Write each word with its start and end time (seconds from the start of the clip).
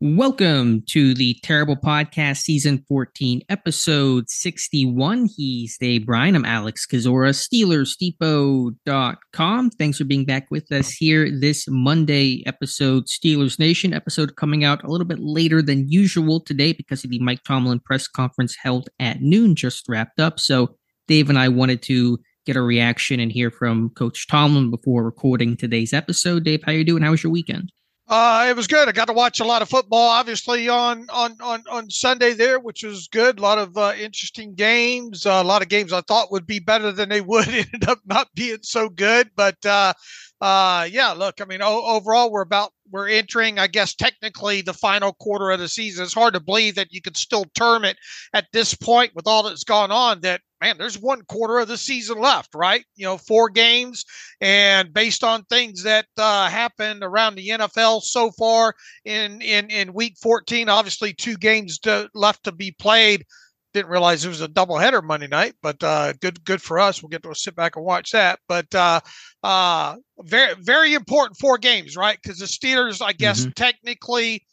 Welcome 0.00 0.84
to 0.90 1.12
the 1.12 1.36
Terrible 1.42 1.74
Podcast, 1.74 2.42
Season 2.42 2.84
14, 2.86 3.42
Episode 3.48 4.30
61. 4.30 5.28
He's 5.36 5.76
Dave 5.76 6.06
Bryan. 6.06 6.36
I'm 6.36 6.44
Alex 6.44 6.86
Kozora, 6.86 7.34
SteelersDepot.com. 7.34 9.70
Thanks 9.70 9.98
for 9.98 10.04
being 10.04 10.24
back 10.24 10.52
with 10.52 10.70
us 10.70 10.92
here 10.92 11.28
this 11.28 11.66
Monday 11.68 12.44
episode, 12.46 13.06
Steelers 13.06 13.58
Nation 13.58 13.92
episode 13.92 14.36
coming 14.36 14.62
out 14.62 14.84
a 14.84 14.88
little 14.88 15.04
bit 15.04 15.18
later 15.18 15.60
than 15.60 15.88
usual 15.88 16.38
today 16.38 16.72
because 16.72 17.02
of 17.02 17.10
the 17.10 17.18
Mike 17.18 17.42
Tomlin 17.42 17.80
press 17.80 18.06
conference 18.06 18.54
held 18.54 18.88
at 19.00 19.20
noon, 19.20 19.56
just 19.56 19.88
wrapped 19.88 20.20
up. 20.20 20.38
So 20.38 20.76
Dave 21.08 21.28
and 21.28 21.40
I 21.40 21.48
wanted 21.48 21.82
to 21.82 22.20
get 22.46 22.54
a 22.54 22.62
reaction 22.62 23.18
and 23.18 23.32
hear 23.32 23.50
from 23.50 23.90
Coach 23.90 24.28
Tomlin 24.28 24.70
before 24.70 25.02
recording 25.02 25.56
today's 25.56 25.92
episode. 25.92 26.44
Dave, 26.44 26.62
how 26.64 26.70
are 26.70 26.76
you 26.76 26.84
doing? 26.84 27.02
How 27.02 27.10
was 27.10 27.24
your 27.24 27.32
weekend? 27.32 27.72
Uh, 28.08 28.46
it 28.48 28.56
was 28.56 28.66
good. 28.66 28.88
I 28.88 28.92
got 28.92 29.04
to 29.08 29.12
watch 29.12 29.38
a 29.40 29.44
lot 29.44 29.60
of 29.60 29.68
football, 29.68 30.08
obviously 30.08 30.66
on 30.68 31.06
on 31.10 31.36
on 31.42 31.62
on 31.70 31.90
Sunday 31.90 32.32
there, 32.32 32.58
which 32.58 32.82
was 32.82 33.06
good. 33.08 33.38
A 33.38 33.42
lot 33.42 33.58
of 33.58 33.76
uh, 33.76 33.92
interesting 33.98 34.54
games. 34.54 35.26
Uh, 35.26 35.32
a 35.32 35.44
lot 35.44 35.60
of 35.60 35.68
games 35.68 35.92
I 35.92 36.00
thought 36.00 36.32
would 36.32 36.46
be 36.46 36.58
better 36.58 36.90
than 36.90 37.10
they 37.10 37.20
would 37.20 37.48
ended 37.48 37.86
up 37.86 37.98
not 38.06 38.28
being 38.34 38.60
so 38.62 38.88
good. 38.88 39.30
But 39.36 39.56
uh, 39.66 39.92
uh, 40.40 40.88
yeah, 40.90 41.12
look, 41.12 41.42
I 41.42 41.44
mean, 41.44 41.60
o- 41.60 41.84
overall, 41.84 42.30
we're 42.30 42.40
about 42.40 42.72
we're 42.90 43.08
entering, 43.08 43.58
I 43.58 43.66
guess, 43.66 43.94
technically 43.94 44.62
the 44.62 44.74
final 44.74 45.12
quarter 45.14 45.50
of 45.50 45.60
the 45.60 45.68
season. 45.68 46.04
It's 46.04 46.14
hard 46.14 46.34
to 46.34 46.40
believe 46.40 46.74
that 46.76 46.92
you 46.92 47.00
could 47.00 47.16
still 47.16 47.44
term 47.54 47.84
it 47.84 47.96
at 48.32 48.46
this 48.52 48.74
point 48.74 49.12
with 49.14 49.26
all 49.26 49.42
that's 49.42 49.64
gone 49.64 49.90
on. 49.90 50.20
That 50.20 50.40
man, 50.60 50.76
there's 50.78 50.98
one 50.98 51.22
quarter 51.28 51.58
of 51.58 51.68
the 51.68 51.76
season 51.76 52.18
left, 52.18 52.54
right? 52.54 52.84
You 52.96 53.06
know, 53.06 53.18
four 53.18 53.48
games, 53.48 54.04
and 54.40 54.92
based 54.92 55.22
on 55.24 55.44
things 55.44 55.82
that 55.84 56.06
uh, 56.16 56.48
happened 56.48 57.02
around 57.02 57.34
the 57.34 57.48
NFL 57.48 58.02
so 58.02 58.30
far 58.32 58.74
in 59.04 59.40
in 59.40 59.70
in 59.70 59.92
Week 59.92 60.16
14, 60.20 60.68
obviously 60.68 61.12
two 61.12 61.36
games 61.36 61.78
to, 61.80 62.08
left 62.14 62.44
to 62.44 62.52
be 62.52 62.74
played. 62.78 63.24
Didn't 63.74 63.90
realize 63.90 64.24
it 64.24 64.28
was 64.28 64.40
a 64.40 64.48
doubleheader 64.48 65.02
Monday 65.02 65.26
night, 65.26 65.54
but 65.62 65.82
uh, 65.82 66.14
good 66.14 66.42
good 66.44 66.62
for 66.62 66.78
us. 66.78 67.02
We'll 67.02 67.10
get 67.10 67.22
to 67.24 67.34
sit 67.34 67.54
back 67.54 67.76
and 67.76 67.84
watch 67.84 68.12
that. 68.12 68.38
But 68.48 68.74
uh, 68.74 69.00
uh, 69.42 69.96
very 70.20 70.54
very 70.54 70.94
important 70.94 71.38
four 71.38 71.58
games, 71.58 71.96
right? 71.96 72.18
Because 72.20 72.38
the 72.38 72.46
Steelers, 72.46 73.02
I 73.04 73.12
guess, 73.12 73.42
mm-hmm. 73.42 73.50
technically 73.50 74.46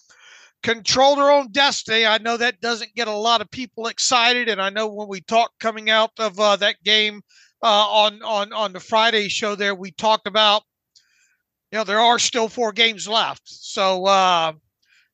control 0.64 1.16
their 1.16 1.32
own 1.32 1.52
destiny. 1.52 2.06
I 2.06 2.18
know 2.18 2.38
that 2.38 2.60
doesn't 2.60 2.96
get 2.96 3.08
a 3.08 3.16
lot 3.16 3.40
of 3.40 3.50
people 3.52 3.88
excited, 3.88 4.50
and 4.50 4.62
I 4.62 4.70
know 4.70 4.88
when 4.88 5.08
we 5.08 5.22
talked 5.22 5.60
coming 5.60 5.90
out 5.90 6.12
of 6.20 6.40
uh, 6.40 6.56
that 6.58 6.76
game 6.84 7.22
uh, 7.64 7.88
on 7.88 8.22
on 8.22 8.52
on 8.52 8.74
the 8.74 8.80
Friday 8.80 9.30
show, 9.30 9.56
there 9.56 9.76
we 9.76 9.92
talked 9.92 10.28
about 10.28 10.64
you 11.72 11.78
know 11.78 11.84
there 11.84 12.02
are 12.02 12.20
still 12.20 12.50
four 12.50 12.74
games 12.74 13.08
left, 13.08 13.44
so 13.46 14.06
uh, 14.06 14.54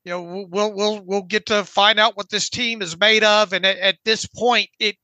you 0.04 0.12
know 0.12 0.48
we'll 0.50 0.74
we'll 0.74 1.02
we'll 1.06 1.24
get 1.24 1.46
to 1.48 1.64
find 1.64 2.00
out 2.00 2.18
what 2.18 2.30
this 2.30 2.50
team 2.50 2.82
is 2.82 2.98
made 3.00 3.24
of, 3.24 3.54
and 3.54 3.66
at, 3.66 3.78
at 3.78 3.98
this 4.04 4.26
point, 4.26 4.70
it 4.80 4.96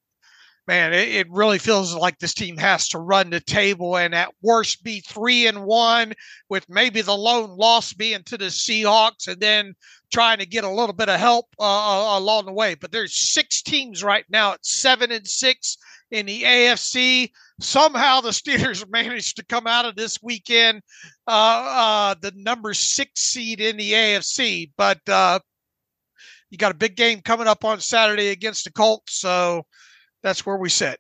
man, 0.68 0.94
it, 0.94 1.08
it, 1.08 1.28
really 1.32 1.58
feels 1.58 1.96
like 1.96 2.20
this 2.20 2.34
team 2.34 2.58
has 2.58 2.90
to 2.90 3.00
run 3.00 3.30
the 3.30 3.40
table 3.40 3.96
and 3.96 4.14
at 4.14 4.34
worst 4.42 4.84
be 4.84 5.00
three 5.00 5.48
and 5.48 5.64
one, 5.64 6.14
with 6.50 6.66
maybe 6.68 7.02
the 7.02 7.16
lone 7.16 7.56
loss 7.58 7.94
being 7.94 8.22
to 8.24 8.38
the 8.38 8.46
Seahawks, 8.46 9.28
and 9.28 9.40
then 9.40 9.74
trying 10.12 10.40
to 10.40 10.46
get 10.46 10.64
a 10.64 10.70
little 10.70 10.94
bit 10.94 11.10
of 11.10 11.20
help 11.20 11.46
uh, 11.60 11.64
uh 11.64 12.20
along 12.20 12.46
the 12.46 12.54
way. 12.54 12.76
But 12.76 12.92
there's 12.92 13.16
six 13.16 13.62
teams 13.62 14.04
right 14.04 14.26
now 14.30 14.54
at 14.54 14.66
seven 14.66 15.12
and 15.12 15.28
six 15.28 15.78
in 16.12 16.26
the 16.26 16.44
AFC. 16.44 17.32
Somehow 17.60 18.22
the 18.22 18.30
Steelers 18.30 18.88
managed 18.90 19.38
to 19.38 19.46
come 19.46 19.68
out 19.68 19.86
of 19.86 19.96
this 19.96 20.20
weekend 20.22 20.82
uh, 21.28 21.32
uh, 21.32 22.16
the 22.22 22.32
number 22.36 22.74
six 22.74 23.22
seed 23.22 23.62
in 23.62 23.78
the 23.78 23.94
AFC, 23.94 24.72
but. 24.78 25.00
Uh, 25.08 25.40
you 26.50 26.58
got 26.58 26.72
a 26.72 26.76
big 26.76 26.96
game 26.96 27.22
coming 27.22 27.48
up 27.48 27.66
on 27.66 27.80
Saturday 27.80 28.30
against 28.30 28.64
the 28.64 28.72
Colts, 28.72 29.20
so 29.20 29.66
that's 30.24 30.46
where 30.46 30.58
we 30.58 30.70
sit. 30.70 31.00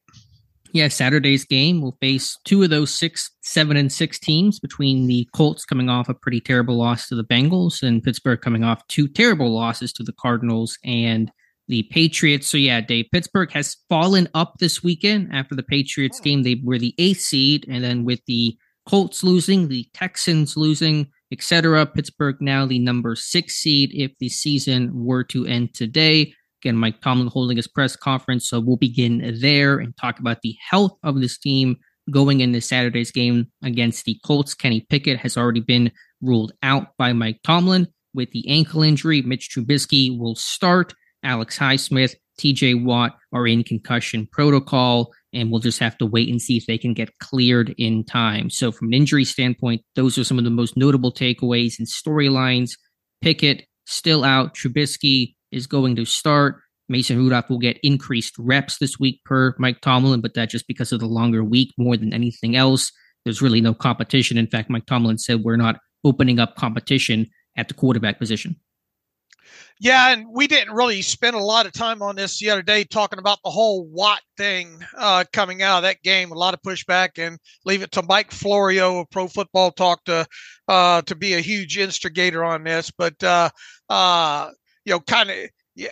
Yeah, 0.73 0.89
Saturday's 0.89 1.45
game 1.45 1.81
will 1.81 1.97
face 2.01 2.37
two 2.43 2.61
of 2.63 2.69
those 2.69 2.93
six, 2.93 3.31
seven, 3.41 3.77
and 3.77 3.91
six 3.91 4.19
teams 4.19 4.59
between 4.59 5.07
the 5.07 5.27
Colts 5.33 5.63
coming 5.63 5.89
off 5.89 6.09
a 6.09 6.13
pretty 6.13 6.41
terrible 6.41 6.75
loss 6.75 7.07
to 7.07 7.15
the 7.15 7.23
Bengals 7.23 7.81
and 7.81 8.03
Pittsburgh 8.03 8.41
coming 8.41 8.63
off 8.63 8.85
two 8.87 9.07
terrible 9.07 9.49
losses 9.49 9.93
to 9.93 10.03
the 10.03 10.13
Cardinals 10.13 10.77
and 10.83 11.31
the 11.67 11.83
Patriots. 11.83 12.47
So 12.47 12.57
yeah, 12.57 12.81
Dave, 12.81 13.07
Pittsburgh 13.11 13.51
has 13.51 13.77
fallen 13.89 14.27
up 14.33 14.55
this 14.59 14.83
weekend 14.83 15.29
after 15.33 15.55
the 15.55 15.63
Patriots 15.63 16.19
oh. 16.21 16.23
game. 16.23 16.43
They 16.43 16.61
were 16.63 16.77
the 16.77 16.95
eighth 16.97 17.21
seed, 17.21 17.65
and 17.69 17.83
then 17.83 18.05
with 18.05 18.21
the 18.25 18.57
Colts 18.87 19.23
losing, 19.23 19.67
the 19.67 19.85
Texans 19.93 20.55
losing, 20.55 21.07
etc. 21.31 21.85
Pittsburgh 21.85 22.37
now 22.39 22.65
the 22.65 22.79
number 22.79 23.15
six 23.15 23.55
seed 23.55 23.91
if 23.93 24.11
the 24.19 24.29
season 24.29 24.91
were 24.93 25.23
to 25.25 25.45
end 25.45 25.73
today. 25.73 26.33
Again, 26.61 26.77
Mike 26.77 27.01
Tomlin 27.01 27.27
holding 27.27 27.57
his 27.57 27.67
press 27.67 27.95
conference. 27.95 28.49
So 28.49 28.59
we'll 28.59 28.77
begin 28.77 29.37
there 29.39 29.77
and 29.77 29.95
talk 29.97 30.19
about 30.19 30.41
the 30.41 30.55
health 30.69 30.97
of 31.03 31.19
this 31.21 31.37
team 31.37 31.75
going 32.09 32.39
into 32.39 32.61
Saturday's 32.61 33.11
game 33.11 33.47
against 33.63 34.05
the 34.05 34.17
Colts. 34.25 34.53
Kenny 34.53 34.85
Pickett 34.89 35.19
has 35.19 35.37
already 35.37 35.59
been 35.59 35.91
ruled 36.21 36.53
out 36.63 36.97
by 36.97 37.13
Mike 37.13 37.41
Tomlin 37.43 37.87
with 38.13 38.31
the 38.31 38.47
ankle 38.49 38.81
injury. 38.81 39.21
Mitch 39.21 39.49
Trubisky 39.49 40.17
will 40.17 40.35
start. 40.35 40.93
Alex 41.23 41.57
Highsmith, 41.57 42.15
TJ 42.39 42.83
Watt 42.83 43.17
are 43.33 43.47
in 43.47 43.63
concussion 43.63 44.27
protocol, 44.31 45.11
and 45.33 45.51
we'll 45.51 45.59
just 45.59 45.79
have 45.79 45.97
to 45.97 46.05
wait 46.05 46.29
and 46.29 46.41
see 46.41 46.57
if 46.57 46.65
they 46.65 46.77
can 46.77 46.93
get 46.93 47.17
cleared 47.19 47.73
in 47.77 48.03
time. 48.03 48.49
So, 48.49 48.71
from 48.71 48.89
an 48.89 48.93
injury 48.93 49.25
standpoint, 49.25 49.81
those 49.95 50.17
are 50.17 50.23
some 50.23 50.37
of 50.37 50.43
the 50.43 50.49
most 50.49 50.77
notable 50.77 51.11
takeaways 51.11 51.79
and 51.79 51.87
storylines. 51.87 52.71
Pickett 53.21 53.65
still 53.85 54.23
out. 54.23 54.53
Trubisky 54.53 55.35
is 55.51 55.67
going 55.67 55.95
to 55.95 56.05
start. 56.05 56.57
Mason 56.89 57.17
Rudolph 57.17 57.49
will 57.49 57.59
get 57.59 57.79
increased 57.83 58.35
reps 58.37 58.77
this 58.77 58.97
week 58.99 59.21
per 59.25 59.55
Mike 59.59 59.81
Tomlin, 59.81 60.21
but 60.21 60.35
that 60.35 60.49
just 60.49 60.67
because 60.67 60.91
of 60.91 60.99
the 60.99 61.07
longer 61.07 61.43
week 61.43 61.73
more 61.77 61.97
than 61.97 62.13
anything 62.13 62.55
else. 62.55 62.91
There's 63.25 63.41
really 63.41 63.59
no 63.59 63.73
competition. 63.73 64.37
In 64.37 64.47
fact, 64.47 64.69
Mike 64.69 64.85
Tomlin 64.85 65.17
said 65.17 65.43
we're 65.43 65.57
not 65.57 65.79
opening 66.05 66.39
up 66.39 66.55
competition 66.55 67.27
at 67.57 67.67
the 67.67 67.73
quarterback 67.73 68.19
position. 68.19 68.55
Yeah, 69.79 70.11
and 70.11 70.25
we 70.31 70.47
didn't 70.47 70.73
really 70.73 71.01
spend 71.03 71.35
a 71.35 71.39
lot 71.39 71.67
of 71.67 71.71
time 71.71 72.01
on 72.01 72.15
this 72.15 72.39
the 72.39 72.49
other 72.49 72.63
day 72.63 72.83
talking 72.83 73.19
about 73.19 73.39
the 73.43 73.51
whole 73.51 73.85
Watt 73.85 74.21
thing 74.35 74.83
uh, 74.97 75.23
coming 75.31 75.61
out 75.61 75.77
of 75.77 75.83
that 75.83 76.01
game. 76.01 76.31
A 76.31 76.35
lot 76.35 76.55
of 76.55 76.61
pushback, 76.63 77.09
and 77.17 77.37
leave 77.63 77.83
it 77.83 77.91
to 77.91 78.01
Mike 78.03 78.31
Florio 78.31 78.99
of 78.99 79.09
Pro 79.11 79.27
Football 79.27 79.71
Talk 79.71 80.03
to 80.05 80.25
uh, 80.67 81.01
to 81.03 81.15
be 81.15 81.35
a 81.35 81.39
huge 81.41 81.77
instigator 81.77 82.43
on 82.43 82.63
this. 82.63 82.91
But 82.91 83.21
uh, 83.23 83.49
uh 83.89 84.49
you 84.85 84.93
know, 84.93 84.99
kind 85.01 85.29
of 85.29 85.37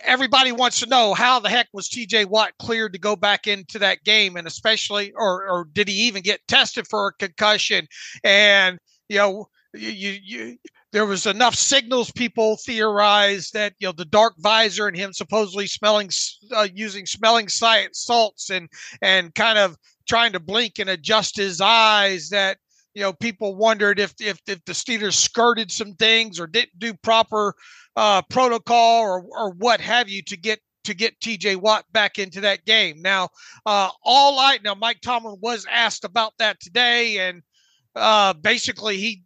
everybody 0.02 0.52
wants 0.52 0.80
to 0.80 0.86
know 0.86 1.14
how 1.14 1.38
the 1.38 1.48
heck 1.48 1.68
was 1.72 1.88
TJ 1.88 2.26
Watt 2.26 2.52
cleared 2.58 2.92
to 2.92 2.98
go 2.98 3.14
back 3.14 3.46
into 3.46 3.78
that 3.78 4.02
game, 4.04 4.36
and 4.36 4.46
especially, 4.46 5.12
or 5.12 5.48
or 5.48 5.68
did 5.72 5.88
he 5.88 5.94
even 6.06 6.22
get 6.22 6.40
tested 6.48 6.86
for 6.88 7.08
a 7.08 7.12
concussion? 7.14 7.86
And 8.24 8.78
you 9.08 9.18
know, 9.18 9.46
you 9.74 9.90
you, 9.90 10.18
you 10.24 10.58
there 10.96 11.04
was 11.04 11.26
enough 11.26 11.54
signals 11.54 12.10
people 12.10 12.56
theorized 12.56 13.52
that 13.52 13.74
you 13.78 13.86
know 13.86 13.92
the 13.92 14.06
dark 14.06 14.32
visor 14.38 14.88
and 14.88 14.96
him 14.96 15.12
supposedly 15.12 15.66
smelling 15.66 16.08
uh, 16.52 16.66
using 16.72 17.04
smelling 17.04 17.48
science 17.48 18.00
salts 18.00 18.48
and 18.48 18.66
and 19.02 19.34
kind 19.34 19.58
of 19.58 19.76
trying 20.08 20.32
to 20.32 20.40
blink 20.40 20.78
and 20.78 20.88
adjust 20.88 21.36
his 21.36 21.60
eyes 21.60 22.30
that 22.30 22.56
you 22.94 23.02
know 23.02 23.12
people 23.12 23.54
wondered 23.56 24.00
if 24.00 24.14
if, 24.20 24.40
if 24.48 24.64
the 24.64 24.72
Steelers 24.72 25.12
skirted 25.12 25.70
some 25.70 25.92
things 25.96 26.40
or 26.40 26.46
didn't 26.46 26.78
do 26.78 26.94
proper 26.94 27.54
uh, 27.96 28.22
protocol 28.30 29.02
or 29.02 29.22
or 29.32 29.50
what 29.50 29.82
have 29.82 30.08
you 30.08 30.22
to 30.22 30.36
get 30.38 30.60
to 30.84 30.94
get 30.94 31.20
TJ 31.20 31.56
Watt 31.56 31.84
back 31.92 32.18
into 32.18 32.40
that 32.40 32.64
game. 32.64 33.02
Now, 33.02 33.28
uh, 33.66 33.90
all 34.02 34.38
I 34.38 34.60
now 34.64 34.74
Mike 34.74 35.02
Tomlin 35.02 35.36
was 35.42 35.66
asked 35.70 36.04
about 36.04 36.32
that 36.38 36.58
today, 36.58 37.18
and 37.18 37.42
uh, 37.94 38.32
basically 38.32 38.96
he 38.96 39.25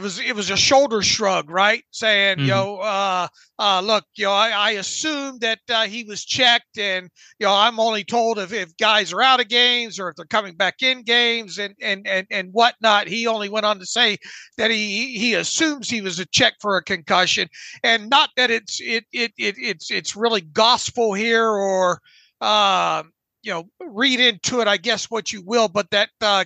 it 0.00 0.02
was 0.02 0.18
it 0.18 0.34
was 0.34 0.48
a 0.48 0.56
shoulder 0.56 1.02
shrug, 1.02 1.50
right? 1.50 1.84
Saying, 1.90 2.38
mm-hmm. 2.38 2.46
yo, 2.46 2.76
uh, 2.76 3.28
uh, 3.58 3.82
look, 3.82 4.04
you 4.16 4.24
know, 4.24 4.32
I, 4.32 4.48
I 4.48 4.70
assumed 4.72 5.42
that 5.42 5.58
uh, 5.68 5.84
he 5.84 6.04
was 6.04 6.24
checked, 6.24 6.78
and 6.78 7.10
you 7.38 7.46
know, 7.46 7.52
I'm 7.52 7.78
only 7.78 8.02
told 8.02 8.38
if, 8.38 8.50
if 8.50 8.74
guys 8.78 9.12
are 9.12 9.20
out 9.20 9.40
of 9.40 9.48
games 9.48 10.00
or 10.00 10.08
if 10.08 10.16
they're 10.16 10.24
coming 10.24 10.54
back 10.54 10.76
in 10.80 11.02
games 11.02 11.58
and 11.58 11.74
and 11.82 12.06
and 12.06 12.26
and 12.30 12.48
whatnot. 12.52 13.08
He 13.08 13.26
only 13.26 13.50
went 13.50 13.66
on 13.66 13.78
to 13.78 13.84
say 13.84 14.16
that 14.56 14.70
he 14.70 15.18
he 15.18 15.34
assumes 15.34 15.90
he 15.90 16.00
was 16.00 16.18
a 16.18 16.26
check 16.26 16.54
for 16.62 16.78
a 16.78 16.82
concussion, 16.82 17.48
and 17.84 18.08
not 18.08 18.30
that 18.38 18.50
it's 18.50 18.80
it 18.80 19.04
it, 19.12 19.32
it 19.36 19.56
it's 19.58 19.90
it's 19.90 20.16
really 20.16 20.40
gospel 20.40 21.12
here 21.12 21.46
or 21.46 22.00
uh, 22.40 23.02
you 23.42 23.52
know, 23.52 23.68
read 23.80 24.18
into 24.18 24.60
it, 24.60 24.68
I 24.68 24.78
guess 24.78 25.10
what 25.10 25.32
you 25.32 25.42
will, 25.44 25.68
but 25.68 25.90
that 25.90 26.08
uh, 26.22 26.44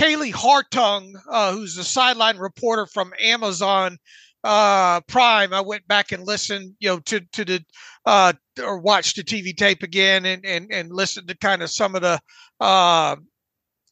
Kaylee 0.00 0.32
Hartung, 0.32 1.12
uh, 1.30 1.52
who's 1.52 1.74
the 1.74 1.84
sideline 1.84 2.38
reporter 2.38 2.86
from 2.86 3.12
Amazon 3.20 3.98
uh, 4.42 5.02
Prime, 5.02 5.52
I 5.52 5.60
went 5.60 5.86
back 5.86 6.12
and 6.12 6.26
listened, 6.26 6.74
you 6.80 6.88
know, 6.88 7.00
to 7.00 7.20
to 7.20 7.44
the 7.44 7.64
uh, 8.06 8.32
or 8.64 8.78
watched 8.78 9.16
the 9.16 9.22
TV 9.22 9.54
tape 9.54 9.82
again 9.82 10.24
and 10.24 10.42
and 10.46 10.72
and 10.72 10.90
listened 10.90 11.28
to 11.28 11.36
kind 11.36 11.62
of 11.62 11.70
some 11.70 11.94
of 11.94 12.00
the 12.00 12.18
uh, 12.60 13.16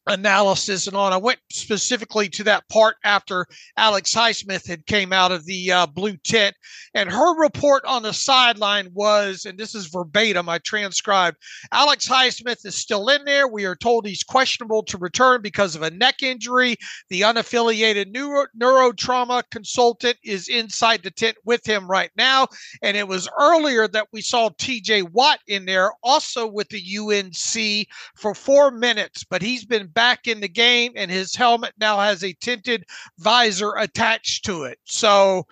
analysis 0.08 0.86
and 0.86 0.96
on. 0.96 1.12
I 1.12 1.16
went 1.16 1.38
specifically 1.50 2.28
to 2.30 2.44
that 2.44 2.68
part 2.68 2.96
after 3.04 3.46
Alex 3.76 4.14
Highsmith 4.14 4.66
had 4.66 4.86
came 4.86 5.12
out 5.12 5.32
of 5.32 5.44
the 5.44 5.72
uh, 5.72 5.86
blue 5.86 6.16
tent, 6.16 6.56
and 6.94 7.10
her 7.10 7.40
report 7.40 7.84
on 7.84 8.02
the 8.02 8.12
sideline 8.12 8.90
was, 8.94 9.44
and 9.44 9.58
this 9.58 9.74
is 9.74 9.86
verbatim, 9.86 10.48
I 10.48 10.58
transcribed. 10.58 11.36
Alex 11.72 12.08
Highsmith 12.08 12.64
is 12.64 12.74
still 12.74 13.08
in 13.08 13.24
there. 13.24 13.46
We 13.48 13.64
are 13.64 13.76
told 13.76 14.06
he's 14.06 14.22
questionable 14.22 14.82
to 14.84 14.98
return 14.98 15.42
because 15.42 15.74
of 15.74 15.82
a 15.82 15.90
neck 15.90 16.22
injury. 16.22 16.76
The 17.10 17.22
unaffiliated 17.22 18.12
neuro, 18.12 18.46
neurotrauma 18.58 19.42
consultant 19.50 20.16
is 20.24 20.48
inside 20.48 21.02
the 21.02 21.10
tent 21.10 21.36
with 21.44 21.64
him 21.66 21.88
right 21.88 22.10
now, 22.16 22.48
and 22.82 22.96
it 22.96 23.06
was 23.06 23.28
earlier 23.38 23.86
that 23.88 24.08
we 24.12 24.20
saw 24.20 24.50
T.J. 24.58 25.02
Watt 25.02 25.40
in 25.46 25.66
there, 25.66 25.92
also 26.02 26.46
with 26.46 26.68
the 26.68 26.98
UNC 26.98 27.86
for 28.16 28.34
four 28.34 28.70
minutes, 28.70 29.24
but 29.24 29.42
he's 29.42 29.64
been 29.64 29.88
back 29.98 30.28
in 30.28 30.38
the 30.38 30.48
game, 30.48 30.92
and 30.94 31.10
his 31.10 31.34
helmet 31.34 31.72
now 31.80 31.98
has 31.98 32.22
a 32.22 32.32
tinted 32.34 32.84
visor 33.18 33.74
attached 33.76 34.44
to 34.44 34.62
it. 34.62 34.78
So, 34.84 35.44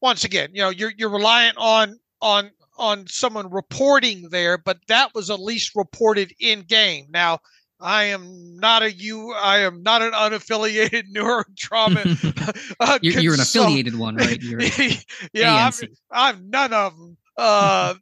once 0.00 0.22
again, 0.22 0.50
you 0.52 0.62
know, 0.62 0.70
you're 0.70 0.92
you're 0.96 1.10
reliant 1.10 1.56
on 1.58 1.98
on 2.22 2.52
on 2.76 3.08
someone 3.08 3.50
reporting 3.50 4.28
there, 4.30 4.56
but 4.56 4.78
that 4.86 5.12
was 5.16 5.30
at 5.30 5.40
least 5.40 5.74
reported 5.74 6.32
in 6.38 6.60
game. 6.60 7.06
Now, 7.10 7.40
I 7.80 8.04
am 8.04 8.56
not 8.56 8.84
a 8.84 8.92
you. 8.92 9.32
I 9.32 9.58
am 9.58 9.82
not 9.82 10.00
an 10.00 10.12
unaffiliated 10.12 11.02
neurotrauma. 11.16 12.76
uh, 12.80 13.00
you're, 13.02 13.20
you're, 13.20 13.34
an 13.34 13.40
affiliated 13.40 13.98
one, 13.98 14.14
right? 14.14 14.40
Yeah, 15.32 15.70
I'm, 15.72 15.88
I'm, 16.12 16.50
none 16.50 16.72
of 16.72 16.96
them. 16.96 17.16
Uh, 17.36 17.94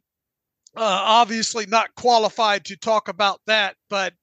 uh, 0.75 1.01
obviously, 1.05 1.65
not 1.65 1.95
qualified 1.95 2.65
to 2.65 2.77
talk 2.77 3.07
about 3.07 3.41
that, 3.47 3.75
but 3.89 4.13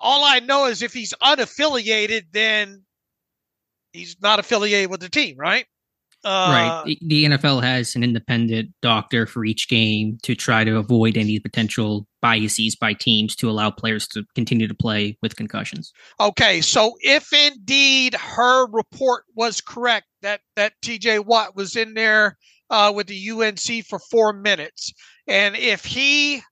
all 0.00 0.24
I 0.24 0.40
know 0.40 0.66
is 0.66 0.82
if 0.82 0.92
he's 0.92 1.14
unaffiliated, 1.22 2.26
then 2.32 2.84
he's 3.92 4.16
not 4.20 4.38
affiliated 4.38 4.90
with 4.90 5.00
the 5.00 5.08
team, 5.08 5.36
right? 5.36 5.66
Uh, 6.22 6.82
right. 6.84 6.98
The 7.00 7.24
NFL 7.24 7.62
has 7.62 7.96
an 7.96 8.02
independent 8.02 8.70
doctor 8.82 9.26
for 9.26 9.44
each 9.44 9.68
game 9.68 10.18
to 10.22 10.34
try 10.34 10.64
to 10.64 10.76
avoid 10.76 11.16
any 11.16 11.38
potential 11.38 12.06
biases 12.20 12.76
by 12.76 12.92
teams 12.92 13.34
to 13.36 13.48
allow 13.48 13.70
players 13.70 14.06
to 14.08 14.24
continue 14.34 14.68
to 14.68 14.74
play 14.74 15.16
with 15.22 15.36
concussions. 15.36 15.92
Okay, 16.18 16.60
so 16.60 16.92
if 17.00 17.32
indeed 17.32 18.14
her 18.14 18.66
report 18.70 19.24
was 19.34 19.62
correct 19.62 20.06
that 20.20 20.42
that 20.56 20.74
TJ 20.84 21.24
Watt 21.24 21.56
was 21.56 21.74
in 21.74 21.94
there 21.94 22.36
uh, 22.68 22.92
with 22.94 23.06
the 23.06 23.30
UNC 23.30 23.86
for 23.86 23.98
four 24.10 24.34
minutes, 24.34 24.92
and 25.26 25.56
if 25.56 25.86
he 25.86 26.42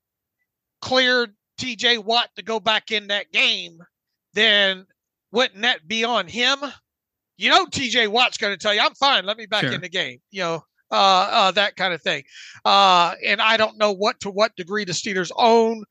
cleared 0.81 1.35
TJ 1.59 2.03
Watt 2.03 2.29
to 2.35 2.41
go 2.41 2.59
back 2.59 2.91
in 2.91 3.07
that 3.07 3.31
game, 3.31 3.79
then 4.33 4.85
wouldn't 5.31 5.61
that 5.61 5.87
be 5.87 6.03
on 6.03 6.27
him? 6.27 6.59
You 7.37 7.49
know, 7.49 7.65
TJ 7.65 8.07
Watt's 8.07 8.37
going 8.37 8.53
to 8.53 8.57
tell 8.57 8.73
you, 8.73 8.81
I'm 8.81 8.95
fine. 8.95 9.25
Let 9.25 9.37
me 9.37 9.45
back 9.45 9.63
sure. 9.63 9.73
in 9.73 9.81
the 9.81 9.89
game. 9.89 10.19
You 10.31 10.41
know, 10.41 10.63
uh, 10.91 11.29
uh, 11.31 11.51
that 11.51 11.75
kind 11.75 11.93
of 11.93 12.01
thing. 12.01 12.23
Uh, 12.65 13.15
and 13.25 13.41
I 13.41 13.57
don't 13.57 13.77
know 13.77 13.91
what 13.91 14.19
to 14.21 14.31
what 14.31 14.55
degree 14.55 14.85
the 14.85 14.93
Steelers 14.93 15.31
own 15.35 15.83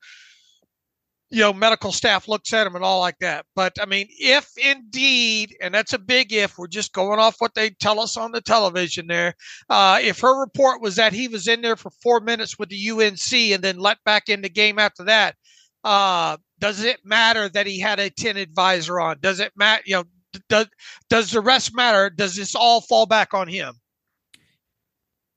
you 1.31 1.41
know, 1.41 1.53
medical 1.53 1.91
staff 1.91 2.27
looks 2.27 2.53
at 2.53 2.65
him 2.65 2.75
and 2.75 2.83
all 2.83 2.99
like 2.99 3.19
that. 3.19 3.45
But 3.55 3.77
I 3.79 3.85
mean, 3.85 4.07
if 4.09 4.49
indeed, 4.57 5.55
and 5.61 5.73
that's 5.73 5.93
a 5.93 5.99
big 5.99 6.33
if, 6.33 6.57
we're 6.57 6.67
just 6.67 6.91
going 6.91 7.19
off 7.19 7.35
what 7.39 7.53
they 7.53 7.69
tell 7.69 7.99
us 7.99 8.17
on 8.17 8.31
the 8.31 8.41
television 8.41 9.05
there. 9.07 9.35
Uh, 9.69 9.99
if 10.01 10.19
her 10.19 10.39
report 10.39 10.81
was 10.81 10.95
that 10.95 11.13
he 11.13 11.27
was 11.27 11.47
in 11.47 11.61
there 11.61 11.75
for 11.75 11.91
four 12.01 12.19
minutes 12.19 12.57
with 12.57 12.69
the 12.69 12.89
UNC 12.89 13.33
and 13.53 13.63
then 13.63 13.77
let 13.77 14.03
back 14.05 14.27
in 14.27 14.41
the 14.41 14.49
game 14.49 14.79
after 14.79 15.03
that, 15.03 15.35
uh, 15.83 16.37
does 16.59 16.83
it 16.83 16.99
matter 17.05 17.49
that 17.49 17.67
he 17.67 17.79
had 17.79 17.99
a 17.99 18.09
tin 18.09 18.37
advisor 18.37 18.99
on? 18.99 19.17
Does 19.21 19.39
it 19.39 19.53
matter? 19.55 19.83
You 19.85 19.95
know, 19.97 20.03
does 20.49 20.67
does 21.09 21.31
the 21.31 21.41
rest 21.41 21.75
matter? 21.75 22.09
Does 22.09 22.35
this 22.35 22.55
all 22.55 22.81
fall 22.81 23.05
back 23.05 23.33
on 23.33 23.47
him? 23.47 23.75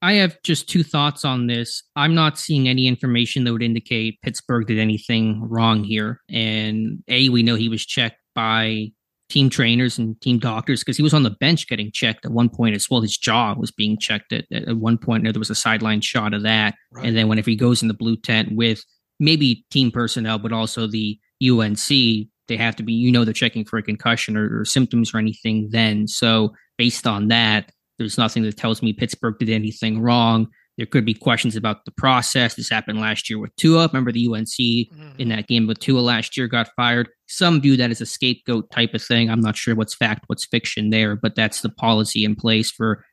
I 0.03 0.15
have 0.15 0.37
just 0.43 0.69
two 0.69 0.83
thoughts 0.83 1.25
on 1.25 1.47
this. 1.47 1.85
I'm 1.95 2.15
not 2.15 2.37
seeing 2.37 2.69
any 2.69 2.89
information 2.89 3.45
that 3.45 3.53
would 3.53 3.63
indicate 3.63 4.21
Pittsburgh 4.23 4.67
did 4.67 4.81
anything 4.81 5.49
wrong 5.49 5.85
here. 5.85 6.21
And 6.29 7.05
A, 7.07 7.29
we 7.29 7.45
know 7.45 7.55
he 7.55 7.69
was 7.69 7.87
checked 7.87 8.19
by 8.35 8.89
team 9.29 9.49
trainers 9.49 9.99
and 9.99 10.21
team 10.21 10.41
doctors 10.41 10.81
because 10.81 10.97
he 10.97 11.05
was 11.05 11.15
on 11.15 11.23
the 11.23 11.31
bench 11.31 11.69
getting 11.69 11.93
checked 11.93 12.27
at 12.27 12.33
one 12.33 12.49
point 12.49 12.75
as 12.75 12.91
well. 12.91 13.01
His 13.01 13.17
jaw 13.17 13.55
was 13.55 13.71
being 13.71 13.97
checked 13.97 14.33
at, 14.33 14.45
at 14.51 14.77
one 14.77 14.99
point. 14.99 15.23
There 15.23 15.33
was 15.39 15.51
a 15.51 15.55
sideline 15.55 16.01
shot 16.01 16.35
of 16.35 16.43
that. 16.43 16.75
Right. 16.91 17.07
And 17.07 17.17
then 17.17 17.29
whenever 17.29 17.49
he 17.49 17.57
goes 17.57 17.81
in 17.81 17.87
the 17.87 17.95
blue 17.95 18.17
tent 18.17 18.57
with 18.57 18.85
maybe 19.23 19.65
team 19.71 19.91
personnel, 19.91 20.39
but 20.39 20.53
also 20.53 20.87
the 20.87 21.19
UNC, 21.43 21.89
they 21.89 22.57
have 22.57 22.77
to 22.77 22.83
be, 22.83 22.93
you 22.93 23.11
know, 23.11 23.25
they're 23.25 23.33
checking 23.33 23.65
for 23.65 23.79
a 23.79 23.83
concussion 23.83 24.37
or, 24.37 24.61
or 24.61 24.65
symptoms 24.65 25.15
or 25.15 25.19
anything 25.19 25.69
then. 25.71 26.09
So 26.09 26.53
based 26.77 27.07
on 27.07 27.29
that, 27.29 27.71
there's 27.99 28.19
nothing 28.19 28.43
that 28.43 28.57
tells 28.57 28.83
me 28.83 28.93
Pittsburgh 28.93 29.39
did 29.39 29.49
anything 29.49 30.01
wrong. 30.01 30.49
There 30.77 30.87
could 30.87 31.05
be 31.05 31.15
questions 31.15 31.55
about 31.55 31.85
the 31.85 31.93
process. 31.93 32.55
This 32.55 32.69
happened 32.69 32.99
last 32.99 33.31
year 33.31 33.39
with 33.39 33.55
Tua. 33.57 33.87
Remember 33.87 34.11
the 34.11 34.27
UNC 34.27 34.49
mm-hmm. 34.49 35.11
in 35.19 35.29
that 35.29 35.47
game 35.47 35.67
with 35.67 35.79
Tua 35.79 36.01
last 36.01 36.37
year 36.37 36.49
got 36.49 36.71
fired. 36.75 37.09
Some 37.29 37.61
view 37.61 37.77
that 37.77 37.91
as 37.91 38.01
a 38.01 38.07
scapegoat 38.07 38.71
type 38.71 38.95
of 38.95 39.03
thing. 39.03 39.31
I'm 39.31 39.41
not 39.41 39.57
sure 39.57 39.75
what's 39.75 39.95
fact, 39.95 40.25
what's 40.27 40.47
fiction 40.47 40.91
there, 40.91 41.15
but 41.15 41.37
that's 41.37 41.61
the 41.61 41.69
policy 41.69 42.25
in 42.25 42.35
place 42.35 42.71
for 42.71 43.05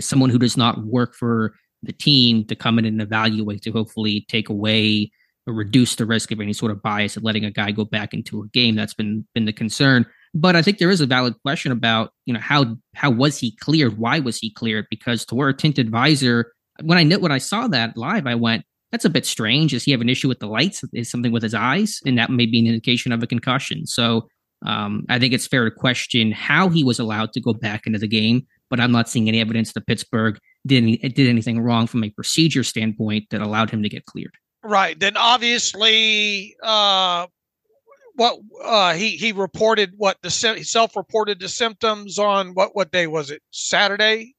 someone 0.00 0.30
who 0.30 0.38
does 0.38 0.56
not 0.56 0.84
work 0.84 1.14
for 1.14 1.54
the 1.82 1.92
team 1.92 2.44
to 2.46 2.54
come 2.54 2.78
in 2.78 2.84
and 2.84 3.00
evaluate 3.00 3.62
to 3.62 3.70
hopefully 3.70 4.26
take 4.28 4.48
away 4.48 5.10
or 5.46 5.54
reduce 5.54 5.94
the 5.94 6.06
risk 6.06 6.32
of 6.32 6.40
any 6.40 6.52
sort 6.52 6.72
of 6.72 6.82
bias 6.82 7.16
of 7.16 7.22
letting 7.22 7.44
a 7.44 7.50
guy 7.50 7.70
go 7.70 7.84
back 7.84 8.12
into 8.12 8.42
a 8.42 8.48
game. 8.48 8.74
That's 8.74 8.94
been 8.94 9.26
been 9.34 9.44
the 9.44 9.52
concern. 9.52 10.06
But 10.34 10.56
I 10.56 10.62
think 10.62 10.78
there 10.78 10.90
is 10.90 11.00
a 11.00 11.06
valid 11.06 11.34
question 11.42 11.72
about, 11.72 12.10
you 12.26 12.34
know, 12.34 12.40
how 12.40 12.76
how 12.94 13.10
was 13.10 13.38
he 13.38 13.56
cleared? 13.56 13.98
Why 13.98 14.18
was 14.18 14.38
he 14.38 14.50
cleared? 14.50 14.86
Because 14.90 15.24
to 15.26 15.34
wear 15.34 15.48
a 15.48 15.56
tinted 15.56 15.90
visor, 15.90 16.52
when 16.82 16.98
I 16.98 17.04
know 17.04 17.18
when 17.18 17.32
I 17.32 17.38
saw 17.38 17.68
that 17.68 17.96
live, 17.96 18.26
I 18.26 18.34
went, 18.34 18.64
that's 18.92 19.04
a 19.04 19.10
bit 19.10 19.26
strange. 19.26 19.70
Does 19.70 19.84
he 19.84 19.92
have 19.92 20.00
an 20.00 20.08
issue 20.08 20.28
with 20.28 20.40
the 20.40 20.46
lights? 20.46 20.84
Is 20.92 21.10
something 21.10 21.32
with 21.32 21.42
his 21.42 21.54
eyes? 21.54 22.00
And 22.04 22.18
that 22.18 22.30
may 22.30 22.46
be 22.46 22.60
an 22.60 22.66
indication 22.66 23.12
of 23.12 23.22
a 23.22 23.26
concussion. 23.26 23.86
So 23.86 24.28
um, 24.64 25.04
I 25.08 25.18
think 25.18 25.32
it's 25.32 25.46
fair 25.46 25.64
to 25.64 25.70
question 25.70 26.32
how 26.32 26.68
he 26.68 26.82
was 26.82 26.98
allowed 26.98 27.32
to 27.32 27.40
go 27.40 27.52
back 27.52 27.86
into 27.86 27.98
the 27.98 28.08
game, 28.08 28.46
but 28.70 28.80
I'm 28.80 28.92
not 28.92 29.08
seeing 29.08 29.28
any 29.28 29.40
evidence 29.40 29.72
that 29.72 29.86
Pittsburgh 29.86 30.38
did, 30.66 30.82
any, 30.82 30.96
did 30.96 31.28
anything 31.28 31.60
wrong 31.60 31.86
from 31.86 32.04
a 32.04 32.10
procedure 32.10 32.64
standpoint 32.64 33.26
that 33.30 33.40
allowed 33.40 33.70
him 33.70 33.82
to 33.82 33.88
get 33.88 34.06
cleared. 34.06 34.34
Right. 34.66 34.98
Then 34.98 35.16
obviously, 35.16 36.56
uh, 36.62 37.26
what 38.16 38.38
uh, 38.64 38.94
he 38.94 39.10
he 39.10 39.32
reported 39.32 39.92
what 39.96 40.16
the 40.22 40.30
self-reported 40.30 41.38
the 41.38 41.48
symptoms 41.48 42.18
on 42.18 42.48
what 42.54 42.74
what 42.74 42.90
day 42.90 43.06
was 43.06 43.30
it 43.30 43.42
Saturday? 43.52 44.34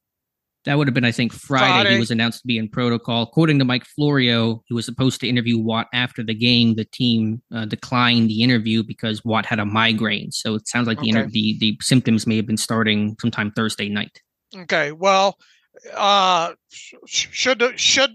That 0.64 0.76
would 0.76 0.86
have 0.86 0.94
been 0.94 1.04
I 1.04 1.12
think 1.12 1.32
Friday. 1.32 1.64
Friday. 1.64 1.92
He 1.94 1.98
was 1.98 2.10
announced 2.10 2.42
to 2.42 2.46
be 2.46 2.58
in 2.58 2.68
protocol. 2.68 3.22
According 3.22 3.58
to 3.60 3.64
Mike 3.64 3.86
Florio, 3.86 4.62
who 4.68 4.74
was 4.74 4.84
supposed 4.84 5.18
to 5.20 5.28
interview 5.28 5.58
Watt 5.58 5.86
after 5.94 6.22
the 6.22 6.34
game, 6.34 6.74
the 6.74 6.84
team 6.84 7.40
uh, 7.54 7.64
declined 7.64 8.28
the 8.28 8.42
interview 8.42 8.82
because 8.82 9.24
Watt 9.24 9.46
had 9.46 9.60
a 9.60 9.64
migraine. 9.64 10.30
So 10.30 10.56
it 10.56 10.68
sounds 10.68 10.86
like 10.86 10.98
the, 10.98 11.10
okay. 11.10 11.20
inter- 11.20 11.30
the 11.30 11.56
the 11.58 11.78
symptoms 11.80 12.26
may 12.26 12.36
have 12.36 12.46
been 12.46 12.58
starting 12.58 13.16
sometime 13.18 13.50
Thursday 13.52 13.88
night. 13.88 14.20
Okay, 14.54 14.92
well, 14.92 15.38
uh, 15.94 16.52
should 17.06 17.62
should 17.76 18.10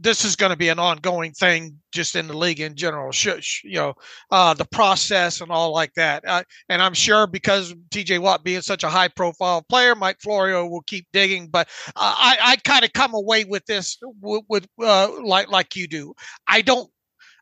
this 0.00 0.24
is 0.24 0.36
going 0.36 0.50
to 0.50 0.56
be 0.56 0.68
an 0.68 0.78
ongoing 0.78 1.32
thing 1.32 1.78
just 1.92 2.16
in 2.16 2.26
the 2.26 2.36
league 2.36 2.60
in 2.60 2.74
general. 2.74 3.12
Should, 3.12 3.44
you 3.62 3.74
know 3.74 3.94
uh, 4.30 4.54
the 4.54 4.64
process 4.64 5.40
and 5.40 5.50
all 5.50 5.72
like 5.72 5.94
that. 5.94 6.26
Uh, 6.26 6.42
and 6.68 6.82
i'm 6.82 6.94
sure 6.94 7.26
because 7.26 7.74
tj 7.90 8.18
watt 8.18 8.44
being 8.44 8.60
such 8.60 8.84
a 8.84 8.88
high 8.88 9.08
profile 9.08 9.64
player 9.68 9.94
mike 9.94 10.18
florio 10.20 10.66
will 10.66 10.82
keep 10.82 11.06
digging 11.12 11.48
but 11.48 11.68
uh, 11.96 12.14
i 12.16 12.36
i 12.42 12.56
kind 12.56 12.84
of 12.84 12.92
come 12.92 13.14
away 13.14 13.44
with 13.44 13.64
this 13.66 13.98
with, 14.20 14.44
with 14.48 14.66
uh, 14.82 15.08
like 15.22 15.48
like 15.48 15.76
you 15.76 15.86
do. 15.86 16.14
I 16.46 16.62
don't 16.62 16.90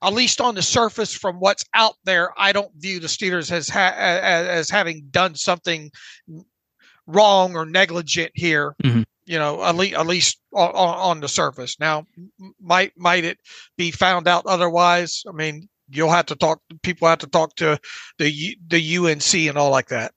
at 0.03 0.13
least 0.13 0.41
on 0.41 0.55
the 0.55 0.63
surface 0.63 1.15
from 1.15 1.37
what's 1.37 1.65
out 1.75 1.95
there 2.05 2.31
i 2.37 2.53
don't 2.53 2.71
view 2.77 3.01
the 3.01 3.07
steelers 3.07 3.51
as 3.51 3.69
ha- 3.69 3.95
as, 3.97 4.47
as 4.47 4.71
having 4.71 5.07
done 5.11 5.35
something 5.35 5.91
wrong 7.07 7.55
or 7.57 7.65
negligent 7.65 8.33
here. 8.35 8.75
Mm-hmm 8.83 9.03
you 9.27 9.39
know, 9.39 9.63
at 9.63 9.75
least, 9.75 9.95
at 9.95 10.07
least 10.07 10.41
on, 10.53 10.71
on 10.75 11.21
the 11.21 11.29
surface. 11.29 11.79
Now, 11.79 12.07
might 12.61 12.93
might 12.97 13.25
it 13.25 13.39
be 13.77 13.91
found 13.91 14.29
out 14.29 14.47
otherwise? 14.47 15.23
I 15.29 15.33
mean, 15.33 15.69
you'll 15.89 16.11
have 16.11 16.27
to 16.27 16.37
talk. 16.37 16.61
People 16.83 17.09
have 17.09 17.19
to 17.19 17.27
talk 17.27 17.55
to 17.57 17.79
the 18.19 18.57
the 18.69 18.97
UNC 18.97 19.35
and 19.35 19.59
all 19.59 19.71
like 19.71 19.89
that. 19.89 20.13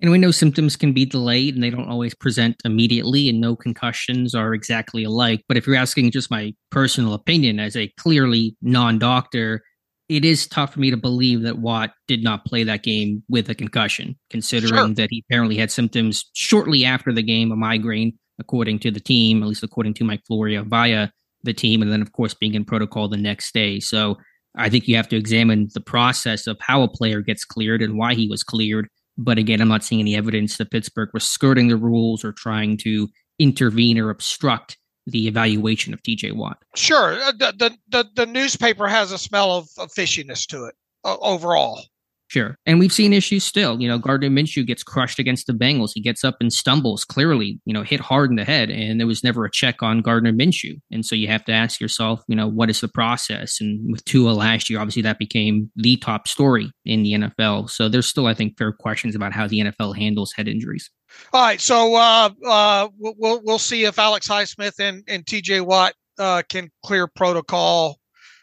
And 0.00 0.12
we 0.12 0.18
know 0.18 0.30
symptoms 0.30 0.76
can 0.76 0.92
be 0.92 1.04
delayed 1.04 1.54
and 1.54 1.62
they 1.62 1.70
don't 1.70 1.88
always 1.88 2.14
present 2.14 2.56
immediately, 2.64 3.28
and 3.28 3.40
no 3.40 3.56
concussions 3.56 4.34
are 4.34 4.54
exactly 4.54 5.04
alike. 5.04 5.42
But 5.48 5.56
if 5.56 5.66
you're 5.66 5.76
asking 5.76 6.12
just 6.12 6.30
my 6.30 6.54
personal 6.70 7.14
opinion 7.14 7.58
as 7.58 7.76
a 7.76 7.88
clearly 7.98 8.56
non 8.62 8.98
doctor, 8.98 9.62
it 10.08 10.24
is 10.24 10.46
tough 10.46 10.72
for 10.72 10.80
me 10.80 10.90
to 10.90 10.96
believe 10.96 11.42
that 11.42 11.58
Watt 11.58 11.90
did 12.06 12.22
not 12.22 12.44
play 12.44 12.64
that 12.64 12.82
game 12.82 13.22
with 13.28 13.50
a 13.50 13.54
concussion, 13.54 14.16
considering 14.30 14.74
sure. 14.74 14.94
that 14.94 15.08
he 15.10 15.24
apparently 15.28 15.56
had 15.56 15.70
symptoms 15.70 16.30
shortly 16.32 16.84
after 16.84 17.12
the 17.12 17.22
game, 17.22 17.52
a 17.52 17.56
migraine, 17.56 18.16
according 18.38 18.78
to 18.80 18.90
the 18.90 19.00
team, 19.00 19.42
at 19.42 19.48
least 19.48 19.62
according 19.62 19.94
to 19.94 20.04
Mike 20.04 20.22
Florio 20.26 20.64
via 20.64 21.08
the 21.42 21.52
team, 21.52 21.82
and 21.82 21.92
then, 21.92 22.02
of 22.02 22.12
course, 22.12 22.34
being 22.34 22.54
in 22.54 22.64
protocol 22.64 23.08
the 23.08 23.16
next 23.16 23.52
day. 23.54 23.80
So 23.80 24.16
I 24.56 24.68
think 24.68 24.88
you 24.88 24.96
have 24.96 25.08
to 25.08 25.16
examine 25.16 25.68
the 25.74 25.80
process 25.80 26.46
of 26.46 26.58
how 26.60 26.82
a 26.82 26.88
player 26.88 27.20
gets 27.20 27.44
cleared 27.44 27.82
and 27.82 27.96
why 27.96 28.14
he 28.14 28.28
was 28.28 28.42
cleared. 28.42 28.88
But 29.16 29.38
again, 29.38 29.60
I'm 29.60 29.68
not 29.68 29.84
seeing 29.84 30.00
any 30.00 30.16
evidence 30.16 30.56
that 30.56 30.70
Pittsburgh 30.70 31.10
was 31.12 31.24
skirting 31.24 31.68
the 31.68 31.76
rules 31.76 32.24
or 32.24 32.32
trying 32.32 32.76
to 32.78 33.08
intervene 33.38 33.98
or 33.98 34.10
obstruct 34.10 34.76
the 35.06 35.26
evaluation 35.26 35.94
of 35.94 36.02
TJ 36.02 36.34
Watt. 36.34 36.58
Sure, 36.76 37.20
uh, 37.22 37.32
the 37.32 37.54
the 37.56 37.78
the, 37.88 38.08
the 38.14 38.26
newspaper 38.26 38.86
has 38.86 39.10
a 39.10 39.18
smell 39.18 39.52
of, 39.52 39.68
of 39.78 39.90
fishiness 39.90 40.46
to 40.48 40.66
it 40.66 40.74
uh, 41.04 41.16
overall. 41.20 41.82
Sure. 42.28 42.58
And 42.66 42.78
we've 42.78 42.92
seen 42.92 43.14
issues 43.14 43.42
still. 43.42 43.80
You 43.80 43.88
know, 43.88 43.98
Gardner 43.98 44.28
Minshew 44.28 44.66
gets 44.66 44.82
crushed 44.82 45.18
against 45.18 45.46
the 45.46 45.54
Bengals. 45.54 45.92
He 45.94 46.02
gets 46.02 46.24
up 46.24 46.36
and 46.40 46.52
stumbles, 46.52 47.02
clearly, 47.02 47.58
you 47.64 47.72
know, 47.72 47.82
hit 47.82 48.00
hard 48.00 48.28
in 48.28 48.36
the 48.36 48.44
head. 48.44 48.70
And 48.70 49.00
there 49.00 49.06
was 49.06 49.24
never 49.24 49.46
a 49.46 49.50
check 49.50 49.82
on 49.82 50.02
Gardner 50.02 50.32
Minshew. 50.32 50.78
And 50.92 51.06
so 51.06 51.16
you 51.16 51.26
have 51.28 51.44
to 51.46 51.52
ask 51.52 51.80
yourself, 51.80 52.22
you 52.28 52.36
know, 52.36 52.46
what 52.46 52.68
is 52.68 52.82
the 52.82 52.88
process? 52.88 53.62
And 53.62 53.90
with 53.90 54.04
Tua 54.04 54.32
last 54.32 54.68
year, 54.68 54.78
obviously 54.78 55.02
that 55.02 55.18
became 55.18 55.70
the 55.74 55.96
top 55.96 56.28
story 56.28 56.70
in 56.84 57.02
the 57.02 57.14
NFL. 57.14 57.70
So 57.70 57.88
there's 57.88 58.06
still, 58.06 58.26
I 58.26 58.34
think, 58.34 58.58
fair 58.58 58.72
questions 58.72 59.14
about 59.14 59.32
how 59.32 59.48
the 59.48 59.60
NFL 59.60 59.96
handles 59.96 60.34
head 60.34 60.48
injuries. 60.48 60.90
All 61.32 61.42
right. 61.42 61.60
So 61.62 61.94
uh, 61.94 62.28
uh, 62.46 62.88
we'll, 62.98 63.40
we'll 63.42 63.58
see 63.58 63.84
if 63.84 63.98
Alex 63.98 64.28
Highsmith 64.28 64.78
and, 64.80 65.02
and 65.08 65.24
TJ 65.24 65.62
Watt 65.62 65.94
uh, 66.18 66.42
can 66.46 66.70
clear 66.84 67.06
protocol 67.06 67.98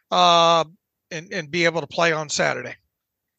uh, 0.10 0.63
and, 1.12 1.32
and 1.32 1.51
be 1.51 1.65
able 1.65 1.82
to 1.82 1.88
play 1.88 2.13
on 2.13 2.30
Saturday. 2.30 2.75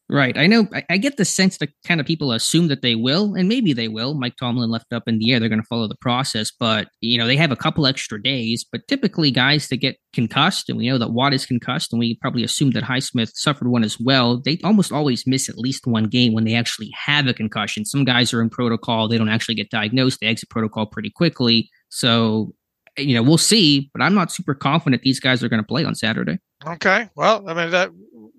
Right. 0.09 0.37
I 0.37 0.47
know. 0.47 0.67
I, 0.73 0.85
I, 0.89 0.97
get 0.97 1.17
the 1.17 1.25
sense 1.25 1.57
that 1.57 1.69
kind 1.85 1.99
of 1.99 2.05
people 2.05 2.31
assume 2.31 2.69
that 2.69 2.81
they 2.81 2.95
will, 2.95 3.35
and 3.35 3.49
maybe 3.49 3.73
they 3.73 3.89
will. 3.89 4.13
Mike 4.13 4.37
Tomlin 4.37 4.69
left 4.69 4.93
up 4.93 5.03
in 5.05 5.19
the 5.19 5.33
air. 5.33 5.39
They're 5.39 5.49
going 5.49 5.61
to 5.61 5.67
follow 5.67 5.85
the 5.89 5.97
process, 5.99 6.49
but 6.49 6.87
you 7.01 7.17
know 7.17 7.27
they 7.27 7.35
have 7.35 7.51
a 7.51 7.57
couple 7.57 7.85
extra 7.85 8.21
days. 8.21 8.65
But 8.71 8.87
typically, 8.87 9.31
guys 9.31 9.67
that 9.67 9.77
get 9.77 9.97
concussed, 10.13 10.69
and 10.69 10.77
we 10.77 10.87
know 10.87 10.97
that 10.97 11.11
Watt 11.11 11.33
is 11.33 11.45
concussed, 11.45 11.91
and 11.91 11.99
we 11.99 12.15
probably 12.21 12.45
assume 12.45 12.71
that 12.71 12.85
Highsmith 12.85 13.31
suffered 13.33 13.67
one 13.67 13.83
as 13.83 13.99
well. 13.99 14.39
They 14.39 14.59
almost 14.63 14.93
always 14.93 15.27
miss 15.27 15.49
at 15.49 15.57
least 15.57 15.85
one 15.85 16.05
game 16.05 16.33
when 16.33 16.45
they 16.45 16.55
actually 16.55 16.89
have 16.95 17.27
a 17.27 17.33
concussion. 17.33 17.83
Some 17.83 18.05
guys 18.05 18.33
are 18.33 18.41
in 18.41 18.49
protocol; 18.49 19.09
they 19.09 19.17
don't 19.17 19.27
actually 19.27 19.55
get 19.55 19.69
diagnosed. 19.71 20.21
They 20.21 20.27
exit 20.27 20.49
protocol 20.49 20.85
pretty 20.85 21.09
quickly. 21.09 21.69
So, 21.89 22.53
you 22.97 23.13
know, 23.13 23.23
we'll 23.23 23.37
see. 23.37 23.89
But 23.93 24.01
I'm 24.03 24.15
not 24.15 24.31
super 24.31 24.55
confident 24.55 25.01
these 25.01 25.19
guys 25.19 25.43
are 25.43 25.49
going 25.49 25.61
to 25.61 25.67
play 25.67 25.83
on 25.83 25.95
Saturday. 25.95 26.39
Okay. 26.65 27.09
Well, 27.15 27.47
I 27.47 27.53
mean 27.53 27.71
that. 27.71 27.91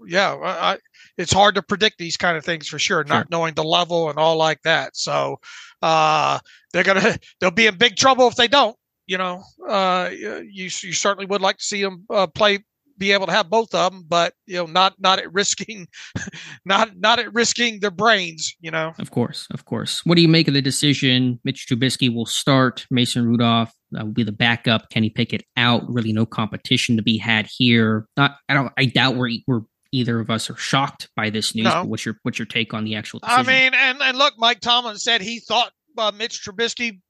Yeah, 0.09 0.37
I, 0.43 0.79
it's 1.19 1.33
hard 1.33 1.55
to 1.57 1.63
predict 1.63 1.99
these 1.99 2.17
kind 2.17 2.37
of 2.37 2.45
things 2.45 2.67
for 2.67 2.79
sure, 2.79 3.05
not 3.05 3.31
knowing 3.31 3.55
the 3.55 3.65
level 3.65 4.09
and 4.09 4.19
all 4.19 4.37
like 4.37 4.63
that. 4.63 4.97
So 4.97 5.39
uh, 5.83 6.39
they're 6.73 6.85
gonna 6.85 7.19
they'll 7.41 7.51
be 7.51 7.67
in 7.67 7.77
big 7.77 7.97
trouble 7.97 8.27
if 8.27 8.37
they 8.37 8.49
don't. 8.49 8.77
You 9.07 9.19
know, 9.19 9.43
uh, 9.67 10.11
you 10.13 10.65
you 10.65 10.69
certainly 10.71 11.27
would 11.27 11.41
like 11.41 11.59
to 11.59 11.65
see 11.65 11.83
them 11.83 12.05
uh, 12.11 12.27
play 12.27 12.61
be 12.99 13.13
able 13.13 13.27
to 13.27 13.33
have 13.33 13.49
both 13.49 13.75
of 13.75 13.93
them, 13.93 14.05
but 14.07 14.35
you 14.47 14.57
know, 14.57 14.67
not 14.67 14.95
not 14.99 15.19
at 15.19 15.33
risking, 15.33 15.87
not 16.65 16.91
not 16.99 17.19
at 17.19 17.33
risking 17.33 17.81
their 17.81 17.91
brains. 17.91 18.55
You 18.61 18.71
know. 18.71 18.93
Of 18.99 19.11
course, 19.11 19.47
of 19.53 19.65
course. 19.65 20.05
What 20.05 20.17
do 20.17 20.23
you 20.23 20.29
make 20.29 20.49
of 20.49 20.55
the 20.55 20.63
decision? 20.63 21.41
Mitch 21.45 21.67
Trubisky 21.69 22.13
will 22.13 22.27
start. 22.27 22.87
Mason 22.91 23.25
Rudolph 23.25 23.73
uh, 23.99 24.05
will 24.05 24.13
be 24.13 24.25
the 24.25 24.33
backup. 24.33 24.91
Kenny 24.91 25.11
Pickett 25.11 25.45
out. 25.57 25.89
Really, 25.89 26.13
no 26.13 26.27
competition 26.27 26.97
to 26.97 27.03
be 27.03 27.17
had 27.17 27.47
here. 27.47 28.07
Not. 28.17 28.37
I 28.49 28.55
don't. 28.55 28.73
I 28.77 28.87
doubt 28.87 29.17
we're 29.17 29.31
we're 29.47 29.63
either 29.93 30.21
of 30.21 30.31
us 30.31 30.51
are 30.51 30.57
shocked 30.57 31.09
by 31.17 31.31
this 31.31 31.55
news. 31.55 31.65
No. 31.65 31.85
what's 31.85 32.05
your 32.05 32.19
what's 32.23 32.39
your 32.39 32.47
take 32.47 32.75
on 32.75 32.85
the 32.85 32.95
actual? 32.95 33.21
Decision? 33.21 33.41
I 33.41 33.49
mean, 33.49 33.73
and 33.75 34.03
and 34.03 34.19
look, 34.19 34.35
Mike 34.39 34.61
Tomlin 34.61 34.99
said 34.99 35.21
he 35.21 35.41
thought 35.41 35.73
uh, 35.97 36.13
Mitch 36.15 36.43
Trubisky 36.45 37.01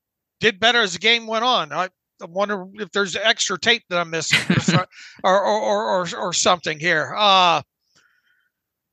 did 0.40 0.60
better 0.60 0.80
as 0.80 0.92
the 0.92 0.98
game 0.98 1.26
went 1.26 1.44
on. 1.44 1.72
I, 1.72 1.88
I 2.20 2.26
wonder 2.26 2.66
if 2.74 2.90
there's 2.92 3.16
extra 3.16 3.58
tape 3.58 3.84
that 3.90 3.98
I'm 3.98 4.10
missing 4.10 4.38
or, 4.74 4.86
or, 5.24 5.44
or, 5.44 5.84
or, 5.84 6.16
or 6.18 6.32
something 6.32 6.78
here. 6.78 7.14
Uh, 7.16 7.62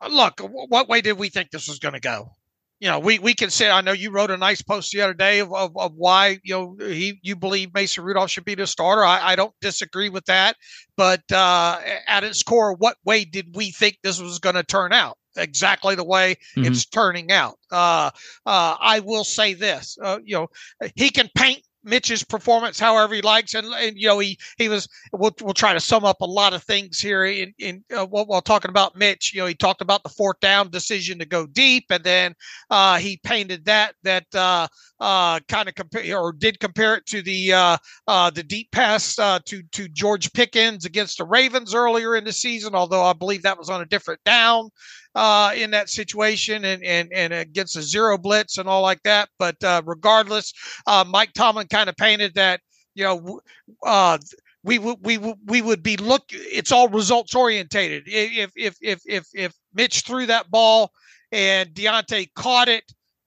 look, 0.09 0.39
what 0.41 0.87
way 0.89 1.01
did 1.01 1.17
we 1.17 1.29
think 1.29 1.51
this 1.51 1.67
was 1.67 1.79
going 1.79 1.93
to 1.93 1.99
go? 1.99 2.31
You 2.79 2.89
know, 2.89 2.99
we 2.99 3.19
we 3.19 3.33
can 3.33 3.49
say 3.49 3.69
I 3.69 3.81
know 3.81 3.93
you 3.93 4.11
wrote 4.11 4.31
a 4.31 4.37
nice 4.37 4.61
post 4.61 4.91
the 4.91 5.01
other 5.01 5.13
day 5.13 5.39
of, 5.39 5.53
of, 5.53 5.77
of, 5.77 5.93
why 5.95 6.39
you 6.43 6.53
know 6.53 6.75
he 6.79 7.19
you 7.21 7.35
believe 7.35 7.73
Mason 7.73 8.03
Rudolph 8.03 8.29
should 8.29 8.45
be 8.45 8.55
the 8.55 8.67
starter. 8.67 9.03
I, 9.03 9.31
I 9.31 9.35
don't 9.35 9.53
disagree 9.61 10.09
with 10.09 10.25
that, 10.25 10.57
but 10.97 11.21
uh, 11.31 11.79
at 12.07 12.23
its 12.23 12.43
core, 12.43 12.73
what 12.73 12.97
way 13.05 13.23
did 13.23 13.55
we 13.55 13.71
think 13.71 13.97
this 14.03 14.19
was 14.19 14.39
going 14.39 14.55
to 14.55 14.63
turn 14.63 14.91
out? 14.91 15.17
Exactly 15.37 15.95
the 15.95 16.03
way 16.03 16.35
mm-hmm. 16.55 16.71
it's 16.71 16.85
turning 16.85 17.31
out. 17.31 17.57
Uh, 17.71 18.09
uh, 18.45 18.75
I 18.79 18.99
will 18.99 19.23
say 19.23 19.53
this: 19.53 19.97
uh, 20.01 20.19
you 20.23 20.35
know, 20.35 20.47
he 20.95 21.09
can 21.09 21.29
paint 21.35 21.63
Mitch's 21.85 22.23
performance 22.23 22.79
however 22.79 23.13
he 23.13 23.21
likes, 23.21 23.53
and, 23.53 23.67
and 23.67 23.95
you 23.97 24.07
know 24.07 24.19
he 24.19 24.37
he 24.57 24.67
was. 24.67 24.87
We'll, 25.13 25.35
we'll 25.41 25.53
try 25.53 25.73
to 25.73 25.79
sum 25.79 26.03
up 26.03 26.21
a 26.21 26.25
lot 26.25 26.53
of 26.53 26.63
things 26.63 26.99
here 26.99 27.25
in 27.25 27.53
in 27.59 27.83
uh, 27.95 28.05
while, 28.05 28.25
while, 28.25 28.41
talking 28.41 28.69
about 28.69 28.95
Mitch. 28.95 29.33
You 29.33 29.41
know 29.41 29.47
he 29.47 29.53
talked 29.53 29.81
about 29.81 30.03
the 30.03 30.09
fourth 30.09 30.39
down 30.39 30.69
decision 30.69 31.19
to 31.19 31.25
go 31.25 31.45
deep, 31.45 31.85
and 31.89 32.03
then 32.03 32.33
uh, 32.69 32.97
he 32.97 33.17
painted 33.23 33.65
that 33.65 33.95
that 34.03 34.25
uh, 34.33 34.67
uh, 34.99 35.39
kind 35.47 35.69
of 35.69 35.75
compare 35.75 36.17
or 36.17 36.33
did 36.33 36.59
compare 36.59 36.95
it 36.95 37.05
to 37.07 37.21
the 37.21 37.53
uh, 37.53 37.77
uh, 38.07 38.29
the 38.29 38.43
deep 38.43 38.71
pass 38.71 39.17
uh, 39.19 39.39
to 39.45 39.61
to 39.71 39.87
George 39.89 40.31
Pickens 40.33 40.85
against 40.85 41.17
the 41.17 41.25
Ravens 41.25 41.75
earlier 41.75 42.15
in 42.15 42.23
the 42.23 42.33
season. 42.33 42.75
Although 42.75 43.03
I 43.03 43.13
believe 43.13 43.43
that 43.43 43.57
was 43.57 43.69
on 43.69 43.81
a 43.81 43.85
different 43.85 44.23
down 44.23 44.69
uh, 45.15 45.53
in 45.55 45.71
that 45.71 45.89
situation 45.89 46.65
and, 46.65 46.83
and, 46.83 47.11
and 47.13 47.33
against 47.33 47.77
a 47.77 47.81
zero 47.81 48.17
blitz 48.17 48.57
and 48.57 48.67
all 48.67 48.81
like 48.81 49.01
that. 49.03 49.29
But 49.39 49.63
uh, 49.63 49.81
regardless, 49.85 50.53
uh, 50.85 51.05
Mike 51.07 51.33
Tomlin 51.33 51.67
kind 51.67 51.89
of 51.89 51.95
painted 51.95 52.33
that, 52.35 52.59
you 52.93 53.03
know, 53.05 53.39
uh, 53.85 54.17
we 54.63 54.79
would 54.79 54.97
we 55.01 55.17
would 55.17 55.37
we 55.45 55.61
would 55.61 55.83
be 55.83 55.95
look. 55.95 56.23
It's 56.31 56.71
all 56.71 56.89
results 56.89 57.35
orientated. 57.35 58.03
If 58.07 58.51
if 58.55 58.75
if 58.81 58.99
if 59.05 59.25
if 59.33 59.53
Mitch 59.75 60.01
threw 60.01 60.25
that 60.25 60.49
ball 60.49 60.91
and 61.31 61.69
Diontae 61.69 62.33
caught 62.35 62.67
it 62.67 62.83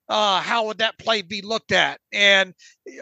uh, 0.08 0.40
how 0.40 0.66
would 0.66 0.78
that 0.78 0.98
play 0.98 1.22
be 1.22 1.42
looked 1.42 1.72
at? 1.72 2.00
And 2.12 2.54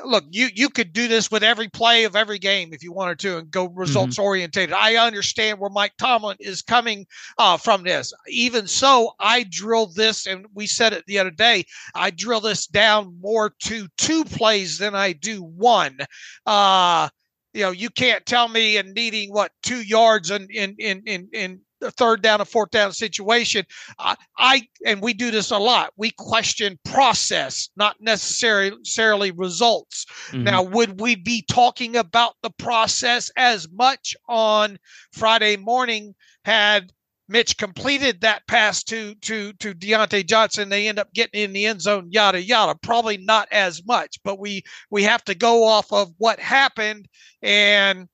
look, 0.05 0.25
you 0.31 0.49
you 0.55 0.69
could 0.69 0.93
do 0.93 1.07
this 1.07 1.31
with 1.31 1.43
every 1.43 1.69
play 1.69 2.05
of 2.05 2.17
every 2.17 2.39
game 2.39 2.73
if 2.73 2.83
you 2.83 2.93
wanted 2.93 3.19
to, 3.21 3.39
and 3.39 3.51
go 3.51 3.69
results 3.69 4.17
mm-hmm. 4.17 4.25
orientated. 4.25 4.73
I 4.73 4.97
understand 4.97 5.59
where 5.59 5.71
Mike 5.71 5.95
Tomlin 5.99 6.37
is 6.41 6.63
coming 6.63 7.07
uh, 7.39 7.57
from 7.57 7.85
this. 7.85 8.13
Even 8.29 8.67
so, 8.67 9.13
I 9.21 9.45
drill 9.49 9.87
this, 9.87 10.27
and 10.27 10.47
we 10.55 10.67
said 10.67 10.93
it 10.93 11.05
the 11.07 11.19
other 11.19 11.31
day. 11.31 11.65
I 11.95 12.11
drill 12.11 12.41
this 12.41 12.67
down 12.67 13.17
more 13.21 13.53
to 13.65 13.87
two 13.97 14.25
plays 14.25 14.79
than 14.79 14.95
I 14.95 15.13
do 15.13 15.43
one. 15.43 15.99
Uh, 16.45 17.09
you 17.55 17.63
know, 17.63 17.71
you 17.71 17.89
can't 17.89 18.27
tell 18.27 18.49
me 18.49 18.77
in 18.77 18.93
needing 18.93 19.33
what 19.33 19.53
two 19.63 19.83
yards 19.83 20.31
in 20.31 20.47
in 20.51 20.75
in 20.79 21.03
in, 21.07 21.29
in 21.33 21.61
third 21.83 22.23
down 22.23 22.41
and 22.41 22.49
fourth 22.49 22.71
down 22.71 22.93
situation. 22.93 23.65
I, 23.99 24.17
I 24.39 24.69
and 24.85 25.01
we 25.01 25.13
do 25.13 25.31
this 25.31 25.51
a 25.51 25.59
lot. 25.59 25.93
We 25.97 26.11
question 26.11 26.79
process, 26.85 27.69
not 27.77 27.97
necessarily 28.01 29.31
results. 29.31 30.07
Mm-hmm. 30.29 30.45
Now, 30.45 30.63
would 30.63 31.01
we 31.01 31.17
be 31.17 31.45
talking 31.51 31.97
about 31.97 32.35
the 32.43 32.51
process 32.51 33.31
as 33.37 33.69
much 33.71 34.17
on 34.29 34.79
Friday 35.13 35.57
morning 35.57 36.15
had 36.45 36.93
Mitch 37.29 37.57
completed 37.57 38.21
that 38.21 38.47
pass 38.47 38.85
to 38.85 39.15
to 39.17 39.53
to 39.55 39.75
Diontae 39.75 40.27
Johnson. 40.27 40.69
They 40.69 40.87
end 40.87 40.99
up 40.99 41.13
getting 41.13 41.43
in 41.43 41.53
the 41.53 41.67
end 41.67 41.83
zone, 41.83 42.09
yada 42.11 42.41
yada. 42.41 42.79
Probably 42.83 43.17
not 43.17 43.49
as 43.51 43.85
much, 43.85 44.19
but 44.23 44.39
we 44.39 44.63
we 44.91 45.03
have 45.03 45.25
to 45.25 45.35
go 45.35 45.65
off 45.65 45.93
of 45.93 46.13
what 46.19 46.39
happened, 46.39 47.09
and 47.43 48.09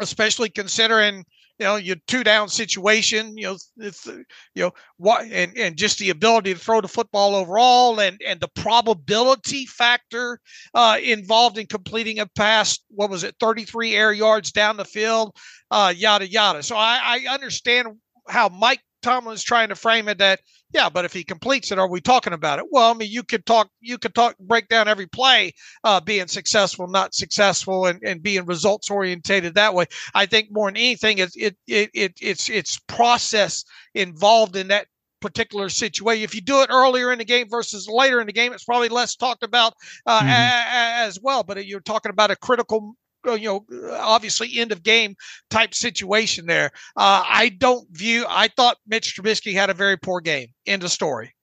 especially 0.00 0.50
considering 0.50 1.24
you 1.58 1.66
know 1.66 1.76
your 1.76 1.96
two 2.06 2.24
down 2.24 2.48
situation 2.48 3.36
you 3.36 3.44
know 3.44 3.56
if, 3.78 4.06
you 4.06 4.62
know 4.62 4.72
what 4.96 5.24
and 5.30 5.56
and 5.56 5.76
just 5.76 5.98
the 5.98 6.10
ability 6.10 6.52
to 6.52 6.58
throw 6.58 6.80
the 6.80 6.88
football 6.88 7.34
overall 7.34 8.00
and 8.00 8.20
and 8.26 8.40
the 8.40 8.48
probability 8.56 9.66
factor 9.66 10.40
uh, 10.74 10.98
involved 11.02 11.58
in 11.58 11.66
completing 11.66 12.18
a 12.18 12.26
pass 12.26 12.78
what 12.88 13.10
was 13.10 13.24
it 13.24 13.34
33 13.40 13.94
air 13.94 14.12
yards 14.12 14.52
down 14.52 14.76
the 14.76 14.84
field 14.84 15.36
uh, 15.70 15.92
yada 15.96 16.28
yada. 16.28 16.62
So 16.62 16.76
i 16.76 17.00
i 17.02 17.32
understand 17.32 17.88
how 18.28 18.48
mike 18.48 18.80
tomlin's 19.04 19.42
trying 19.42 19.68
to 19.68 19.74
frame 19.74 20.08
it 20.08 20.18
that 20.18 20.40
yeah, 20.72 20.88
but 20.88 21.04
if 21.04 21.12
he 21.12 21.22
completes 21.22 21.70
it, 21.70 21.78
are 21.78 21.88
we 21.88 22.00
talking 22.00 22.32
about 22.32 22.58
it? 22.58 22.64
Well, 22.68 22.90
I 22.90 22.94
mean, 22.94 23.08
you 23.08 23.22
could 23.22 23.46
talk, 23.46 23.70
you 23.80 23.96
could 23.96 24.12
talk, 24.12 24.36
break 24.38 24.66
down 24.68 24.88
every 24.88 25.06
play, 25.06 25.52
uh, 25.84 26.00
being 26.00 26.26
successful, 26.26 26.88
not 26.88 27.14
successful, 27.14 27.86
and, 27.86 28.02
and 28.02 28.20
being 28.20 28.44
results 28.44 28.90
orientated 28.90 29.54
that 29.54 29.72
way. 29.72 29.84
I 30.14 30.26
think 30.26 30.48
more 30.50 30.68
than 30.68 30.76
anything, 30.76 31.18
it's 31.18 31.36
it, 31.36 31.56
it, 31.68 31.90
it 31.94 32.14
it's 32.20 32.50
it's 32.50 32.80
process 32.88 33.64
involved 33.94 34.56
in 34.56 34.68
that 34.68 34.88
particular 35.20 35.68
situation. 35.68 36.24
If 36.24 36.34
you 36.34 36.40
do 36.40 36.62
it 36.62 36.70
earlier 36.70 37.12
in 37.12 37.18
the 37.18 37.24
game 37.24 37.48
versus 37.48 37.88
later 37.88 38.20
in 38.20 38.26
the 38.26 38.32
game, 38.32 38.52
it's 38.52 38.64
probably 38.64 38.88
less 38.88 39.14
talked 39.14 39.44
about 39.44 39.74
uh, 40.06 40.18
mm-hmm. 40.18 40.28
a, 40.28 40.32
a, 40.32 41.06
as 41.06 41.20
well. 41.22 41.44
But 41.44 41.64
you're 41.66 41.80
talking 41.80 42.10
about 42.10 42.32
a 42.32 42.36
critical 42.36 42.96
you 43.32 43.64
know, 43.70 43.96
obviously 43.98 44.58
end 44.58 44.72
of 44.72 44.82
game 44.82 45.14
type 45.50 45.74
situation 45.74 46.46
there. 46.46 46.70
Uh, 46.96 47.24
I 47.26 47.50
don't 47.58 47.88
view. 47.90 48.24
I 48.28 48.48
thought 48.48 48.78
Mitch 48.86 49.16
Trubisky 49.16 49.54
had 49.54 49.70
a 49.70 49.74
very 49.74 49.96
poor 49.96 50.20
game. 50.20 50.48
End 50.66 50.84
of 50.84 50.90
story. 50.90 51.34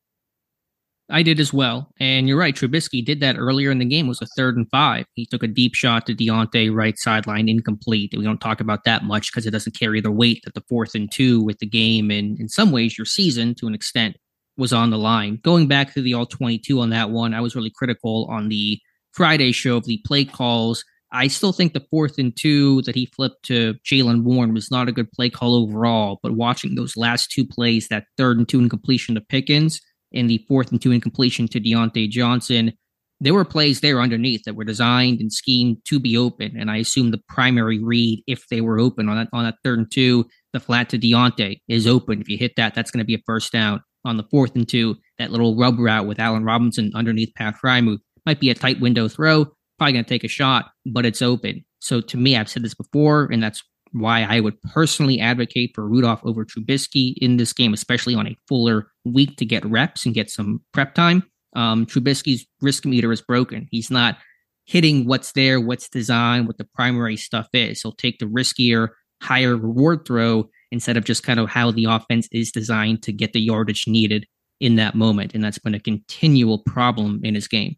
I 1.12 1.24
did 1.24 1.40
as 1.40 1.52
well. 1.54 1.92
And 2.00 2.28
you're 2.28 2.38
right. 2.38 2.56
Trubisky 2.56 3.04
did 3.04 3.20
that 3.20 3.38
earlier 3.38 3.70
in 3.70 3.80
the 3.80 3.86
game. 3.86 4.06
It 4.06 4.10
was 4.10 4.22
a 4.22 4.28
third 4.38 4.56
and 4.56 4.70
five. 4.72 5.06
He 5.14 5.26
took 5.26 5.44
a 5.44 5.48
deep 5.48 5.76
shot 5.76 6.06
to 6.06 6.16
Diontae, 6.16 6.74
right 6.74 6.98
sideline, 6.98 7.50
incomplete. 7.50 8.14
We 8.16 8.24
don't 8.24 8.40
talk 8.40 8.62
about 8.62 8.86
that 8.86 9.04
much 9.04 9.32
because 9.32 9.46
it 9.46 9.52
doesn't 9.52 9.78
carry 9.78 10.00
the 10.00 10.12
weight 10.12 10.42
that 10.46 10.54
the 10.54 10.64
fourth 10.70 10.96
and 10.96 11.12
two 11.12 11.44
with 11.44 11.60
the 11.60 11.66
game. 11.66 12.12
And 12.12 12.40
in 12.40 12.48
some 12.48 12.72
ways, 12.72 12.98
your 12.98 13.06
season 13.06 13.56
to 13.56 13.68
an 13.68 13.76
extent 13.76 14.16
was 14.58 14.72
on 14.72 14.90
the 14.90 14.98
line. 14.98 15.40
Going 15.44 15.68
back 15.68 15.94
to 15.94 16.02
the 16.02 16.14
all 16.14 16.26
22 16.26 16.80
on 16.80 16.92
that 16.92 17.10
one, 17.10 17.34
I 17.34 17.42
was 17.42 17.56
really 17.56 17.72
critical 17.76 18.28
on 18.30 18.48
the 18.48 18.80
Friday 19.12 19.52
show 19.52 19.78
of 19.78 19.86
the 19.86 20.02
play 20.06 20.24
calls. 20.24 20.86
I 21.12 21.28
still 21.28 21.52
think 21.52 21.74
the 21.74 21.86
fourth 21.92 22.18
and 22.18 22.36
two 22.36 22.82
that 22.84 22.96
he 22.96 23.06
flipped 23.08 23.44
to 23.46 23.76
Jaylen 23.86 24.24
Warren 24.24 24.54
was 24.54 24.72
not 24.72 24.88
a 24.88 24.94
good 24.94 25.12
play 25.12 25.30
call 25.30 25.56
overall. 25.56 26.20
But 26.24 26.34
watching 26.34 26.76
those 26.76 26.96
last 26.96 27.32
two 27.32 27.46
plays, 27.46 27.88
that 27.90 28.06
third 28.18 28.38
and 28.38 28.48
two 28.48 28.60
incompletion 28.60 29.16
to 29.16 29.22
Pickens, 29.22 29.82
and 30.14 30.30
the 30.30 30.44
fourth 30.48 30.72
and 30.72 30.82
two 30.82 30.92
incompletion 30.92 31.48
to 31.50 31.60
Diontae 31.60 32.10
Johnson. 32.10 32.74
There 33.20 33.34
were 33.34 33.46
plays 33.46 33.82
there 33.82 34.02
underneath 34.02 34.44
that 34.46 34.56
were 34.56 34.64
designed 34.64 35.20
and 35.20 35.32
schemed 35.32 35.78
to 35.86 36.00
be 36.00 36.18
open. 36.18 36.58
And 36.58 36.72
I 36.72 36.78
assume 36.78 37.12
the 37.12 37.22
primary 37.30 37.78
read, 37.78 38.24
if 38.26 38.48
they 38.48 38.62
were 38.62 38.80
open 38.80 39.10
on 39.10 39.18
that 39.18 39.30
on 39.32 39.44
that 39.44 39.56
third 39.64 39.80
and 39.80 39.92
two, 39.92 40.26
the 40.54 40.60
flat 40.60 40.90
to 40.90 40.98
Diontae 40.98 41.60
is 41.68 41.86
open. 41.86 42.20
If 42.20 42.30
you 42.30 42.38
hit 42.38 42.56
that, 42.58 42.74
that's 42.74 42.90
going 42.90 43.00
to 43.00 43.06
be 43.06 43.16
a 43.16 43.22
first 43.26 43.52
down. 43.52 43.84
On 44.04 44.18
the 44.18 44.26
fourth 44.32 44.56
and 44.56 44.68
two, 44.68 44.96
that 45.20 45.30
little 45.30 45.56
rub 45.56 45.78
route 45.78 46.08
with 46.08 46.20
Allen 46.20 46.44
Robinson 46.44 46.92
underneath 46.96 47.36
Pat 47.36 47.56
Freiermuth 47.64 48.00
might 48.26 48.40
be 48.40 48.50
a 48.50 48.56
tight 48.56 48.80
window 48.80 49.08
throw, 49.08 49.46
probably 49.82 49.94
going 49.94 50.06
to 50.06 50.10
take 50.10 50.24
a 50.24 50.28
shot, 50.28 50.70
but 50.86 51.08
it's 51.08 51.24
open. 51.24 51.66
So 51.80 52.02
to 52.02 52.16
me, 52.16 52.38
I've 52.38 52.48
said 52.48 52.62
this 52.62 52.76
before, 52.76 53.28
and 53.32 53.42
that's 53.42 53.64
why 53.94 54.22
I 54.22 54.40
would 54.40 54.62
personally 54.62 55.20
advocate 55.20 55.72
for 55.74 55.88
Rudolph 55.88 56.22
over 56.24 56.46
Trubisky 56.46 57.16
in 57.18 57.38
this 57.38 57.52
game, 57.52 57.74
especially 57.74 58.14
on 58.14 58.28
a 58.28 58.38
fuller 58.48 58.92
week 59.06 59.38
to 59.38 59.46
get 59.46 59.66
reps 59.66 60.06
and 60.06 60.14
get 60.14 60.30
some 60.30 60.62
prep 60.72 60.94
time. 60.94 61.24
Um, 61.56 61.88
Trubisky's 61.88 62.46
risk 62.62 62.86
meter 62.86 63.12
is 63.12 63.24
broken. 63.24 63.68
He's 63.72 63.90
not 63.90 64.20
hitting 64.66 65.08
what's 65.08 65.32
there, 65.32 65.60
what's 65.60 65.90
designed, 65.90 66.46
what 66.46 66.60
the 66.60 66.68
primary 66.76 67.18
stuff 67.18 67.48
is. 67.52 67.82
He'll 67.82 67.92
take 67.92 68.20
the 68.20 68.28
riskier, 68.28 68.90
higher 69.24 69.58
reward 69.58 70.06
throw 70.06 70.48
instead 70.72 70.96
of 70.96 71.06
just 71.06 71.24
kind 71.24 71.40
of 71.40 71.50
how 71.50 71.72
the 71.72 71.86
offense 71.86 72.30
is 72.32 72.52
designed 72.52 73.02
to 73.02 73.12
get 73.12 73.34
the 73.34 73.42
yardage 73.42 73.88
needed 73.88 74.28
in 74.60 74.76
that 74.76 74.94
moment. 74.94 75.34
And 75.34 75.44
that's 75.44 75.58
been 75.58 75.74
a 75.74 75.80
continual 75.80 76.60
problem 76.60 77.22
in 77.24 77.34
his 77.34 77.48
game. 77.48 77.78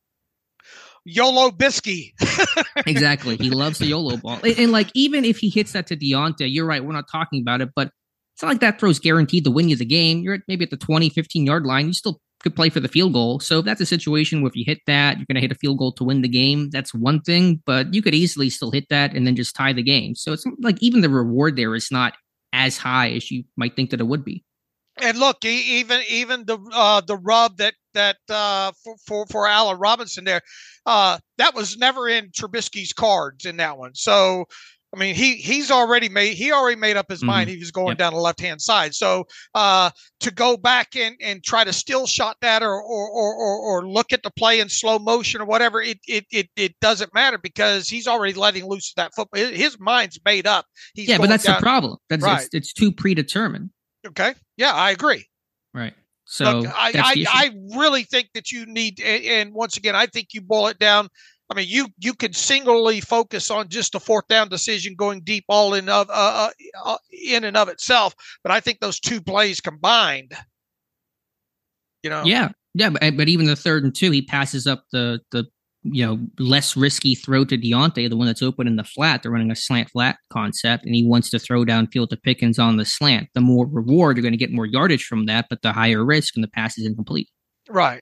YOLO 1.05 1.51
Bisky. 1.51 2.13
exactly. 2.88 3.36
He 3.38 3.50
loves 3.50 3.79
the 3.79 3.88
YOLO 3.88 4.17
ball. 4.17 4.39
And, 4.43 4.57
and, 4.57 4.72
like, 4.72 4.89
even 4.93 5.25
if 5.25 5.38
he 5.38 5.50
hits 5.50 5.74
that 5.74 5.88
to 5.88 5.98
Diontae, 5.98 6.51
you're 6.51 6.65
right. 6.65 6.83
We're 6.83 6.93
not 6.93 7.10
talking 7.12 7.41
about 7.41 7.62
it, 7.62 7.69
but 7.75 7.91
it's 8.33 8.41
not 8.41 8.50
like 8.50 8.62
that 8.62 8.79
throws 8.79 9.00
guaranteed 9.00 9.43
to 9.43 9.51
win 9.51 9.69
you 9.69 9.75
the 9.75 9.86
game. 9.86 10.22
You're 10.22 10.36
at 10.36 10.41
maybe 10.48 10.63
at 10.63 10.72
the 10.72 10.77
20, 10.77 11.10
15 11.10 11.45
yard 11.45 11.65
line. 11.65 11.88
You 11.88 11.93
still 11.93 12.19
could 12.41 12.55
play 12.55 12.69
for 12.69 12.79
the 12.79 12.88
field 12.88 13.13
goal. 13.13 13.39
So 13.39 13.60
if 13.60 13.65
that's 13.65 13.81
a 13.81 13.86
situation 13.86 14.41
where 14.41 14.50
if 14.50 14.55
you 14.55 14.65
hit 14.65 14.79
that, 14.88 15.17
you're 15.17 15.25
going 15.25 15.36
to 15.36 15.41
hit 15.41 15.51
a 15.51 15.55
field 15.55 15.77
goal 15.77 15.93
to 15.93 16.03
win 16.03 16.22
the 16.22 16.27
game. 16.27 16.69
That's 16.69 16.93
one 16.93 17.22
thing, 17.22 17.62
but 17.65 17.93
you 17.93 18.01
could 18.01 18.13
easily 18.13 18.50
still 18.50 18.72
hit 18.72 18.86
that 18.89 19.13
and 19.15 19.25
then 19.25 19.36
just 19.36 19.55
tie 19.55 19.74
the 19.74 19.83
game. 19.83 20.15
So 20.15 20.33
it's 20.33 20.45
like 20.62 20.81
even 20.81 21.01
the 21.01 21.10
reward 21.10 21.55
there 21.55 21.74
is 21.74 21.89
not 21.89 22.13
as 22.51 22.77
high 22.77 23.12
as 23.12 23.31
you 23.31 23.45
might 23.55 23.75
think 23.75 23.91
that 23.91 24.01
it 24.01 24.07
would 24.07 24.25
be. 24.25 24.43
And 24.98 25.17
look, 25.17 25.43
even 25.43 26.01
even 26.07 26.45
the 26.45 26.60
uh, 26.72 27.01
the 27.01 27.17
rub 27.17 27.57
that 27.57 27.74
that 27.93 28.17
uh, 28.29 28.71
for, 28.83 28.95
for 29.05 29.25
for 29.27 29.47
Allen 29.47 29.79
Robinson 29.79 30.23
there, 30.23 30.41
uh, 30.85 31.17
that 31.38 31.55
was 31.55 31.77
never 31.77 32.07
in 32.07 32.29
Trubisky's 32.29 32.93
cards 32.93 33.45
in 33.45 33.57
that 33.57 33.77
one. 33.77 33.95
So, 33.95 34.45
I 34.95 35.00
mean, 35.00 35.15
he 35.15 35.35
he's 35.35 35.71
already 35.71 36.09
made 36.09 36.33
he 36.33 36.51
already 36.51 36.79
made 36.79 36.97
up 36.97 37.09
his 37.09 37.19
mm-hmm. 37.19 37.27
mind. 37.27 37.50
He 37.50 37.57
was 37.57 37.71
going 37.71 37.89
yep. 37.89 37.97
down 37.97 38.13
the 38.13 38.19
left 38.19 38.39
hand 38.39 38.62
side. 38.62 38.93
So 38.93 39.25
uh, 39.55 39.91
to 40.19 40.31
go 40.31 40.57
back 40.57 40.95
and, 40.95 41.15
and 41.21 41.43
try 41.43 41.63
to 41.63 41.73
still 41.73 42.06
shot 42.06 42.38
that 42.41 42.62
or 42.62 42.82
or, 42.82 43.10
or 43.10 43.34
or 43.34 43.58
or 43.58 43.88
look 43.88 44.13
at 44.13 44.23
the 44.23 44.32
play 44.32 44.60
in 44.60 44.69
slow 44.69 44.99
motion 44.99 45.41
or 45.41 45.45
whatever, 45.45 45.82
it 45.82 45.99
it 46.08 46.25
it, 46.32 46.49
it 46.56 46.79
doesn't 46.79 47.13
matter 47.13 47.38
because 47.38 47.89
he's 47.89 48.08
already 48.08 48.34
letting 48.34 48.65
loose 48.65 48.93
that 48.95 49.13
football. 49.15 49.39
His 49.41 49.79
mind's 49.79 50.19
made 50.25 50.47
up. 50.47 50.65
He's 50.93 51.08
yeah, 51.08 51.17
but 51.17 51.29
that's 51.29 51.45
down. 51.45 51.58
the 51.58 51.62
problem. 51.62 51.97
That's 52.10 52.23
right. 52.23 52.43
it's, 52.43 52.53
it's 52.53 52.73
too 52.73 52.91
predetermined. 52.91 53.69
Okay. 54.06 54.34
Yeah, 54.58 54.73
I 54.73 54.91
agree. 54.91 55.25
So 56.34 56.62
Look, 56.62 56.74
I, 56.76 56.91
I, 56.96 57.26
I, 57.30 57.52
really 57.78 58.02
think 58.02 58.30
that 58.34 58.52
you 58.52 58.65
need, 58.65 59.00
and 59.00 59.54
once 59.54 59.78
again, 59.78 59.96
I 59.96 60.08
think 60.08 60.30
you 60.34 60.41
boil 60.41 60.65
it 60.65 60.80
down. 60.80 61.08
I 61.52 61.54
mean, 61.54 61.67
you 61.69 61.89
you 62.00 62.15
could 62.15 62.36
singly 62.36 63.02
focus 63.02 63.52
on 63.52 63.69
just 63.69 63.93
a 63.93 64.00
fourth 64.00 64.28
down 64.30 64.50
decision 64.50 64.96
going 64.96 65.22
deep, 65.22 65.46
all 65.48 65.76
in 65.76 65.89
of 65.89 66.10
uh, 66.10 66.50
uh, 66.50 66.50
uh, 66.84 66.98
in 67.12 67.43
and 67.43 67.56
of 67.56 67.69
itself. 67.69 68.15
But 68.41 68.52
I 68.52 68.62
think 68.62 68.80
those 68.80 69.00
two 69.00 69.22
plays 69.22 69.62
combined, 69.62 70.34
you 72.02 72.10
know, 72.10 72.24
yeah, 72.26 72.50
yeah. 72.74 72.89
But, 72.89 73.15
but 73.15 73.30
even 73.30 73.46
the 73.46 73.56
third 73.56 73.84
and 73.84 73.93
two, 73.93 74.10
he 74.10 74.24
passes 74.24 74.65
up 74.65 74.86
the 74.91 75.19
the 75.30 75.46
you 75.84 76.06
know, 76.06 76.19
less 76.39 76.78
risky 76.78 77.15
throw 77.15 77.46
to 77.46 77.58
Diontae, 77.58 78.10
the 78.10 78.17
one 78.17 78.28
that's 78.28 78.41
open 78.41 78.67
in 78.67 78.76
the 78.76 78.84
flat. 78.84 79.22
They're 79.22 79.32
running 79.32 79.52
a 79.52 79.56
slant 79.56 79.89
flat 79.89 80.17
concept, 80.32 80.86
and 80.86 80.96
he 80.96 81.06
wants 81.06 81.30
to 81.32 81.39
throw 81.39 81.65
downfield 81.65 82.10
to 82.10 82.17
Pickens 82.17 82.60
on 82.60 82.78
the 82.78 82.86
slant. 82.86 83.30
The 83.34 83.41
more 83.41 83.67
reward, 83.67 84.17
you're 84.17 84.22
going 84.22 84.34
to 84.34 84.38
get 84.38 84.52
more 84.52 84.65
yardage 84.65 85.06
from 85.06 85.26
that, 85.26 85.48
but 85.50 85.62
the 85.62 85.74
higher 85.74 86.04
risk 86.04 86.36
and 86.36 86.43
the 86.43 86.50
pass 86.50 86.78
is 86.78 86.86
incomplete. 86.86 87.30
Right 87.69 88.02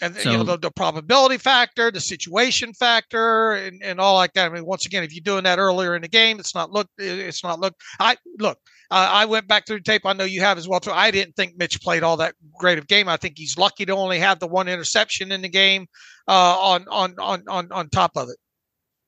and 0.00 0.14
so, 0.14 0.30
you 0.30 0.36
know 0.36 0.44
the, 0.44 0.58
the, 0.58 0.70
probability 0.70 1.38
factor, 1.38 1.90
the 1.90 2.00
situation 2.00 2.74
factor, 2.74 3.52
and, 3.52 3.82
and 3.82 3.98
all 3.98 4.14
like 4.14 4.34
that. 4.34 4.50
I 4.50 4.54
mean, 4.54 4.66
once 4.66 4.84
again, 4.84 5.02
if 5.02 5.14
you're 5.14 5.22
doing 5.22 5.44
that 5.44 5.58
earlier 5.58 5.96
in 5.96 6.02
the 6.02 6.08
game, 6.08 6.38
it's 6.38 6.54
not 6.54 6.70
look. 6.70 6.88
It's 6.98 7.42
not 7.42 7.60
look. 7.60 7.74
I 7.98 8.16
look. 8.38 8.58
Uh, 8.90 9.08
I 9.10 9.24
went 9.24 9.48
back 9.48 9.66
through 9.66 9.78
the 9.78 9.84
tape. 9.84 10.04
I 10.04 10.12
know 10.12 10.24
you 10.24 10.42
have 10.42 10.58
as 10.58 10.68
well 10.68 10.80
too. 10.80 10.92
I 10.92 11.10
didn't 11.10 11.34
think 11.34 11.56
Mitch 11.56 11.80
played 11.80 12.02
all 12.02 12.18
that 12.18 12.34
great 12.58 12.78
of 12.78 12.86
game. 12.86 13.08
I 13.08 13.16
think 13.16 13.34
he's 13.38 13.56
lucky 13.56 13.86
to 13.86 13.92
only 13.94 14.18
have 14.18 14.38
the 14.38 14.46
one 14.46 14.68
interception 14.68 15.32
in 15.32 15.42
the 15.42 15.48
game. 15.48 15.86
Uh, 16.28 16.58
on 16.58 16.84
on 16.88 17.14
on 17.18 17.42
on 17.48 17.68
on 17.72 17.88
top 17.88 18.12
of 18.16 18.28
it. 18.28 18.36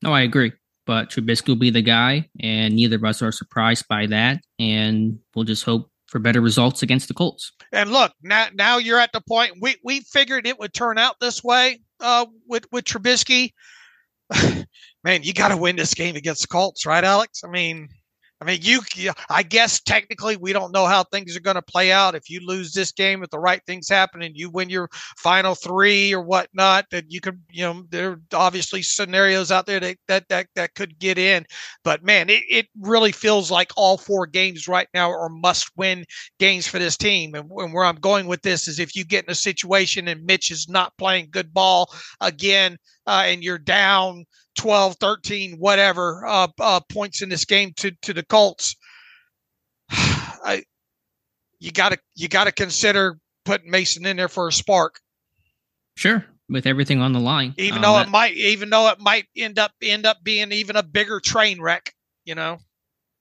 No, 0.03 0.13
I 0.13 0.23
agree. 0.23 0.53
But 0.87 1.11
Trubisky 1.11 1.49
will 1.49 1.57
be 1.57 1.71
the 1.71 1.83
guy, 1.83 2.31
and 2.41 2.77
neither 2.77 2.97
of 2.97 3.05
us 3.05 3.21
are 3.21 3.33
surprised 3.33 3.87
by 3.89 4.07
that. 4.07 4.41
And 4.59 5.19
we'll 5.35 5.45
just 5.45 5.65
hope 5.65 5.91
for 6.09 6.19
better 6.19 6.41
results 6.41 6.83
against 6.83 7.07
the 7.09 7.15
Colts. 7.15 7.53
And 7.73 7.93
look, 7.93 8.13
now 8.23 8.49
now 8.55 8.79
you're 8.79 8.99
at 8.99 9.13
the 9.13 9.21
point 9.21 9.55
we 9.61 9.77
we 9.85 10.01
figured 10.01 10.47
it 10.47 10.59
would 10.59 10.75
turn 10.75 10.99
out 10.99 11.17
this 11.21 11.45
way 11.45 11.81
uh, 12.01 12.27
with 12.47 12.67
with 12.73 12.85
Trubisky. 12.85 13.53
Man, 15.05 15.23
you 15.23 15.33
got 15.33 15.49
to 15.49 15.57
win 15.57 15.77
this 15.77 15.95
game 15.95 16.17
against 16.17 16.43
the 16.43 16.49
Colts, 16.49 16.85
right, 16.85 17.05
Alex? 17.05 17.43
I 17.45 17.49
mean, 17.49 17.89
I 18.41 18.45
mean, 18.45 18.61
you, 18.63 18.81
I 19.29 19.43
guess 19.43 19.81
technically 19.81 20.37
we 20.37 20.53
don't 20.53 20.73
know 20.73 20.87
how 20.87 21.03
things 21.03 21.37
are 21.37 21.41
going 21.41 21.57
to 21.57 21.63
play 21.63 21.91
out. 21.91 22.15
If 22.15 22.31
you 22.31 22.41
lose 22.47 22.73
this 22.73 22.93
game, 22.93 23.25
if 23.25 23.31
the 23.31 23.39
right 23.39 23.61
things 23.67 23.89
happen 23.89 24.23
and 24.23 24.37
you 24.37 24.49
win 24.49 24.71
your 24.71 24.89
final 25.17 25.57
three 25.57 26.15
or 26.15 26.23
whatnot, 26.23 26.87
that 26.93 27.11
you 27.11 27.21
could, 27.21 27.41
you 27.51 27.65
know, 27.65 27.85
there 27.91 28.13
are 28.13 28.21
obviously 28.33 28.81
scenarios 28.83 29.51
out 29.51 29.67
there 29.67 29.81
that, 29.81 29.97
that, 30.07 30.29
that, 30.29 30.47
that 30.55 30.75
could 30.75 30.99
get 31.01 31.19
in. 31.19 31.47
But 31.83 32.05
man, 32.05 32.31
it, 32.31 32.45
it 32.49 32.67
really 32.81 33.11
feels 33.11 33.51
like 33.51 33.73
all 33.77 33.99
four 33.99 34.25
games 34.27 34.69
right 34.69 34.89
now 34.95 35.11
are 35.11 35.29
must 35.29 35.71
win 35.77 36.05
games 36.39 36.69
for 36.69 36.79
this 36.79 36.97
team. 36.97 37.35
And, 37.35 37.51
and 37.51 37.75
where 37.75 37.85
I'm 37.85 37.97
going 37.97 38.29
with 38.29 38.43
this 38.43 38.69
is 38.69 38.79
if 38.79 38.95
you 38.95 39.05
get 39.05 39.25
in 39.25 39.33
a 39.33 39.35
situation 39.35 40.07
and 40.07 40.25
Mitch 40.25 40.53
is 40.53 40.69
not 40.69 40.97
playing 40.97 41.29
good 41.33 41.53
ball 41.53 41.93
again, 42.21 42.79
uh, 43.09 43.23
and 43.25 43.43
you're 43.43 43.59
down 43.59 44.27
12, 44.59 44.97
13, 45.01 45.57
whatever 45.59 46.27
uh, 46.27 46.49
uh, 46.61 46.81
points 46.93 47.23
in 47.23 47.31
this 47.31 47.47
game 47.47 47.73
to 47.79 47.91
to 48.03 48.13
the 48.13 48.23
Colts, 48.23 48.77
I, 49.91 50.63
you 51.59 51.73
got 51.73 51.93
to 51.93 51.99
you 52.15 52.29
got 52.29 52.45
to 52.45 52.53
consider 52.53 53.19
putting 53.47 53.71
Mason 53.71 54.07
in 54.07 54.19
there 54.19 54.29
for 54.29 54.47
a 54.47 54.53
spark. 54.53 55.01
Sure, 55.97 56.25
with 56.51 56.67
everything 56.67 57.01
on 57.01 57.15
the 57.15 57.19
line, 57.19 57.55
even 57.57 57.79
um, 57.79 57.83
though 57.83 57.95
that, 57.95 58.09
it 58.09 58.11
might 58.11 58.35
even 58.35 58.69
though 58.69 58.89
it 58.91 59.01
might 59.01 59.25
end 59.35 59.59
up 59.59 59.73
end 59.83 60.05
up 60.05 60.19
being 60.23 60.53
even 60.53 60.77
a 60.77 60.83
bigger 60.83 61.19
train 61.19 61.63
wreck, 61.63 61.95
you 62.27 62.35
know. 62.35 62.59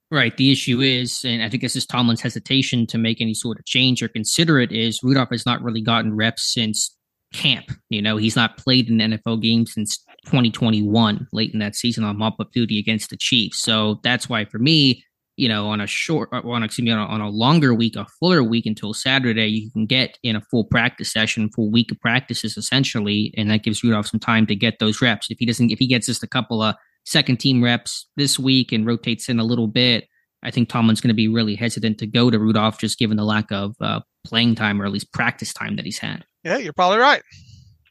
Right. 0.10 0.36
The 0.38 0.54
issue 0.54 0.80
is, 0.80 1.26
and 1.26 1.44
I 1.44 1.50
think 1.50 1.62
this 1.62 1.76
is 1.76 1.86
Tomlin's 1.86 2.22
hesitation 2.22 2.88
to 2.88 2.98
make 2.98 3.20
any 3.20 3.34
sort 3.34 3.60
of 3.60 3.66
change 3.66 4.02
or 4.02 4.08
consider 4.08 4.58
it, 4.58 4.72
is 4.72 5.04
Rudolph 5.04 5.32
has 5.32 5.46
not 5.46 5.62
really 5.62 5.82
gotten 5.82 6.16
reps 6.16 6.54
since 6.54 6.97
camp. 7.34 7.66
You 7.90 8.02
know, 8.02 8.18
he's 8.18 8.36
not 8.36 8.58
played 8.58 8.90
an 8.90 9.00
NFL 9.00 9.42
game 9.42 9.66
since 9.66 9.98
2021, 10.26 11.28
late 11.32 11.54
in 11.54 11.60
that 11.60 11.76
season 11.76 12.04
on 12.04 12.18
mop 12.18 12.40
up 12.40 12.52
duty 12.52 12.80
against 12.80 13.10
the 13.10 13.18
Chiefs. 13.18 13.62
So 13.62 14.00
that's 14.04 14.30
why 14.30 14.46
for 14.46 14.60
me, 14.60 15.04
you 15.38 15.48
know, 15.48 15.68
on 15.68 15.80
a 15.80 15.88
short, 15.88 16.30
uh, 16.34 16.42
on 16.44 16.64
excuse 16.64 16.86
me, 16.86 16.92
on 16.92 17.00
a, 17.00 17.06
on 17.06 17.22
a 17.22 17.30
longer 17.30 17.74
week, 17.74 17.96
a 17.96 18.08
fuller 18.20 18.44
week 18.44 18.66
until 18.66 18.94
Saturday, 18.94 19.48
you 19.48 19.72
can 19.72 19.86
get 19.86 20.18
in 20.24 20.36
a 20.36 20.42
full 20.42 20.64
practice 20.64 21.12
session, 21.12 21.50
full 21.50 21.72
week 21.72 21.92
of 21.92 22.00
practices 22.00 22.58
essentially, 22.58 23.34
and 23.38 23.50
that 23.52 23.64
gives 23.64 23.84
Rudolph 23.84 24.08
some 24.08 24.20
time 24.20 24.48
to 24.48 24.56
get 24.56 24.80
those 24.80 25.02
reps. 25.02 25.30
If 25.30 25.38
he 25.40 25.46
doesn't, 25.46 25.72
if 25.72 25.80
he 25.80 25.88
gets 25.88 26.08
just 26.08 26.24
a 26.24 26.28
couple 26.28 26.64
of 26.64 26.76
second 27.06 27.38
team 27.38 27.64
reps 27.64 28.08
this 28.18 28.40
week 28.40 28.72
and 28.72 28.86
rotates 28.86 29.30
in 29.30 29.40
a 29.40 29.44
little 29.44 29.68
bit, 29.68 30.08
I 30.44 30.52
think 30.52 30.70
Tomlin's 30.70 31.02
going 31.02 31.10
to 31.10 31.14
be 31.14 31.28
really 31.28 31.56
hesitant 31.56 32.00
to 32.00 32.08
go 32.08 32.30
to 32.30 32.40
Rudolph 32.40 32.80
just 32.80 33.00
given 33.00 33.18
the 33.18 33.24
lack 33.24 33.52
of 33.52 33.76
uh, 33.80 34.02
playing 34.26 34.56
time 34.56 34.82
or 34.82 34.86
at 34.86 34.92
least 34.92 35.14
practice 35.14 35.54
time 35.54 35.76
that 35.76 35.86
he's 35.86 36.00
had. 36.00 36.26
Yeah, 36.48 36.58
you're 36.58 36.74
probably 36.74 37.00
right. 37.00 37.22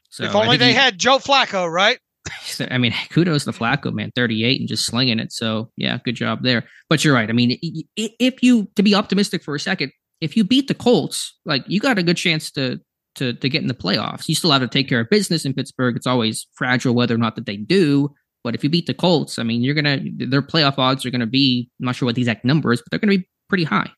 So 0.09 0.23
if 0.23 0.33
only 0.33 0.57
they 0.57 0.69
he, 0.69 0.73
had 0.73 0.97
Joe 0.97 1.19
Flacco, 1.19 1.71
right? 1.71 1.99
I 2.71 2.79
mean, 2.79 2.93
kudos 3.11 3.45
to 3.45 3.51
Flacco, 3.51 3.93
man, 3.93 4.11
38 4.15 4.59
and 4.59 4.67
just 4.67 4.85
slinging 4.85 5.19
it. 5.19 5.31
So, 5.31 5.71
yeah, 5.77 5.99
good 6.03 6.15
job 6.15 6.41
there. 6.41 6.63
But 6.89 7.05
you're 7.05 7.13
right. 7.13 7.29
I 7.29 7.33
mean, 7.33 7.59
if 7.95 8.41
you, 8.41 8.67
to 8.75 8.81
be 8.81 8.95
optimistic 8.95 9.43
for 9.43 9.53
a 9.53 9.59
second, 9.59 9.91
if 10.21 10.35
you 10.35 10.43
beat 10.43 10.67
the 10.67 10.73
Colts, 10.73 11.37
like 11.45 11.63
you 11.67 11.79
got 11.79 11.99
a 11.99 12.03
good 12.03 12.17
chance 12.17 12.49
to 12.51 12.79
to 13.17 13.33
to 13.33 13.49
get 13.49 13.61
in 13.61 13.67
the 13.67 13.73
playoffs. 13.73 14.27
You 14.27 14.35
still 14.35 14.51
have 14.51 14.61
to 14.61 14.67
take 14.67 14.87
care 14.87 15.01
of 15.01 15.09
business 15.09 15.45
in 15.45 15.53
Pittsburgh. 15.53 15.95
It's 15.95 16.07
always 16.07 16.47
fragile 16.53 16.95
whether 16.95 17.13
or 17.13 17.19
not 17.19 17.35
that 17.35 17.45
they 17.45 17.57
do. 17.57 18.13
But 18.43 18.55
if 18.55 18.63
you 18.63 18.69
beat 18.69 18.87
the 18.87 18.93
Colts, 18.93 19.37
I 19.37 19.43
mean, 19.43 19.61
you're 19.61 19.75
gonna 19.75 19.99
their 20.17 20.41
playoff 20.41 20.77
odds 20.77 21.05
are 21.05 21.11
gonna 21.11 21.27
be 21.27 21.69
I'm 21.79 21.85
not 21.85 21.95
sure 21.95 22.05
what 22.05 22.15
the 22.15 22.21
exact 22.21 22.45
number 22.45 22.71
is, 22.71 22.81
but 22.81 22.91
they're 22.91 22.99
gonna 22.99 23.17
be 23.17 23.27
pretty 23.49 23.65
high. 23.65 23.91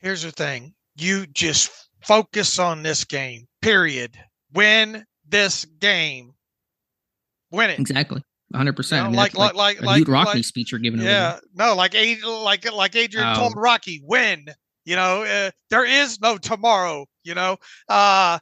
Here's 0.00 0.22
the 0.22 0.30
thing: 0.30 0.74
you 0.96 1.26
just 1.26 1.87
focus 2.02 2.58
on 2.58 2.82
this 2.82 3.04
game. 3.04 3.46
Period. 3.62 4.16
Win 4.52 5.04
this 5.28 5.64
game. 5.64 6.32
Win 7.50 7.70
it 7.70 7.78
exactly. 7.78 8.22
100. 8.50 8.76
percent 8.76 9.06
you 9.06 9.12
know, 9.12 9.16
like, 9.16 9.36
like 9.36 9.54
like 9.54 9.82
like 9.82 10.08
Rocky 10.08 10.38
like, 10.38 10.44
speech 10.44 10.72
you're 10.72 10.78
giving. 10.78 11.00
Yeah, 11.00 11.38
no, 11.54 11.74
like 11.74 11.94
like 12.24 12.70
like 12.72 12.96
Adrian 12.96 13.28
oh. 13.28 13.34
told 13.34 13.54
Rocky, 13.56 14.00
win. 14.04 14.46
You 14.84 14.96
know, 14.96 15.22
uh, 15.22 15.50
there 15.68 15.84
is 15.84 16.18
no 16.20 16.38
tomorrow. 16.38 17.06
You 17.24 17.34
know, 17.34 17.58
uh, 17.90 18.38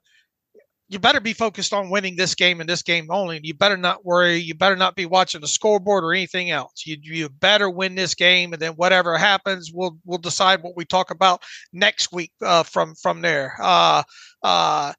you 0.89 0.99
better 1.01 1.21
be 1.21 1.33
focused 1.33 1.73
on 1.73 1.91
winning 1.91 2.17
this 2.17 2.35
game 2.35 2.61
and 2.61 2.69
this 2.69 2.83
game 2.83 3.09
only. 3.11 3.41
You 3.43 3.55
better 3.55 3.77
not 3.77 4.05
worry. 4.05 4.37
You 4.37 4.55
better 4.55 4.77
not 4.77 4.95
be 4.95 5.07
watching 5.07 5.41
the 5.41 5.49
scoreboard 5.49 6.05
or 6.05 6.13
anything 6.13 6.51
else. 6.51 6.85
You 6.87 6.97
you 7.03 7.29
better 7.29 7.69
win 7.69 7.97
this 7.97 8.15
game, 8.15 8.53
and 8.53 8.63
then 8.63 8.73
whatever 8.73 9.19
happens, 9.19 9.73
we'll 9.73 9.99
we'll 10.05 10.19
decide 10.19 10.63
what 10.63 10.77
we 10.77 10.85
talk 10.85 11.11
about 11.11 11.43
next 11.73 12.13
week 12.13 12.33
uh, 12.41 12.63
from 12.63 12.95
from 12.95 13.21
there. 13.21 13.57
Uh, 13.61 14.03
uh, 14.43 14.93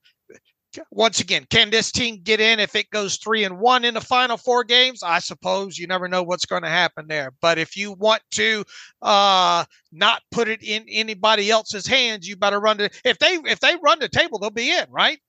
once 0.92 1.20
again, 1.20 1.46
can 1.50 1.70
this 1.70 1.92
team 1.92 2.20
get 2.22 2.40
in 2.40 2.60
if 2.60 2.76
it 2.76 2.90
goes 2.90 3.18
three 3.18 3.44
and 3.44 3.58
one 3.58 3.86
in 3.86 3.94
the 3.94 4.02
final 4.02 4.38
four 4.38 4.64
games? 4.64 5.02
I 5.04 5.20
suppose 5.20 5.78
you 5.78 5.88
never 5.88 6.08
know 6.08 6.22
what's 6.22 6.46
going 6.46 6.64
to 6.64 6.70
happen 6.70 7.08
there. 7.08 7.32
But 7.42 7.58
if 7.58 7.78
you 7.78 7.94
want 7.94 8.22
to 8.32 8.64
uh, 9.02 9.66
not 9.92 10.22
put 10.32 10.50
it 10.50 10.62
in 10.62 10.86
anybody 10.90 11.50
else's 11.50 11.88
hands, 11.88 12.28
you 12.28 12.36
better 12.36 12.60
run 12.60 12.78
the. 12.78 12.90
If 13.06 13.20
they 13.20 13.40
if 13.46 13.62
they 13.62 13.76
run 13.82 14.00
the 14.00 14.10
table, 14.10 14.40
they'll 14.40 14.50
be 14.50 14.72
in, 14.72 14.86
right? 14.90 15.20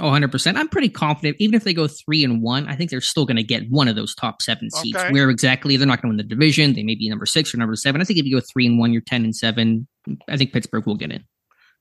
Oh, 0.00 0.10
100%. 0.10 0.56
I'm 0.56 0.68
pretty 0.68 0.88
confident. 0.88 1.36
Even 1.40 1.54
if 1.56 1.64
they 1.64 1.74
go 1.74 1.88
three 1.88 2.22
and 2.22 2.40
one, 2.40 2.68
I 2.68 2.76
think 2.76 2.90
they're 2.90 3.00
still 3.00 3.26
going 3.26 3.36
to 3.36 3.42
get 3.42 3.68
one 3.68 3.88
of 3.88 3.96
those 3.96 4.14
top 4.14 4.40
seven 4.42 4.70
seats. 4.70 4.96
Okay. 4.96 5.10
Where 5.12 5.28
exactly? 5.28 5.76
They're 5.76 5.88
not 5.88 6.00
going 6.00 6.12
to 6.12 6.16
win 6.16 6.28
the 6.28 6.34
division. 6.34 6.74
They 6.74 6.84
may 6.84 6.94
be 6.94 7.08
number 7.08 7.26
six 7.26 7.52
or 7.52 7.56
number 7.58 7.74
seven. 7.74 8.00
I 8.00 8.04
think 8.04 8.18
if 8.20 8.24
you 8.24 8.36
go 8.36 8.44
three 8.52 8.66
and 8.66 8.78
one, 8.78 8.92
you're 8.92 9.02
10 9.02 9.24
and 9.24 9.34
seven. 9.34 9.88
I 10.28 10.36
think 10.36 10.52
Pittsburgh 10.52 10.86
will 10.86 10.94
get 10.96 11.10
in. 11.10 11.24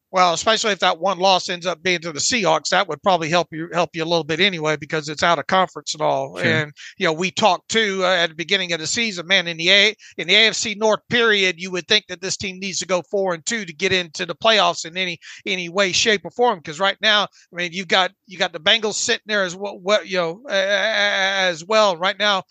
Well, 0.10 0.34
especially 0.34 0.72
if 0.72 0.80
that 0.80 1.00
one 1.00 1.20
loss 1.20 1.50
ends 1.50 1.66
up 1.66 1.84
being 1.84 2.00
to 2.00 2.14
the 2.14 2.20
Seahawks, 2.20 2.70
that 2.70 2.88
would 2.88 3.04
probably 3.04 3.30
help 3.30 3.50
you 3.52 3.68
help 3.74 3.90
you 3.94 4.04
a 4.04 4.06
little 4.06 4.24
bit 4.24 4.40
anyway 4.40 4.78
because 4.78 5.10
it's 5.10 5.24
out 5.24 5.38
of 5.38 5.48
conference 5.48 5.94
and 5.94 6.02
all. 6.02 6.38
Sure. 6.38 6.46
And 6.46 6.72
you 6.98 7.06
know, 7.06 7.12
we 7.12 7.30
talked 7.30 7.70
too 7.70 8.02
uh, 8.04 8.16
at 8.16 8.30
the 8.30 8.36
beginning 8.36 8.72
of 8.72 8.80
the 8.80 8.88
season, 8.88 9.28
man. 9.28 9.48
In 9.48 9.58
the 9.58 9.70
A 9.70 9.96
in 10.18 10.30
the 10.30 10.34
AFC 10.34 10.78
North 10.78 11.02
period, 11.10 11.60
you 11.60 11.72
would 11.72 11.88
think 11.88 12.06
that 12.08 12.22
this 12.22 12.38
team 12.38 12.58
needs 12.60 12.80
to 12.80 12.88
go 12.88 13.02
four 13.02 13.34
and 13.34 13.46
two 13.46 13.66
to 13.66 13.74
get 13.74 13.92
into 13.92 14.26
the 14.26 14.36
playoffs 14.36 14.86
in 14.86 14.96
any 14.96 15.20
any 15.46 15.68
way, 15.68 15.92
shape, 15.92 16.22
or 16.24 16.32
form. 16.32 16.60
Because 16.60 16.80
right 16.80 16.98
now, 17.02 17.24
I 17.24 17.56
mean, 17.56 17.74
you've 17.74 17.90
got 17.90 18.12
you 18.28 18.38
got 18.38 18.54
the 18.54 18.60
Bengals 18.62 18.94
sitting 18.94 19.24
there 19.26 19.44
as 19.44 19.58
well, 19.58 19.78
what 19.78 20.08
you 20.08 20.18
know, 20.18 20.42
uh, 20.48 20.54
as 20.54 21.66
well. 21.66 21.98
Right 21.98 22.18
now, 22.18 22.44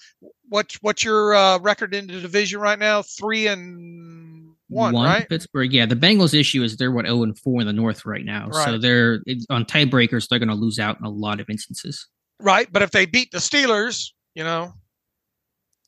what 0.49 0.77
what's 0.83 1.05
your 1.05 1.35
uh, 1.35 1.59
record 1.61 1.95
in 1.95 2.07
the 2.07 2.21
division 2.21 2.61
right 2.61 2.79
now? 2.79 3.03
Three 3.03 3.47
and 3.47 4.15
one, 4.76 4.94
one 4.94 5.06
right? 5.06 5.28
Pittsburgh. 5.28 5.72
Yeah, 5.72 5.86
the 5.86 5.96
Bengals' 5.96 6.38
issue 6.38 6.62
is 6.62 6.76
they're 6.76 6.92
what 6.92 7.06
zero 7.06 7.18
oh 7.18 7.22
and 7.24 7.38
four 7.38 7.60
in 7.60 7.66
the 7.66 7.72
North 7.72 8.04
right 8.06 8.24
now, 8.24 8.48
right. 8.48 8.64
so 8.64 8.78
they're 8.78 9.20
on 9.50 9.64
tiebreakers. 9.64 10.28
They're 10.28 10.38
going 10.38 10.48
to 10.48 10.54
lose 10.54 10.78
out 10.78 10.98
in 10.98 11.04
a 11.04 11.10
lot 11.10 11.40
of 11.40 11.50
instances. 11.50 12.06
Right, 12.40 12.68
but 12.70 12.82
if 12.82 12.90
they 12.90 13.06
beat 13.06 13.30
the 13.32 13.38
Steelers, 13.38 14.10
you 14.34 14.44
know. 14.44 14.74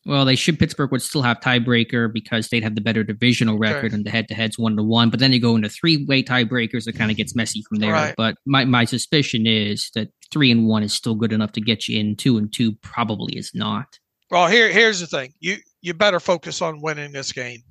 Well, 0.06 0.24
they 0.24 0.36
should. 0.36 0.58
Pittsburgh 0.58 0.90
would 0.90 1.02
still 1.02 1.20
have 1.20 1.40
tiebreaker 1.40 2.10
because 2.10 2.48
they'd 2.48 2.62
have 2.62 2.74
the 2.74 2.80
better 2.80 3.04
divisional 3.04 3.58
record, 3.58 3.86
okay. 3.86 3.94
and 3.94 4.06
the 4.06 4.10
head-to-heads 4.10 4.58
one 4.58 4.74
to 4.76 4.82
one. 4.82 5.10
But 5.10 5.20
then 5.20 5.32
you 5.32 5.40
go 5.40 5.54
into 5.54 5.68
three-way 5.68 6.22
tiebreakers, 6.22 6.88
it 6.88 6.96
kind 6.96 7.10
of 7.10 7.18
gets 7.18 7.36
messy 7.36 7.62
from 7.68 7.78
there. 7.80 7.92
Right. 7.92 8.14
But 8.16 8.36
my 8.46 8.64
my 8.64 8.86
suspicion 8.86 9.46
is 9.46 9.90
that 9.94 10.08
three 10.30 10.50
and 10.50 10.66
one 10.66 10.82
is 10.82 10.94
still 10.94 11.14
good 11.14 11.32
enough 11.32 11.52
to 11.52 11.60
get 11.60 11.88
you 11.88 12.00
in. 12.00 12.16
Two 12.16 12.38
and 12.38 12.50
two 12.50 12.72
probably 12.76 13.36
is 13.36 13.50
not. 13.54 13.98
Well, 14.30 14.46
here 14.46 14.70
here's 14.70 15.00
the 15.00 15.06
thing: 15.06 15.34
you 15.40 15.56
you 15.82 15.92
better 15.92 16.20
focus 16.20 16.62
on 16.62 16.80
winning 16.80 17.12
this 17.12 17.32
game. 17.32 17.62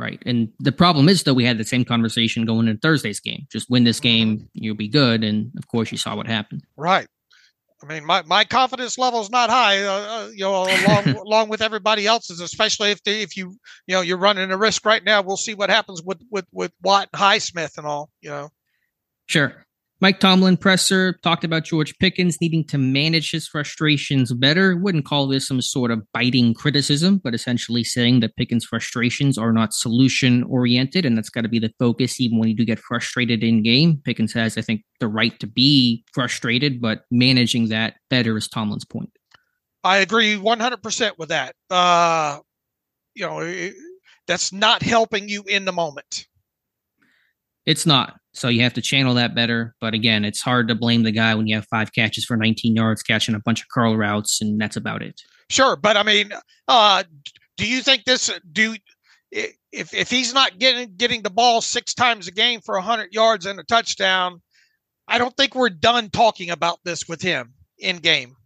Right. 0.00 0.22
And 0.24 0.48
the 0.58 0.72
problem 0.72 1.10
is, 1.10 1.24
though, 1.24 1.34
we 1.34 1.44
had 1.44 1.58
the 1.58 1.64
same 1.64 1.84
conversation 1.84 2.46
going 2.46 2.68
into 2.68 2.80
Thursday's 2.80 3.20
game. 3.20 3.46
Just 3.52 3.68
win 3.68 3.84
this 3.84 4.00
game, 4.00 4.38
mm-hmm. 4.38 4.46
you'll 4.54 4.74
be 4.74 4.88
good. 4.88 5.22
And 5.22 5.52
of 5.58 5.68
course, 5.68 5.92
you 5.92 5.98
saw 5.98 6.16
what 6.16 6.26
happened. 6.26 6.62
Right. 6.74 7.06
I 7.82 7.86
mean, 7.86 8.06
my, 8.06 8.22
my 8.22 8.44
confidence 8.44 8.96
level 8.96 9.20
is 9.20 9.28
not 9.28 9.50
high, 9.50 9.84
uh, 9.84 9.90
uh 9.90 10.28
you 10.32 10.44
know, 10.44 10.62
along 10.62 11.16
along 11.26 11.48
with 11.50 11.60
everybody 11.60 12.06
else's, 12.06 12.40
especially 12.40 12.92
if 12.92 13.02
they, 13.04 13.20
if 13.20 13.36
you 13.36 13.54
you 13.86 13.94
know 13.94 14.00
you're 14.00 14.16
running 14.16 14.50
a 14.50 14.56
risk 14.56 14.86
right 14.86 15.04
now. 15.04 15.20
We'll 15.20 15.36
see 15.36 15.52
what 15.52 15.68
happens 15.68 16.02
with 16.02 16.22
with 16.30 16.46
with 16.50 16.72
Watt, 16.82 17.10
Highsmith, 17.12 17.76
and 17.76 17.86
all. 17.86 18.08
You 18.22 18.30
know. 18.30 18.48
Sure. 19.26 19.66
Mike 20.02 20.18
Tomlin 20.18 20.56
presser 20.56 21.18
talked 21.22 21.44
about 21.44 21.64
George 21.64 21.98
Pickens 21.98 22.40
needing 22.40 22.64
to 22.68 22.78
manage 22.78 23.30
his 23.30 23.46
frustrations 23.46 24.32
better. 24.32 24.74
Wouldn't 24.74 25.04
call 25.04 25.26
this 25.26 25.46
some 25.46 25.60
sort 25.60 25.90
of 25.90 26.02
biting 26.14 26.54
criticism, 26.54 27.20
but 27.22 27.34
essentially 27.34 27.84
saying 27.84 28.20
that 28.20 28.34
Pickens' 28.36 28.64
frustrations 28.64 29.36
are 29.36 29.52
not 29.52 29.74
solution 29.74 30.42
oriented, 30.44 31.04
and 31.04 31.18
that's 31.18 31.28
got 31.28 31.42
to 31.42 31.50
be 31.50 31.58
the 31.58 31.72
focus 31.78 32.18
even 32.18 32.38
when 32.38 32.48
you 32.48 32.56
do 32.56 32.64
get 32.64 32.78
frustrated 32.78 33.44
in 33.44 33.62
game. 33.62 34.00
Pickens 34.02 34.32
has, 34.32 34.56
I 34.56 34.62
think, 34.62 34.84
the 35.00 35.08
right 35.08 35.38
to 35.38 35.46
be 35.46 36.02
frustrated, 36.14 36.80
but 36.80 37.02
managing 37.10 37.68
that 37.68 37.96
better 38.08 38.38
is 38.38 38.48
Tomlin's 38.48 38.86
point. 38.86 39.10
I 39.84 39.98
agree 39.98 40.34
100% 40.34 41.18
with 41.18 41.28
that. 41.28 41.54
Uh, 41.68 42.38
you 43.14 43.26
know, 43.26 43.70
that's 44.26 44.50
not 44.50 44.82
helping 44.82 45.28
you 45.28 45.42
in 45.42 45.66
the 45.66 45.72
moment. 45.72 46.26
It's 47.66 47.84
not. 47.84 48.19
So 48.32 48.48
you 48.48 48.62
have 48.62 48.74
to 48.74 48.82
channel 48.82 49.14
that 49.14 49.34
better. 49.34 49.74
But 49.80 49.94
again, 49.94 50.24
it's 50.24 50.40
hard 50.40 50.68
to 50.68 50.74
blame 50.74 51.02
the 51.02 51.10
guy 51.12 51.34
when 51.34 51.46
you 51.46 51.56
have 51.56 51.66
five 51.68 51.92
catches 51.92 52.24
for 52.24 52.36
19 52.36 52.76
yards, 52.76 53.02
catching 53.02 53.34
a 53.34 53.40
bunch 53.40 53.60
of 53.60 53.68
curl 53.68 53.96
routes, 53.96 54.40
and 54.40 54.60
that's 54.60 54.76
about 54.76 55.02
it. 55.02 55.20
Sure, 55.48 55.76
but 55.76 55.96
I 55.96 56.04
mean, 56.04 56.30
uh, 56.68 57.02
do 57.56 57.66
you 57.66 57.82
think 57.82 58.04
this? 58.04 58.30
Do 58.52 58.76
if 59.32 59.94
if 59.94 60.10
he's 60.10 60.32
not 60.32 60.58
getting 60.58 60.94
getting 60.96 61.22
the 61.22 61.30
ball 61.30 61.60
six 61.60 61.94
times 61.94 62.28
a 62.28 62.32
game 62.32 62.60
for 62.60 62.74
100 62.76 63.12
yards 63.12 63.46
and 63.46 63.58
a 63.58 63.64
touchdown, 63.64 64.40
I 65.08 65.18
don't 65.18 65.36
think 65.36 65.54
we're 65.54 65.70
done 65.70 66.10
talking 66.10 66.50
about 66.50 66.78
this 66.84 67.08
with 67.08 67.20
him 67.20 67.54
in 67.78 67.96
game. 67.96 68.36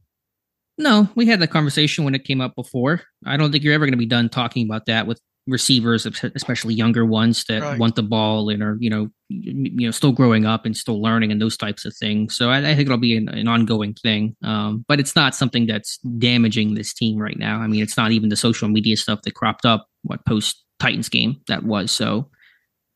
No, 0.77 1.09
we 1.14 1.27
had 1.27 1.40
that 1.40 1.51
conversation 1.51 2.05
when 2.05 2.14
it 2.14 2.25
came 2.25 2.40
up 2.40 2.57
before. 2.57 3.03
I 3.25 3.37
don't 3.37 3.53
think 3.53 3.62
you're 3.62 3.75
ever 3.75 3.85
going 3.85 3.92
to 3.92 3.99
be 3.99 4.07
done 4.07 4.29
talking 4.29 4.66
about 4.66 4.87
that 4.87 5.07
with 5.07 5.20
receivers, 5.46 6.07
especially 6.07 6.74
younger 6.74 7.04
ones 7.04 7.44
that 7.44 7.62
right. 7.62 7.78
want 7.78 7.96
the 7.96 8.02
ball 8.02 8.48
and 8.48 8.62
are 8.62 8.76
you 8.80 8.88
know 8.88 9.09
you 9.28 9.87
know 9.87 9.90
still 9.90 10.12
growing 10.12 10.46
up 10.46 10.64
and 10.64 10.76
still 10.76 11.02
learning 11.02 11.30
and 11.33 11.40
those 11.40 11.57
types 11.57 11.85
of 11.85 11.94
things. 11.96 12.37
So 12.37 12.50
I, 12.50 12.59
I 12.59 12.74
think 12.74 12.87
it'll 12.87 12.98
be 12.98 13.16
an, 13.16 13.28
an 13.28 13.48
ongoing 13.48 13.94
thing, 13.94 14.37
um, 14.42 14.85
but 14.88 15.00
it's 15.00 15.14
not 15.14 15.35
something 15.35 15.66
that's 15.66 15.98
damaging 15.98 16.74
this 16.74 16.94
team 16.94 17.18
right 17.18 17.38
now. 17.38 17.61
I 17.61 17.66
mean, 17.66 17.83
it's 17.83 17.96
not 17.96 18.12
even 18.12 18.28
the 18.28 18.37
social 18.37 18.68
media 18.68 18.96
stuff 18.96 19.22
that 19.22 19.35
cropped 19.35 19.66
up 19.66 19.87
what 20.02 20.24
post 20.26 20.62
Titans 20.80 21.09
game 21.09 21.40
that 21.48 21.64
was. 21.64 21.90
So 21.90 22.30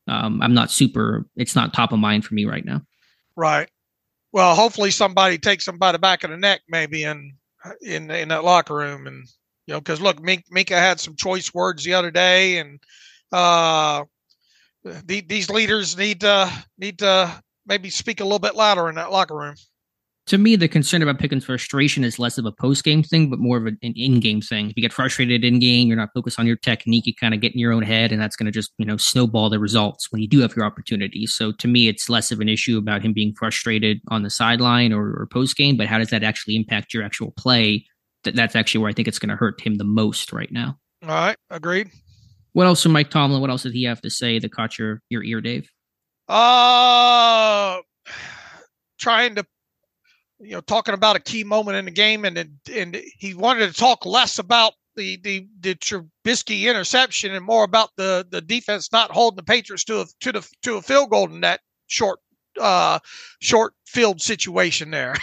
um, 0.07 0.41
I'm 0.43 0.55
not 0.55 0.71
super. 0.71 1.27
It's 1.37 1.55
not 1.55 1.75
top 1.75 1.93
of 1.93 1.99
mind 1.99 2.25
for 2.25 2.35
me 2.35 2.45
right 2.47 2.65
now. 2.65 2.83
Right. 3.37 3.69
Well, 4.33 4.55
hopefully 4.55 4.91
somebody 4.91 5.39
takes 5.39 5.67
the 5.67 5.73
back 5.73 6.25
of 6.25 6.31
the 6.31 6.37
neck, 6.37 6.63
maybe 6.69 7.05
in 7.05 7.37
in 7.83 8.11
in 8.11 8.29
that 8.29 8.45
locker 8.45 8.75
room 8.75 9.07
and 9.07 9.27
you 9.69 9.75
know, 9.75 9.81
because 9.81 10.01
look, 10.01 10.17
Minkah 10.23 10.71
had 10.71 10.99
some 10.99 11.15
choice 11.15 11.53
words 11.53 11.85
the 11.85 11.93
other 11.93 12.11
day, 12.11 12.57
and 12.57 12.81
uh, 13.31 14.03
the, 14.83 15.21
these 15.21 15.51
leaders 15.51 15.97
need 15.97 16.23
to 16.23 16.51
need 16.79 16.99
to 17.01 17.43
maybe 17.67 17.91
speak 17.91 18.21
a 18.21 18.25
little 18.25 18.39
bit 18.39 18.55
louder 18.55 18.89
in 18.89 18.95
that 18.95 19.13
locker 19.13 19.37
room. 19.37 19.55
To 20.29 20.39
me, 20.39 20.57
the 20.57 20.69
concern 20.69 21.03
about 21.03 21.19
Pickens' 21.19 21.45
frustration 21.45 22.03
is 22.03 22.19
less 22.19 22.39
of 22.39 22.47
a 22.47 22.53
post 22.53 22.83
game 22.83 23.03
thing, 23.03 23.29
but 23.29 23.39
more 23.39 23.59
of 23.59 23.67
an 23.67 23.79
in 23.83 24.21
game 24.21 24.41
thing. 24.41 24.71
If 24.71 24.77
you 24.77 24.83
get 24.83 24.93
frustrated 24.93 25.45
in 25.45 25.59
game, 25.59 25.87
you're 25.87 25.99
not 25.99 26.11
focused 26.15 26.39
on 26.39 26.47
your 26.47 26.57
technique, 26.57 27.07
you 27.07 27.15
kind 27.15 27.35
of 27.35 27.43
get 27.43 27.53
in 27.53 27.59
your 27.59 27.73
own 27.73 27.83
head, 27.83 28.11
and 28.11 28.21
that's 28.21 28.37
going 28.37 28.47
to 28.47 28.53
just 28.53 28.73
you 28.79 28.87
know 28.87 28.97
snowball 28.97 29.51
the 29.51 29.59
results 29.59 30.11
when 30.11 30.23
you 30.23 30.29
do 30.29 30.41
have 30.41 30.57
your 30.57 30.65
opportunities. 30.65 31.35
So 31.35 31.53
to 31.53 31.69
me, 31.69 31.89
it's 31.89 32.09
less 32.09 32.33
of 32.33 32.41
an 32.41 32.49
issue 32.49 32.79
about 32.79 33.03
him 33.03 33.13
being 33.13 33.35
frustrated 33.35 34.01
on 34.09 34.23
the 34.23 34.31
sideline 34.31 34.95
or, 34.95 35.09
or 35.11 35.29
post 35.31 35.59
game, 35.59 35.77
but 35.77 35.89
how 35.89 35.99
does 35.99 36.09
that 36.09 36.25
actually 36.25 36.57
impact 36.57 36.95
your 36.95 37.03
actual 37.03 37.33
play 37.33 37.85
that 38.29 38.37
that's 38.37 38.55
actually 38.55 38.81
where 38.81 38.91
I 38.91 38.93
think 38.93 39.09
it's 39.09 39.19
going 39.19 39.31
to 39.31 39.37
hurt 39.37 39.61
him 39.61 39.77
the 39.77 39.85
most 39.85 40.33
right 40.33 40.51
now. 40.53 40.79
All 41.03 41.09
right, 41.09 41.37
agreed. 41.51 41.89
What 42.53 42.67
else 42.67 42.83
from 42.83 42.93
Mike 42.93 43.11
Tomlin? 43.11 43.41
What 43.41 43.51
else 43.51 43.63
did 43.63 43.73
he 43.73 43.85
have 43.85 44.01
to 44.03 44.11
say 44.11 44.39
that 44.39 44.53
caught 44.53 44.79
your 44.79 45.01
your 45.09 45.23
ear, 45.25 45.41
Dave? 45.41 45.71
Uh 46.29 47.79
trying 48.99 49.37
to 49.37 49.47
you 50.41 50.53
know 50.53 50.61
talking 50.61 50.95
about 50.95 51.17
a 51.17 51.21
key 51.21 51.45
moment 51.45 51.77
in 51.77 51.85
the 51.85 51.91
game 51.91 52.25
and 52.25 52.37
and 52.75 53.03
he 53.19 53.33
wanted 53.35 53.67
to 53.67 53.73
talk 53.73 54.05
less 54.05 54.39
about 54.39 54.73
the 54.97 55.19
the 55.23 55.47
the 55.61 55.75
Trubisky 55.77 56.65
interception 56.65 57.35
and 57.35 57.45
more 57.45 57.65
about 57.65 57.91
the 57.97 58.27
the 58.31 58.41
defense 58.41 58.93
not 58.93 59.11
holding 59.11 59.37
the 59.37 59.43
Patriots 59.43 59.85
to 59.85 60.01
a 60.01 60.07
to 60.21 60.33
the 60.33 60.49
to 60.63 60.77
a 60.77 60.83
field 60.83 61.11
goal 61.11 61.31
in 61.31 61.41
that 61.41 61.61
short 61.87 62.19
uh, 62.61 62.99
short 63.41 63.75
field 63.87 64.21
situation 64.21 64.91
there, 64.91 65.15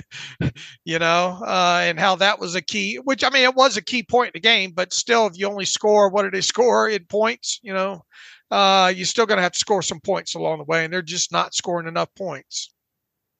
you 0.84 0.98
know, 0.98 1.38
uh, 1.44 1.80
and 1.82 1.98
how 2.00 2.16
that 2.16 2.38
was 2.38 2.54
a 2.54 2.62
key, 2.62 2.96
which 2.96 3.24
I 3.24 3.30
mean, 3.30 3.44
it 3.44 3.54
was 3.54 3.76
a 3.76 3.82
key 3.82 4.02
point 4.02 4.28
in 4.28 4.40
the 4.40 4.48
game, 4.48 4.72
but 4.74 4.92
still, 4.92 5.26
if 5.26 5.38
you 5.38 5.46
only 5.48 5.64
score, 5.64 6.08
what 6.08 6.22
did 6.22 6.32
they 6.32 6.40
score 6.40 6.88
in 6.88 7.04
points, 7.04 7.60
you 7.62 7.74
know, 7.74 8.02
uh, 8.50 8.92
you're 8.94 9.06
still 9.06 9.26
going 9.26 9.38
to 9.38 9.42
have 9.42 9.52
to 9.52 9.58
score 9.58 9.82
some 9.82 10.00
points 10.00 10.34
along 10.34 10.58
the 10.58 10.64
way, 10.64 10.84
and 10.84 10.92
they're 10.92 11.02
just 11.02 11.32
not 11.32 11.54
scoring 11.54 11.88
enough 11.88 12.08
points. 12.16 12.72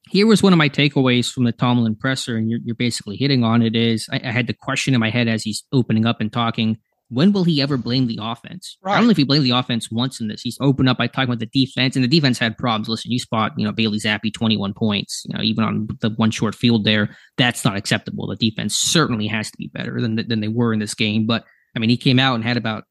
Here 0.08 0.26
was 0.26 0.42
one 0.42 0.52
of 0.52 0.56
my 0.56 0.68
takeaways 0.68 1.32
from 1.32 1.44
the 1.44 1.52
Tomlin 1.52 1.96
presser, 1.96 2.36
and 2.36 2.48
you're, 2.48 2.60
you're 2.64 2.76
basically 2.76 3.16
hitting 3.16 3.42
on 3.42 3.62
it. 3.62 3.74
Is 3.74 4.08
I, 4.12 4.20
I 4.24 4.30
had 4.30 4.46
the 4.46 4.54
question 4.54 4.94
in 4.94 5.00
my 5.00 5.10
head 5.10 5.28
as 5.28 5.42
he's 5.42 5.64
opening 5.72 6.06
up 6.06 6.20
and 6.20 6.32
talking 6.32 6.78
when 7.08 7.32
will 7.32 7.44
he 7.44 7.62
ever 7.62 7.76
blame 7.76 8.06
the 8.06 8.18
offense? 8.20 8.76
Right. 8.82 8.94
I 8.94 8.96
don't 8.96 9.06
know 9.06 9.12
if 9.12 9.16
he 9.16 9.24
blamed 9.24 9.44
the 9.44 9.52
offense 9.52 9.90
once 9.90 10.20
in 10.20 10.28
this. 10.28 10.42
He's 10.42 10.58
opened 10.60 10.88
up 10.88 10.98
by 10.98 11.06
talking 11.06 11.30
about 11.30 11.38
the 11.38 11.46
defense, 11.46 11.94
and 11.94 12.04
the 12.04 12.08
defense 12.08 12.38
had 12.38 12.58
problems. 12.58 12.88
Listen, 12.88 13.12
you 13.12 13.18
spot, 13.18 13.52
you 13.56 13.64
know, 13.64 13.72
Bailey 13.72 13.98
Zappe 13.98 14.32
21 14.32 14.74
points, 14.74 15.24
you 15.26 15.36
know, 15.36 15.42
even 15.42 15.64
on 15.64 15.88
the 16.00 16.10
one 16.10 16.30
short 16.30 16.54
field 16.54 16.84
there. 16.84 17.16
That's 17.36 17.64
not 17.64 17.76
acceptable. 17.76 18.26
The 18.26 18.36
defense 18.36 18.74
certainly 18.74 19.26
has 19.28 19.50
to 19.50 19.56
be 19.56 19.70
better 19.72 20.00
than, 20.00 20.16
than 20.16 20.40
they 20.40 20.48
were 20.48 20.72
in 20.72 20.80
this 20.80 20.94
game. 20.94 21.26
But 21.26 21.44
I 21.76 21.78
mean, 21.78 21.90
he 21.90 21.96
came 21.96 22.18
out 22.18 22.34
and 22.34 22.42
had 22.42 22.56
about, 22.56 22.84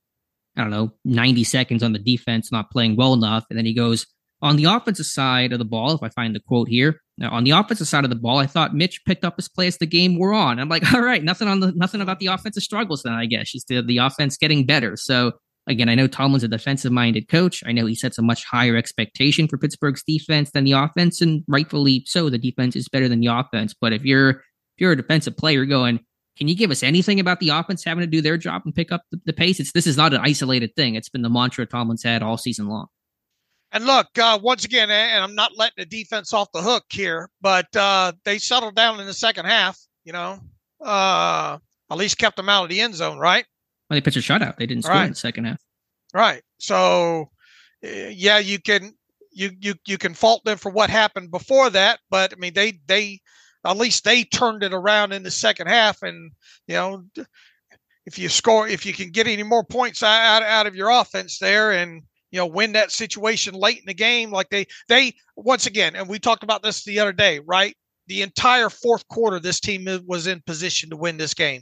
I 0.56 0.62
don't 0.62 0.69
know, 0.69 0.93
90 1.04 1.43
seconds 1.43 1.84
on 1.84 1.91
the 1.91 1.99
defense 1.99 2.51
not 2.51 2.71
playing 2.71 2.95
well 2.95 3.13
enough. 3.13 3.45
And 3.49 3.58
then 3.58 3.65
he 3.65 3.73
goes, 3.73 4.06
on 4.41 4.58
the 4.58 4.65
offensive 4.65 5.06
side 5.06 5.54
of 5.54 5.60
the 5.60 5.65
ball, 5.65 5.93
if 5.93 6.04
I 6.04 6.10
find 6.10 6.36
the 6.36 6.39
quote 6.39 6.67
here, 6.67 7.02
on 7.21 7.43
the 7.43 7.52
offensive 7.52 7.88
side 7.88 8.04
of 8.04 8.10
the 8.10 8.15
ball, 8.15 8.39
I 8.39 8.48
thought 8.48 8.76
Mitch 8.76 9.04
picked 9.06 9.24
up 9.24 9.38
his 9.38 9.48
play 9.48 9.67
as 9.67 9.78
the 9.78 9.86
game 9.86 10.17
wore 10.17 10.34
on. 10.34 10.60
I'm 10.60 10.69
like, 10.69 10.91
all 10.93 11.02
right, 11.02 11.24
nothing 11.24 11.48
on 11.48 11.62
the 11.62 11.71
nothing 11.74 12.02
about 12.02 12.19
the 12.19 12.28
offensive 12.28 12.63
struggles 12.63 13.04
then, 13.04 13.13
I 13.13 13.26
guess. 13.26 13.52
Just 13.52 13.67
the, 13.67 13.82
the 13.82 14.00
offense 14.00 14.38
getting 14.38 14.65
better. 14.65 14.98
So 14.98 15.34
again, 15.67 15.89
I 15.89 15.95
know 15.95 16.08
Tomlin's 16.08 16.43
a 16.43 16.48
defensive 16.48 16.91
minded 16.91 17.30
coach. 17.30 17.63
I 17.65 17.71
know 17.71 17.86
he 17.86 17.95
sets 17.95 18.17
a 18.17 18.21
much 18.21 18.43
higher 18.45 18.76
expectation 18.76 19.48
for 19.48 19.58
Pittsburgh's 19.58 20.04
defense 20.04 20.52
than 20.52 20.65
the 20.65 20.74
offense, 20.74 21.21
and 21.21 21.43
rightfully 21.48 22.04
so. 22.06 22.30
The 22.30 22.38
defense 22.38 22.76
is 22.76 22.89
better 22.89 23.08
than 23.08 23.21
the 23.21 23.28
offense. 23.28 23.74
But 23.80 23.93
if 23.93 24.04
you're 24.04 24.30
if 24.30 24.82
you're 24.82 24.91
a 24.91 24.98
defensive 24.98 25.38
player 25.38 25.65
going, 25.65 26.02
can 26.38 26.50
you 26.50 26.56
give 26.56 26.69
us 26.69 26.84
anything 26.84 27.21
about 27.21 27.39
the 27.39 27.50
offense 27.50 27.86
having 27.86 28.02
to 28.02 28.08
do 28.08 28.21
their 28.21 28.38
job 28.38 28.63
and 28.65 28.76
pick 28.76 28.91
up 28.91 29.04
the, 29.12 29.21
the 29.26 29.34
pace? 29.34 29.62
It's 29.62 29.71
this 29.71 29.88
is 29.88 29.95
not 29.95 30.13
an 30.13 30.19
isolated 30.21 30.76
thing. 30.76 30.95
It's 30.95 31.10
been 31.10 31.21
the 31.21 31.30
mantra 31.30 31.65
Tomlin's 31.65 32.04
had 32.04 32.21
all 32.21 32.38
season 32.38 32.67
long. 32.67 32.88
And 33.75 33.85
look, 33.85 34.07
uh, 34.17 34.39
once 34.41 34.63
again, 34.63 34.89
and 34.89 35.21
I'm 35.21 35.35
not 35.35 35.57
letting 35.57 35.75
the 35.77 35.85
defense 35.85 36.31
off 36.31 36.47
the 36.53 36.61
hook 36.61 36.85
here, 36.89 37.29
but 37.41 37.67
uh, 37.75 38.13
they 38.23 38.38
settled 38.38 38.73
down 38.73 39.01
in 39.01 39.05
the 39.05 39.13
second 39.13 39.47
half. 39.47 39.77
You 40.05 40.13
know, 40.13 40.39
uh, 40.81 41.57
at 41.91 41.97
least 41.97 42.17
kept 42.17 42.38
them 42.38 42.47
out 42.47 42.63
of 42.63 42.69
the 42.69 42.79
end 42.79 42.95
zone, 42.95 43.17
right? 43.17 43.45
Well, 43.89 43.97
they 43.97 44.01
pitched 44.01 44.15
a 44.15 44.21
shutout. 44.21 44.55
They 44.55 44.65
didn't 44.65 44.83
score 44.83 44.95
right. 44.95 45.03
in 45.03 45.09
the 45.09 45.17
second 45.17 45.43
half. 45.43 45.61
Right. 46.13 46.41
So, 46.57 47.31
eh, 47.83 48.13
yeah, 48.15 48.38
you 48.38 48.61
can 48.61 48.93
you 49.33 49.51
you 49.59 49.73
you 49.85 49.97
can 49.97 50.13
fault 50.13 50.45
them 50.45 50.57
for 50.57 50.71
what 50.71 50.89
happened 50.89 51.29
before 51.29 51.69
that, 51.71 51.99
but 52.09 52.31
I 52.31 52.38
mean, 52.38 52.53
they 52.53 52.79
they 52.88 53.19
at 53.65 53.75
least 53.75 54.05
they 54.05 54.23
turned 54.23 54.63
it 54.63 54.73
around 54.73 55.11
in 55.11 55.23
the 55.23 55.31
second 55.31 55.67
half, 55.67 56.01
and 56.01 56.31
you 56.69 56.75
know, 56.75 57.03
if 58.05 58.17
you 58.17 58.29
score, 58.29 58.69
if 58.69 58.85
you 58.85 58.93
can 58.93 59.09
get 59.09 59.27
any 59.27 59.43
more 59.43 59.65
points 59.65 60.01
out 60.01 60.43
out 60.43 60.65
of 60.65 60.77
your 60.77 60.89
offense 60.89 61.39
there, 61.39 61.73
and 61.73 62.03
you 62.36 62.41
know, 62.41 62.48
win 62.48 62.74
that 62.74 62.91
situation 62.91 63.54
late 63.54 63.80
in 63.80 63.86
the 63.86 63.93
game. 63.93 64.30
Like 64.30 64.50
they, 64.50 64.67
they 64.89 65.13
once 65.38 65.67
again, 65.67 65.95
and 65.95 66.10
we 66.10 66.19
talked 66.19 66.43
about 66.43 66.63
this 66.63 66.84
the 66.84 67.00
other 67.00 67.13
day, 67.13 67.39
right? 67.39 67.74
The 68.08 68.24
entire 68.24 68.69
fourth 68.69 69.08
quarter, 69.08 69.39
this 69.39 69.62
team 69.62 69.88
was 70.06 70.28
in 70.28 70.43
position 70.45 70.89
to 70.89 70.98
win 70.98 71.15
this 71.15 71.34
game. 71.34 71.62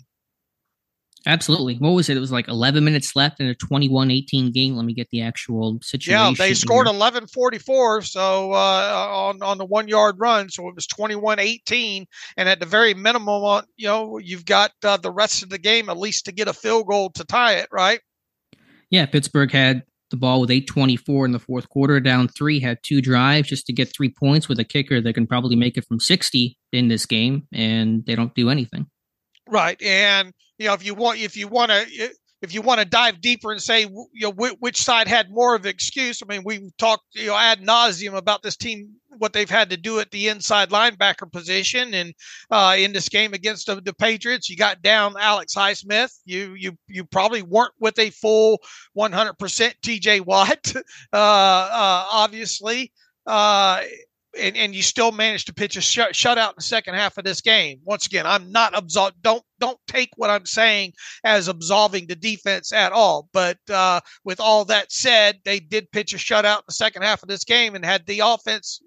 Absolutely. 1.27 1.75
What 1.75 1.91
was 1.91 2.09
it? 2.09 2.17
It 2.17 2.19
was 2.19 2.31
like 2.31 2.47
11 2.47 2.83
minutes 2.83 3.15
left 3.15 3.39
in 3.39 3.45
a 3.45 3.53
21 3.53 4.09
18 4.09 4.51
game. 4.51 4.75
Let 4.75 4.85
me 4.85 4.95
get 4.95 5.11
the 5.11 5.21
actual 5.21 5.79
situation. 5.83 6.19
Yeah, 6.19 6.33
they 6.35 6.55
scored 6.55 6.87
11 6.87 7.27
44. 7.27 8.01
So 8.01 8.51
uh, 8.51 9.09
on, 9.13 9.43
on 9.43 9.59
the 9.59 9.65
one 9.65 9.87
yard 9.87 10.15
run. 10.17 10.49
So 10.49 10.67
it 10.67 10.75
was 10.75 10.87
21 10.87 11.37
18. 11.37 12.07
And 12.35 12.49
at 12.49 12.59
the 12.59 12.65
very 12.65 12.95
minimum, 12.95 13.43
uh, 13.43 13.61
you 13.77 13.87
know, 13.87 14.17
you've 14.17 14.45
got 14.45 14.71
uh, 14.83 14.97
the 14.97 15.11
rest 15.11 15.43
of 15.43 15.49
the 15.49 15.59
game 15.59 15.87
at 15.87 15.99
least 15.99 16.25
to 16.25 16.31
get 16.31 16.47
a 16.47 16.53
field 16.53 16.87
goal 16.87 17.11
to 17.11 17.23
tie 17.23 17.53
it, 17.53 17.69
right? 17.71 18.01
Yeah, 18.89 19.05
Pittsburgh 19.05 19.51
had 19.51 19.83
the 20.13 20.17
ball 20.17 20.39
with 20.39 20.51
824 20.51 21.25
in 21.25 21.31
the 21.31 21.39
fourth 21.39 21.67
quarter, 21.69 21.99
down 21.99 22.27
three, 22.27 22.59
had 22.59 22.77
two 22.83 23.01
drives 23.01 23.49
just 23.49 23.65
to 23.65 23.73
get 23.73 23.91
three 23.91 24.13
points 24.13 24.47
with 24.47 24.59
a 24.59 24.63
kicker 24.63 25.01
that 25.01 25.13
can 25.13 25.25
probably 25.25 25.55
make 25.55 25.75
it 25.75 25.85
from 25.87 25.99
60 25.99 26.55
in 26.71 26.87
this 26.87 27.07
game, 27.07 27.47
and 27.51 28.05
they 28.05 28.13
don't 28.13 28.35
do 28.35 28.51
anything. 28.51 28.85
Right. 29.49 29.81
And, 29.81 30.31
you 30.59 30.67
know, 30.67 30.75
if 30.75 30.85
you 30.85 30.93
want, 30.93 31.17
if 31.19 31.35
you 31.35 31.47
want 31.47 31.71
to, 31.71 32.13
if 32.43 32.53
you 32.53 32.61
want 32.61 32.81
to 32.81 32.85
dive 32.85 33.21
deeper 33.21 33.53
and 33.53 33.61
say, 33.61 33.83
you 33.83 34.09
know, 34.19 34.31
which 34.59 34.83
side 34.83 35.07
had 35.07 35.31
more 35.31 35.55
of 35.55 35.63
an 35.63 35.69
excuse, 35.69 36.21
I 36.21 36.25
mean, 36.25 36.43
we 36.43 36.69
talked, 36.77 37.05
you 37.13 37.27
know, 37.27 37.37
ad 37.37 37.61
nauseum 37.61 38.15
about 38.15 38.43
this 38.43 38.57
team, 38.57 38.95
what 39.17 39.31
they've 39.31 39.49
had 39.49 39.69
to 39.69 39.77
do 39.77 39.99
at 40.01 40.11
the 40.11 40.27
inside 40.27 40.69
linebacker 40.69 41.31
position, 41.31 41.93
and 41.93 42.13
uh, 42.51 42.75
in 42.77 42.91
this 42.91 43.07
game 43.07 43.33
against 43.33 43.67
the, 43.67 43.79
the, 43.79 43.93
Patriots, 43.93 44.49
you 44.49 44.57
got 44.57 44.81
down 44.81 45.15
Alex 45.17 45.55
Highsmith. 45.55 46.19
You 46.25 46.53
you 46.55 46.77
you 46.89 47.05
probably 47.05 47.43
weren't 47.43 47.73
with 47.79 47.97
a 47.97 48.09
full 48.09 48.59
100% 48.97 49.73
T.J. 49.81 50.19
Watt, 50.19 50.73
uh, 50.75 50.81
uh, 51.13 52.05
obviously. 52.11 52.91
And, 54.39 54.57
and 54.57 54.73
you 54.73 54.81
still 54.81 55.11
managed 55.11 55.45
to 55.47 55.53
pitch 55.53 55.77
a 55.77 55.81
sh- 55.81 55.99
shutout 55.99 56.49
in 56.49 56.55
the 56.57 56.63
second 56.63 56.95
half 56.95 57.17
of 57.17 57.23
this 57.23 57.39
game. 57.41 57.79
Once 57.83 58.07
again, 58.07 58.25
I'm 58.25 58.51
not 58.51 58.73
absol- 58.73 59.11
don't 59.21 59.43
don't 59.59 59.77
take 59.87 60.09
what 60.15 60.31
I'm 60.31 60.45
saying 60.45 60.93
as 61.23 61.47
absolving 61.47 62.07
the 62.07 62.15
defense 62.15 62.73
at 62.73 62.91
all. 62.91 63.29
But 63.31 63.59
uh, 63.69 64.01
with 64.23 64.39
all 64.39 64.65
that 64.65 64.91
said, 64.91 65.39
they 65.45 65.59
did 65.59 65.91
pitch 65.91 66.13
a 66.13 66.17
shutout 66.17 66.57
in 66.57 66.63
the 66.67 66.73
second 66.73 67.03
half 67.03 67.21
of 67.21 67.29
this 67.29 67.43
game 67.43 67.75
and 67.75 67.85
had 67.85 68.07
the 68.07 68.21
offense 68.21 68.81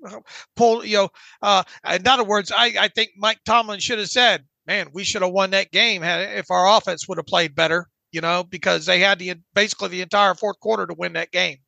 pull. 0.57 0.85
You 0.85 0.97
know, 0.97 1.09
uh, 1.43 1.63
in 1.93 2.07
other 2.09 2.25
words, 2.25 2.51
I, 2.51 2.75
I 2.79 2.89
think 2.89 3.11
Mike 3.17 3.41
Tomlin 3.45 3.79
should 3.81 4.01
have 4.01 4.11
said, 4.11 4.45
"Man, 4.67 4.89
we 4.93 5.05
should 5.05 5.23
have 5.23 5.33
won 5.33 5.51
that 5.51 5.71
game 5.71 6.03
if 6.03 6.51
our 6.51 6.77
offense 6.77 7.07
would 7.07 7.19
have 7.19 7.27
played 7.27 7.55
better." 7.55 7.89
You 8.11 8.21
know, 8.21 8.43
because 8.43 8.87
they 8.87 8.99
had 8.99 9.19
the 9.19 9.35
basically 9.55 9.89
the 9.89 10.03
entire 10.03 10.35
fourth 10.35 10.59
quarter 10.59 10.87
to 10.87 10.95
win 10.95 11.13
that 11.13 11.31
game 11.31 11.59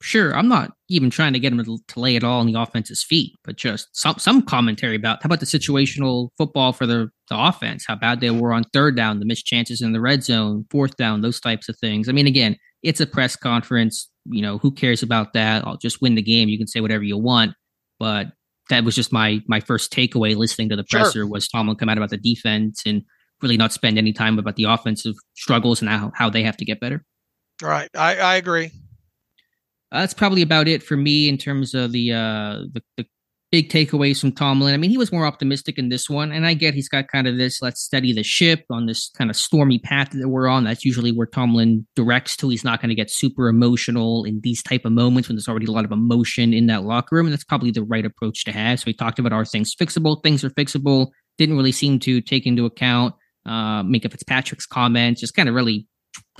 sure, 0.00 0.36
I'm 0.36 0.48
not 0.48 0.72
even 0.88 1.10
trying 1.10 1.32
to 1.32 1.38
get 1.38 1.52
him 1.52 1.64
to, 1.64 1.78
to 1.86 2.00
lay 2.00 2.16
it 2.16 2.24
all 2.24 2.40
on 2.40 2.46
the 2.46 2.60
offense's 2.60 3.02
feet, 3.02 3.34
but 3.44 3.56
just 3.56 3.88
some 3.92 4.18
some 4.18 4.42
commentary 4.42 4.96
about 4.96 5.22
how 5.22 5.26
about 5.26 5.40
the 5.40 5.46
situational 5.46 6.30
football 6.38 6.72
for 6.72 6.86
the, 6.86 7.10
the 7.28 7.38
offense, 7.38 7.84
how 7.86 7.96
bad 7.96 8.20
they 8.20 8.30
were 8.30 8.52
on 8.52 8.64
third 8.72 8.96
down, 8.96 9.18
the 9.18 9.26
missed 9.26 9.46
chances 9.46 9.82
in 9.82 9.92
the 9.92 10.00
red 10.00 10.22
zone, 10.22 10.66
fourth 10.70 10.96
down, 10.96 11.20
those 11.20 11.40
types 11.40 11.68
of 11.68 11.76
things. 11.78 12.08
I 12.08 12.12
mean, 12.12 12.26
again, 12.26 12.56
it's 12.82 13.00
a 13.00 13.06
press 13.06 13.36
conference. 13.36 14.08
You 14.26 14.42
know, 14.42 14.58
who 14.58 14.70
cares 14.70 15.02
about 15.02 15.32
that? 15.32 15.66
I'll 15.66 15.78
just 15.78 16.00
win 16.02 16.14
the 16.14 16.22
game. 16.22 16.48
You 16.48 16.58
can 16.58 16.66
say 16.66 16.80
whatever 16.80 17.04
you 17.04 17.18
want, 17.18 17.54
but 17.98 18.28
that 18.70 18.84
was 18.84 18.94
just 18.94 19.12
my 19.12 19.40
my 19.48 19.60
first 19.60 19.92
takeaway 19.92 20.36
listening 20.36 20.68
to 20.68 20.76
the 20.76 20.84
presser 20.84 21.20
sure. 21.20 21.26
was 21.26 21.48
Tomlin 21.48 21.76
come 21.76 21.88
out 21.88 21.96
about 21.96 22.10
the 22.10 22.18
defense 22.18 22.82
and 22.86 23.02
really 23.42 23.56
not 23.56 23.72
spend 23.72 23.98
any 23.98 24.12
time 24.12 24.38
about 24.38 24.56
the 24.56 24.64
offensive 24.64 25.14
struggles 25.36 25.80
and 25.80 25.88
how, 25.88 26.10
how 26.16 26.28
they 26.28 26.42
have 26.42 26.56
to 26.56 26.64
get 26.64 26.80
better. 26.80 27.04
Right. 27.62 27.88
I, 27.94 28.16
I 28.16 28.34
agree 28.34 28.72
that's 29.92 30.14
probably 30.14 30.42
about 30.42 30.68
it 30.68 30.82
for 30.82 30.96
me 30.96 31.28
in 31.28 31.38
terms 31.38 31.74
of 31.74 31.92
the 31.92 32.12
uh 32.12 32.64
the, 32.72 32.82
the 32.96 33.06
big 33.50 33.70
takeaways 33.70 34.20
from 34.20 34.32
Tomlin. 34.32 34.74
I 34.74 34.76
mean, 34.76 34.90
he 34.90 34.98
was 34.98 35.10
more 35.10 35.24
optimistic 35.24 35.78
in 35.78 35.88
this 35.88 36.10
one, 36.10 36.32
and 36.32 36.46
I 36.46 36.54
get 36.54 36.74
he's 36.74 36.88
got 36.88 37.08
kind 37.08 37.26
of 37.26 37.38
this 37.38 37.62
let's 37.62 37.80
steady 37.80 38.12
the 38.12 38.22
ship 38.22 38.64
on 38.70 38.86
this 38.86 39.10
kind 39.16 39.30
of 39.30 39.36
stormy 39.36 39.78
path 39.78 40.10
that 40.10 40.28
we're 40.28 40.48
on. 40.48 40.64
That's 40.64 40.84
usually 40.84 41.12
where 41.12 41.26
Tomlin 41.26 41.86
directs 41.96 42.36
to. 42.38 42.48
He's 42.48 42.64
not 42.64 42.80
going 42.80 42.90
to 42.90 42.94
get 42.94 43.10
super 43.10 43.48
emotional 43.48 44.24
in 44.24 44.40
these 44.42 44.62
type 44.62 44.84
of 44.84 44.92
moments 44.92 45.28
when 45.28 45.36
there's 45.36 45.48
already 45.48 45.66
a 45.66 45.72
lot 45.72 45.84
of 45.84 45.92
emotion 45.92 46.52
in 46.52 46.66
that 46.66 46.84
locker 46.84 47.16
room, 47.16 47.26
and 47.26 47.32
that's 47.32 47.44
probably 47.44 47.70
the 47.70 47.82
right 47.82 48.04
approach 48.04 48.44
to 48.44 48.52
have. 48.52 48.80
So 48.80 48.84
he 48.86 48.92
talked 48.92 49.18
about 49.18 49.32
are 49.32 49.44
things 49.44 49.74
fixable? 49.74 50.22
Things 50.22 50.44
are 50.44 50.50
fixable. 50.50 51.08
Didn't 51.38 51.56
really 51.56 51.72
seem 51.72 52.00
to 52.00 52.20
take 52.20 52.46
into 52.46 52.66
account 52.66 53.14
uh, 53.46 53.82
Minkah 53.82 54.10
Fitzpatrick's 54.10 54.66
comments. 54.66 55.20
Just 55.20 55.34
kind 55.34 55.48
of 55.48 55.54
really, 55.54 55.86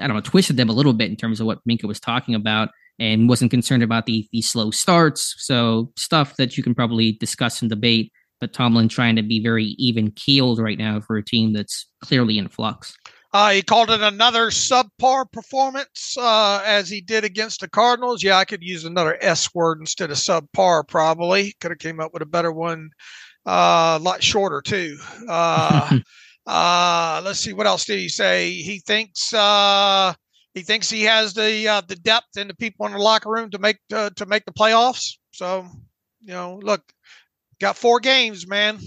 I 0.00 0.06
don't 0.06 0.16
know, 0.16 0.22
twisted 0.22 0.56
them 0.56 0.68
a 0.68 0.74
little 0.74 0.92
bit 0.92 1.10
in 1.10 1.16
terms 1.16 1.40
of 1.40 1.46
what 1.46 1.60
Minkah 1.68 1.84
was 1.84 2.00
talking 2.00 2.34
about 2.34 2.68
and 2.98 3.28
wasn't 3.28 3.50
concerned 3.50 3.82
about 3.82 4.06
the 4.06 4.28
the 4.32 4.42
slow 4.42 4.70
starts. 4.70 5.34
So 5.38 5.92
stuff 5.96 6.36
that 6.36 6.56
you 6.56 6.62
can 6.62 6.74
probably 6.74 7.12
discuss 7.12 7.60
and 7.60 7.70
debate. 7.70 8.12
But 8.40 8.52
Tomlin 8.52 8.88
trying 8.88 9.16
to 9.16 9.22
be 9.22 9.42
very 9.42 9.74
even 9.78 10.12
keeled 10.12 10.60
right 10.60 10.78
now 10.78 11.00
for 11.00 11.16
a 11.16 11.24
team 11.24 11.52
that's 11.52 11.86
clearly 12.02 12.38
in 12.38 12.48
flux. 12.48 12.96
Uh, 13.32 13.50
he 13.50 13.62
called 13.62 13.90
it 13.90 14.00
another 14.00 14.48
subpar 14.48 15.30
performance 15.30 16.16
uh, 16.18 16.62
as 16.64 16.88
he 16.88 17.00
did 17.00 17.24
against 17.24 17.60
the 17.60 17.68
Cardinals. 17.68 18.22
Yeah, 18.22 18.38
I 18.38 18.46
could 18.46 18.62
use 18.62 18.84
another 18.84 19.18
S 19.20 19.54
word 19.54 19.80
instead 19.80 20.10
of 20.10 20.16
subpar. 20.16 20.88
Probably 20.88 21.54
could 21.60 21.70
have 21.70 21.78
came 21.78 22.00
up 22.00 22.14
with 22.14 22.22
a 22.22 22.26
better 22.26 22.52
one. 22.52 22.90
Uh, 23.44 23.98
a 24.00 24.02
lot 24.02 24.22
shorter 24.22 24.62
too. 24.62 24.96
Uh, 25.28 25.98
uh, 26.46 27.20
let's 27.22 27.40
see 27.40 27.52
what 27.52 27.66
else 27.66 27.84
did 27.84 27.98
he 27.98 28.08
say. 28.08 28.52
He 28.52 28.78
thinks 28.78 29.34
uh, 29.34 30.14
he 30.54 30.62
thinks 30.62 30.90
he 30.90 31.02
has 31.04 31.34
the 31.34 31.68
uh, 31.68 31.82
the 31.82 31.96
depth 31.96 32.36
and 32.36 32.50
the 32.50 32.54
people 32.54 32.86
in 32.86 32.92
the 32.92 32.98
locker 32.98 33.30
room 33.30 33.50
to 33.50 33.58
make 33.58 33.78
uh, 33.92 34.10
to 34.16 34.26
make 34.26 34.44
the 34.44 34.52
playoffs. 34.52 35.14
So, 35.32 35.66
you 36.22 36.32
know, 36.32 36.60
look, 36.62 36.82
got 37.60 37.76
four 37.76 38.00
games, 38.00 38.46
man. 38.46 38.78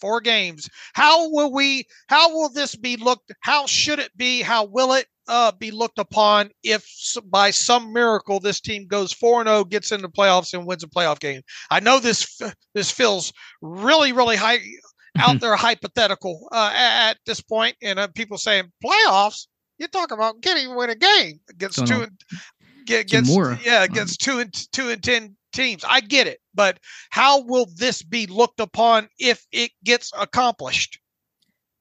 Four 0.00 0.20
games. 0.20 0.68
How 0.94 1.30
will 1.30 1.52
we? 1.52 1.86
How 2.08 2.32
will 2.32 2.50
this 2.50 2.76
be 2.76 2.96
looked? 2.96 3.32
How 3.40 3.66
should 3.66 3.98
it 3.98 4.16
be? 4.16 4.42
How 4.42 4.64
will 4.64 4.92
it 4.92 5.06
uh, 5.26 5.52
be 5.52 5.70
looked 5.70 5.98
upon 5.98 6.50
if 6.62 6.86
by 7.24 7.50
some 7.50 7.92
miracle 7.92 8.38
this 8.38 8.60
team 8.60 8.86
goes 8.86 9.12
4 9.12 9.44
0, 9.44 9.64
gets 9.64 9.90
into 9.92 10.02
the 10.02 10.12
playoffs 10.12 10.52
and 10.52 10.66
wins 10.66 10.84
a 10.84 10.88
playoff 10.88 11.18
game? 11.18 11.40
I 11.70 11.80
know 11.80 11.98
this 11.98 12.40
this 12.74 12.90
feels 12.90 13.32
really, 13.62 14.12
really 14.12 14.36
high 14.36 14.60
out 15.18 15.40
there 15.40 15.56
hypothetical 15.56 16.48
uh, 16.52 16.72
at, 16.74 17.16
this 17.26 17.40
point, 17.40 17.76
and 17.82 17.98
uh, 17.98 18.08
people 18.08 18.38
saying 18.38 18.72
playoffs. 18.84 19.46
You're 19.78 19.88
talking 19.88 20.16
about 20.16 20.40
getting 20.40 20.64
even 20.64 20.76
win 20.76 20.90
a 20.90 20.94
game 20.94 21.40
against 21.50 21.86
two 21.86 22.02
and 22.02 22.12
against 22.88 23.36
yeah 23.64 23.82
against 23.82 24.20
two 24.20 24.38
and 24.38 24.52
two 24.72 24.90
and 24.90 25.02
ten 25.02 25.36
teams. 25.52 25.84
I 25.88 26.00
get 26.00 26.26
it, 26.26 26.40
but 26.54 26.78
how 27.10 27.42
will 27.42 27.66
this 27.76 28.02
be 28.02 28.26
looked 28.26 28.60
upon 28.60 29.08
if 29.18 29.44
it 29.52 29.70
gets 29.84 30.12
accomplished? 30.18 30.98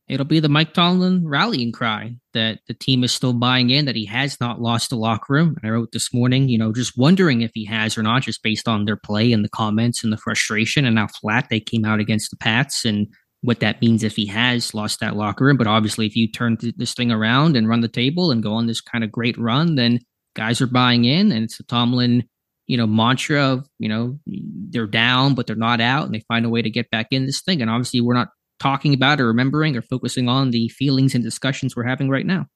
It'll 0.08 0.25
be 0.25 0.39
the 0.39 0.49
Mike 0.49 0.73
Tomlin 0.73 1.27
rallying 1.27 1.71
cry 1.71 2.15
that 2.34 2.60
the 2.67 2.75
team 2.75 3.03
is 3.03 3.12
still 3.12 3.34
buying 3.34 3.71
in, 3.71 3.86
that 3.86 3.95
he 3.95 4.05
has 4.05 4.39
not 4.39 4.62
lost 4.62 4.91
the 4.91 4.95
locker 4.95 5.34
room. 5.34 5.55
And 5.58 5.67
I 5.69 5.73
wrote 5.73 5.93
this 5.93 6.13
morning, 6.13 6.47
you 6.47 6.60
know, 6.60 6.71
just 6.71 6.95
wondering 6.95 7.41
if 7.41 7.49
he 7.55 7.65
has 7.65 7.97
or 7.97 8.03
not, 8.03 8.21
just 8.21 8.43
based 8.43 8.67
on 8.67 8.86
their 8.86 8.97
play 8.97 9.31
and 9.31 9.43
the 9.43 9.49
comments 9.49 10.03
and 10.03 10.13
the 10.13 10.17
frustration 10.17 10.86
and 10.86 10.99
how 10.99 11.08
flat 11.08 11.47
they 11.49 11.60
came 11.60 11.86
out 11.86 11.99
against 11.99 12.29
the 12.29 12.38
Pats 12.38 12.86
and 12.86 13.08
what 13.41 13.60
that 13.60 13.82
means 13.82 14.04
if 14.04 14.15
he 14.15 14.26
has 14.28 14.74
lost 14.74 15.00
that 15.00 15.15
locker 15.15 15.45
room. 15.45 15.58
But 15.58 15.67
obviously, 15.67 16.06
if 16.06 16.15
you 16.15 16.32
turn 16.32 16.58
this 16.78 16.93
thing 16.93 17.12
around 17.12 17.56
and 17.56 17.69
run 17.69 17.82
the 17.82 17.88
table 17.88 18.32
and 18.32 18.43
go 18.43 18.54
on 18.54 18.67
this 18.67 18.82
kind 18.82 19.04
of 19.04 19.12
great 19.12 19.38
run, 19.38 19.76
then 19.76 20.00
guys 20.36 20.62
are 20.62 20.67
buying 20.67 21.06
in, 21.06 21.32
and 21.32 21.43
it's 21.43 21.60
a 21.60 21.63
Tomlin, 21.63 22.24
you 22.67 22.78
know, 22.78 22.88
mantra 22.88 23.41
of 23.41 23.67
you 23.80 23.89
know 23.89 24.19
they're 24.26 24.88
down 24.88 25.36
but 25.36 25.48
they're 25.48 25.56
not 25.56 25.82
out, 25.82 26.06
and 26.06 26.13
they 26.13 26.24
find 26.28 26.45
a 26.45 26.50
way 26.50 26.62
to 26.62 26.69
get 26.69 26.89
back 26.89 27.08
in 27.12 27.26
this 27.26 27.41
thing. 27.41 27.62
And 27.62 27.69
obviously, 27.69 28.02
we're 28.02 28.13
not 28.13 28.30
talking 28.60 28.93
about 28.93 29.19
or 29.19 29.28
remembering 29.28 29.76
or 29.76 29.82
focusing 29.82 30.30
on 30.30 30.52
the 30.52 30.69
feelings 30.69 31.15
and 31.15 31.24
discussions 31.24 31.76
we're 31.76 31.84
having 31.84 32.10
right 32.10 32.26
now? 32.26 32.48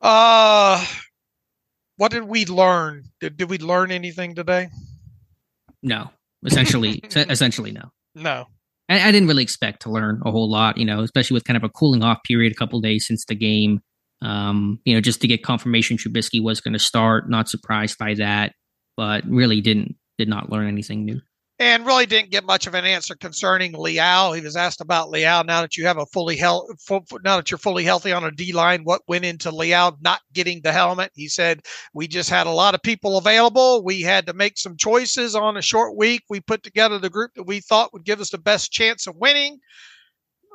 Uh, 0.00 0.84
what 1.96 2.10
did 2.10 2.24
we 2.24 2.44
learn? 2.46 3.04
Did, 3.20 3.36
did 3.36 3.48
we 3.48 3.58
learn 3.58 3.90
anything 3.90 4.34
today? 4.34 4.68
No, 5.82 6.10
essentially, 6.44 7.00
essentially 7.14 7.72
no. 7.72 7.90
No. 8.14 8.46
I, 8.88 9.08
I, 9.08 9.12
didn't 9.12 9.28
really 9.28 9.42
expect 9.42 9.82
to 9.82 9.90
learn 9.90 10.20
a 10.24 10.30
whole 10.30 10.50
lot, 10.50 10.76
you 10.76 10.84
know, 10.84 11.00
especially 11.00 11.34
with 11.34 11.44
kind 11.44 11.56
of 11.56 11.64
a 11.64 11.68
cooling 11.68 12.02
off 12.02 12.22
period, 12.24 12.52
a 12.52 12.56
couple 12.56 12.80
days 12.80 13.06
since 13.06 13.24
the 13.24 13.34
game. 13.34 13.80
Um, 14.22 14.80
you 14.84 14.94
know, 14.94 15.00
just 15.00 15.20
to 15.22 15.28
get 15.28 15.42
confirmation 15.42 15.96
Trubisky 15.96 16.42
was 16.42 16.60
going 16.60 16.72
to 16.72 16.78
start. 16.78 17.28
Not 17.28 17.48
surprised 17.48 17.98
by 17.98 18.14
that, 18.14 18.52
but 18.96 19.24
really 19.26 19.60
didn't 19.60 19.96
did 20.18 20.28
not 20.28 20.50
learn 20.50 20.68
anything 20.68 21.04
new 21.04 21.20
and 21.58 21.86
really 21.86 22.06
didn't 22.06 22.30
get 22.30 22.44
much 22.44 22.66
of 22.66 22.74
an 22.74 22.84
answer 22.84 23.14
concerning 23.14 23.72
Leal. 23.72 24.32
He 24.32 24.40
was 24.40 24.56
asked 24.56 24.80
about 24.80 25.10
Leal. 25.10 25.44
Now 25.44 25.60
that 25.60 25.76
you 25.76 25.86
have 25.86 25.98
a 25.98 26.06
fully 26.06 26.36
health, 26.36 26.66
now 27.22 27.36
that 27.36 27.50
you're 27.50 27.58
fully 27.58 27.84
healthy 27.84 28.12
on 28.12 28.24
a 28.24 28.30
D 28.32 28.52
line, 28.52 28.82
what 28.82 29.02
went 29.06 29.24
into 29.24 29.54
Leal 29.54 29.96
not 30.00 30.20
getting 30.32 30.60
the 30.62 30.72
helmet? 30.72 31.12
He 31.14 31.28
said 31.28 31.60
we 31.92 32.08
just 32.08 32.28
had 32.28 32.48
a 32.48 32.50
lot 32.50 32.74
of 32.74 32.82
people 32.82 33.18
available. 33.18 33.84
We 33.84 34.00
had 34.00 34.26
to 34.26 34.32
make 34.32 34.58
some 34.58 34.76
choices 34.76 35.34
on 35.36 35.56
a 35.56 35.62
short 35.62 35.96
week. 35.96 36.22
We 36.28 36.40
put 36.40 36.62
together 36.64 36.98
the 36.98 37.10
group 37.10 37.32
that 37.36 37.44
we 37.44 37.60
thought 37.60 37.92
would 37.92 38.04
give 38.04 38.20
us 38.20 38.30
the 38.30 38.38
best 38.38 38.72
chance 38.72 39.06
of 39.06 39.16
winning 39.16 39.60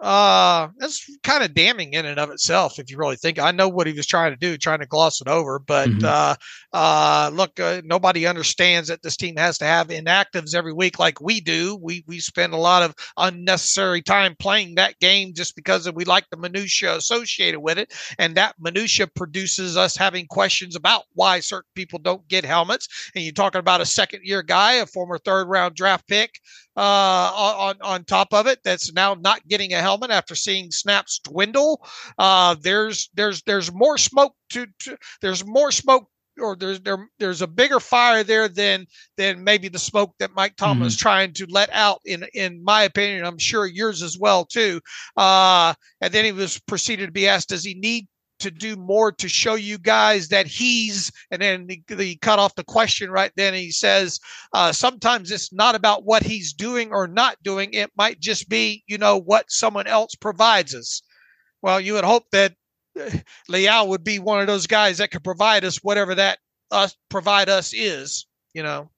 uh 0.02 0.70
that's 0.78 1.10
kind 1.24 1.44
of 1.44 1.54
damning 1.54 1.92
in 1.92 2.06
and 2.06 2.20
of 2.20 2.30
itself 2.30 2.80
if 2.80 2.90
you 2.90 2.98
really 2.98 3.18
think 3.18 3.38
i 3.38 3.52
know 3.52 3.68
what 3.68 3.86
he 3.86 3.92
was 3.92 4.08
trying 4.08 4.32
to 4.32 4.38
do 4.38 4.58
trying 4.58 4.80
to 4.80 4.86
gloss 4.86 5.20
it 5.20 5.28
over 5.28 5.60
but 5.60 5.90
mm-hmm. 5.90 6.06
uh 6.06 6.36
uh 6.72 7.30
look 7.34 7.60
uh, 7.60 7.82
nobody 7.84 8.26
understands 8.26 8.88
that 8.88 9.02
this 9.02 9.18
team 9.18 9.36
has 9.36 9.58
to 9.58 9.66
have 9.66 9.90
inactives 9.90 10.56
every 10.56 10.72
week 10.72 11.00
like 11.00 11.20
we 11.20 11.42
do 11.42 11.78
we 11.82 12.02
we 12.08 12.18
spend 12.18 12.54
a 12.54 12.58
lot 12.58 12.82
of 12.82 12.96
unnecessary 13.18 14.02
time 14.02 14.34
playing 14.40 14.76
that 14.76 14.98
game 15.00 15.34
just 15.34 15.54
because 15.54 15.92
we 15.92 16.06
like 16.06 16.26
the 16.32 16.38
minutia 16.38 16.96
associated 16.96 17.60
with 17.60 17.78
it 17.78 17.94
and 18.20 18.36
that 18.36 18.56
minutia 18.58 19.06
produces 19.06 19.76
us 19.76 19.98
having 19.98 20.26
questions 20.28 20.78
about 20.78 21.04
why 21.14 21.42
certain 21.42 21.70
people 21.76 22.00
don't 22.00 22.26
get 22.30 22.46
helmets 22.46 22.88
and 23.16 23.24
you're 23.26 23.34
talking 23.34 23.60
about 23.60 23.82
a 23.82 23.86
second 23.86 24.22
year 24.24 24.42
guy 24.42 24.76
a 24.76 24.86
former 24.86 25.18
third 25.18 25.50
round 25.50 25.76
draft 25.76 26.08
pick 26.08 26.40
uh, 26.78 27.32
on 27.36 27.76
on 27.82 28.06
top 28.06 28.34
of 28.34 28.48
it 28.48 28.60
that's 28.64 28.94
now 28.94 29.14
not 29.14 29.46
getting 29.50 29.74
a 29.74 29.76
helmet 29.76 29.89
after 30.12 30.36
seeing 30.36 30.72
snaps 30.72 31.20
dwindle. 31.20 31.86
Uh, 32.18 32.56
there's 32.62 33.10
there's 33.14 33.42
there's 33.44 33.72
more 33.72 33.98
smoke 33.98 34.34
to, 34.50 34.68
to 34.80 34.98
there's 35.22 35.46
more 35.46 35.72
smoke 35.72 36.08
or 36.40 36.56
there's 36.56 36.80
there, 36.82 37.10
there's 37.20 37.42
a 37.42 37.48
bigger 37.48 37.80
fire 37.80 38.24
there 38.24 38.48
than 38.48 38.86
than 39.18 39.44
maybe 39.44 39.68
the 39.68 39.80
smoke 39.80 40.14
that 40.20 40.34
Mike 40.36 40.56
Tomlin 40.56 40.88
is 40.88 40.96
mm-hmm. 40.96 41.02
trying 41.02 41.34
to 41.34 41.46
let 41.50 41.70
out 41.74 42.00
in 42.06 42.26
in 42.34 42.64
my 42.64 42.84
opinion 42.84 43.26
I'm 43.26 43.38
sure 43.38 43.66
yours 43.66 44.02
as 44.02 44.18
well 44.18 44.46
too 44.46 44.82
uh, 45.18 45.74
and 46.02 46.14
then 46.14 46.26
he 46.26 46.32
was 46.32 46.60
proceeded 46.60 47.08
to 47.08 47.12
be 47.12 47.28
asked 47.28 47.50
does 47.50 47.64
he 47.64 47.74
need 47.74 48.08
to 48.40 48.52
do 48.52 48.76
more 48.76 49.12
to 49.12 49.30
show 49.30 49.56
you 49.56 49.78
guys 49.78 50.30
that 50.30 50.48
he's 50.48 51.12
and 51.32 51.42
then 51.42 51.68
he, 51.70 51.84
he 51.96 52.16
cut 52.16 52.40
off 52.40 52.56
the 52.56 52.64
question 52.64 53.12
right 53.12 53.32
then. 53.36 53.54
He 53.54 53.72
says 53.72 54.20
uh, 54.54 54.72
sometimes 54.72 55.32
it's 55.32 55.54
not 55.54 55.76
about 55.76 56.06
what 56.06 56.24
he's 56.24 56.54
doing 56.54 56.92
or 56.92 57.08
not 57.08 57.42
doing. 57.44 57.74
It 57.74 57.92
might 57.98 58.20
just 58.20 58.50
be 58.50 58.84
you 58.88 58.98
know 58.98 59.18
what 59.18 59.46
someone 59.50 59.88
else 59.88 60.16
provides 60.16 60.74
us. 60.74 61.02
Well 61.62 61.80
you 61.80 61.94
would 61.94 62.04
hope 62.04 62.24
that 62.32 62.54
uh, 63.00 63.10
Leal 63.48 63.88
would 63.88 64.04
be 64.04 64.20
one 64.20 64.42
of 64.42 64.48
those 64.48 64.68
guys 64.68 64.98
that 64.98 65.12
could 65.12 65.24
provide 65.24 65.64
us 65.64 65.78
whatever 65.78 66.16
that 66.16 66.40
us 66.72 66.96
provide 67.10 67.50
us 67.50 67.74
is 67.74 68.26
you 68.54 68.64
know 68.64 68.90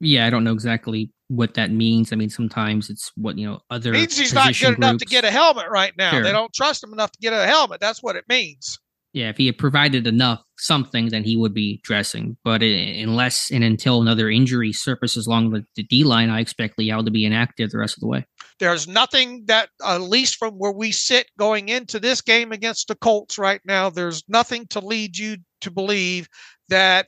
yeah 0.00 0.26
i 0.26 0.30
don't 0.30 0.44
know 0.44 0.52
exactly 0.52 1.12
what 1.30 1.54
that 1.54 1.70
means. 1.70 2.12
I 2.12 2.16
mean, 2.16 2.28
sometimes 2.28 2.90
it's 2.90 3.12
what 3.16 3.38
you 3.38 3.46
know 3.46 3.60
other 3.70 3.94
it 3.94 3.98
means 3.98 4.18
he's 4.18 4.34
not 4.34 4.48
good 4.48 4.66
groups. 4.66 4.78
enough 4.78 4.98
to 4.98 5.04
get 5.04 5.24
a 5.24 5.30
helmet 5.30 5.66
right 5.70 5.92
now. 5.96 6.10
Sure. 6.10 6.22
They 6.22 6.32
don't 6.32 6.52
trust 6.52 6.82
him 6.82 6.92
enough 6.92 7.12
to 7.12 7.18
get 7.20 7.32
a 7.32 7.46
helmet. 7.46 7.80
That's 7.80 8.02
what 8.02 8.16
it 8.16 8.24
means. 8.28 8.78
Yeah, 9.12 9.28
if 9.28 9.38
he 9.38 9.46
had 9.46 9.58
provided 9.58 10.06
enough 10.06 10.40
something, 10.56 11.08
then 11.08 11.24
he 11.24 11.36
would 11.36 11.54
be 11.54 11.80
dressing. 11.82 12.36
But 12.44 12.62
unless 12.62 13.50
and 13.50 13.64
until 13.64 14.02
another 14.02 14.28
injury 14.28 14.72
surfaces 14.72 15.26
along 15.26 15.50
the, 15.50 15.64
the 15.76 15.82
D 15.84 16.04
line, 16.04 16.30
I 16.30 16.40
expect 16.40 16.78
Leal 16.78 17.04
to 17.04 17.10
be 17.10 17.24
inactive 17.24 17.70
the 17.70 17.78
rest 17.78 17.96
of 17.96 18.00
the 18.00 18.08
way. 18.08 18.26
There's 18.58 18.86
nothing 18.86 19.44
that, 19.46 19.70
at 19.84 20.00
least 20.00 20.36
from 20.36 20.54
where 20.54 20.72
we 20.72 20.92
sit 20.92 21.26
going 21.38 21.68
into 21.68 21.98
this 21.98 22.20
game 22.20 22.52
against 22.52 22.88
the 22.88 22.94
Colts 22.96 23.38
right 23.38 23.60
now, 23.64 23.90
there's 23.90 24.22
nothing 24.28 24.66
to 24.68 24.80
lead 24.80 25.16
you 25.16 25.38
to 25.62 25.70
believe 25.70 26.28
that 26.68 27.06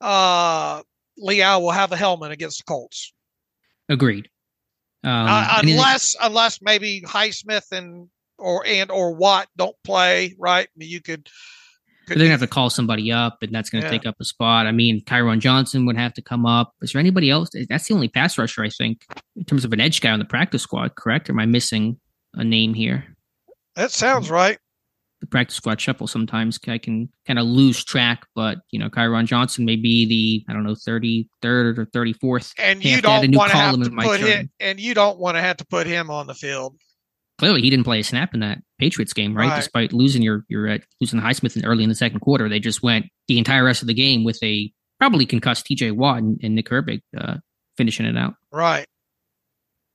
uh, 0.00 0.82
Leal 1.20 1.62
will 1.62 1.70
have 1.70 1.92
a 1.92 1.96
helmet 1.96 2.32
against 2.32 2.58
the 2.58 2.64
Colts. 2.64 3.12
Agreed. 3.88 4.28
Um, 5.02 5.12
uh, 5.12 5.60
unless 5.62 6.14
unless 6.20 6.60
maybe 6.60 7.02
Highsmith 7.06 7.72
and 7.72 8.08
or 8.38 8.66
and 8.66 8.90
or 8.90 9.14
Watt 9.14 9.48
don't 9.56 9.76
play, 9.84 10.34
right? 10.38 10.66
I 10.66 10.72
mean, 10.76 10.90
you 10.90 11.00
could. 11.00 11.28
could 12.06 12.18
they're 12.18 12.26
gonna 12.26 12.30
have 12.30 12.40
to 12.40 12.46
call 12.46 12.68
somebody 12.68 13.10
up, 13.10 13.38
and 13.42 13.54
that's 13.54 13.70
gonna 13.70 13.84
yeah. 13.84 13.90
take 13.90 14.06
up 14.06 14.16
a 14.20 14.24
spot. 14.24 14.66
I 14.66 14.72
mean, 14.72 15.02
Kyron 15.04 15.40
Johnson 15.40 15.86
would 15.86 15.96
have 15.96 16.12
to 16.14 16.22
come 16.22 16.44
up. 16.44 16.74
Is 16.82 16.92
there 16.92 17.00
anybody 17.00 17.30
else? 17.30 17.50
That's 17.68 17.88
the 17.88 17.94
only 17.94 18.08
pass 18.08 18.36
rusher 18.36 18.62
I 18.62 18.68
think 18.68 19.06
in 19.36 19.44
terms 19.44 19.64
of 19.64 19.72
an 19.72 19.80
edge 19.80 20.00
guy 20.00 20.10
on 20.10 20.18
the 20.18 20.24
practice 20.26 20.62
squad. 20.62 20.94
Correct? 20.96 21.30
Or 21.30 21.32
am 21.32 21.40
I 21.40 21.46
missing 21.46 21.98
a 22.34 22.44
name 22.44 22.74
here? 22.74 23.16
That 23.76 23.90
sounds 23.90 24.30
right 24.30 24.58
the 25.20 25.26
practice 25.26 25.56
squad 25.56 25.80
shuffle 25.80 26.06
sometimes 26.06 26.58
I 26.66 26.78
can 26.78 27.08
kind 27.26 27.38
of 27.38 27.46
lose 27.46 27.84
track, 27.84 28.26
but 28.34 28.58
you 28.70 28.78
know, 28.78 28.88
Kyron 28.88 29.26
Johnson 29.26 29.64
may 29.64 29.76
be 29.76 30.06
the 30.06 30.50
I 30.50 30.54
don't 30.54 30.64
know 30.64 30.74
thirty 30.74 31.28
third 31.42 31.78
or 31.78 31.84
thirty 31.86 32.12
fourth, 32.14 32.52
and 32.58 32.84
you 32.84 33.00
don't 33.00 33.34
want 33.34 33.50
to 33.50 33.56
have 33.56 33.80
to 33.82 33.90
put 33.90 34.20
him, 34.20 34.50
and 34.58 34.80
you 34.80 34.94
don't 34.94 35.18
want 35.18 35.36
to 35.36 35.42
have 35.42 35.58
to 35.58 35.66
put 35.66 35.86
him 35.86 36.10
on 36.10 36.26
the 36.26 36.34
field. 36.34 36.76
Clearly, 37.38 37.62
he 37.62 37.70
didn't 37.70 37.84
play 37.84 38.00
a 38.00 38.04
snap 38.04 38.34
in 38.34 38.40
that 38.40 38.58
Patriots 38.78 39.12
game, 39.12 39.34
right? 39.34 39.48
right. 39.48 39.56
Despite 39.56 39.92
losing 39.92 40.22
your 40.22 40.44
your 40.48 40.68
uh, 40.68 40.78
losing 41.00 41.20
Highsmith 41.20 41.56
in 41.56 41.64
early 41.64 41.82
in 41.82 41.88
the 41.88 41.94
second 41.94 42.20
quarter, 42.20 42.48
they 42.48 42.60
just 42.60 42.82
went 42.82 43.06
the 43.28 43.38
entire 43.38 43.64
rest 43.64 43.82
of 43.82 43.88
the 43.88 43.94
game 43.94 44.24
with 44.24 44.38
a 44.42 44.72
probably 44.98 45.26
concussed 45.26 45.66
T.J. 45.66 45.92
Watt 45.92 46.18
and, 46.18 46.38
and 46.42 46.54
Nick 46.54 46.68
Herbig 46.68 47.00
uh, 47.16 47.36
finishing 47.76 48.06
it 48.06 48.16
out. 48.16 48.34
Right 48.52 48.86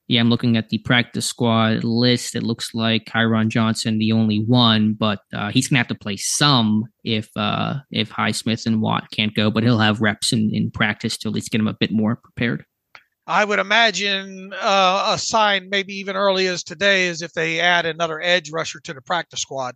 yeah, 0.07 0.21
I'm 0.21 0.29
looking 0.29 0.55
at 0.55 0.69
the 0.69 0.77
practice 0.79 1.25
squad 1.25 1.83
list. 1.83 2.35
It 2.35 2.43
looks 2.43 2.75
like 2.75 3.05
Kyron 3.05 3.47
Johnson, 3.47 3.97
the 3.97 4.11
only 4.11 4.43
one, 4.45 4.93
but 4.93 5.19
uh, 5.33 5.49
he's 5.51 5.67
gonna 5.67 5.79
have 5.79 5.87
to 5.87 5.95
play 5.95 6.17
some 6.17 6.83
if 7.03 7.29
uh, 7.35 7.75
if 7.91 8.11
Highsmith 8.11 8.65
and 8.67 8.81
Watt 8.81 9.09
can't 9.11 9.33
go. 9.33 9.49
But 9.49 9.63
he'll 9.63 9.79
have 9.79 10.01
reps 10.01 10.31
in, 10.31 10.51
in 10.53 10.69
practice 10.69 11.17
to 11.19 11.29
at 11.29 11.33
least 11.33 11.49
get 11.49 11.59
him 11.59 11.67
a 11.67 11.73
bit 11.73 11.91
more 11.91 12.17
prepared. 12.17 12.65
I 13.27 13.43
would 13.43 13.57
imagine 13.57 14.53
uh, 14.53 15.13
a 15.13 15.17
sign, 15.17 15.69
maybe 15.71 15.95
even 15.95 16.15
early 16.15 16.45
as 16.45 16.63
today, 16.63 17.07
is 17.07 17.23
if 17.23 17.33
they 17.33 17.59
add 17.59 17.87
another 17.87 18.21
edge 18.21 18.51
rusher 18.51 18.79
to 18.81 18.93
the 18.93 19.01
practice 19.01 19.41
squad. 19.41 19.75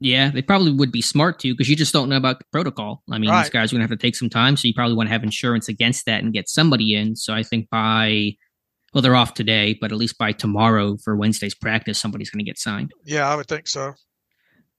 Yeah, 0.00 0.30
they 0.30 0.42
probably 0.42 0.72
would 0.72 0.92
be 0.92 1.00
smart 1.00 1.38
to 1.38 1.54
because 1.54 1.70
you 1.70 1.76
just 1.76 1.94
don't 1.94 2.10
know 2.10 2.16
about 2.18 2.40
the 2.40 2.44
protocol. 2.52 3.02
I 3.10 3.16
mean, 3.16 3.30
right. 3.30 3.42
these 3.42 3.50
guys 3.50 3.72
are 3.72 3.76
going 3.76 3.86
to 3.86 3.90
have 3.90 3.98
to 3.98 4.02
take 4.02 4.16
some 4.16 4.28
time, 4.28 4.58
so 4.58 4.68
you 4.68 4.74
probably 4.74 4.96
want 4.96 5.06
to 5.06 5.12
have 5.12 5.22
insurance 5.22 5.66
against 5.66 6.04
that 6.04 6.22
and 6.22 6.34
get 6.34 6.50
somebody 6.50 6.94
in. 6.94 7.16
So 7.16 7.32
I 7.32 7.42
think 7.42 7.70
by 7.70 8.32
well, 8.94 9.02
they're 9.02 9.16
off 9.16 9.34
today, 9.34 9.76
but 9.80 9.90
at 9.90 9.98
least 9.98 10.18
by 10.18 10.32
tomorrow 10.32 10.96
for 10.96 11.16
Wednesday's 11.16 11.54
practice, 11.54 11.98
somebody's 11.98 12.30
going 12.30 12.44
to 12.44 12.48
get 12.48 12.58
signed. 12.58 12.92
Yeah, 13.04 13.28
I 13.28 13.34
would 13.34 13.48
think 13.48 13.66
so. 13.66 13.94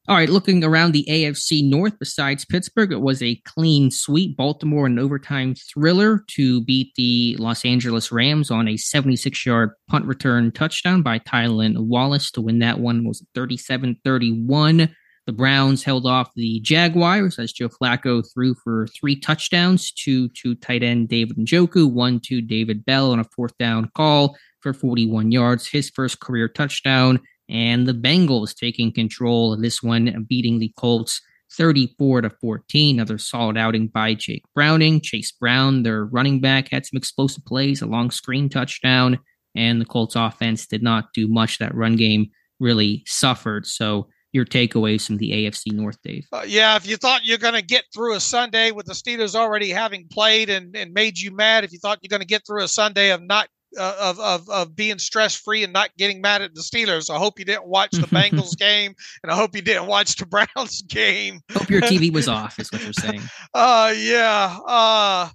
All 0.08 0.16
right, 0.16 0.30
looking 0.30 0.64
around 0.64 0.92
the 0.92 1.06
AFC 1.10 1.68
North, 1.68 1.98
besides 1.98 2.46
Pittsburgh, 2.46 2.92
it 2.92 3.02
was 3.02 3.24
a 3.24 3.42
clean 3.44 3.90
sweep. 3.90 4.38
Baltimore, 4.38 4.86
an 4.86 5.00
overtime 5.00 5.56
thriller 5.56 6.24
to 6.36 6.64
beat 6.64 6.94
the 6.96 7.36
Los 7.40 7.66
Angeles 7.66 8.12
Rams 8.12 8.52
on 8.52 8.68
a 8.68 8.78
76 8.78 9.46
yard 9.48 9.72
punt 9.90 10.06
return 10.06 10.52
touchdown 10.52 11.02
by 11.02 11.18
Tylan 11.18 11.88
Wallace 11.88 12.30
to 12.32 12.42
win 12.42 12.60
that 12.60 12.80
one 12.80 13.04
was 13.04 13.26
37 13.34 14.00
31. 14.04 14.96
The 15.26 15.34
Browns 15.34 15.84
held 15.84 16.06
off 16.06 16.34
the 16.36 16.60
Jaguars 16.60 17.40
as 17.40 17.52
Joe 17.52 17.70
Flacco 17.70 18.24
threw 18.32 18.54
for 18.54 18.88
three 18.88 19.16
touchdowns, 19.16 19.92
two 19.92 20.30
to 20.30 20.56
tight 20.56 20.84
end 20.84 21.10
David 21.10 21.38
Njoku, 21.38 21.92
one 21.92 22.20
to 22.22 22.42
David 22.42 22.86
Bell 22.86 23.12
on 23.12 23.20
a 23.20 23.24
fourth 23.24 23.58
down 23.58 23.90
call 23.96 24.38
for 24.62 24.74
41 24.74 25.32
yards, 25.32 25.68
his 25.68 25.90
first 25.90 26.20
career 26.20 26.48
touchdown 26.48 27.20
and 27.50 27.88
the 27.88 27.94
Bengals 27.94 28.56
taking 28.56 28.92
control 28.92 29.54
of 29.54 29.62
this 29.62 29.84
one, 29.84 30.26
beating 30.28 30.60
the 30.60 30.74
Colts 30.78 31.22
34 31.54 32.22
to 32.22 32.30
14. 32.30 32.96
Another 32.96 33.18
solid 33.18 33.58
outing 33.58 33.88
by 33.88 34.14
Jake 34.14 34.44
Browning. 34.54 35.00
Chase 35.00 35.32
Brown, 35.32 35.84
their 35.84 36.06
running 36.06 36.42
back, 36.42 36.70
had 36.70 36.86
some 36.86 36.98
explosive 36.98 37.46
plays, 37.46 37.82
a 37.82 37.86
long 37.86 38.12
screen 38.12 38.50
touchdown, 38.50 39.20
and 39.56 39.80
the 39.80 39.86
Colts 39.86 40.16
offense 40.16 40.66
did 40.66 40.82
not 40.82 41.14
do 41.14 41.28
much. 41.28 41.60
That 41.60 41.76
run 41.76 41.96
game 41.96 42.32
really 42.60 43.04
suffered. 43.06 43.68
So, 43.68 44.08
your 44.36 44.46
takeaways 44.46 45.08
from 45.08 45.16
the 45.18 45.32
AFC 45.32 45.72
North, 45.72 45.98
Dave? 46.04 46.28
Uh, 46.32 46.44
yeah, 46.46 46.76
if 46.76 46.86
you 46.86 46.98
thought 46.98 47.26
you're 47.26 47.38
going 47.38 47.54
to 47.54 47.62
get 47.62 47.86
through 47.94 48.16
a 48.16 48.20
Sunday 48.20 48.72
with 48.72 48.86
the 48.86 48.94
Steelers 48.94 49.34
already 49.34 49.70
having 49.70 50.08
played 50.12 50.50
and, 50.50 50.76
and 50.76 50.94
made 50.94 51.18
you 51.18 51.34
mad, 51.34 51.64
if 51.64 51.72
you 51.72 51.80
thought 51.80 52.00
you're 52.02 52.10
going 52.10 52.22
to 52.22 52.28
get 52.28 52.46
through 52.46 52.62
a 52.62 52.68
Sunday 52.68 53.12
of 53.12 53.24
not 53.24 53.48
uh, 53.78 53.96
of, 54.00 54.20
of 54.20 54.50
of 54.50 54.76
being 54.76 55.00
stress 55.00 55.36
free 55.36 55.64
and 55.64 55.74
not 55.74 55.90
getting 55.98 56.22
mad 56.22 56.42
at 56.42 56.54
the 56.54 56.62
Steelers. 56.62 57.10
I 57.10 57.18
hope 57.18 57.40
you 57.40 57.46
didn't 57.46 57.68
watch 57.68 57.92
the 57.92 58.08
Bengals 58.08 58.58
game, 58.58 58.94
and 59.24 59.32
I 59.32 59.36
hope 59.36 59.56
you 59.56 59.62
didn't 59.62 59.88
watch 59.88 60.16
the 60.16 60.26
Browns 60.56 60.82
game. 60.84 61.42
Hope 61.52 61.70
your 61.70 61.82
TV 61.82 62.14
was 62.14 62.28
off. 62.30 62.60
Is 62.60 62.72
what 62.72 62.84
you're 62.84 62.94
saying. 62.94 63.22
Uh 63.54 63.94
yeah. 63.98 64.58
Uh 64.66 65.30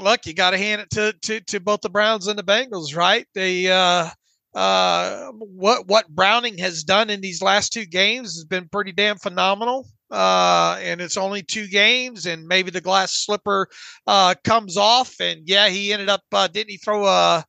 look, 0.00 0.26
you 0.26 0.34
got 0.34 0.50
to 0.50 0.58
hand 0.58 0.82
it 0.82 0.90
to, 0.90 1.14
to 1.22 1.40
to 1.40 1.60
both 1.60 1.80
the 1.80 1.90
Browns 1.90 2.26
and 2.26 2.38
the 2.38 2.42
Bengals, 2.42 2.96
right? 2.96 3.26
They 3.34 3.70
uh 3.70 4.08
uh 4.54 5.30
what 5.32 5.86
what 5.86 6.08
Browning 6.08 6.58
has 6.58 6.82
done 6.82 7.08
in 7.08 7.20
these 7.20 7.40
last 7.40 7.72
two 7.72 7.86
games 7.86 8.34
has 8.34 8.44
been 8.44 8.68
pretty 8.68 8.92
damn 8.92 9.16
phenomenal 9.16 9.86
uh, 10.10 10.76
and 10.82 11.00
it's 11.00 11.16
only 11.16 11.42
two 11.42 11.68
games, 11.68 12.26
and 12.26 12.46
maybe 12.46 12.70
the 12.70 12.80
glass 12.80 13.12
slipper 13.12 13.68
uh, 14.06 14.34
comes 14.42 14.76
off. 14.76 15.14
And 15.20 15.42
yeah, 15.46 15.68
he 15.68 15.92
ended 15.92 16.08
up 16.08 16.22
uh, 16.32 16.48
didn't 16.48 16.70
he 16.70 16.78
throw 16.78 17.06
a 17.06 17.44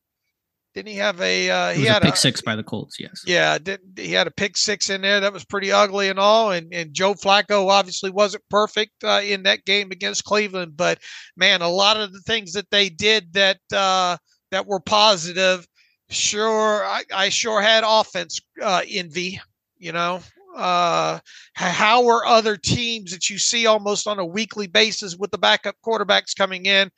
didn't 0.74 0.88
he 0.88 0.96
have 0.96 1.20
a 1.20 1.50
uh, 1.50 1.72
he 1.72 1.84
had 1.84 2.02
a 2.02 2.06
pick 2.06 2.14
a, 2.14 2.18
six 2.18 2.40
by 2.40 2.56
the 2.56 2.62
Colts? 2.62 2.98
Yes. 2.98 3.22
Yeah, 3.26 3.58
he 3.96 4.12
had 4.12 4.26
a 4.26 4.30
pick 4.30 4.56
six 4.56 4.90
in 4.90 5.02
there 5.02 5.20
that 5.20 5.32
was 5.32 5.44
pretty 5.44 5.72
ugly 5.72 6.08
and 6.08 6.18
all. 6.18 6.52
And 6.52 6.72
and 6.72 6.94
Joe 6.94 7.14
Flacco 7.14 7.68
obviously 7.68 8.10
wasn't 8.10 8.44
perfect 8.48 8.92
uh, 9.02 9.20
in 9.24 9.42
that 9.42 9.64
game 9.64 9.90
against 9.90 10.24
Cleveland, 10.24 10.76
but 10.76 10.98
man, 11.36 11.62
a 11.62 11.68
lot 11.68 12.00
of 12.00 12.12
the 12.12 12.20
things 12.20 12.52
that 12.52 12.70
they 12.70 12.88
did 12.88 13.32
that 13.32 13.58
uh, 13.74 14.16
that 14.52 14.66
were 14.66 14.80
positive. 14.80 15.66
Sure, 16.12 16.84
I, 16.84 17.04
I 17.14 17.28
sure 17.30 17.62
had 17.62 17.84
offense 17.86 18.38
uh, 18.60 18.82
envy. 18.88 19.40
You 19.78 19.92
know, 19.92 20.20
uh, 20.54 21.18
how 21.54 22.06
are 22.06 22.26
other 22.26 22.56
teams 22.56 23.12
that 23.12 23.30
you 23.30 23.38
see 23.38 23.66
almost 23.66 24.06
on 24.06 24.18
a 24.18 24.24
weekly 24.24 24.66
basis 24.66 25.16
with 25.16 25.30
the 25.30 25.38
backup 25.38 25.76
quarterbacks 25.84 26.36
coming 26.36 26.66
in? 26.66 26.90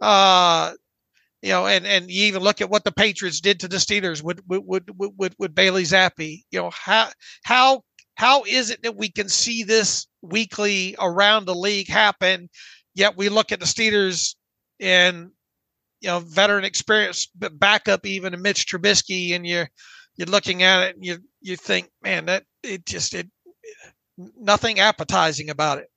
Uh, 0.00 0.74
you 1.40 1.48
know, 1.48 1.66
and 1.66 1.86
and 1.86 2.10
you 2.10 2.26
even 2.26 2.42
look 2.42 2.60
at 2.60 2.68
what 2.68 2.84
the 2.84 2.92
Patriots 2.92 3.40
did 3.40 3.58
to 3.60 3.68
the 3.68 3.78
Steelers 3.78 4.22
with 4.22 4.40
with 4.46 4.62
with 4.66 4.84
with, 5.16 5.34
with 5.38 5.54
Bailey 5.54 5.84
Zappe. 5.84 6.42
You 6.50 6.60
know 6.60 6.70
how 6.70 7.08
how 7.44 7.82
how 8.16 8.42
is 8.44 8.68
it 8.68 8.82
that 8.82 8.96
we 8.96 9.10
can 9.10 9.30
see 9.30 9.62
this 9.62 10.06
weekly 10.20 10.94
around 10.98 11.46
the 11.46 11.54
league 11.54 11.88
happen? 11.88 12.50
Yet 12.94 13.16
we 13.16 13.30
look 13.30 13.50
at 13.50 13.60
the 13.60 13.66
Steelers 13.66 14.34
and 14.78 15.30
you 16.00 16.08
know 16.08 16.20
veteran 16.20 16.64
experience 16.64 17.28
but 17.38 17.58
backup 17.58 18.06
even 18.06 18.34
in 18.34 18.42
Mitch 18.42 18.66
Trubisky, 18.66 19.34
and 19.34 19.46
you're 19.46 19.68
you're 20.16 20.28
looking 20.28 20.62
at 20.62 20.88
it 20.88 20.96
and 20.96 21.04
you 21.04 21.18
you 21.40 21.56
think, 21.56 21.90
man, 22.02 22.26
that 22.26 22.44
it 22.62 22.86
just 22.86 23.14
it 23.14 23.28
nothing 24.36 24.80
appetizing 24.80 25.50
about 25.50 25.78
it. 25.78 25.88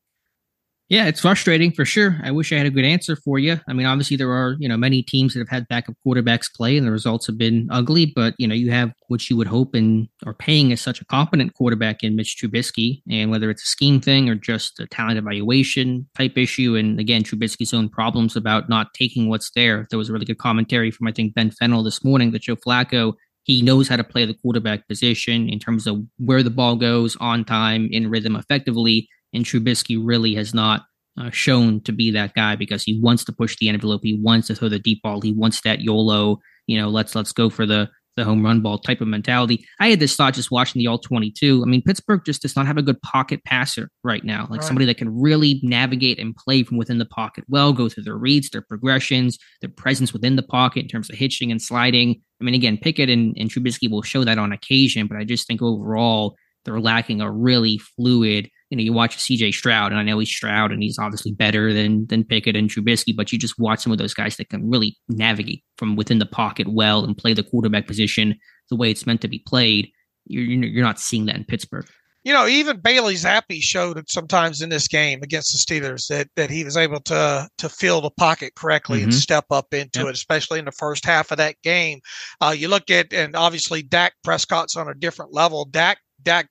Yeah, 0.91 1.05
it's 1.07 1.21
frustrating 1.21 1.71
for 1.71 1.85
sure. 1.85 2.19
I 2.21 2.31
wish 2.31 2.51
I 2.51 2.57
had 2.57 2.65
a 2.65 2.69
good 2.69 2.83
answer 2.83 3.15
for 3.15 3.39
you. 3.39 3.57
I 3.65 3.71
mean, 3.71 3.85
obviously 3.85 4.17
there 4.17 4.33
are, 4.33 4.57
you 4.59 4.67
know, 4.67 4.75
many 4.75 5.01
teams 5.01 5.33
that 5.33 5.39
have 5.39 5.47
had 5.47 5.65
backup 5.69 5.95
quarterbacks 6.05 6.53
play 6.53 6.75
and 6.75 6.85
the 6.85 6.91
results 6.91 7.27
have 7.27 7.37
been 7.37 7.69
ugly, 7.71 8.11
but 8.13 8.33
you 8.37 8.45
know, 8.45 8.53
you 8.53 8.71
have 8.71 8.91
what 9.07 9.29
you 9.29 9.37
would 9.37 9.47
hope 9.47 9.73
and 9.73 10.09
are 10.25 10.33
paying 10.33 10.73
as 10.73 10.81
such 10.81 10.99
a 10.99 11.05
competent 11.05 11.53
quarterback 11.53 12.03
in 12.03 12.17
Mitch 12.17 12.35
Trubisky. 12.37 13.01
And 13.09 13.31
whether 13.31 13.49
it's 13.49 13.63
a 13.63 13.67
scheme 13.67 14.01
thing 14.01 14.27
or 14.27 14.35
just 14.35 14.81
a 14.81 14.87
talent 14.87 15.17
evaluation 15.17 16.09
type 16.17 16.37
issue, 16.37 16.75
and 16.75 16.99
again, 16.99 17.23
Trubisky's 17.23 17.73
own 17.73 17.87
problems 17.87 18.35
about 18.35 18.67
not 18.67 18.93
taking 18.93 19.29
what's 19.29 19.51
there. 19.51 19.87
There 19.91 19.97
was 19.97 20.09
a 20.09 20.11
really 20.13 20.25
good 20.25 20.39
commentary 20.39 20.91
from 20.91 21.07
I 21.07 21.13
think 21.13 21.35
Ben 21.35 21.51
Fennell 21.51 21.83
this 21.83 22.03
morning 22.03 22.31
that 22.31 22.41
Joe 22.41 22.57
Flacco 22.57 23.13
he 23.43 23.61
knows 23.61 23.87
how 23.87 23.95
to 23.95 24.03
play 24.03 24.25
the 24.25 24.35
quarterback 24.35 24.87
position 24.87 25.49
in 25.49 25.57
terms 25.57 25.87
of 25.87 26.03
where 26.17 26.43
the 26.43 26.51
ball 26.51 26.75
goes 26.75 27.15
on 27.15 27.43
time, 27.43 27.87
in 27.91 28.09
rhythm, 28.09 28.35
effectively. 28.35 29.07
And 29.33 29.45
Trubisky 29.45 29.99
really 30.01 30.35
has 30.35 30.53
not 30.53 30.83
uh, 31.19 31.29
shown 31.29 31.81
to 31.81 31.91
be 31.91 32.11
that 32.11 32.33
guy 32.33 32.55
because 32.55 32.83
he 32.83 32.99
wants 33.01 33.23
to 33.25 33.31
push 33.31 33.57
the 33.57 33.69
envelope. 33.69 34.01
He 34.03 34.19
wants 34.21 34.47
to 34.47 34.55
throw 34.55 34.69
the 34.69 34.79
deep 34.79 35.01
ball. 35.01 35.21
He 35.21 35.33
wants 35.33 35.61
that 35.61 35.81
YOLO. 35.81 36.39
You 36.67 36.79
know, 36.79 36.89
let's 36.89 37.15
let's 37.15 37.31
go 37.31 37.49
for 37.49 37.65
the 37.65 37.89
the 38.17 38.25
home 38.25 38.43
run 38.43 38.61
ball 38.61 38.77
type 38.77 39.01
of 39.01 39.07
mentality. 39.07 39.65
I 39.79 39.89
had 39.89 39.99
this 39.99 40.15
thought 40.15 40.33
just 40.33 40.51
watching 40.51 40.79
the 40.79 40.87
all 40.87 40.99
22. 40.99 41.63
I 41.63 41.65
mean, 41.65 41.81
Pittsburgh 41.81 42.21
just 42.25 42.41
does 42.41 42.55
not 42.55 42.67
have 42.67 42.77
a 42.77 42.81
good 42.81 43.01
pocket 43.01 43.43
passer 43.45 43.89
right 44.03 44.23
now, 44.23 44.47
like 44.49 44.59
right. 44.59 44.63
somebody 44.63 44.85
that 44.85 44.97
can 44.97 45.17
really 45.17 45.59
navigate 45.63 46.19
and 46.19 46.35
play 46.35 46.63
from 46.63 46.77
within 46.77 46.97
the 46.97 47.05
pocket 47.05 47.45
well, 47.47 47.73
go 47.73 47.87
through 47.87 48.03
their 48.03 48.17
reads, 48.17 48.49
their 48.49 48.61
progressions, 48.61 49.37
their 49.61 49.69
presence 49.69 50.13
within 50.13 50.35
the 50.35 50.43
pocket 50.43 50.81
in 50.81 50.87
terms 50.87 51.09
of 51.09 51.17
hitching 51.17 51.51
and 51.51 51.61
sliding. 51.61 52.21
I 52.39 52.43
mean, 52.43 52.55
again, 52.55 52.77
Pickett 52.77 53.09
and, 53.09 53.35
and 53.37 53.49
Trubisky 53.49 53.89
will 53.89 54.01
show 54.01 54.23
that 54.23 54.37
on 54.37 54.51
occasion, 54.51 55.07
but 55.07 55.17
I 55.17 55.23
just 55.23 55.47
think 55.47 55.61
overall 55.61 56.35
they're 56.65 56.81
lacking 56.81 57.21
a 57.21 57.31
really 57.31 57.77
fluid 57.77 58.49
you 58.71 58.77
know, 58.77 58.83
you 58.83 58.93
watch 58.93 59.17
CJ 59.17 59.53
Stroud, 59.53 59.91
and 59.91 59.99
I 59.99 60.03
know 60.03 60.17
he's 60.17 60.29
Stroud, 60.29 60.71
and 60.71 60.81
he's 60.81 60.97
obviously 60.97 61.33
better 61.33 61.73
than 61.73 62.07
than 62.07 62.23
Pickett 62.23 62.55
and 62.55 62.69
Trubisky, 62.69 63.13
but 63.13 63.31
you 63.31 63.37
just 63.37 63.59
watch 63.59 63.81
some 63.81 63.91
of 63.91 63.97
those 63.97 64.13
guys 64.13 64.37
that 64.37 64.49
can 64.49 64.71
really 64.71 64.97
navigate 65.09 65.63
from 65.77 65.97
within 65.97 66.19
the 66.19 66.25
pocket 66.25 66.69
well 66.69 67.03
and 67.03 67.17
play 67.17 67.33
the 67.33 67.43
quarterback 67.43 67.85
position 67.85 68.39
the 68.69 68.77
way 68.77 68.89
it's 68.89 69.05
meant 69.05 69.19
to 69.21 69.27
be 69.27 69.39
played. 69.39 69.91
You're 70.25 70.45
you're 70.45 70.85
not 70.85 71.01
seeing 71.01 71.25
that 71.25 71.35
in 71.35 71.43
Pittsburgh. 71.43 71.85
You 72.23 72.31
know, 72.31 72.47
even 72.47 72.79
Bailey 72.79 73.15
Zappe 73.15 73.61
showed 73.61 73.97
it 73.97 74.09
sometimes 74.09 74.61
in 74.61 74.69
this 74.69 74.87
game 74.87 75.21
against 75.21 75.51
the 75.51 75.57
Steelers 75.57 76.07
that 76.07 76.29
that 76.37 76.49
he 76.49 76.63
was 76.63 76.77
able 76.77 77.01
to 77.01 77.49
to 77.57 77.67
fill 77.67 77.99
the 77.99 78.11
pocket 78.11 78.55
correctly 78.55 78.99
mm-hmm. 78.99 79.05
and 79.05 79.13
step 79.13 79.45
up 79.51 79.73
into 79.73 79.99
yep. 79.99 80.07
it, 80.07 80.13
especially 80.13 80.59
in 80.59 80.65
the 80.65 80.71
first 80.71 81.03
half 81.03 81.31
of 81.31 81.39
that 81.39 81.55
game. 81.61 81.99
Uh, 82.39 82.55
you 82.57 82.69
look 82.69 82.89
at 82.89 83.11
and 83.11 83.35
obviously 83.35 83.81
Dak 83.81 84.13
Prescott's 84.23 84.77
on 84.77 84.87
a 84.87 84.93
different 84.93 85.33
level. 85.33 85.65
Dak 85.65 85.97
Dak 86.23 86.47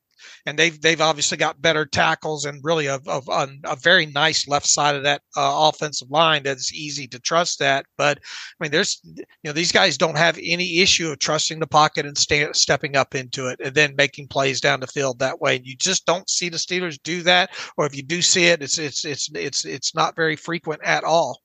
and 0.46 0.58
they've 0.58 0.80
they've 0.80 1.00
obviously 1.00 1.36
got 1.36 1.60
better 1.60 1.84
tackles 1.84 2.44
and 2.44 2.60
really 2.62 2.86
a, 2.86 2.98
a, 3.06 3.48
a 3.64 3.76
very 3.76 4.06
nice 4.06 4.48
left 4.48 4.66
side 4.66 4.94
of 4.94 5.02
that 5.02 5.22
uh, 5.36 5.68
offensive 5.68 6.10
line 6.10 6.42
that's 6.42 6.72
easy 6.72 7.06
to 7.08 7.18
trust 7.18 7.58
that. 7.58 7.86
But 7.96 8.18
I 8.18 8.64
mean, 8.64 8.70
there's 8.70 9.00
you 9.04 9.24
know 9.44 9.52
these 9.52 9.72
guys 9.72 9.98
don't 9.98 10.18
have 10.18 10.38
any 10.42 10.78
issue 10.80 11.10
of 11.10 11.18
trusting 11.18 11.58
the 11.58 11.66
pocket 11.66 12.06
and 12.06 12.16
stay, 12.16 12.48
stepping 12.52 12.96
up 12.96 13.14
into 13.14 13.46
it 13.46 13.60
and 13.62 13.74
then 13.74 13.96
making 13.96 14.28
plays 14.28 14.60
down 14.60 14.80
the 14.80 14.86
field 14.86 15.18
that 15.18 15.40
way. 15.40 15.56
And 15.56 15.66
you 15.66 15.76
just 15.76 16.06
don't 16.06 16.28
see 16.28 16.48
the 16.48 16.56
Steelers 16.56 16.98
do 17.02 17.22
that, 17.22 17.50
or 17.76 17.86
if 17.86 17.96
you 17.96 18.02
do 18.02 18.22
see 18.22 18.46
it, 18.46 18.62
it's 18.62 18.78
it's 18.78 19.04
it's 19.04 19.30
it's 19.34 19.64
it's 19.64 19.94
not 19.94 20.16
very 20.16 20.36
frequent 20.36 20.82
at 20.84 21.04
all. 21.04 21.40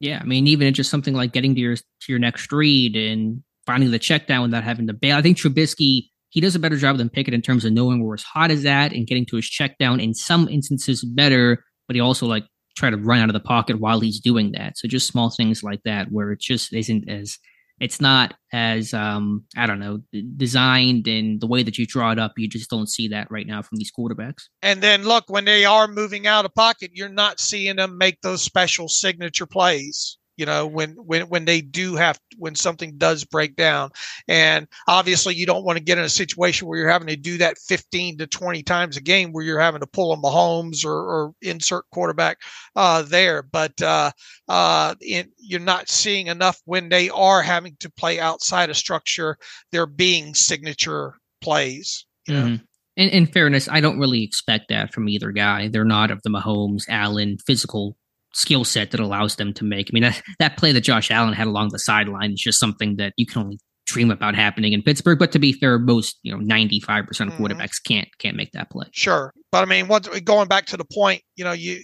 Yeah, 0.00 0.18
I 0.20 0.24
mean, 0.24 0.46
even 0.46 0.72
just 0.74 0.90
something 0.90 1.14
like 1.14 1.32
getting 1.32 1.54
to 1.54 1.60
your 1.60 1.76
to 1.76 1.82
your 2.08 2.18
next 2.18 2.52
read 2.52 2.96
and 2.96 3.42
finding 3.66 3.90
the 3.90 3.98
check 3.98 4.26
down 4.26 4.42
without 4.42 4.64
having 4.64 4.86
to 4.86 4.92
bail. 4.92 5.16
I 5.16 5.22
think 5.22 5.38
Trubisky 5.38 6.10
he 6.34 6.40
does 6.40 6.56
a 6.56 6.58
better 6.58 6.76
job 6.76 6.98
than 6.98 7.08
Pickett 7.08 7.32
in 7.32 7.42
terms 7.42 7.64
of 7.64 7.72
knowing 7.72 8.04
where 8.04 8.16
his 8.16 8.24
hot 8.24 8.50
is 8.50 8.66
at 8.66 8.92
and 8.92 9.06
getting 9.06 9.24
to 9.26 9.36
his 9.36 9.46
check 9.46 9.78
down 9.78 10.00
in 10.00 10.14
some 10.14 10.48
instances 10.48 11.04
better, 11.04 11.64
but 11.86 11.94
he 11.94 12.00
also 12.00 12.26
like 12.26 12.44
try 12.76 12.90
to 12.90 12.96
run 12.96 13.20
out 13.20 13.28
of 13.28 13.34
the 13.34 13.40
pocket 13.40 13.78
while 13.78 14.00
he's 14.00 14.18
doing 14.18 14.50
that. 14.50 14.76
So 14.76 14.88
just 14.88 15.06
small 15.06 15.30
things 15.30 15.62
like 15.62 15.80
that 15.84 16.10
where 16.10 16.32
it 16.32 16.40
just 16.40 16.72
isn't 16.72 17.08
as 17.08 17.38
it's 17.78 18.00
not 18.00 18.34
as 18.52 18.92
um 18.92 19.44
I 19.56 19.66
don't 19.66 19.78
know 19.78 20.00
designed 20.36 21.06
and 21.06 21.40
the 21.40 21.46
way 21.46 21.62
that 21.62 21.78
you 21.78 21.86
draw 21.86 22.10
it 22.10 22.18
up. 22.18 22.32
You 22.36 22.48
just 22.48 22.68
don't 22.68 22.88
see 22.88 23.06
that 23.08 23.30
right 23.30 23.46
now 23.46 23.62
from 23.62 23.78
these 23.78 23.92
quarterbacks. 23.96 24.42
And 24.60 24.82
then 24.82 25.04
look, 25.04 25.26
when 25.28 25.44
they 25.44 25.64
are 25.64 25.86
moving 25.86 26.26
out 26.26 26.44
of 26.44 26.52
pocket, 26.52 26.90
you're 26.94 27.08
not 27.08 27.38
seeing 27.38 27.76
them 27.76 27.96
make 27.96 28.22
those 28.22 28.42
special 28.42 28.88
signature 28.88 29.46
plays 29.46 30.18
you 30.36 30.46
know 30.46 30.66
when 30.66 30.92
when 30.92 31.22
when 31.28 31.44
they 31.44 31.60
do 31.60 31.94
have 31.94 32.18
when 32.38 32.54
something 32.54 32.96
does 32.96 33.24
break 33.24 33.56
down 33.56 33.90
and 34.28 34.66
obviously 34.88 35.34
you 35.34 35.46
don't 35.46 35.64
want 35.64 35.78
to 35.78 35.84
get 35.84 35.98
in 35.98 36.04
a 36.04 36.08
situation 36.08 36.66
where 36.66 36.78
you're 36.78 36.88
having 36.88 37.08
to 37.08 37.16
do 37.16 37.38
that 37.38 37.58
15 37.58 38.18
to 38.18 38.26
20 38.26 38.62
times 38.62 38.96
a 38.96 39.00
game 39.00 39.32
where 39.32 39.44
you're 39.44 39.60
having 39.60 39.80
to 39.80 39.86
pull 39.86 40.12
a 40.12 40.16
Mahomes 40.16 40.84
or, 40.84 40.92
or 40.92 41.34
insert 41.42 41.84
quarterback 41.90 42.38
uh, 42.76 43.02
there 43.02 43.42
but 43.42 43.80
uh, 43.82 44.10
uh, 44.48 44.94
you're 45.38 45.60
not 45.60 45.88
seeing 45.88 46.26
enough 46.26 46.60
when 46.64 46.88
they 46.88 47.10
are 47.10 47.42
having 47.42 47.76
to 47.80 47.90
play 47.90 48.18
outside 48.18 48.70
of 48.70 48.76
structure 48.76 49.36
they're 49.72 49.86
being 49.86 50.34
signature 50.34 51.14
plays 51.40 52.06
mm-hmm. 52.28 52.56
In, 52.96 53.08
in 53.08 53.26
fairness, 53.26 53.68
I 53.68 53.80
don't 53.80 53.98
really 53.98 54.22
expect 54.22 54.68
that 54.68 54.94
from 54.94 55.08
either 55.08 55.32
guy. 55.32 55.66
They're 55.66 55.84
not 55.84 56.12
of 56.12 56.22
the 56.22 56.30
Mahomes, 56.30 56.84
Allen 56.88 57.38
physical 57.44 57.96
skill 58.34 58.64
set 58.64 58.90
that 58.90 59.00
allows 59.00 59.36
them 59.36 59.54
to 59.54 59.64
make. 59.64 59.88
I 59.90 59.92
mean, 59.92 60.02
that, 60.02 60.22
that 60.38 60.56
play 60.56 60.72
that 60.72 60.82
Josh 60.82 61.10
Allen 61.10 61.32
had 61.32 61.46
along 61.46 61.70
the 61.70 61.78
sideline 61.78 62.32
is 62.32 62.40
just 62.40 62.60
something 62.60 62.96
that 62.96 63.12
you 63.16 63.26
can 63.26 63.42
only 63.42 63.58
dream 63.86 64.10
about 64.10 64.34
happening 64.34 64.72
in 64.72 64.82
Pittsburgh. 64.82 65.18
But 65.18 65.32
to 65.32 65.38
be 65.38 65.52
fair, 65.52 65.78
most 65.78 66.18
you 66.22 66.32
know 66.32 66.38
ninety 66.38 66.80
five 66.80 67.06
percent 67.06 67.30
of 67.30 67.36
mm-hmm. 67.36 67.46
quarterbacks 67.46 67.82
can't 67.82 68.08
can't 68.18 68.36
make 68.36 68.52
that 68.52 68.70
play. 68.70 68.86
Sure, 68.92 69.32
but 69.50 69.62
I 69.62 69.66
mean, 69.66 69.88
once 69.88 70.08
going 70.20 70.48
back 70.48 70.66
to 70.66 70.76
the 70.76 70.84
point, 70.84 71.22
you 71.36 71.44
know, 71.44 71.52
you 71.52 71.82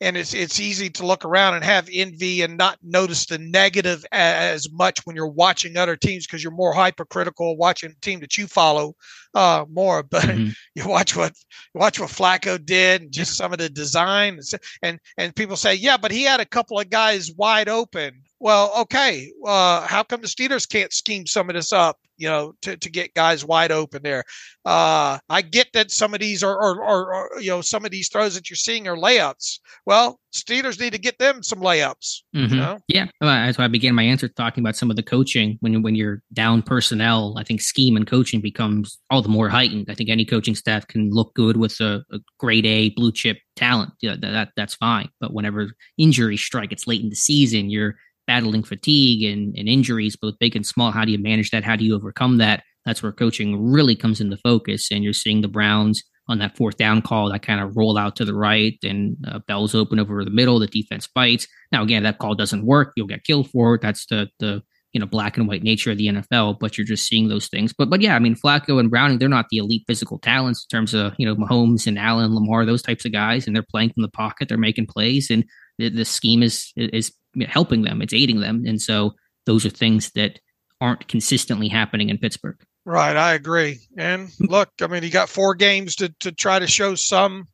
and 0.00 0.16
it's 0.16 0.34
it's 0.34 0.60
easy 0.60 0.90
to 0.90 1.06
look 1.06 1.24
around 1.24 1.54
and 1.54 1.64
have 1.64 1.88
envy 1.92 2.42
and 2.42 2.56
not 2.56 2.78
notice 2.82 3.26
the 3.26 3.38
negative 3.38 4.04
as 4.12 4.70
much 4.70 5.00
when 5.04 5.16
you're 5.16 5.26
watching 5.26 5.76
other 5.76 5.96
teams 5.96 6.26
because 6.26 6.42
you're 6.42 6.52
more 6.52 6.72
hypercritical 6.72 7.56
watching 7.56 7.90
the 7.90 8.00
team 8.00 8.20
that 8.20 8.38
you 8.38 8.46
follow 8.46 8.94
uh, 9.34 9.64
more. 9.70 10.02
But 10.02 10.24
mm-hmm. 10.24 10.50
you 10.74 10.88
watch 10.88 11.16
what 11.16 11.32
you 11.74 11.80
watch 11.80 11.98
what 11.98 12.10
Flacco 12.10 12.64
did 12.64 13.02
and 13.02 13.12
just 13.12 13.36
some 13.36 13.52
of 13.52 13.58
the 13.58 13.68
design 13.68 14.40
and 14.82 14.98
and 15.16 15.34
people 15.34 15.56
say, 15.56 15.74
yeah, 15.74 15.96
but 15.96 16.12
he 16.12 16.22
had 16.22 16.40
a 16.40 16.46
couple 16.46 16.78
of 16.78 16.90
guys 16.90 17.32
wide 17.32 17.68
open 17.68 18.22
well, 18.40 18.72
okay, 18.82 19.32
uh, 19.46 19.86
how 19.86 20.02
come 20.02 20.20
the 20.20 20.28
Steelers 20.28 20.68
can't 20.68 20.92
scheme 20.92 21.26
some 21.26 21.48
of 21.50 21.54
this 21.54 21.72
up, 21.72 21.98
you 22.16 22.28
know, 22.28 22.54
to, 22.62 22.76
to 22.76 22.90
get 22.90 23.14
guys 23.14 23.44
wide 23.44 23.72
open 23.72 24.02
there? 24.02 24.24
Uh, 24.64 25.18
I 25.28 25.42
get 25.42 25.68
that 25.72 25.90
some 25.90 26.14
of 26.14 26.20
these 26.20 26.42
are, 26.42 26.56
are, 26.56 26.82
are, 26.82 27.14
are, 27.14 27.40
you 27.40 27.50
know, 27.50 27.60
some 27.60 27.84
of 27.84 27.90
these 27.90 28.08
throws 28.08 28.34
that 28.34 28.48
you're 28.48 28.56
seeing 28.56 28.86
are 28.86 28.96
layups. 28.96 29.58
Well, 29.86 30.20
Steelers 30.34 30.78
need 30.78 30.92
to 30.92 30.98
get 30.98 31.18
them 31.18 31.42
some 31.42 31.60
layups. 31.60 32.18
Mm-hmm. 32.36 32.54
You 32.54 32.60
know? 32.60 32.78
Yeah, 32.86 33.06
well, 33.20 33.30
that's 33.30 33.58
why 33.58 33.64
I 33.64 33.68
began 33.68 33.94
my 33.94 34.02
answer 34.02 34.28
talking 34.28 34.62
about 34.62 34.76
some 34.76 34.90
of 34.90 34.96
the 34.96 35.02
coaching. 35.02 35.56
When 35.60 35.82
when 35.82 35.94
you're 35.94 36.22
down 36.32 36.62
personnel, 36.62 37.34
I 37.38 37.44
think 37.44 37.60
scheme 37.60 37.96
and 37.96 38.06
coaching 38.06 38.40
becomes 38.40 38.98
all 39.10 39.22
the 39.22 39.28
more 39.28 39.48
heightened. 39.48 39.86
I 39.88 39.94
think 39.94 40.10
any 40.10 40.24
coaching 40.24 40.54
staff 40.54 40.86
can 40.86 41.10
look 41.10 41.34
good 41.34 41.56
with 41.56 41.80
a, 41.80 42.04
a 42.12 42.18
grade 42.38 42.66
A 42.66 42.90
blue 42.90 43.10
chip 43.10 43.38
talent. 43.56 43.92
Yeah, 44.02 44.16
that, 44.20 44.30
that 44.30 44.48
that's 44.54 44.74
fine. 44.74 45.08
But 45.18 45.32
whenever 45.32 45.72
injuries 45.96 46.42
strike, 46.42 46.72
it's 46.72 46.86
late 46.86 47.02
in 47.02 47.08
the 47.08 47.16
season. 47.16 47.70
You're 47.70 47.96
battling 48.28 48.62
fatigue 48.62 49.24
and, 49.24 49.56
and 49.56 49.68
injuries, 49.68 50.14
both 50.14 50.38
big 50.38 50.54
and 50.54 50.64
small. 50.64 50.92
How 50.92 51.04
do 51.04 51.10
you 51.10 51.18
manage 51.18 51.50
that? 51.50 51.64
How 51.64 51.74
do 51.74 51.84
you 51.84 51.96
overcome 51.96 52.36
that? 52.36 52.62
That's 52.84 53.02
where 53.02 53.10
coaching 53.10 53.72
really 53.72 53.96
comes 53.96 54.20
into 54.20 54.36
focus. 54.36 54.92
And 54.92 55.02
you're 55.02 55.12
seeing 55.12 55.40
the 55.40 55.48
Browns 55.48 56.04
on 56.28 56.38
that 56.38 56.56
fourth 56.56 56.76
down 56.76 57.00
call 57.00 57.32
that 57.32 57.42
kind 57.42 57.60
of 57.60 57.74
roll 57.74 57.96
out 57.96 58.14
to 58.16 58.24
the 58.24 58.34
right 58.34 58.78
and 58.84 59.16
uh, 59.26 59.38
Bell's 59.48 59.74
open 59.74 59.98
over 59.98 60.24
the 60.24 60.30
middle. 60.30 60.58
The 60.58 60.66
defense 60.66 61.08
bites. 61.08 61.48
Now, 61.72 61.82
again, 61.82 62.02
that 62.02 62.18
call 62.18 62.34
doesn't 62.34 62.66
work. 62.66 62.92
You'll 62.96 63.06
get 63.06 63.24
killed 63.24 63.50
for 63.50 63.74
it. 63.74 63.80
That's 63.80 64.04
the, 64.06 64.28
the, 64.38 64.62
you 64.92 65.00
know, 65.00 65.06
black 65.06 65.38
and 65.38 65.48
white 65.48 65.62
nature 65.62 65.90
of 65.90 65.98
the 65.98 66.08
NFL, 66.08 66.58
but 66.60 66.76
you're 66.76 66.86
just 66.86 67.06
seeing 67.06 67.28
those 67.28 67.48
things. 67.48 67.72
But, 67.76 67.88
but 67.88 68.00
yeah, 68.00 68.14
I 68.14 68.18
mean, 68.18 68.34
Flacco 68.34 68.78
and 68.78 68.90
Browning, 68.90 69.18
they're 69.18 69.28
not 69.28 69.46
the 69.50 69.58
elite 69.58 69.84
physical 69.86 70.18
talents 70.18 70.66
in 70.70 70.76
terms 70.76 70.94
of, 70.94 71.14
you 71.18 71.26
know, 71.26 71.34
Mahomes 71.34 71.86
and 71.86 71.98
Allen, 71.98 72.34
Lamar, 72.34 72.64
those 72.66 72.82
types 72.82 73.04
of 73.04 73.12
guys, 73.12 73.46
and 73.46 73.54
they're 73.54 73.64
playing 73.70 73.92
from 73.92 74.02
the 74.02 74.10
pocket. 74.10 74.48
They're 74.48 74.58
making 74.58 74.86
plays 74.86 75.30
and 75.30 75.44
the, 75.78 76.04
scheme 76.04 76.42
is, 76.42 76.72
is 76.76 77.12
helping 77.46 77.82
them, 77.82 78.02
it's 78.02 78.14
aiding 78.14 78.40
them. 78.40 78.64
And 78.66 78.80
so 78.80 79.14
those 79.46 79.64
are 79.64 79.70
things 79.70 80.10
that 80.12 80.40
aren't 80.80 81.08
consistently 81.08 81.68
happening 81.68 82.08
in 82.08 82.18
Pittsburgh. 82.18 82.56
Right, 82.84 83.16
I 83.16 83.34
agree. 83.34 83.80
And 83.98 84.30
look, 84.40 84.70
I 84.80 84.86
mean, 84.86 85.02
he 85.02 85.10
got 85.10 85.28
four 85.28 85.54
games 85.54 85.94
to 85.96 86.08
to 86.20 86.32
try 86.32 86.58
to 86.58 86.66
show 86.66 86.94
some. 86.94 87.46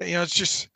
You 0.00 0.14
know, 0.14 0.22
it's 0.22 0.34
just 0.34 0.68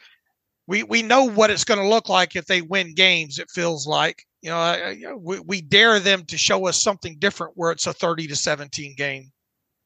we 0.68 0.84
we 0.84 1.02
know 1.02 1.24
what 1.24 1.50
it's 1.50 1.64
going 1.64 1.80
to 1.80 1.88
look 1.88 2.08
like 2.08 2.36
if 2.36 2.46
they 2.46 2.62
win 2.62 2.94
games. 2.94 3.40
It 3.40 3.50
feels 3.50 3.88
like 3.88 4.22
you 4.40 4.50
know 4.50 5.18
we, 5.20 5.40
we 5.40 5.60
dare 5.62 5.98
them 5.98 6.24
to 6.26 6.38
show 6.38 6.68
us 6.68 6.80
something 6.80 7.16
different 7.18 7.54
where 7.56 7.72
it's 7.72 7.88
a 7.88 7.92
thirty 7.92 8.28
to 8.28 8.36
seventeen 8.36 8.94
game. 8.96 9.32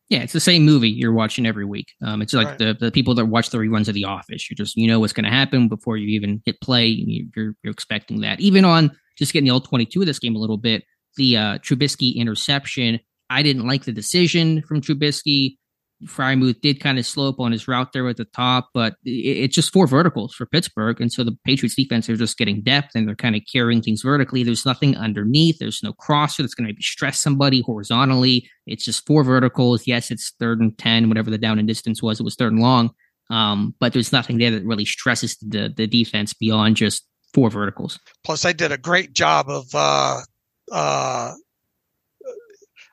Yeah, 0.09 0.21
it's 0.21 0.33
the 0.33 0.41
same 0.41 0.65
movie 0.65 0.91
you're 0.91 1.13
watching 1.13 1.47
every 1.47 1.65
week. 1.65 1.93
Um, 2.05 2.21
it's 2.21 2.35
like 2.35 2.49
right. 2.49 2.59
the, 2.59 2.77
the 2.79 2.91
people 2.91 3.15
that 3.15 3.27
watch 3.27 3.51
the 3.51 3.59
reruns 3.59 3.89
of 3.89 3.95
The 3.95 4.05
Office. 4.05 4.51
You 4.51 4.57
just 4.57 4.77
you 4.77 4.87
know 4.87 5.01
what's 5.01 5.13
going 5.13 5.25
to 5.25 5.31
happen 5.31 5.69
before 5.69 5.97
you 5.97 6.09
even 6.09 6.43
hit 6.45 6.61
play. 6.61 6.87
You're 6.87 7.55
you're 7.63 7.73
expecting 7.73 8.21
that. 8.21 8.41
Even 8.41 8.65
on 8.65 8.97
just 9.17 9.33
getting 9.33 9.47
the 9.47 9.53
old 9.53 9.65
22 9.65 10.01
of 10.01 10.07
this 10.07 10.19
game 10.19 10.37
a 10.37 10.39
little 10.39 10.59
bit, 10.59 10.85
the 11.17 11.37
uh, 11.37 11.59
Trubisky 11.59 12.15
interception. 12.17 13.01
I 13.31 13.43
didn't 13.43 13.67
like 13.67 13.85
the 13.85 13.93
decision 13.93 14.63
from 14.63 14.83
Trubisky. 14.83 15.57
Freiermuth 16.07 16.61
did 16.61 16.81
kind 16.81 16.99
of 16.99 17.07
slow 17.07 17.29
up 17.29 17.41
on 17.41 17.53
his 17.53 17.69
route 17.69 17.93
there 17.93 18.09
at 18.09 18.17
the 18.17 18.25
top, 18.25 18.71
but 18.75 18.95
it, 19.05 19.11
it's 19.11 19.55
just 19.55 19.73
four 19.73 19.87
verticals 19.87 20.35
for 20.35 20.47
Pittsburgh. 20.47 21.01
And 21.01 21.13
so 21.13 21.25
the 21.25 21.37
Patriots 21.45 21.75
defense 21.75 22.09
are 22.09 22.17
just 22.17 22.39
getting 22.39 22.63
depth 22.63 22.91
and 22.95 23.07
they're 23.07 23.15
kind 23.15 23.37
of 23.37 23.43
carrying 23.51 23.83
things 23.83 24.03
vertically. 24.03 24.43
There's 24.43 24.67
nothing 24.67 24.97
underneath. 24.97 25.59
There's 25.59 25.83
no 25.83 25.93
crosser 25.93 26.43
that's 26.43 26.55
going 26.55 26.67
to 26.67 26.73
maybe 26.73 26.83
stress 26.83 27.21
somebody 27.21 27.63
horizontally. 27.63 28.49
It's 28.67 28.85
just 28.85 29.07
four 29.07 29.25
verticals. 29.25 29.87
Yes, 29.87 30.11
it's 30.11 30.33
third 30.39 30.61
and 30.61 30.77
10, 30.79 31.09
whatever 31.09 31.31
the 31.31 31.39
down 31.39 31.59
and 31.59 31.69
distance 31.69 32.03
was. 32.03 32.21
It 32.21 32.25
was 32.25 32.35
third 32.35 32.53
and 32.53 32.63
long. 32.63 32.91
Um, 33.31 33.75
but 33.79 33.93
there's 33.93 34.13
nothing 34.13 34.39
there 34.39 34.51
that 34.51 34.65
really 34.65 34.85
stresses 34.85 35.37
the, 35.37 35.73
the 35.75 35.87
defense 35.87 36.35
beyond 36.35 36.77
just 36.77 37.07
four 37.33 37.51
verticals. 37.51 37.99
Plus, 38.25 38.43
they 38.43 38.53
did 38.53 38.73
a 38.73 38.79
great 38.79 39.15
job 39.15 39.49
of, 39.49 39.67
uh, 39.75 40.21
uh, 40.71 41.33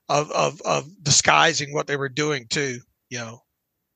of, 0.07 0.31
of, 0.31 0.61
of 0.61 0.87
disguising 1.03 1.73
what 1.73 1.87
they 1.87 1.97
were 1.97 2.09
doing 2.09 2.45
too 2.49 2.79
you 3.09 3.19
know, 3.19 3.41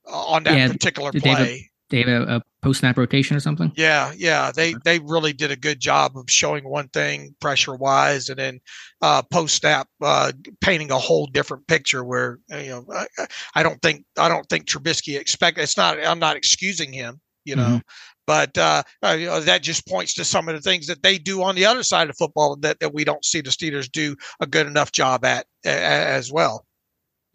on 0.05 0.43
that 0.43 0.57
yeah, 0.57 0.71
particular 0.71 1.11
play. 1.11 1.19
They 1.21 1.29
have, 1.29 1.47
a, 1.47 1.69
they 1.89 1.99
have 1.99 2.07
a, 2.07 2.35
a 2.35 2.41
post 2.61 2.79
snap 2.79 2.97
rotation 2.97 3.37
or 3.37 3.39
something. 3.39 3.71
Yeah, 3.75 4.13
yeah, 4.17 4.51
they 4.51 4.73
they 4.83 4.99
really 4.99 5.33
did 5.33 5.51
a 5.51 5.55
good 5.55 5.79
job 5.79 6.17
of 6.17 6.29
showing 6.29 6.63
one 6.63 6.87
thing 6.89 7.35
pressure 7.39 7.75
wise, 7.75 8.29
and 8.29 8.39
then 8.39 8.59
uh, 9.01 9.21
post 9.21 9.55
snap 9.55 9.87
uh, 10.01 10.31
painting 10.61 10.91
a 10.91 10.97
whole 10.97 11.27
different 11.27 11.67
picture. 11.67 12.03
Where 12.03 12.39
you 12.49 12.69
know, 12.69 12.85
I, 12.91 13.27
I, 13.55 13.63
don't 13.63 13.81
think 13.81 14.05
I 14.17 14.29
don't 14.29 14.47
think 14.49 14.65
Trubisky 14.65 15.19
expect. 15.19 15.57
It's 15.57 15.77
not. 15.77 16.03
I'm 16.03 16.19
not 16.19 16.35
excusing 16.35 16.91
him. 16.91 17.21
You 17.45 17.55
know. 17.55 17.63
Mm-hmm. 17.63 17.77
But 18.25 18.57
uh, 18.57 18.83
uh, 19.03 19.17
you 19.19 19.25
know, 19.25 19.41
that 19.41 19.63
just 19.63 19.85
points 19.85 20.13
to 20.13 20.23
some 20.23 20.47
of 20.47 20.55
the 20.55 20.61
things 20.61 20.87
that 20.87 21.03
they 21.03 21.17
do 21.17 21.43
on 21.43 21.55
the 21.55 21.65
other 21.65 21.83
side 21.83 22.09
of 22.09 22.15
football 22.17 22.55
that, 22.61 22.79
that 22.79 22.93
we 22.93 23.03
don't 23.03 23.25
see 23.25 23.41
the 23.41 23.49
Steelers 23.49 23.91
do 23.91 24.15
a 24.39 24.47
good 24.47 24.65
enough 24.65 24.93
job 24.93 25.25
at 25.25 25.45
as 25.65 26.31
well. 26.31 26.65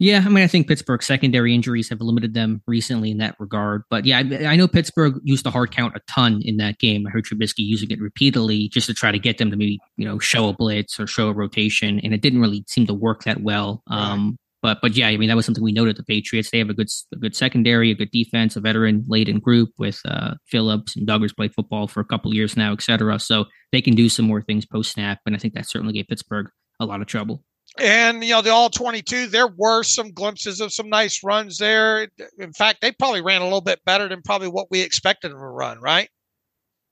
Yeah, 0.01 0.23
I 0.25 0.29
mean, 0.29 0.45
I 0.45 0.47
think 0.47 0.69
Pittsburgh 0.69 1.03
secondary 1.03 1.53
injuries 1.53 1.89
have 1.89 1.99
limited 1.99 2.33
them 2.33 2.61
recently 2.65 3.11
in 3.11 3.17
that 3.17 3.35
regard. 3.37 3.83
But 3.89 4.05
yeah, 4.05 4.19
I, 4.19 4.45
I, 4.45 4.55
know 4.55 4.65
Pittsburgh 4.65 5.15
used 5.23 5.43
the 5.43 5.51
hard 5.51 5.71
count 5.71 5.93
a 5.93 5.99
ton 6.09 6.41
in 6.41 6.55
that 6.55 6.79
game. 6.79 7.05
I 7.05 7.09
heard 7.09 7.25
Trubisky 7.25 7.65
using 7.65 7.91
it 7.91 7.99
repeatedly 7.99 8.69
just 8.69 8.87
to 8.87 8.93
try 8.93 9.11
to 9.11 9.19
get 9.19 9.39
them 9.39 9.51
to 9.51 9.57
maybe 9.57 9.77
you 9.97 10.05
know 10.05 10.17
show 10.17 10.47
a 10.47 10.53
blitz 10.53 11.01
or 11.01 11.05
show 11.05 11.27
a 11.27 11.33
rotation, 11.33 11.99
and 11.99 12.13
it 12.13 12.21
didn't 12.21 12.39
really 12.39 12.63
seem 12.67 12.87
to 12.87 12.93
work 12.93 13.25
that 13.25 13.41
well. 13.41 13.83
Um, 13.87 14.37
but 14.61 14.79
but 14.81 14.95
yeah, 14.95 15.09
I 15.09 15.17
mean 15.17 15.27
that 15.27 15.35
was 15.35 15.45
something 15.45 15.63
we 15.63 15.73
noted. 15.73 15.97
The 15.97 16.03
Patriots 16.03 16.49
they 16.49 16.59
have 16.59 16.69
a 16.69 16.73
good 16.73 16.87
a 17.13 17.17
good 17.17 17.35
secondary, 17.35 17.91
a 17.91 17.95
good 17.95 18.11
defense, 18.11 18.55
a 18.55 18.61
veteran 18.61 19.03
laden 19.07 19.39
group 19.39 19.69
with 19.77 19.99
uh, 20.05 20.35
Phillips 20.47 20.95
and 20.95 21.07
Douglas 21.07 21.33
played 21.33 21.53
football 21.53 21.89
for 21.89 21.99
a 21.99 22.05
couple 22.05 22.33
years 22.33 22.55
now, 22.55 22.71
et 22.71 22.81
cetera. 22.81 23.19
So 23.19 23.45
they 23.73 23.81
can 23.81 23.95
do 23.95 24.07
some 24.07 24.25
more 24.25 24.41
things 24.41 24.65
post 24.65 24.93
snap, 24.93 25.19
and 25.25 25.35
I 25.35 25.39
think 25.39 25.55
that 25.55 25.69
certainly 25.69 25.93
gave 25.93 26.07
Pittsburgh 26.07 26.49
a 26.79 26.85
lot 26.85 27.01
of 27.01 27.07
trouble. 27.07 27.43
And 27.81 28.23
you 28.23 28.31
know 28.31 28.41
the 28.41 28.51
all 28.51 28.69
22, 28.69 29.27
there 29.27 29.47
were 29.47 29.83
some 29.83 30.11
glimpses 30.11 30.61
of 30.61 30.73
some 30.73 30.89
nice 30.89 31.23
runs 31.23 31.57
there. 31.57 32.07
In 32.37 32.53
fact, 32.53 32.81
they 32.81 32.91
probably 32.91 33.21
ran 33.21 33.41
a 33.41 33.45
little 33.45 33.61
bit 33.61 33.79
better 33.85 34.07
than 34.07 34.21
probably 34.21 34.47
what 34.47 34.67
we 34.69 34.81
expected 34.81 35.31
them 35.31 35.39
to 35.39 35.45
run, 35.45 35.79
right? 35.79 36.09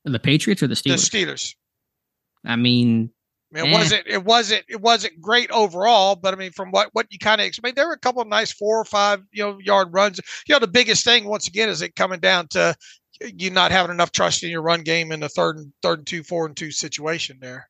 The 0.06 0.20
Patriots 0.20 0.64
or 0.64 0.68
the 0.68 0.76
Steelers? 0.76 1.10
The 1.10 1.26
Steelers. 1.26 1.56
I 2.46 2.56
mean, 2.56 3.12
it 3.54 3.66
eh. 3.66 3.72
wasn't 3.72 4.04
it 4.08 4.24
wasn't 4.24 4.64
it 4.68 4.82
wasn't 4.82 5.22
great 5.22 5.50
overall, 5.52 6.16
but 6.16 6.34
I 6.34 6.38
mean 6.38 6.52
from 6.52 6.72
what 6.72 6.90
what 6.94 7.08
you 7.10 7.20
kind 7.20 7.40
of 7.40 7.48
expect, 7.48 7.76
there 7.76 7.88
were 7.88 7.94
a 7.94 8.00
couple 8.00 8.22
of 8.22 8.28
nice 8.28 8.52
four 8.52 8.80
or 8.80 8.86
five 8.86 9.22
you 9.32 9.44
know 9.44 9.58
yard 9.60 9.90
runs. 9.92 10.20
You 10.48 10.56
know 10.56 10.60
the 10.60 10.68
biggest 10.68 11.04
thing 11.04 11.26
once 11.26 11.48
again 11.48 11.70
is 11.70 11.82
it 11.82 11.96
coming 11.96 12.20
down 12.20 12.48
to 12.50 12.76
you 13.22 13.50
not 13.50 13.72
having 13.72 13.92
enough 13.92 14.12
trust 14.12 14.44
in 14.44 14.50
your 14.50 14.62
run 14.62 14.82
game 14.82 15.12
in 15.12 15.22
the 15.22 15.30
third 15.30 15.58
and 15.58 15.72
third 15.82 16.00
and 16.00 16.08
two, 16.08 16.24
four 16.24 16.46
and 16.46 16.56
two 16.56 16.72
situation 16.72 17.38
there. 17.42 17.70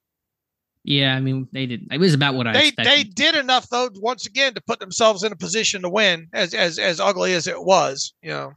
Yeah, 0.88 1.16
I 1.16 1.20
mean 1.20 1.50
they 1.52 1.66
did. 1.66 1.86
It 1.92 2.00
was 2.00 2.14
about 2.14 2.36
what 2.36 2.48
I. 2.48 2.54
They 2.54 2.68
expected. 2.70 2.94
they 2.94 3.04
did 3.04 3.36
enough 3.36 3.68
though 3.68 3.90
once 3.96 4.26
again 4.26 4.54
to 4.54 4.62
put 4.62 4.80
themselves 4.80 5.22
in 5.22 5.34
a 5.34 5.36
position 5.36 5.82
to 5.82 5.90
win, 5.90 6.30
as 6.32 6.54
as 6.54 6.80
as 6.80 7.02
ugly 7.02 7.34
as 7.34 7.46
it 7.46 7.62
was. 7.62 8.14
You 8.22 8.30
know. 8.30 8.54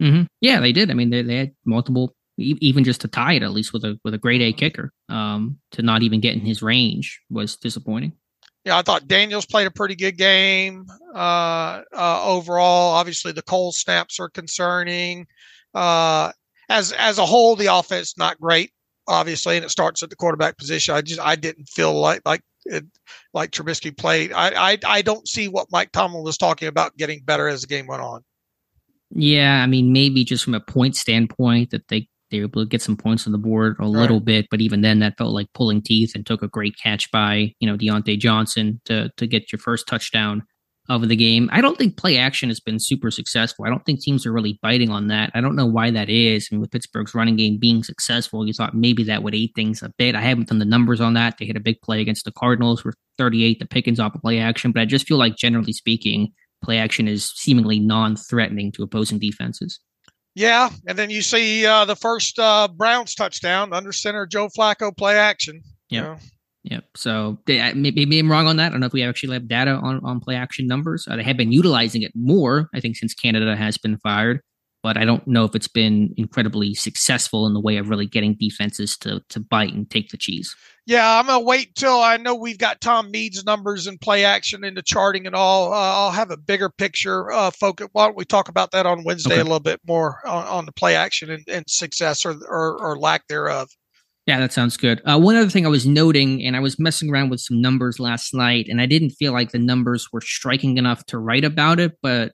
Mm-hmm. 0.00 0.22
Yeah, 0.40 0.60
they 0.60 0.70
did. 0.70 0.92
I 0.92 0.94
mean, 0.94 1.10
they 1.10 1.22
they 1.22 1.36
had 1.38 1.50
multiple, 1.64 2.14
even 2.38 2.84
just 2.84 3.00
to 3.00 3.08
tie 3.08 3.32
it 3.32 3.42
at 3.42 3.50
least 3.50 3.72
with 3.72 3.84
a 3.84 3.98
with 4.04 4.14
a 4.14 4.18
grade 4.18 4.42
A 4.42 4.52
kicker. 4.52 4.92
Um, 5.08 5.58
to 5.72 5.82
not 5.82 6.04
even 6.04 6.20
get 6.20 6.34
in 6.34 6.40
his 6.42 6.62
range 6.62 7.20
was 7.30 7.56
disappointing. 7.56 8.12
Yeah, 8.64 8.78
I 8.78 8.82
thought 8.82 9.08
Daniels 9.08 9.44
played 9.44 9.66
a 9.66 9.72
pretty 9.72 9.96
good 9.96 10.16
game 10.16 10.86
uh, 11.16 11.82
uh, 11.92 12.24
overall. 12.24 12.92
Obviously, 12.92 13.32
the 13.32 13.42
Cole 13.42 13.72
snaps 13.72 14.20
are 14.20 14.28
concerning. 14.28 15.26
Uh, 15.74 16.30
as 16.68 16.92
as 16.92 17.18
a 17.18 17.26
whole, 17.26 17.56
the 17.56 17.74
offense 17.74 18.16
not 18.16 18.40
great 18.40 18.70
obviously, 19.08 19.56
and 19.56 19.64
it 19.64 19.70
starts 19.70 20.02
at 20.02 20.10
the 20.10 20.16
quarterback 20.16 20.58
position. 20.58 20.94
I 20.94 21.02
just 21.02 21.20
I 21.20 21.36
didn't 21.36 21.68
feel 21.68 21.92
like 21.92 22.22
like 22.24 22.42
it, 22.64 22.84
like 23.34 23.50
Trubisky 23.50 23.96
played. 23.96 24.32
I, 24.32 24.72
I 24.72 24.78
I 24.84 25.02
don't 25.02 25.26
see 25.26 25.48
what 25.48 25.68
Mike 25.70 25.92
Tomlin 25.92 26.24
was 26.24 26.38
talking 26.38 26.68
about 26.68 26.96
getting 26.96 27.22
better 27.24 27.48
as 27.48 27.62
the 27.62 27.66
game 27.66 27.86
went 27.86 28.02
on. 28.02 28.22
Yeah, 29.10 29.62
I 29.62 29.66
mean 29.66 29.92
maybe 29.92 30.24
just 30.24 30.44
from 30.44 30.54
a 30.54 30.60
point 30.60 30.96
standpoint 30.96 31.70
that 31.70 31.88
they 31.88 32.08
they 32.30 32.38
were 32.38 32.44
able 32.44 32.62
to 32.62 32.68
get 32.68 32.82
some 32.82 32.96
points 32.96 33.26
on 33.26 33.32
the 33.32 33.38
board 33.38 33.76
a 33.78 33.82
right. 33.82 33.90
little 33.90 34.20
bit, 34.20 34.46
but 34.50 34.60
even 34.60 34.80
then 34.80 35.00
that 35.00 35.18
felt 35.18 35.34
like 35.34 35.52
pulling 35.52 35.82
teeth 35.82 36.12
and 36.14 36.24
took 36.24 36.42
a 36.42 36.48
great 36.48 36.74
catch 36.82 37.10
by 37.10 37.52
you 37.60 37.68
know 37.68 37.76
Diontae 37.76 38.18
Johnson 38.18 38.80
to 38.86 39.10
to 39.16 39.26
get 39.26 39.52
your 39.52 39.58
first 39.58 39.86
touchdown. 39.86 40.42
Of 40.88 41.08
the 41.08 41.16
game. 41.16 41.48
I 41.52 41.60
don't 41.60 41.78
think 41.78 41.96
play 41.96 42.18
action 42.18 42.48
has 42.48 42.58
been 42.58 42.80
super 42.80 43.10
successful. 43.10 43.64
I 43.64 43.68
don't 43.68 43.84
think 43.86 44.00
teams 44.00 44.26
are 44.26 44.32
really 44.32 44.58
biting 44.62 44.90
on 44.90 45.06
that. 45.08 45.30
I 45.34 45.40
don't 45.40 45.54
know 45.54 45.66
why 45.66 45.90
that 45.92 46.08
is. 46.08 46.48
I 46.50 46.54
mean, 46.54 46.60
with 46.60 46.72
Pittsburgh's 46.72 47.14
running 47.14 47.36
game 47.36 47.58
being 47.58 47.84
successful, 47.84 48.46
you 48.46 48.52
thought 48.52 48.74
maybe 48.74 49.04
that 49.04 49.22
would 49.22 49.34
aid 49.34 49.52
things 49.54 49.82
a 49.82 49.92
bit. 49.96 50.16
I 50.16 50.20
haven't 50.20 50.48
done 50.48 50.58
the 50.58 50.64
numbers 50.64 51.00
on 51.00 51.14
that. 51.14 51.38
They 51.38 51.46
hit 51.46 51.56
a 51.56 51.60
big 51.60 51.80
play 51.82 52.00
against 52.00 52.24
the 52.24 52.32
Cardinals 52.32 52.80
for 52.80 52.94
38, 53.18 53.60
the 53.60 53.66
Pickens 53.66 54.00
off 54.00 54.14
of 54.14 54.22
play 54.22 54.38
action, 54.40 54.72
but 54.72 54.80
I 54.80 54.84
just 54.84 55.06
feel 55.06 55.18
like 55.18 55.36
generally 55.36 55.72
speaking, 55.72 56.32
play 56.64 56.78
action 56.78 57.06
is 57.06 57.32
seemingly 57.36 57.78
non-threatening 57.78 58.72
to 58.72 58.82
opposing 58.82 59.18
defenses. 59.18 59.78
Yeah, 60.34 60.70
and 60.86 60.98
then 60.98 61.10
you 61.10 61.20
see 61.20 61.66
uh, 61.66 61.84
the 61.84 61.96
first 61.96 62.38
uh, 62.38 62.66
Browns 62.74 63.14
touchdown 63.14 63.72
under 63.72 63.92
center 63.92 64.26
Joe 64.26 64.48
Flacco 64.48 64.96
play 64.96 65.18
action. 65.18 65.62
Yeah. 65.90 65.98
You 65.98 66.02
know? 66.02 66.16
Yep. 66.64 66.84
So 66.96 67.38
they, 67.46 67.72
maybe 67.74 68.18
I'm 68.18 68.30
wrong 68.30 68.46
on 68.46 68.56
that. 68.56 68.66
I 68.66 68.70
don't 68.70 68.80
know 68.80 68.86
if 68.86 68.92
we 68.92 69.02
actually 69.02 69.34
have 69.34 69.48
data 69.48 69.72
on, 69.72 70.00
on 70.04 70.20
play 70.20 70.36
action 70.36 70.66
numbers. 70.66 71.06
Uh, 71.08 71.16
they 71.16 71.24
have 71.24 71.36
been 71.36 71.50
utilizing 71.50 72.02
it 72.02 72.12
more, 72.14 72.68
I 72.74 72.80
think, 72.80 72.96
since 72.96 73.14
Canada 73.14 73.56
has 73.56 73.78
been 73.78 73.98
fired. 73.98 74.40
But 74.82 74.96
I 74.96 75.04
don't 75.04 75.24
know 75.28 75.44
if 75.44 75.54
it's 75.54 75.68
been 75.68 76.12
incredibly 76.16 76.74
successful 76.74 77.46
in 77.46 77.54
the 77.54 77.60
way 77.60 77.76
of 77.76 77.88
really 77.88 78.06
getting 78.06 78.34
defenses 78.34 78.96
to 78.98 79.22
to 79.28 79.38
bite 79.38 79.72
and 79.72 79.88
take 79.88 80.08
the 80.08 80.16
cheese. 80.16 80.56
Yeah, 80.86 81.20
I'm 81.20 81.26
gonna 81.26 81.44
wait 81.44 81.76
till 81.76 82.00
I 82.00 82.16
know 82.16 82.34
we've 82.34 82.58
got 82.58 82.80
Tom 82.80 83.12
Mead's 83.12 83.44
numbers 83.44 83.86
and 83.86 84.00
play 84.00 84.24
action 84.24 84.64
into 84.64 84.82
charting 84.82 85.24
and 85.28 85.36
all. 85.36 85.72
Uh, 85.72 85.76
I'll 85.76 86.10
have 86.10 86.32
a 86.32 86.36
bigger 86.36 86.68
picture 86.68 87.30
uh, 87.30 87.52
focus. 87.52 87.86
Why 87.92 88.06
don't 88.06 88.16
we 88.16 88.24
talk 88.24 88.48
about 88.48 88.72
that 88.72 88.84
on 88.84 89.04
Wednesday 89.04 89.34
okay. 89.34 89.40
a 89.40 89.44
little 89.44 89.60
bit 89.60 89.80
more 89.86 90.18
on, 90.26 90.44
on 90.46 90.66
the 90.66 90.72
play 90.72 90.96
action 90.96 91.30
and, 91.30 91.44
and 91.46 91.64
success 91.68 92.26
or, 92.26 92.34
or, 92.48 92.76
or 92.84 92.98
lack 92.98 93.28
thereof? 93.28 93.68
Yeah, 94.26 94.38
that 94.38 94.52
sounds 94.52 94.76
good. 94.76 95.02
Uh, 95.04 95.18
one 95.18 95.34
other 95.34 95.50
thing 95.50 95.66
I 95.66 95.68
was 95.68 95.84
noting, 95.84 96.44
and 96.44 96.56
I 96.56 96.60
was 96.60 96.78
messing 96.78 97.10
around 97.10 97.30
with 97.30 97.40
some 97.40 97.60
numbers 97.60 97.98
last 97.98 98.32
night, 98.32 98.66
and 98.68 98.80
I 98.80 98.86
didn't 98.86 99.10
feel 99.10 99.32
like 99.32 99.50
the 99.50 99.58
numbers 99.58 100.08
were 100.12 100.20
striking 100.20 100.78
enough 100.78 101.04
to 101.06 101.18
write 101.18 101.44
about 101.44 101.80
it, 101.80 101.98
but 102.02 102.32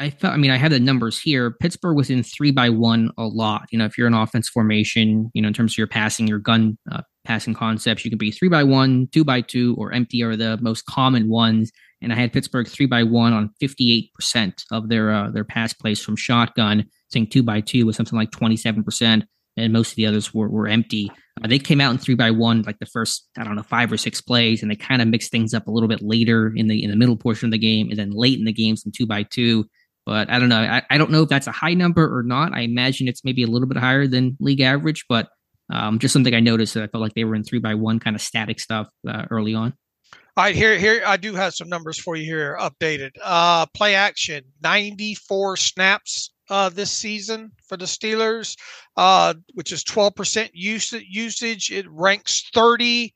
I 0.00 0.08
felt, 0.10 0.32
I 0.32 0.38
mean, 0.38 0.50
I 0.50 0.56
have 0.56 0.72
the 0.72 0.80
numbers 0.80 1.20
here. 1.20 1.50
Pittsburgh 1.50 1.96
was 1.96 2.08
in 2.08 2.22
three 2.22 2.50
by 2.50 2.70
one 2.70 3.10
a 3.18 3.24
lot. 3.24 3.66
You 3.70 3.78
know, 3.78 3.84
if 3.84 3.98
you're 3.98 4.06
an 4.06 4.14
offense 4.14 4.48
formation, 4.48 5.30
you 5.34 5.42
know, 5.42 5.48
in 5.48 5.54
terms 5.54 5.74
of 5.74 5.78
your 5.78 5.86
passing, 5.86 6.26
your 6.26 6.38
gun 6.38 6.78
uh, 6.90 7.02
passing 7.24 7.52
concepts, 7.52 8.02
you 8.04 8.10
can 8.10 8.16
be 8.16 8.30
three 8.30 8.48
by 8.48 8.64
one, 8.64 9.08
two 9.12 9.24
by 9.24 9.42
two, 9.42 9.76
or 9.78 9.92
empty 9.92 10.22
are 10.22 10.36
the 10.36 10.56
most 10.62 10.86
common 10.86 11.28
ones. 11.28 11.70
And 12.00 12.14
I 12.14 12.16
had 12.16 12.32
Pittsburgh 12.32 12.66
three 12.66 12.86
by 12.86 13.02
one 13.02 13.34
on 13.34 13.50
58% 13.62 14.64
of 14.72 14.88
their 14.88 15.12
uh, 15.12 15.30
their 15.30 15.44
pass 15.44 15.74
plays 15.74 16.00
from 16.00 16.16
shotgun. 16.16 16.80
I 16.80 16.84
think 17.12 17.30
two 17.30 17.42
by 17.42 17.60
two 17.60 17.84
was 17.84 17.94
something 17.94 18.18
like 18.18 18.30
27% 18.30 19.24
and 19.56 19.72
most 19.72 19.92
of 19.92 19.96
the 19.96 20.06
others 20.06 20.32
were, 20.32 20.48
were 20.48 20.68
empty. 20.68 21.10
Uh, 21.42 21.48
they 21.48 21.58
came 21.58 21.80
out 21.80 21.90
in 21.90 21.98
three 21.98 22.14
by 22.14 22.30
one 22.30 22.62
like 22.62 22.78
the 22.78 22.86
first 22.86 23.28
I 23.38 23.44
don't 23.44 23.56
know 23.56 23.62
five 23.62 23.92
or 23.92 23.96
six 23.96 24.20
plays, 24.20 24.62
and 24.62 24.70
they 24.70 24.76
kind 24.76 25.02
of 25.02 25.08
mixed 25.08 25.30
things 25.30 25.54
up 25.54 25.66
a 25.66 25.70
little 25.70 25.88
bit 25.88 26.02
later 26.02 26.52
in 26.54 26.68
the 26.68 26.82
in 26.82 26.90
the 26.90 26.96
middle 26.96 27.16
portion 27.16 27.46
of 27.46 27.52
the 27.52 27.58
game, 27.58 27.88
and 27.90 27.98
then 27.98 28.10
late 28.10 28.38
in 28.38 28.44
the 28.44 28.52
game 28.52 28.76
some 28.76 28.92
two 28.94 29.06
by 29.06 29.22
two. 29.22 29.66
But 30.06 30.30
I 30.30 30.38
don't 30.38 30.48
know. 30.48 30.60
I, 30.60 30.82
I 30.90 30.98
don't 30.98 31.10
know 31.10 31.22
if 31.22 31.28
that's 31.28 31.46
a 31.46 31.52
high 31.52 31.74
number 31.74 32.16
or 32.16 32.22
not. 32.22 32.54
I 32.54 32.60
imagine 32.60 33.06
it's 33.06 33.24
maybe 33.24 33.42
a 33.42 33.46
little 33.46 33.68
bit 33.68 33.78
higher 33.78 34.06
than 34.06 34.36
league 34.40 34.60
average, 34.60 35.04
but 35.08 35.28
um, 35.72 35.98
just 35.98 36.12
something 36.12 36.34
I 36.34 36.40
noticed 36.40 36.74
that 36.74 36.82
I 36.82 36.86
felt 36.88 37.02
like 37.02 37.14
they 37.14 37.24
were 37.24 37.34
in 37.34 37.44
three 37.44 37.60
by 37.60 37.74
one 37.74 38.00
kind 38.00 38.16
of 38.16 38.22
static 38.22 38.58
stuff 38.58 38.88
uh, 39.06 39.26
early 39.30 39.54
on. 39.54 39.74
All 40.36 40.44
right, 40.44 40.54
here, 40.54 40.78
here 40.78 41.02
I 41.06 41.16
do 41.16 41.34
have 41.34 41.54
some 41.54 41.68
numbers 41.68 41.98
for 41.98 42.16
you 42.16 42.24
here 42.24 42.56
updated. 42.58 43.10
Uh, 43.22 43.66
play 43.74 43.94
action, 43.94 44.44
ninety 44.62 45.14
four 45.14 45.56
snaps 45.56 46.32
uh, 46.50 46.68
this 46.68 46.90
season 46.90 47.52
for 47.66 47.76
the 47.76 47.84
Steelers, 47.84 48.56
uh, 48.96 49.34
which 49.54 49.72
is 49.72 49.84
12% 49.84 50.50
usage. 50.52 51.70
It 51.70 51.86
ranks 51.88 52.50
30, 52.52 53.14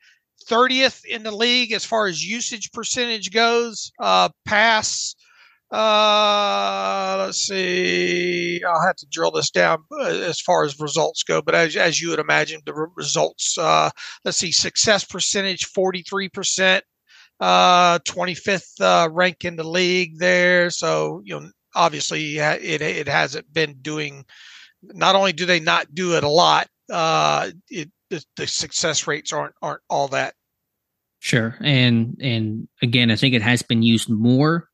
30th 0.49 1.05
in 1.05 1.23
the 1.25 1.35
league 1.35 1.73
as 1.73 1.85
far 1.85 2.07
as 2.07 2.25
usage 2.25 2.71
percentage 2.73 3.33
goes. 3.33 3.91
Uh, 3.99 4.29
pass, 4.45 5.15
uh, 5.71 7.17
let's 7.19 7.47
see. 7.47 8.63
I'll 8.65 8.87
have 8.87 8.97
to 8.97 9.07
drill 9.11 9.33
this 9.33 9.51
down 9.51 9.79
uh, 9.93 10.05
as 10.05 10.41
far 10.41 10.65
as 10.65 10.79
results 10.79 11.25
go, 11.25 11.43
but 11.43 11.55
as, 11.55 11.75
as 11.77 12.01
you 12.01 12.11
would 12.11 12.21
imagine, 12.21 12.61
the 12.65 12.75
results, 12.95 13.59
uh, 13.59 13.91
let's 14.25 14.39
see, 14.39 14.53
success 14.53 15.05
percentage 15.05 15.67
43%, 15.73 16.83
uh, 17.41 17.99
25th 18.01 18.81
uh, 18.81 19.11
rank 19.11 19.45
in 19.45 19.57
the 19.57 19.69
league 19.69 20.19
there. 20.19 20.71
So, 20.71 21.21
you 21.25 21.41
know, 21.41 21.51
obviously 21.75 22.39
it 22.39 22.83
it 22.83 23.09
hasn't 23.09 23.53
been 23.53 23.75
doing. 23.81 24.25
Not 24.83 25.15
only 25.15 25.33
do 25.33 25.47
they 25.47 25.61
not 25.61 25.95
do 25.95 26.17
it 26.17 26.25
a 26.25 26.29
lot, 26.29 26.69
uh, 26.91 27.51
it 27.71 27.91
the, 28.11 28.25
the 28.37 28.47
success 28.47 29.07
rates 29.07 29.33
aren't 29.33 29.55
aren't 29.63 29.83
all 29.89 30.09
that. 30.09 30.35
Sure, 31.21 31.57
and 31.61 32.19
and 32.21 32.69
again, 32.83 33.11
I 33.11 33.17
think 33.17 33.35
it 33.35 33.43
has 33.43 33.63
been 33.63 33.83
used 33.83 34.11
more 34.11 34.69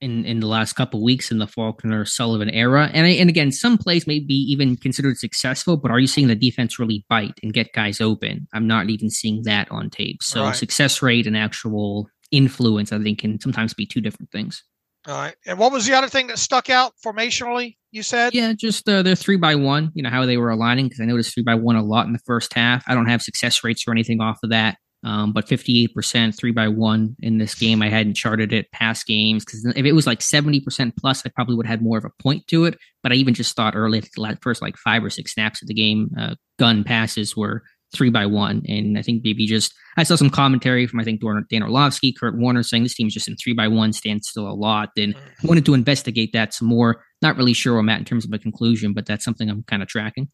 in 0.00 0.24
in 0.24 0.40
the 0.40 0.48
last 0.48 0.74
couple 0.74 1.02
weeks 1.02 1.30
in 1.30 1.38
the 1.38 1.46
Faulkner 1.46 2.04
Sullivan 2.04 2.50
era. 2.50 2.90
And 2.92 3.06
I, 3.06 3.10
and 3.10 3.30
again, 3.30 3.52
some 3.52 3.78
plays 3.78 4.06
may 4.06 4.18
be 4.18 4.34
even 4.50 4.76
considered 4.76 5.16
successful, 5.16 5.76
but 5.76 5.90
are 5.90 6.00
you 6.00 6.08
seeing 6.08 6.26
the 6.26 6.34
defense 6.34 6.78
really 6.78 7.06
bite 7.08 7.38
and 7.42 7.54
get 7.54 7.72
guys 7.72 8.00
open? 8.00 8.48
I'm 8.52 8.66
not 8.66 8.90
even 8.90 9.08
seeing 9.08 9.42
that 9.44 9.70
on 9.70 9.88
tape. 9.88 10.22
So 10.22 10.42
right. 10.42 10.56
success 10.56 11.00
rate 11.00 11.26
and 11.26 11.36
actual 11.36 12.08
influence, 12.32 12.92
I 12.92 13.00
think, 13.00 13.20
can 13.20 13.40
sometimes 13.40 13.72
be 13.72 13.86
two 13.86 14.00
different 14.00 14.32
things. 14.32 14.64
All 15.06 15.16
right. 15.16 15.34
And 15.46 15.58
what 15.58 15.72
was 15.72 15.86
the 15.86 15.94
other 15.94 16.08
thing 16.08 16.28
that 16.28 16.38
stuck 16.38 16.70
out 16.70 16.92
formationally? 17.04 17.76
You 17.90 18.02
said? 18.02 18.34
Yeah, 18.34 18.52
just 18.52 18.88
uh, 18.88 19.02
they're 19.02 19.16
three 19.16 19.36
by 19.36 19.54
one. 19.54 19.90
You 19.94 20.02
know 20.02 20.10
how 20.10 20.24
they 20.24 20.36
were 20.36 20.50
aligning 20.50 20.86
because 20.86 21.00
I 21.00 21.04
noticed 21.04 21.34
three 21.34 21.42
by 21.42 21.56
one 21.56 21.76
a 21.76 21.82
lot 21.82 22.06
in 22.06 22.12
the 22.12 22.20
first 22.20 22.54
half. 22.54 22.84
I 22.86 22.94
don't 22.94 23.08
have 23.08 23.20
success 23.20 23.64
rates 23.64 23.84
or 23.86 23.90
anything 23.90 24.20
off 24.20 24.38
of 24.42 24.50
that, 24.50 24.78
um, 25.02 25.32
but 25.32 25.48
fifty 25.48 25.82
eight 25.82 25.94
percent 25.94 26.36
three 26.36 26.52
by 26.52 26.68
one 26.68 27.16
in 27.20 27.38
this 27.38 27.54
game. 27.54 27.82
I 27.82 27.90
hadn't 27.90 28.14
charted 28.14 28.52
it 28.52 28.70
past 28.70 29.06
games 29.06 29.44
because 29.44 29.66
if 29.76 29.84
it 29.84 29.92
was 29.92 30.06
like 30.06 30.22
seventy 30.22 30.60
percent 30.60 30.94
plus, 30.96 31.26
I 31.26 31.30
probably 31.34 31.56
would 31.56 31.66
have 31.66 31.80
had 31.80 31.82
more 31.82 31.98
of 31.98 32.04
a 32.04 32.22
point 32.22 32.46
to 32.46 32.64
it. 32.64 32.78
But 33.02 33.12
I 33.12 33.16
even 33.16 33.34
just 33.34 33.56
thought 33.56 33.76
early, 33.76 34.00
the 34.00 34.38
first 34.40 34.62
like 34.62 34.76
five 34.76 35.04
or 35.04 35.10
six 35.10 35.34
snaps 35.34 35.60
of 35.60 35.68
the 35.68 35.74
game, 35.74 36.10
uh, 36.18 36.36
gun 36.58 36.84
passes 36.84 37.36
were 37.36 37.64
three 37.94 38.10
by 38.10 38.26
one. 38.26 38.62
And 38.68 38.98
I 38.98 39.02
think 39.02 39.22
maybe 39.24 39.46
just 39.46 39.72
I 39.96 40.02
saw 40.02 40.16
some 40.16 40.30
commentary 40.30 40.86
from 40.86 41.00
I 41.00 41.04
think 41.04 41.20
Dan 41.50 41.62
Orlovsky, 41.62 42.12
Kurt 42.12 42.36
Warner 42.36 42.62
saying 42.62 42.82
this 42.82 42.94
team's 42.94 43.14
just 43.14 43.28
in 43.28 43.36
three 43.36 43.52
by 43.52 43.68
one, 43.68 43.92
stands 43.92 44.28
still 44.28 44.48
a 44.48 44.52
lot. 44.52 44.90
And 44.96 45.14
mm-hmm. 45.14 45.48
wanted 45.48 45.66
to 45.66 45.74
investigate 45.74 46.32
that 46.32 46.54
some 46.54 46.68
more. 46.68 47.04
Not 47.20 47.36
really 47.36 47.52
sure 47.52 47.74
where 47.74 47.80
I'm 47.80 47.88
at 47.88 47.98
in 47.98 48.04
terms 48.04 48.24
of 48.24 48.32
a 48.32 48.38
conclusion, 48.38 48.92
but 48.92 49.06
that's 49.06 49.24
something 49.24 49.48
I'm 49.48 49.62
kind 49.64 49.82
of 49.82 49.88
tracking. 49.88 50.28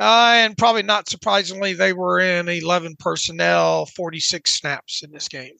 Uh, 0.00 0.32
and 0.36 0.58
probably 0.58 0.82
not 0.82 1.08
surprisingly, 1.08 1.74
they 1.74 1.92
were 1.92 2.18
in 2.18 2.48
11 2.48 2.96
personnel, 2.98 3.86
46 3.86 4.50
snaps 4.50 5.02
in 5.02 5.12
this 5.12 5.28
game. 5.28 5.54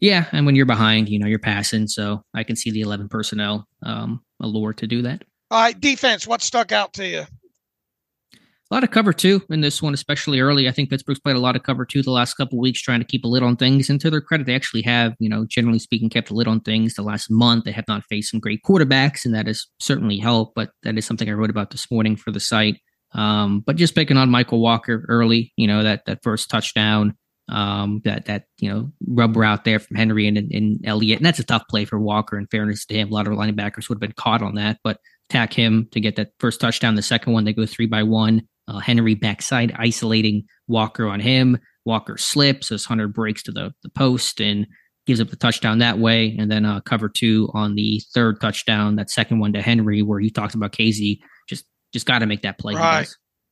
Yeah, 0.00 0.26
and 0.30 0.46
when 0.46 0.54
you're 0.54 0.66
behind, 0.66 1.08
you 1.08 1.18
know 1.18 1.26
you're 1.26 1.40
passing, 1.40 1.88
so 1.88 2.22
I 2.32 2.44
can 2.44 2.54
see 2.54 2.70
the 2.70 2.82
11 2.82 3.08
personnel 3.08 3.66
um, 3.82 4.22
allure 4.40 4.72
to 4.74 4.86
do 4.86 5.02
that. 5.02 5.24
All 5.50 5.60
right, 5.60 5.80
defense. 5.80 6.26
What 6.26 6.42
stuck 6.42 6.70
out 6.70 6.92
to 6.94 7.06
you? 7.06 7.24
A 8.70 8.74
lot 8.74 8.84
of 8.84 8.90
cover 8.90 9.14
two 9.14 9.42
in 9.48 9.62
this 9.62 9.80
one, 9.80 9.94
especially 9.94 10.40
early. 10.40 10.68
I 10.68 10.72
think 10.72 10.90
Pittsburgh's 10.90 11.18
played 11.18 11.36
a 11.36 11.40
lot 11.40 11.56
of 11.56 11.62
cover 11.62 11.86
two 11.86 12.02
the 12.02 12.10
last 12.10 12.34
couple 12.34 12.58
weeks, 12.58 12.82
trying 12.82 13.00
to 13.00 13.06
keep 13.06 13.24
a 13.24 13.28
lid 13.28 13.42
on 13.42 13.56
things. 13.56 13.88
And 13.88 13.98
to 14.02 14.10
their 14.10 14.20
credit, 14.20 14.46
they 14.46 14.54
actually 14.54 14.82
have, 14.82 15.14
you 15.18 15.30
know, 15.30 15.46
generally 15.46 15.78
speaking, 15.78 16.10
kept 16.10 16.28
a 16.28 16.34
lid 16.34 16.46
on 16.46 16.60
things. 16.60 16.92
The 16.92 17.02
last 17.02 17.30
month, 17.30 17.64
they 17.64 17.72
have 17.72 17.88
not 17.88 18.04
faced 18.04 18.30
some 18.30 18.40
great 18.40 18.60
quarterbacks, 18.62 19.24
and 19.24 19.34
that 19.34 19.46
has 19.46 19.66
certainly 19.80 20.18
helped. 20.18 20.54
But 20.54 20.70
that 20.82 20.98
is 20.98 21.06
something 21.06 21.30
I 21.30 21.32
wrote 21.32 21.48
about 21.48 21.70
this 21.70 21.90
morning 21.90 22.14
for 22.14 22.30
the 22.30 22.40
site. 22.40 22.78
Um, 23.12 23.60
but 23.60 23.76
just 23.76 23.94
picking 23.94 24.18
on 24.18 24.28
Mykal 24.28 24.60
Walker 24.60 25.02
early, 25.08 25.54
you 25.56 25.66
know, 25.66 25.82
that 25.82 26.04
that 26.04 26.22
first 26.22 26.50
touchdown, 26.50 27.16
um, 27.48 28.02
that 28.04 28.26
that 28.26 28.44
you 28.58 28.68
know 28.68 28.92
rubber 29.06 29.44
out 29.44 29.64
there 29.64 29.78
from 29.78 29.96
Henry 29.96 30.28
and, 30.28 30.36
and 30.36 30.80
Elliott, 30.84 31.20
and 31.20 31.26
that's 31.26 31.38
a 31.38 31.44
tough 31.44 31.64
play 31.70 31.86
for 31.86 31.98
Walker. 31.98 32.38
In 32.38 32.46
fairness 32.46 32.84
to 32.84 32.94
him, 32.94 33.08
a 33.08 33.14
lot 33.14 33.26
of 33.26 33.32
linebackers 33.32 33.88
would 33.88 33.96
have 33.96 34.00
been 34.00 34.12
caught 34.12 34.42
on 34.42 34.56
that, 34.56 34.78
but 34.84 34.98
tack 35.30 35.54
him 35.54 35.88
to 35.92 36.00
get 36.00 36.16
that 36.16 36.32
first 36.38 36.60
touchdown. 36.60 36.96
The 36.96 37.02
second 37.02 37.32
one, 37.32 37.44
they 37.44 37.54
go 37.54 37.64
three 37.64 37.86
by 37.86 38.02
one. 38.02 38.42
Uh, 38.68 38.78
Henry 38.78 39.14
backside 39.14 39.74
isolating 39.78 40.44
Walker 40.66 41.08
on 41.08 41.20
him. 41.20 41.58
Walker 41.84 42.18
slips 42.18 42.70
as 42.70 42.84
Hunter 42.84 43.08
breaks 43.08 43.42
to 43.44 43.52
the, 43.52 43.72
the 43.82 43.88
post 43.88 44.40
and 44.40 44.66
gives 45.06 45.20
up 45.20 45.30
the 45.30 45.36
touchdown 45.36 45.78
that 45.78 45.98
way. 45.98 46.36
And 46.38 46.50
then 46.50 46.66
uh, 46.66 46.80
cover 46.80 47.08
two 47.08 47.48
on 47.54 47.74
the 47.76 48.02
third 48.12 48.40
touchdown, 48.40 48.96
that 48.96 49.10
second 49.10 49.38
one 49.38 49.54
to 49.54 49.62
Henry, 49.62 50.02
where 50.02 50.20
he 50.20 50.30
talks 50.30 50.54
about 50.54 50.72
Kazee 50.72 51.20
just 51.48 51.64
just 51.92 52.06
got 52.06 52.18
to 52.18 52.26
make 52.26 52.42
that 52.42 52.58
play. 52.58 52.74
Right. 52.74 53.08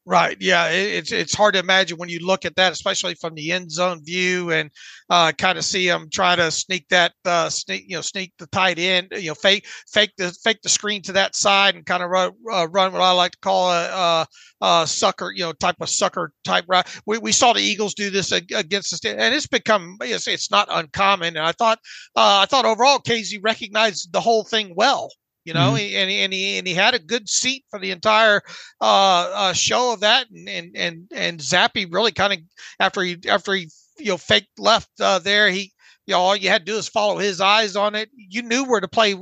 Right. 0.09 0.37
Yeah. 0.39 0.69
it's 0.69 1.11
it's 1.11 1.35
hard 1.35 1.55
to 1.55 1.61
imagine 1.61 1.99
when 1.99 2.09
you 2.09 2.25
look 2.25 2.45
at 2.45 2.55
that, 2.55 2.71
especially 2.73 3.17
from 3.17 3.35
the 3.35 3.51
end 3.51 3.73
zone 3.73 4.05
view, 4.05 4.53
and 4.53 4.71
uh, 5.11 5.33
kind 5.33 5.59
of 5.59 5.65
see 5.65 5.89
them 5.89 6.09
try 6.13 6.37
to 6.37 6.49
sneak 6.53 6.87
that 6.91 7.13
uh, 7.25 7.51
sneak 7.51 7.87
you 7.89 7.97
know 7.97 8.03
sneak 8.03 8.33
the 8.39 8.47
tight 8.47 8.79
end, 8.79 9.09
you 9.11 9.31
know, 9.31 9.35
fake 9.35 9.67
fake 9.91 10.13
the 10.17 10.31
fake 10.45 10.59
the 10.63 10.69
screen 10.69 11.03
to 11.03 11.13
that 11.15 11.35
side 11.35 11.75
and 11.75 11.85
kind 11.85 12.05
of 12.05 12.11
run 12.11 12.31
uh, 12.53 12.69
run 12.71 12.93
what 12.93 13.03
I 13.03 13.11
like 13.11 13.33
to 13.33 13.39
call 13.39 13.73
a, 13.73 14.27
a, 14.61 14.65
a, 14.65 14.87
sucker, 14.87 15.33
you 15.35 15.43
know, 15.43 15.53
type 15.55 15.77
of 15.81 15.89
sucker 15.91 16.31
type 16.45 16.67
route. 16.69 16.87
We, 17.05 17.19
we 17.19 17.33
saw 17.33 17.53
the 17.53 17.61
Eagles 17.61 17.95
do 17.95 18.09
this 18.09 18.31
against 18.31 18.93
us, 18.93 19.05
and 19.05 19.35
it's 19.35 19.49
become 19.49 19.97
it's, 20.03 20.29
it's 20.29 20.53
not 20.53 20.69
uncommon. 20.71 21.37
And 21.37 21.45
I 21.45 21.51
thought 21.51 21.81
uh, 22.15 22.43
I 22.43 22.47
thought 22.47 22.65
overall 22.65 23.01
Kazee 23.01 23.43
recognized 23.43 24.13
the 24.13 24.21
whole 24.21 24.45
thing 24.45 24.73
well 24.77 25.11
you 25.47 25.55
know, 25.55 25.75
mm-hmm. 25.75 25.97
and, 25.97 26.11
and 26.11 26.33
he 26.33 26.59
and 26.59 26.67
he 26.67 26.75
had 26.75 26.95
a 26.95 26.99
good 26.99 27.29
seat 27.29 27.65
for 27.71 27.79
the 27.79 27.93
entire 27.93 28.43
uh, 28.81 29.31
uh, 29.33 29.53
show 29.53 29.93
of 29.93 30.01
that, 30.01 30.27
and 30.29 30.49
and 30.49 30.77
and 30.77 31.09
and 31.15 31.41
Zappe 31.41 31.87
really 31.93 32.11
kind 32.11 32.33
of 32.33 32.41
after 32.81 33.01
he 33.01 33.17
after 33.29 33.55
he 33.55 33.71
you 33.97 34.11
know 34.11 34.17
faked 34.17 34.59
left 34.59 34.91
uh, 35.01 35.21
there, 35.21 35.49
he 35.49 35.73
you 36.07 36.15
know, 36.15 36.21
all 36.21 36.37
you 36.37 36.49
had 36.49 36.67
to 36.67 36.73
do 36.73 36.79
is 36.79 36.89
follow 36.89 37.19
his 37.19 37.41
eyes 37.41 37.77
on 37.77 37.95
it. 37.95 38.11
You 38.17 38.43
knew 38.43 38.65
where 38.65 38.81
to 38.81 38.89
play. 38.89 39.15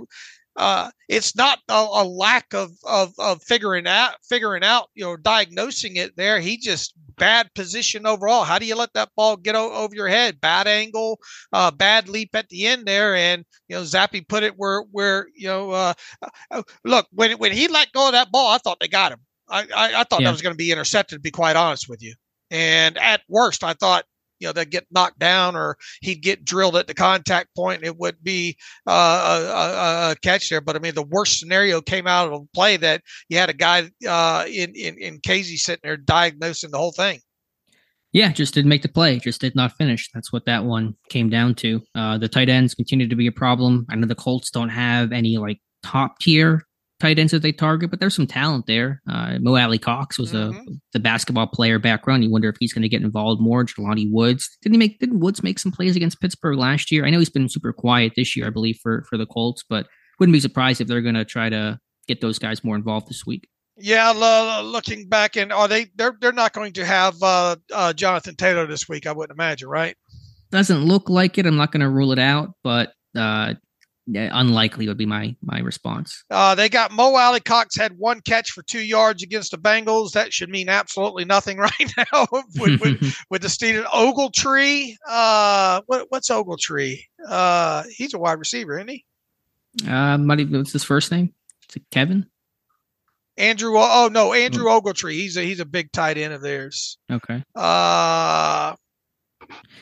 Uh, 0.56 0.90
it's 1.08 1.36
not 1.36 1.58
a, 1.68 1.74
a 1.74 2.04
lack 2.04 2.54
of, 2.54 2.70
of 2.84 3.12
of 3.18 3.42
figuring 3.42 3.86
out 3.86 4.14
figuring 4.26 4.62
out 4.64 4.88
you 4.94 5.04
know 5.04 5.16
diagnosing 5.16 5.96
it 5.96 6.16
there. 6.16 6.40
He 6.40 6.56
just 6.56 6.94
bad 7.16 7.52
position 7.54 8.06
overall. 8.06 8.44
How 8.44 8.58
do 8.58 8.66
you 8.66 8.76
let 8.76 8.92
that 8.94 9.10
ball 9.16 9.36
get 9.36 9.54
o- 9.54 9.72
over 9.72 9.94
your 9.94 10.08
head? 10.08 10.40
Bad 10.40 10.66
angle, 10.66 11.18
uh, 11.52 11.70
bad 11.70 12.08
leap 12.08 12.30
at 12.34 12.48
the 12.48 12.66
end 12.66 12.86
there, 12.86 13.14
and 13.14 13.44
you 13.68 13.76
know 13.76 13.82
Zappe 13.82 14.26
put 14.28 14.42
it 14.42 14.54
where 14.56 14.82
where 14.90 15.26
you 15.34 15.48
know. 15.48 15.70
Uh, 15.70 15.94
uh, 16.50 16.62
look 16.84 17.06
when 17.12 17.32
when 17.38 17.52
he 17.52 17.68
let 17.68 17.92
go 17.92 18.06
of 18.06 18.12
that 18.12 18.30
ball, 18.30 18.52
I 18.52 18.58
thought 18.58 18.78
they 18.80 18.88
got 18.88 19.12
him. 19.12 19.20
I 19.48 19.62
I, 19.74 20.00
I 20.00 20.04
thought 20.04 20.20
yeah. 20.20 20.28
that 20.28 20.32
was 20.32 20.42
going 20.42 20.54
to 20.54 20.58
be 20.58 20.72
intercepted. 20.72 21.16
To 21.16 21.20
be 21.20 21.30
quite 21.30 21.56
honest 21.56 21.88
with 21.88 22.02
you, 22.02 22.14
and 22.50 22.98
at 22.98 23.22
worst, 23.28 23.64
I 23.64 23.74
thought 23.74 24.04
you 24.40 24.46
know 24.46 24.52
they'd 24.52 24.70
get 24.70 24.86
knocked 24.90 25.18
down 25.18 25.56
or 25.56 25.76
he'd 26.00 26.22
get 26.22 26.44
drilled 26.44 26.76
at 26.76 26.86
the 26.86 26.94
contact 26.94 27.54
point 27.54 27.84
it 27.84 27.96
would 27.96 28.22
be 28.22 28.56
uh, 28.86 28.92
a, 28.92 30.08
a, 30.08 30.10
a, 30.10 30.16
catch 30.22 30.48
there 30.50 30.60
but 30.60 30.76
i 30.76 30.78
mean 30.78 30.94
the 30.94 31.02
worst 31.02 31.38
scenario 31.38 31.80
came 31.80 32.06
out 32.06 32.26
of 32.26 32.40
a 32.40 32.44
play 32.54 32.76
that 32.76 33.02
you 33.28 33.38
had 33.38 33.50
a 33.50 33.54
guy 33.54 33.90
uh, 34.08 34.44
in, 34.46 34.72
in 34.74 34.98
in 34.98 35.20
Kazee 35.20 35.56
sitting 35.56 35.80
there 35.82 35.96
diagnosing 35.96 36.70
the 36.70 36.78
whole 36.78 36.92
thing 36.92 37.20
yeah, 38.12 38.30
just 38.30 38.54
didn't 38.54 38.68
make 38.68 38.82
the 38.82 38.88
play, 38.88 39.18
just 39.18 39.40
did 39.40 39.56
not 39.56 39.72
finish. 39.72 40.08
That's 40.14 40.32
what 40.32 40.46
that 40.46 40.64
one 40.64 40.94
came 41.08 41.28
down 41.28 41.56
to. 41.56 41.82
Uh, 41.96 42.16
the 42.16 42.28
tight 42.28 42.48
ends 42.48 42.72
continue 42.72 43.08
to 43.08 43.16
be 43.16 43.26
a 43.26 43.32
problem. 43.32 43.86
I 43.90 43.96
know 43.96 44.06
the 44.06 44.14
Colts 44.14 44.52
don't 44.52 44.68
have 44.68 45.10
any 45.10 45.36
like 45.36 45.58
top 45.82 46.20
tier 46.20 46.62
tight 47.00 47.18
ends 47.18 47.32
that 47.32 47.42
they 47.42 47.52
target, 47.52 47.90
but 47.90 48.00
there's 48.00 48.14
some 48.14 48.26
talent 48.26 48.66
there. 48.66 49.02
Uh, 49.08 49.38
Mo 49.40 49.56
Alie-Cox 49.56 50.18
was 50.18 50.32
mm-hmm. 50.32 50.56
a 50.56 50.64
the 50.92 51.00
basketball 51.00 51.46
player 51.46 51.78
background. 51.78 52.24
You 52.24 52.30
wonder 52.30 52.48
if 52.48 52.56
he's 52.60 52.72
going 52.72 52.82
to 52.82 52.88
get 52.88 53.02
involved 53.02 53.40
more. 53.40 53.64
Jelani 53.64 54.10
Woods 54.10 54.56
didn't 54.62 54.74
he 54.74 54.78
make? 54.78 54.98
Didn't 54.98 55.20
Woods 55.20 55.42
make 55.42 55.58
some 55.58 55.72
plays 55.72 55.96
against 55.96 56.20
Pittsburgh 56.20 56.58
last 56.58 56.90
year? 56.90 57.04
I 57.04 57.10
know 57.10 57.18
he's 57.18 57.30
been 57.30 57.48
super 57.48 57.72
quiet 57.72 58.12
this 58.16 58.36
year, 58.36 58.46
I 58.46 58.50
believe 58.50 58.78
for 58.82 59.04
for 59.08 59.16
the 59.16 59.26
Colts, 59.26 59.64
but 59.68 59.86
wouldn't 60.18 60.34
be 60.34 60.40
surprised 60.40 60.80
if 60.80 60.88
they're 60.88 61.02
going 61.02 61.14
to 61.14 61.24
try 61.24 61.48
to 61.48 61.78
get 62.06 62.20
those 62.20 62.38
guys 62.38 62.62
more 62.62 62.76
involved 62.76 63.08
this 63.08 63.26
week. 63.26 63.48
Yeah, 63.76 64.12
uh, 64.14 64.62
looking 64.62 65.08
back, 65.08 65.36
and 65.36 65.52
are 65.52 65.66
they? 65.66 65.86
They're 65.96 66.16
they're 66.20 66.32
not 66.32 66.52
going 66.52 66.74
to 66.74 66.84
have 66.84 67.20
uh, 67.20 67.56
uh, 67.72 67.92
Jonathan 67.92 68.36
Taylor 68.36 68.66
this 68.66 68.88
week. 68.88 69.06
I 69.06 69.12
wouldn't 69.12 69.36
imagine, 69.36 69.68
right? 69.68 69.96
Doesn't 70.52 70.84
look 70.84 71.08
like 71.08 71.38
it. 71.38 71.46
I'm 71.46 71.56
not 71.56 71.72
going 71.72 71.80
to 71.80 71.88
rule 71.88 72.12
it 72.12 72.20
out, 72.20 72.50
but 72.62 72.92
uh, 73.16 73.54
unlikely 74.12 74.88
would 74.88 74.96
be 74.96 75.06
my 75.06 75.34
my 75.42 75.60
response. 75.60 76.24
Uh, 76.30 76.54
they 76.54 76.68
got 76.68 76.92
Mo 76.92 77.16
Alie-Cox 77.16 77.76
had 77.76 77.98
one 77.98 78.20
catch 78.20 78.50
for 78.50 78.62
two 78.62 78.82
yards 78.82 79.22
against 79.22 79.50
the 79.50 79.58
Bengals. 79.58 80.12
That 80.12 80.32
should 80.32 80.50
mean 80.50 80.68
absolutely 80.68 81.24
nothing 81.24 81.58
right 81.58 81.92
now 81.96 82.26
with, 82.30 82.80
with, 82.80 83.16
with, 83.30 83.42
the 83.42 83.48
Steelers. 83.48 83.84
Ogletree, 83.86 84.94
uh, 85.08 85.80
what, 85.86 86.06
what's 86.10 86.30
Ogletree? 86.30 87.00
Uh, 87.26 87.84
he's 87.96 88.14
a 88.14 88.18
wide 88.18 88.38
receiver, 88.38 88.78
isn't 88.78 88.88
he? 88.88 89.04
Uh, 89.88 90.18
what's 90.18 90.72
his 90.72 90.84
first 90.84 91.10
name? 91.10 91.32
Is 91.68 91.76
it 91.76 91.82
Kevin? 91.90 92.26
Andrew. 93.36 93.74
Oh 93.76 94.08
no, 94.12 94.32
Andrew. 94.32 94.66
Ogletree. 94.66 95.14
He's 95.14 95.36
a 95.36 95.42
he's 95.42 95.60
a 95.60 95.64
big 95.64 95.90
tight 95.92 96.18
end 96.18 96.32
of 96.32 96.40
theirs. 96.40 96.98
Okay. 97.10 97.42
Uh, 97.56 98.74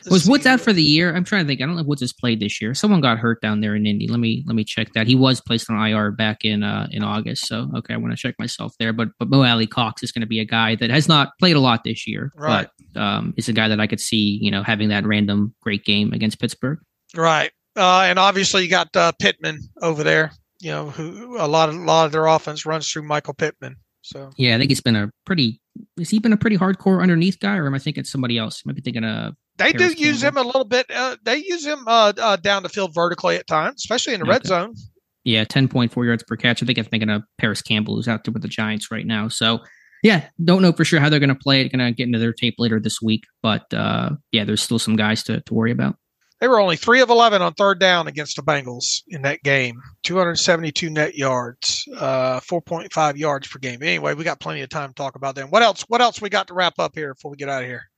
was 0.09 0.27
Woods 0.27 0.45
out 0.45 0.59
for 0.59 0.73
the 0.73 0.83
year? 0.83 1.15
I'm 1.15 1.23
trying 1.23 1.43
to 1.43 1.47
think. 1.47 1.61
I 1.61 1.65
don't 1.65 1.75
know 1.75 1.81
if 1.81 1.87
Woods 1.87 2.01
has 2.01 2.13
played 2.13 2.39
this 2.39 2.61
year. 2.61 2.73
Someone 2.73 3.01
got 3.01 3.17
hurt 3.17 3.41
down 3.41 3.61
there 3.61 3.75
in 3.75 3.85
Indy. 3.85 4.07
Let 4.07 4.19
me 4.19 4.43
let 4.45 4.55
me 4.55 4.63
check 4.63 4.93
that. 4.93 5.07
He 5.07 5.15
was 5.15 5.41
placed 5.41 5.69
on 5.69 5.77
IR 5.77 6.11
back 6.11 6.43
in 6.43 6.63
uh, 6.63 6.87
in 6.91 7.03
August. 7.03 7.47
So 7.47 7.69
okay, 7.75 7.93
I 7.93 7.97
want 7.97 8.11
to 8.11 8.17
check 8.17 8.35
myself 8.39 8.73
there. 8.79 8.93
But 8.93 9.09
but 9.19 9.29
Mo 9.29 9.43
Alie-Cox 9.43 10.03
is 10.03 10.11
going 10.11 10.21
to 10.21 10.27
be 10.27 10.39
a 10.39 10.45
guy 10.45 10.75
that 10.75 10.89
has 10.89 11.07
not 11.07 11.29
played 11.39 11.55
a 11.55 11.59
lot 11.59 11.83
this 11.83 12.07
year, 12.07 12.31
right. 12.35 12.67
but 12.93 13.01
um, 13.01 13.33
is 13.37 13.49
a 13.49 13.53
guy 13.53 13.67
that 13.67 13.79
I 13.79 13.87
could 13.87 14.01
see 14.01 14.39
you 14.41 14.51
know 14.51 14.63
having 14.63 14.89
that 14.89 15.05
random 15.05 15.53
great 15.61 15.85
game 15.85 16.13
against 16.13 16.39
Pittsburgh. 16.39 16.79
Right, 17.15 17.51
uh, 17.75 18.01
and 18.05 18.19
obviously 18.19 18.63
you 18.63 18.69
got 18.69 18.95
uh, 18.95 19.11
Pittman 19.19 19.59
over 19.81 20.03
there. 20.03 20.31
You 20.59 20.71
know 20.71 20.89
who 20.89 21.37
a 21.37 21.47
lot 21.47 21.69
of 21.69 21.75
a 21.75 21.79
lot 21.79 22.05
of 22.05 22.11
their 22.11 22.25
offense 22.25 22.65
runs 22.65 22.89
through 22.89 23.03
Michael 23.03 23.33
Pittman. 23.33 23.77
So 24.03 24.31
yeah, 24.37 24.55
I 24.55 24.59
think 24.59 24.69
he's 24.69 24.81
been 24.81 24.95
a 24.95 25.09
pretty. 25.25 25.59
Has 25.97 26.09
he 26.09 26.19
been 26.19 26.33
a 26.33 26.37
pretty 26.37 26.57
hardcore 26.57 27.01
underneath 27.01 27.39
guy, 27.39 27.57
or 27.57 27.65
am 27.65 27.73
I 27.73 27.79
thinking 27.79 28.03
somebody 28.03 28.37
else? 28.37 28.61
I 28.63 28.69
might 28.69 28.75
be 28.75 28.81
thinking 28.81 29.05
of 29.05 29.33
they 29.57 29.71
do 29.71 29.93
use 29.93 30.23
him 30.23 30.37
a 30.37 30.41
little 30.41 30.65
bit. 30.65 30.85
Uh, 30.89 31.17
they 31.23 31.37
use 31.37 31.65
him 31.65 31.83
uh, 31.87 32.13
uh, 32.17 32.35
down 32.37 32.63
the 32.63 32.69
field 32.69 32.93
vertically 32.93 33.35
at 33.35 33.47
times, 33.47 33.75
especially 33.77 34.13
in 34.13 34.19
the 34.19 34.25
okay. 34.25 34.31
red 34.31 34.45
zone. 34.45 34.75
Yeah, 35.23 35.43
ten 35.43 35.67
point 35.67 35.91
four 35.91 36.05
yards 36.05 36.23
per 36.23 36.35
catch. 36.35 36.61
I 36.61 36.65
think 36.65 36.77
I'm 36.77 36.85
thinking 36.85 37.09
of 37.09 37.23
Parris 37.37 37.61
Campbell, 37.61 37.95
who's 37.95 38.07
out 38.07 38.23
there 38.23 38.33
with 38.33 38.41
the 38.41 38.47
Giants 38.47 38.91
right 38.91 39.05
now. 39.05 39.27
So, 39.27 39.59
yeah, 40.01 40.27
don't 40.43 40.61
know 40.61 40.73
for 40.73 40.83
sure 40.83 40.99
how 40.99 41.09
they're 41.09 41.19
going 41.19 41.29
to 41.29 41.35
play 41.35 41.61
it. 41.61 41.71
Going 41.71 41.85
to 41.85 41.95
get 41.95 42.07
into 42.07 42.19
their 42.19 42.33
tape 42.33 42.55
later 42.57 42.79
this 42.79 43.01
week, 43.01 43.23
but 43.41 43.71
uh, 43.73 44.11
yeah, 44.31 44.43
there's 44.43 44.61
still 44.61 44.79
some 44.79 44.95
guys 44.95 45.23
to, 45.23 45.39
to 45.41 45.53
worry 45.53 45.71
about. 45.71 45.95
They 46.41 46.49
were 46.49 46.59
only 46.59 46.75
three 46.75 46.99
of 46.99 47.09
eleven 47.09 47.41
on 47.41 47.53
third 47.53 47.79
down 47.79 48.07
against 48.07 48.35
the 48.35 48.41
Bengals 48.41 49.03
in 49.07 49.21
that 49.21 49.43
game. 49.43 49.79
272 50.03 50.89
net 50.89 51.15
yards, 51.15 51.87
uh, 51.97 52.41
4.5 52.41 53.17
yards 53.17 53.47
per 53.47 53.59
game. 53.59 53.81
Anyway, 53.81 54.13
we 54.13 54.25
got 54.25 54.41
plenty 54.41 54.61
of 54.61 54.67
time 54.67 54.89
to 54.89 54.95
talk 54.95 55.15
about 55.15 55.35
them. 55.35 55.49
What 55.51 55.61
else? 55.61 55.83
What 55.87 56.01
else 56.01 56.21
we 56.21 56.29
got 56.29 56.47
to 56.47 56.53
wrap 56.53 56.79
up 56.79 56.95
here 56.95 57.13
before 57.13 57.31
we 57.31 57.37
get 57.37 57.47
out 57.47 57.61
of 57.61 57.69
here? 57.69 57.89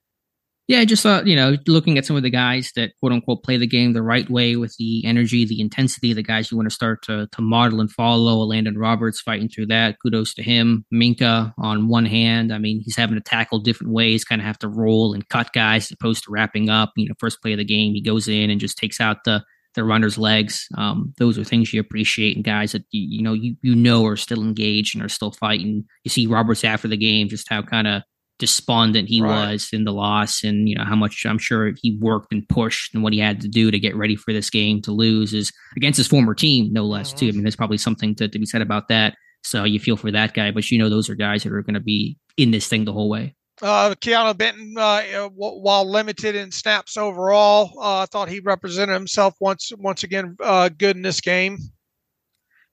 Yeah, 0.67 0.79
I 0.79 0.85
just 0.85 1.03
thought, 1.03 1.27
you 1.27 1.35
know, 1.35 1.57
looking 1.67 1.99
at 1.99 2.05
some 2.07 2.15
of 2.15 2.23
the 2.23 2.31
guys 2.31 2.71
that 2.75 2.91
quote 2.99 3.11
unquote 3.11 3.43
play 3.43 3.57
the 3.57 3.67
game 3.67 3.93
the 3.93 4.01
right 4.01 4.27
way 4.27 4.55
with 4.55 4.75
the 4.77 5.05
energy, 5.05 5.45
the 5.45 5.61
intensity, 5.61 6.11
the 6.11 6.23
guys 6.23 6.49
you 6.49 6.57
want 6.57 6.67
to 6.67 6.73
start 6.73 7.03
to, 7.03 7.27
to 7.33 7.41
model 7.41 7.81
and 7.81 7.91
follow. 7.91 8.37
Landon 8.43 8.75
Roberts 8.75 9.21
fighting 9.21 9.47
through 9.47 9.67
that. 9.67 9.97
Kudos 10.01 10.33
to 10.33 10.43
him. 10.43 10.83
Minkah 10.91 11.53
on 11.59 11.87
one 11.87 12.05
hand, 12.05 12.51
I 12.51 12.57
mean, 12.57 12.81
he's 12.83 12.95
having 12.95 13.15
to 13.15 13.21
tackle 13.21 13.59
different 13.59 13.93
ways, 13.93 14.25
kind 14.25 14.41
of 14.41 14.47
have 14.47 14.57
to 14.59 14.67
roll 14.67 15.13
and 15.13 15.29
cut 15.29 15.53
guys 15.53 15.85
as 15.85 15.91
opposed 15.91 16.23
to 16.23 16.31
wrapping 16.31 16.67
up. 16.67 16.93
You 16.95 17.09
know, 17.09 17.15
first 17.19 17.43
play 17.43 17.51
of 17.53 17.59
the 17.59 17.65
game, 17.65 17.93
he 17.93 18.01
goes 18.01 18.27
in 18.27 18.49
and 18.49 18.59
just 18.59 18.77
takes 18.77 18.99
out 18.99 19.23
the 19.23 19.43
the 19.75 19.83
runner's 19.83 20.17
legs. 20.17 20.67
Um, 20.77 21.13
those 21.17 21.37
are 21.37 21.43
things 21.43 21.73
you 21.73 21.81
appreciate 21.81 22.35
and 22.35 22.45
guys 22.45 22.71
that 22.71 22.85
you, 22.91 23.17
you 23.17 23.21
know 23.21 23.33
you 23.33 23.55
you 23.61 23.75
know 23.75 24.05
are 24.05 24.15
still 24.15 24.41
engaged 24.41 24.95
and 24.95 25.05
are 25.05 25.09
still 25.09 25.31
fighting. 25.31 25.85
You 26.03 26.09
see 26.09 26.25
Roberts 26.25 26.63
after 26.63 26.87
the 26.87 26.97
game, 26.97 27.29
just 27.29 27.49
how 27.49 27.61
kind 27.61 27.85
of 27.87 28.01
despondent 28.37 29.07
he 29.07 29.21
right. 29.21 29.51
was 29.51 29.69
in 29.71 29.85
the 29.85 29.93
loss 29.93 30.43
and 30.43 30.67
you 30.67 30.75
know 30.75 30.83
how 30.83 30.95
much 30.95 31.25
I'm 31.25 31.37
sure 31.37 31.71
he 31.81 31.97
worked 32.01 32.33
and 32.33 32.47
pushed 32.49 32.93
and 32.93 33.01
what 33.01 33.13
he 33.13 33.19
had 33.19 33.39
to 33.41 33.47
do 33.47 33.71
to 33.71 33.79
get 33.79 33.95
ready 33.95 34.15
for 34.15 34.33
this 34.33 34.49
game 34.49 34.81
to 34.83 34.91
lose 34.91 35.33
is 35.33 35.51
against 35.77 35.97
his 35.97 36.07
former 36.07 36.33
team 36.33 36.71
no 36.73 36.83
less 36.83 37.09
mm-hmm. 37.09 37.19
too 37.19 37.27
I 37.29 37.31
mean 37.31 37.43
there's 37.43 37.55
probably 37.55 37.77
something 37.77 38.13
to, 38.15 38.27
to 38.27 38.39
be 38.39 38.45
said 38.45 38.61
about 38.61 38.89
that 38.89 39.15
so 39.43 39.63
you 39.63 39.79
feel 39.79 39.95
for 39.95 40.11
that 40.11 40.33
guy 40.33 40.51
but 40.51 40.69
you 40.69 40.77
know 40.77 40.89
those 40.89 41.09
are 41.09 41.15
guys 41.15 41.43
that 41.43 41.53
are 41.53 41.61
going 41.61 41.75
to 41.75 41.79
be 41.79 42.17
in 42.35 42.51
this 42.51 42.67
thing 42.67 42.83
the 42.83 42.93
whole 42.93 43.09
way 43.09 43.35
uh, 43.61 43.95
Keanu 44.01 44.37
Benton, 44.37 44.75
uh, 44.77 45.29
while 45.29 45.89
limited 45.89 46.35
in 46.35 46.51
snaps 46.51 46.97
overall, 46.97 47.71
uh, 47.79 48.01
I 48.01 48.05
thought 48.05 48.27
he 48.27 48.41
represented 48.41 48.93
himself 48.93 49.35
once 49.39 49.71
once 49.77 50.03
again 50.03 50.35
uh, 50.43 50.67
good 50.67 50.97
in 50.97 51.01
this 51.01 51.21
game. 51.21 51.57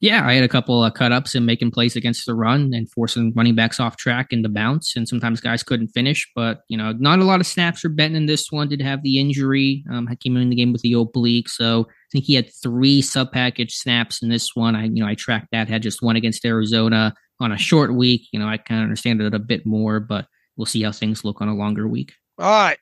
Yeah, 0.03 0.27
I 0.27 0.35
had 0.35 0.43
a 0.43 0.49
couple 0.49 0.83
of 0.83 0.95
cut 0.95 1.13
ups 1.13 1.37
and 1.37 1.47
making 1.47 1.71
plays 1.71 1.95
against 1.95 2.27
the 2.27 2.35
run 2.35 2.75
and 2.75 2.91
forcing 2.91 3.33
running 3.37 3.55
backs 3.55 3.79
off 3.79 3.97
track 3.97 4.33
and 4.33 4.45
the 4.45 4.49
bounce. 4.49 4.97
And 4.97 5.09
sometimes 5.09 5.41
guys 5.41 5.63
couldn't 5.63 5.89
finish, 5.95 6.29
but 6.35 6.63
you 6.69 6.77
know, 6.77 6.93
not 6.99 7.21
a 7.21 7.25
lot 7.25 7.39
of 7.39 7.47
snaps 7.47 7.81
for 7.81 7.89
Benton 7.89 8.17
in 8.17 8.27
this 8.27 8.51
one. 8.51 8.69
Did 8.69 8.83
have 8.83 9.05
the 9.05 9.21
injury. 9.21 9.85
Um, 9.93 10.09
came 10.19 10.37
in 10.37 10.51
the 10.51 10.57
game 10.57 10.73
with 10.73 10.83
the 10.83 10.95
oblique, 10.95 11.49
so 11.49 11.87
I 11.89 12.09
think 12.11 12.25
he 12.25 12.35
had 12.35 12.51
three 12.53 13.01
sub 13.01 13.31
package 13.31 13.77
snaps 13.77 14.23
in 14.23 14.29
this 14.29 14.57
one. 14.57 14.75
I 14.75 14.87
you 14.87 15.01
know 15.03 15.07
I 15.07 15.15
tracked 15.15 15.49
that. 15.53 15.69
Had 15.69 15.83
just 15.83 16.03
one 16.03 16.17
against 16.17 16.45
Arizona 16.45 17.15
on 17.39 17.53
a 17.53 17.59
short 17.59 17.95
week. 17.95 18.27
You 18.33 18.41
know, 18.41 18.49
I 18.49 18.57
kind 18.57 18.81
of 18.81 18.85
understand 18.85 19.23
it 19.23 19.33
a 19.33 19.39
bit 19.39 19.65
more, 19.65 20.01
but 20.01 20.27
we'll 20.57 20.67
see 20.67 20.83
how 20.83 20.91
things 20.91 21.25
look 21.25 21.41
on 21.41 21.49
a 21.49 21.55
longer 21.55 21.87
week. 21.87 22.13
All 22.41 22.51
right. 22.51 22.79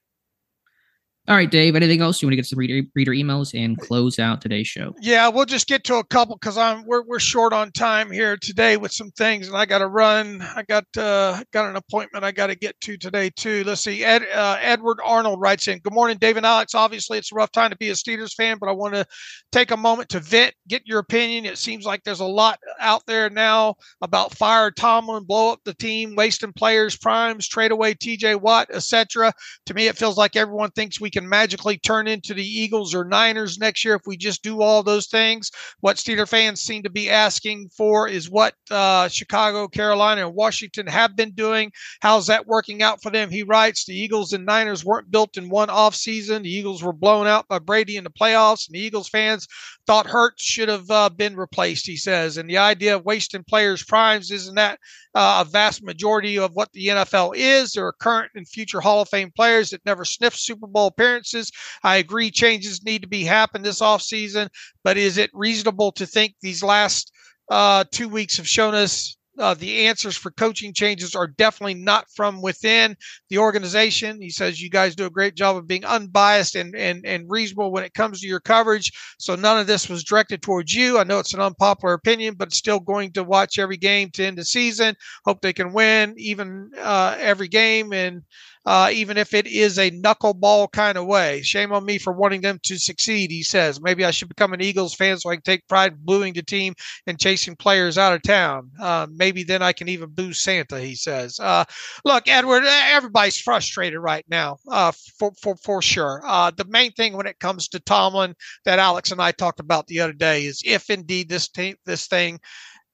All 1.30 1.36
right, 1.36 1.48
Dave. 1.48 1.76
Anything 1.76 2.00
else 2.00 2.20
you 2.20 2.26
want 2.26 2.32
to 2.32 2.36
get 2.36 2.46
some 2.46 2.58
reader, 2.58 2.84
reader 2.96 3.12
emails 3.12 3.54
and 3.54 3.78
close 3.78 4.18
out 4.18 4.40
today's 4.40 4.66
show? 4.66 4.96
Yeah, 5.00 5.28
we'll 5.28 5.44
just 5.44 5.68
get 5.68 5.84
to 5.84 5.98
a 5.98 6.04
couple 6.04 6.34
because 6.34 6.58
I'm 6.58 6.84
we're 6.84 7.04
we're 7.04 7.20
short 7.20 7.52
on 7.52 7.70
time 7.70 8.10
here 8.10 8.36
today 8.36 8.76
with 8.76 8.90
some 8.90 9.12
things, 9.12 9.46
and 9.46 9.56
I 9.56 9.64
got 9.64 9.78
to 9.78 9.86
run. 9.86 10.42
I 10.42 10.64
got 10.64 10.86
uh, 10.96 11.40
got 11.52 11.70
an 11.70 11.76
appointment 11.76 12.24
I 12.24 12.32
got 12.32 12.48
to 12.48 12.56
get 12.56 12.80
to 12.80 12.96
today 12.96 13.30
too. 13.36 13.62
Let's 13.62 13.82
see. 13.82 14.02
Ed, 14.02 14.26
uh, 14.34 14.56
Edward 14.60 14.98
Arnold 15.04 15.40
writes 15.40 15.68
in. 15.68 15.78
Good 15.78 15.92
morning, 15.92 16.18
Dave 16.18 16.36
and 16.36 16.44
Alex. 16.44 16.74
Obviously, 16.74 17.16
it's 17.16 17.30
a 17.30 17.36
rough 17.36 17.52
time 17.52 17.70
to 17.70 17.76
be 17.76 17.90
a 17.90 17.94
Steelers 17.94 18.34
fan, 18.34 18.56
but 18.58 18.68
I 18.68 18.72
want 18.72 18.94
to 18.94 19.06
take 19.52 19.70
a 19.70 19.76
moment 19.76 20.08
to 20.08 20.18
vent, 20.18 20.54
get 20.66 20.82
your 20.84 20.98
opinion. 20.98 21.44
It 21.44 21.58
seems 21.58 21.84
like 21.84 22.02
there's 22.02 22.18
a 22.18 22.24
lot 22.24 22.58
out 22.80 23.06
there 23.06 23.30
now 23.30 23.76
about 24.02 24.34
fire 24.34 24.72
Tomlin, 24.72 25.26
blow 25.26 25.52
up 25.52 25.60
the 25.64 25.74
team, 25.74 26.16
wasting 26.16 26.52
players, 26.52 26.96
primes, 26.96 27.46
trade 27.46 27.70
away 27.70 27.94
T.J. 27.94 28.34
Watt, 28.34 28.66
etc. 28.72 29.32
To 29.66 29.74
me, 29.74 29.86
it 29.86 29.96
feels 29.96 30.18
like 30.18 30.34
everyone 30.34 30.72
thinks 30.72 31.00
we 31.00 31.08
can 31.08 31.19
can 31.20 31.28
magically 31.28 31.76
turn 31.76 32.06
into 32.06 32.32
the 32.32 32.44
Eagles 32.44 32.94
or 32.94 33.04
Niners 33.04 33.58
next 33.58 33.84
year 33.84 33.94
if 33.94 34.02
we 34.06 34.16
just 34.16 34.42
do 34.42 34.62
all 34.62 34.82
those 34.82 35.06
things. 35.06 35.50
What 35.80 35.96
Steeler 35.96 36.26
fans 36.26 36.62
seem 36.62 36.82
to 36.82 36.90
be 36.90 37.10
asking 37.10 37.68
for 37.76 38.08
is 38.08 38.30
what 38.30 38.54
uh, 38.70 39.08
Chicago, 39.08 39.68
Carolina, 39.68 40.26
and 40.26 40.34
Washington 40.34 40.86
have 40.86 41.16
been 41.16 41.32
doing. 41.32 41.72
How's 42.00 42.26
that 42.28 42.46
working 42.46 42.82
out 42.82 43.02
for 43.02 43.10
them? 43.10 43.28
He 43.28 43.42
writes 43.42 43.84
the 43.84 43.98
Eagles 43.98 44.32
and 44.32 44.46
Niners 44.46 44.84
weren't 44.84 45.10
built 45.10 45.36
in 45.36 45.50
one 45.50 45.68
offseason. 45.68 46.42
The 46.42 46.50
Eagles 46.50 46.82
were 46.82 46.92
blown 46.92 47.26
out 47.26 47.46
by 47.48 47.58
Brady 47.58 47.98
in 47.98 48.04
the 48.04 48.10
playoffs, 48.10 48.66
and 48.66 48.74
the 48.74 48.80
Eagles 48.80 49.08
fans 49.08 49.46
thought 49.86 50.06
Hurts 50.06 50.42
should 50.42 50.70
have 50.70 50.90
uh, 50.90 51.10
been 51.10 51.36
replaced, 51.36 51.86
he 51.86 51.96
says. 51.96 52.38
And 52.38 52.48
the 52.48 52.58
idea 52.58 52.96
of 52.96 53.04
wasting 53.04 53.44
players' 53.44 53.84
primes 53.84 54.30
isn't 54.30 54.54
that 54.54 54.78
uh, 55.14 55.44
a 55.46 55.50
vast 55.50 55.82
majority 55.82 56.38
of 56.38 56.54
what 56.54 56.72
the 56.72 56.88
NFL 56.88 57.34
is. 57.36 57.72
There 57.72 57.86
are 57.86 57.92
current 57.92 58.30
and 58.34 58.48
future 58.48 58.80
Hall 58.80 59.02
of 59.02 59.08
Fame 59.08 59.32
players 59.34 59.70
that 59.70 59.84
never 59.84 60.04
sniffed 60.04 60.38
Super 60.38 60.66
Bowl 60.66 60.88
appearances. 60.88 61.50
I 61.82 61.96
agree 61.96 62.30
changes 62.30 62.84
need 62.84 63.02
to 63.02 63.08
be 63.08 63.24
happen 63.24 63.62
this 63.62 63.80
offseason, 63.80 64.48
but 64.84 64.96
is 64.96 65.18
it 65.18 65.30
reasonable 65.32 65.92
to 65.92 66.06
think 66.06 66.34
these 66.40 66.62
last 66.62 67.12
uh, 67.50 67.84
two 67.90 68.08
weeks 68.08 68.36
have 68.36 68.48
shown 68.48 68.74
us 68.74 69.16
uh, 69.40 69.54
the 69.54 69.86
answers 69.86 70.16
for 70.16 70.30
coaching 70.30 70.72
changes 70.72 71.14
are 71.14 71.26
definitely 71.26 71.74
not 71.74 72.06
from 72.14 72.42
within 72.42 72.96
the 73.28 73.38
organization. 73.38 74.20
He 74.20 74.30
says 74.30 74.60
you 74.60 74.70
guys 74.70 74.94
do 74.94 75.06
a 75.06 75.10
great 75.10 75.34
job 75.34 75.56
of 75.56 75.66
being 75.66 75.84
unbiased 75.84 76.54
and, 76.54 76.74
and, 76.76 77.04
and 77.04 77.28
reasonable 77.28 77.72
when 77.72 77.84
it 77.84 77.94
comes 77.94 78.20
to 78.20 78.28
your 78.28 78.40
coverage. 78.40 78.92
So 79.18 79.34
none 79.34 79.58
of 79.58 79.66
this 79.66 79.88
was 79.88 80.04
directed 80.04 80.42
towards 80.42 80.74
you. 80.74 80.98
I 80.98 81.04
know 81.04 81.18
it's 81.18 81.34
an 81.34 81.40
unpopular 81.40 81.94
opinion, 81.94 82.34
but 82.34 82.52
still 82.52 82.80
going 82.80 83.12
to 83.12 83.24
watch 83.24 83.58
every 83.58 83.76
game 83.76 84.10
to 84.10 84.24
end 84.24 84.38
the 84.38 84.44
season. 84.44 84.94
Hope 85.24 85.40
they 85.40 85.52
can 85.52 85.72
win 85.72 86.14
even 86.16 86.70
uh, 86.78 87.16
every 87.18 87.48
game 87.48 87.92
and 87.92 88.22
uh, 88.66 88.90
even 88.92 89.16
if 89.16 89.32
it 89.32 89.46
is 89.46 89.78
a 89.78 89.90
knuckleball 89.90 90.70
kind 90.72 90.98
of 90.98 91.06
way. 91.06 91.40
Shame 91.42 91.72
on 91.72 91.84
me 91.84 91.98
for 91.98 92.12
wanting 92.12 92.42
them 92.42 92.58
to 92.64 92.78
succeed, 92.78 93.30
he 93.30 93.42
says. 93.42 93.80
Maybe 93.80 94.04
I 94.04 94.10
should 94.10 94.28
become 94.28 94.52
an 94.52 94.60
Eagles 94.60 94.94
fan 94.94 95.18
so 95.18 95.30
I 95.30 95.36
can 95.36 95.42
take 95.42 95.66
pride 95.66 95.92
in 95.92 95.98
booing 96.02 96.34
the 96.34 96.42
team 96.42 96.74
and 97.06 97.18
chasing 97.18 97.56
players 97.56 97.96
out 97.96 98.12
of 98.12 98.22
town. 98.22 98.70
Uh, 98.80 99.06
maybe 99.10 99.42
then 99.44 99.62
I 99.62 99.72
can 99.72 99.88
even 99.88 100.10
boo 100.10 100.32
Santa, 100.32 100.78
he 100.78 100.94
says. 100.94 101.40
Uh, 101.40 101.64
look, 102.04 102.28
Edward, 102.28 102.64
everybody's 102.66 103.40
frustrated 103.40 103.98
right 103.98 104.24
now, 104.28 104.58
uh, 104.70 104.92
for, 105.18 105.32
for, 105.40 105.56
for 105.56 105.80
sure. 105.80 106.22
Uh, 106.26 106.50
the 106.54 106.66
main 106.66 106.92
thing 106.92 107.16
when 107.16 107.26
it 107.26 107.38
comes 107.38 107.68
to 107.68 107.80
Tomlin 107.80 108.34
that 108.64 108.78
Alex 108.78 109.10
and 109.10 109.22
I 109.22 109.32
talked 109.32 109.60
about 109.60 109.86
the 109.86 110.00
other 110.00 110.12
day 110.12 110.44
is 110.44 110.62
if 110.64 110.90
indeed 110.90 111.28
this, 111.28 111.48
team, 111.48 111.76
this 111.86 112.06
thing 112.06 112.38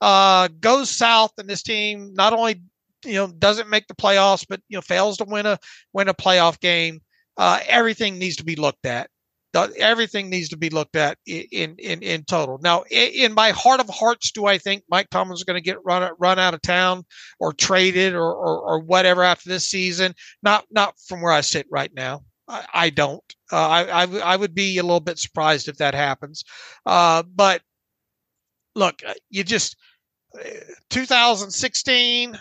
uh, 0.01 0.49
goes 0.61 0.91
south 0.91 1.33
and 1.39 1.49
this 1.49 1.63
team 1.63 2.13
not 2.15 2.33
only 2.33 2.63
you 3.05 3.15
know 3.15 3.29
doesn't 3.29 3.69
make 3.69 3.87
the 3.87 3.95
playoffs, 3.95 4.47
but 4.49 4.61
you 4.69 4.77
know 4.77 4.83
fails 4.83 5.19
to 5.19 5.25
win 5.25 5.47
a 5.47 5.59
win 5.93 6.09
a 6.09 6.15
playoff 6.15 6.61
game. 6.61 7.01
Uh, 7.37 7.61
everything 7.67 8.19
needs 8.19 8.37
to 8.37 8.45
be 8.45 8.57
looked 8.57 8.87
at. 8.87 9.11
Everything 9.79 10.29
needs 10.29 10.51
to 10.51 10.57
be 10.57 10.69
looked 10.69 10.97
at 10.97 11.17
in 11.27 11.77
in 11.79 12.03
in 12.03 12.25
total. 12.25 12.59
Now, 12.63 12.85
in 12.91 13.33
my 13.33 13.51
heart 13.51 13.81
of 13.81 13.89
hearts, 13.89 14.31
do 14.31 14.45
I 14.45 14.59
think 14.59 14.83
Mike 14.91 15.09
Tomlin's 15.11 15.45
going 15.45 15.57
to 15.57 15.63
get 15.63 15.83
run 15.85 16.11
run 16.19 16.39
out 16.39 16.53
of 16.53 16.61
town 16.61 17.05
or 17.41 17.55
traded 17.55 18.15
or, 18.15 18.35
or, 18.35 18.61
or 18.61 18.79
whatever 18.81 19.23
after 19.23 19.49
this 19.49 19.67
season? 19.67 20.15
Not 20.43 20.67
not 20.71 20.95
from 21.07 21.23
where 21.23 21.33
I 21.33 21.41
sit 21.41 21.67
right 21.71 21.91
now. 21.95 22.23
I, 22.49 22.65
I 22.75 22.91
don't. 22.91 23.25
Uh, 23.51 24.07
I, 24.23 24.37
would 24.37 24.55
be 24.55 24.79
a 24.79 24.83
little 24.83 25.01
bit 25.01 25.19
surprised 25.19 25.69
if 25.69 25.79
that 25.79 25.95
happens. 25.95 26.45
Uh, 26.85 27.23
but 27.35 27.63
look, 28.75 29.03
uh, 29.07 29.15
you 29.31 29.43
just 29.45 29.77
uh, 30.39 30.49
2016 30.91 32.39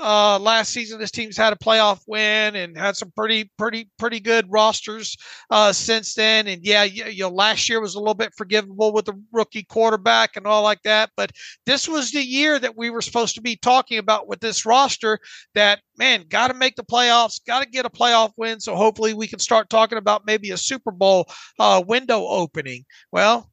uh, 0.00 0.38
last 0.38 0.72
season, 0.72 0.98
this 0.98 1.10
team's 1.10 1.36
had 1.36 1.52
a 1.52 1.56
playoff 1.56 2.00
win 2.06 2.56
and 2.56 2.76
had 2.76 2.96
some 2.96 3.10
pretty, 3.16 3.50
pretty, 3.58 3.88
pretty 3.98 4.20
good 4.20 4.46
rosters 4.50 5.16
uh, 5.50 5.72
since 5.72 6.14
then. 6.14 6.46
And 6.46 6.64
yeah, 6.64 6.84
you, 6.84 7.04
you 7.06 7.22
know, 7.24 7.30
last 7.30 7.68
year 7.68 7.80
was 7.80 7.94
a 7.94 7.98
little 7.98 8.14
bit 8.14 8.32
forgivable 8.36 8.92
with 8.92 9.06
the 9.06 9.20
rookie 9.32 9.64
quarterback 9.64 10.36
and 10.36 10.46
all 10.46 10.62
like 10.62 10.82
that. 10.82 11.10
But 11.16 11.32
this 11.66 11.88
was 11.88 12.10
the 12.10 12.24
year 12.24 12.58
that 12.58 12.76
we 12.76 12.90
were 12.90 13.02
supposed 13.02 13.34
to 13.34 13.42
be 13.42 13.56
talking 13.56 13.98
about 13.98 14.28
with 14.28 14.40
this 14.40 14.64
roster. 14.64 15.18
That 15.54 15.80
man, 15.98 16.24
got 16.28 16.48
to 16.48 16.54
make 16.54 16.76
the 16.76 16.84
playoffs, 16.84 17.44
got 17.44 17.62
to 17.62 17.68
get 17.68 17.86
a 17.86 17.90
playoff 17.90 18.32
win. 18.36 18.60
So 18.60 18.76
hopefully 18.76 19.14
we 19.14 19.26
can 19.26 19.38
start 19.38 19.68
talking 19.68 19.98
about 19.98 20.26
maybe 20.26 20.50
a 20.50 20.56
Super 20.56 20.90
Bowl 20.90 21.28
uh, 21.58 21.82
window 21.86 22.26
opening. 22.26 22.84
Well, 23.12 23.50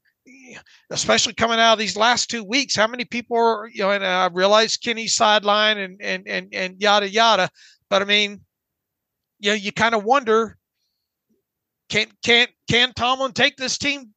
especially 0.89 1.33
coming 1.33 1.59
out 1.59 1.73
of 1.73 1.79
these 1.79 1.97
last 1.97 2.29
two 2.29 2.43
weeks, 2.43 2.75
how 2.75 2.87
many 2.87 3.05
people 3.05 3.37
are, 3.37 3.69
you 3.71 3.83
know, 3.83 3.91
and 3.91 4.05
I 4.05 4.27
realize 4.27 4.77
Kenny's 4.77 5.15
sideline 5.15 5.77
and, 5.77 6.01
and, 6.01 6.27
and, 6.27 6.53
and 6.53 6.81
yada, 6.81 7.09
yada. 7.09 7.49
But 7.89 8.01
I 8.01 8.05
mean, 8.05 8.41
you 9.39 9.51
know, 9.51 9.55
you 9.55 9.71
kind 9.71 9.95
of 9.95 10.03
wonder, 10.03 10.57
can, 11.89 12.07
can, 12.23 12.47
can 12.69 12.93
Tomlin 12.93 13.33
take 13.33 13.57
this 13.57 13.77
team, 13.77 14.11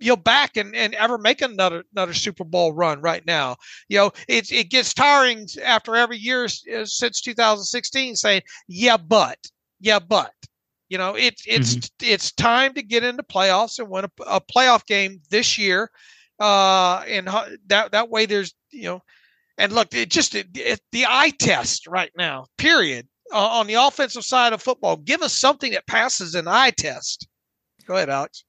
you 0.00 0.10
know, 0.10 0.16
back 0.16 0.56
and, 0.56 0.74
and 0.74 0.94
ever 0.94 1.16
make 1.16 1.40
another, 1.40 1.84
another 1.94 2.14
Super 2.14 2.44
Bowl 2.44 2.72
run 2.72 3.00
right 3.00 3.24
now? 3.26 3.56
You 3.88 3.98
know, 3.98 4.12
it, 4.28 4.52
it 4.52 4.70
gets 4.70 4.92
tiring 4.92 5.46
after 5.64 5.96
every 5.96 6.18
year 6.18 6.44
uh, 6.44 6.84
since 6.84 7.20
2016 7.20 8.16
saying, 8.16 8.42
yeah, 8.68 8.96
but, 8.96 9.38
yeah, 9.80 9.98
but, 9.98 10.32
you 10.88 10.98
know, 10.98 11.14
it's 11.14 11.42
it's 11.46 11.76
mm-hmm. 11.76 12.12
it's 12.12 12.32
time 12.32 12.74
to 12.74 12.82
get 12.82 13.04
into 13.04 13.22
playoffs 13.22 13.78
and 13.78 13.88
win 13.88 14.04
a, 14.04 14.10
a 14.26 14.40
playoff 14.40 14.86
game 14.86 15.20
this 15.30 15.56
year, 15.58 15.90
uh, 16.40 17.04
and 17.08 17.28
that 17.66 17.92
that 17.92 18.10
way 18.10 18.26
there's 18.26 18.54
you 18.70 18.84
know, 18.84 19.00
and 19.58 19.72
look, 19.72 19.94
it 19.94 20.10
just 20.10 20.34
it, 20.34 20.48
it, 20.54 20.80
the 20.92 21.06
eye 21.06 21.32
test 21.38 21.86
right 21.86 22.12
now. 22.16 22.46
Period. 22.58 23.08
Uh, 23.32 23.38
on 23.38 23.66
the 23.66 23.74
offensive 23.74 24.22
side 24.24 24.52
of 24.52 24.62
football, 24.62 24.96
give 24.96 25.22
us 25.22 25.32
something 25.32 25.72
that 25.72 25.86
passes 25.86 26.34
an 26.34 26.46
eye 26.46 26.70
test. 26.70 27.26
Go 27.86 27.96
ahead, 27.96 28.10
Alex. 28.10 28.44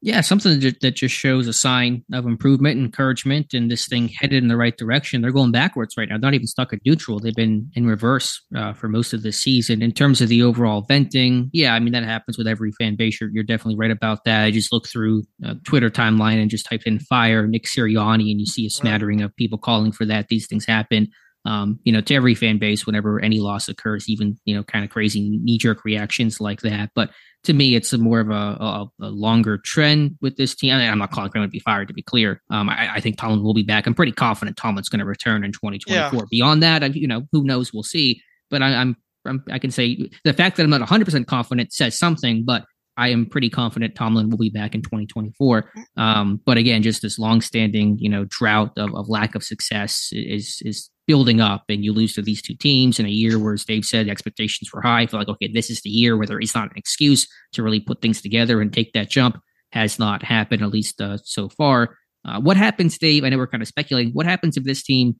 Yeah, 0.00 0.20
something 0.20 0.60
that 0.60 0.94
just 0.94 1.14
shows 1.14 1.48
a 1.48 1.52
sign 1.52 2.04
of 2.12 2.24
improvement, 2.24 2.78
encouragement, 2.78 3.52
and 3.52 3.68
this 3.68 3.88
thing 3.88 4.06
headed 4.06 4.40
in 4.40 4.48
the 4.48 4.56
right 4.56 4.76
direction. 4.76 5.22
They're 5.22 5.32
going 5.32 5.50
backwards 5.50 5.96
right 5.98 6.08
now. 6.08 6.14
They're 6.14 6.30
not 6.30 6.34
even 6.34 6.46
stuck 6.46 6.72
at 6.72 6.78
neutral. 6.86 7.18
They've 7.18 7.34
been 7.34 7.68
in 7.74 7.84
reverse 7.84 8.40
uh, 8.56 8.74
for 8.74 8.88
most 8.88 9.12
of 9.12 9.24
the 9.24 9.32
season. 9.32 9.82
In 9.82 9.90
terms 9.90 10.20
of 10.20 10.28
the 10.28 10.40
overall 10.40 10.82
venting, 10.82 11.50
yeah, 11.52 11.74
I 11.74 11.80
mean 11.80 11.92
that 11.94 12.04
happens 12.04 12.38
with 12.38 12.46
every 12.46 12.70
fan 12.78 12.94
base. 12.94 13.20
You're, 13.20 13.30
you're 13.30 13.42
definitely 13.42 13.74
right 13.76 13.90
about 13.90 14.24
that. 14.24 14.44
I 14.44 14.52
just 14.52 14.72
looked 14.72 14.88
through 14.88 15.24
uh, 15.44 15.54
Twitter 15.64 15.90
timeline 15.90 16.40
and 16.40 16.48
just 16.48 16.66
typed 16.66 16.86
in 16.86 17.00
"fire 17.00 17.48
Nick 17.48 17.64
Sirianni," 17.64 18.30
and 18.30 18.38
you 18.38 18.46
see 18.46 18.66
a 18.66 18.70
smattering 18.70 19.20
of 19.20 19.34
people 19.34 19.58
calling 19.58 19.90
for 19.90 20.04
that. 20.06 20.28
These 20.28 20.46
things 20.46 20.64
happen. 20.64 21.08
Um, 21.48 21.80
you 21.82 21.92
know, 21.92 22.02
to 22.02 22.14
every 22.14 22.34
fan 22.34 22.58
base, 22.58 22.84
whenever 22.84 23.20
any 23.20 23.40
loss 23.40 23.70
occurs, 23.70 24.06
even 24.06 24.38
you 24.44 24.54
know, 24.54 24.62
kind 24.62 24.84
of 24.84 24.90
crazy 24.90 25.30
knee 25.30 25.56
jerk 25.56 25.82
reactions 25.82 26.42
like 26.42 26.60
that. 26.60 26.90
But 26.94 27.08
to 27.44 27.54
me, 27.54 27.74
it's 27.74 27.90
a 27.94 27.98
more 27.98 28.20
of 28.20 28.28
a, 28.28 28.34
a, 28.34 28.90
a 29.00 29.08
longer 29.08 29.56
trend 29.64 30.18
with 30.20 30.36
this 30.36 30.54
team. 30.54 30.74
I 30.74 30.82
am 30.82 30.98
not 30.98 31.10
calling 31.10 31.30
him 31.34 31.40
to 31.40 31.48
be 31.48 31.60
fired, 31.60 31.88
to 31.88 31.94
be 31.94 32.02
clear. 32.02 32.42
Um, 32.50 32.68
I, 32.68 32.96
I, 32.96 33.00
think 33.00 33.16
Tomlin 33.16 33.42
will 33.42 33.54
be 33.54 33.62
back. 33.62 33.86
I'm 33.86 33.94
pretty 33.94 34.12
confident 34.12 34.58
Tomlin's 34.58 34.90
going 34.90 34.98
to 34.98 35.06
return 35.06 35.42
in 35.42 35.52
2024. 35.52 36.18
Yeah. 36.18 36.24
Beyond 36.30 36.62
that, 36.62 36.94
you 36.94 37.08
know, 37.08 37.26
who 37.32 37.44
knows? 37.44 37.72
We'll 37.72 37.82
see. 37.82 38.20
But 38.50 38.60
I, 38.60 38.74
I'm, 38.74 38.96
I'm, 39.24 39.42
I 39.50 39.58
can 39.58 39.70
say 39.70 40.10
the 40.24 40.34
fact 40.34 40.58
that 40.58 40.64
I'm 40.64 40.70
not 40.70 40.80
100 40.80 41.06
percent 41.06 41.26
confident 41.28 41.72
says 41.72 41.98
something. 41.98 42.44
But 42.44 42.64
I 42.98 43.08
am 43.08 43.26
pretty 43.26 43.48
confident 43.48 43.94
Tomlin 43.94 44.28
will 44.28 44.38
be 44.38 44.50
back 44.50 44.74
in 44.74 44.82
2024. 44.82 45.70
Um, 45.96 46.40
but 46.44 46.58
again, 46.58 46.82
just 46.82 47.00
this 47.00 47.18
long-standing, 47.18 47.96
you 47.98 48.08
know, 48.08 48.26
drought 48.28 48.72
of, 48.76 48.92
of 48.94 49.08
lack 49.08 49.34
of 49.34 49.44
success 49.44 50.08
is 50.12 50.60
is 50.64 50.90
building 51.06 51.40
up, 51.40 51.64
and 51.70 51.84
you 51.84 51.92
lose 51.92 52.14
to 52.14 52.22
these 52.22 52.42
two 52.42 52.54
teams 52.54 52.98
in 52.98 53.06
a 53.06 53.10
year 53.10 53.38
where, 53.38 53.54
as 53.54 53.64
Dave 53.64 53.84
said, 53.84 54.08
expectations 54.08 54.70
were 54.74 54.82
high. 54.82 55.02
I 55.02 55.06
feel 55.06 55.20
like 55.20 55.28
okay, 55.28 55.48
this 55.50 55.70
is 55.70 55.80
the 55.80 55.90
year 55.90 56.16
where 56.16 56.26
there 56.26 56.40
is 56.40 56.54
not 56.54 56.70
an 56.70 56.76
excuse 56.76 57.26
to 57.52 57.62
really 57.62 57.80
put 57.80 58.02
things 58.02 58.20
together 58.20 58.60
and 58.60 58.72
take 58.72 58.92
that 58.92 59.08
jump. 59.08 59.38
Has 59.72 59.98
not 59.98 60.24
happened, 60.24 60.62
at 60.62 60.70
least 60.70 61.00
uh, 61.00 61.18
so 61.22 61.50
far. 61.50 61.96
Uh, 62.24 62.40
what 62.40 62.56
happens, 62.56 62.98
Dave? 62.98 63.22
I 63.22 63.28
know 63.28 63.36
we're 63.36 63.46
kind 63.46 63.62
of 63.62 63.68
speculating. 63.68 64.12
What 64.12 64.26
happens 64.26 64.56
if 64.56 64.64
this 64.64 64.82
team 64.82 65.16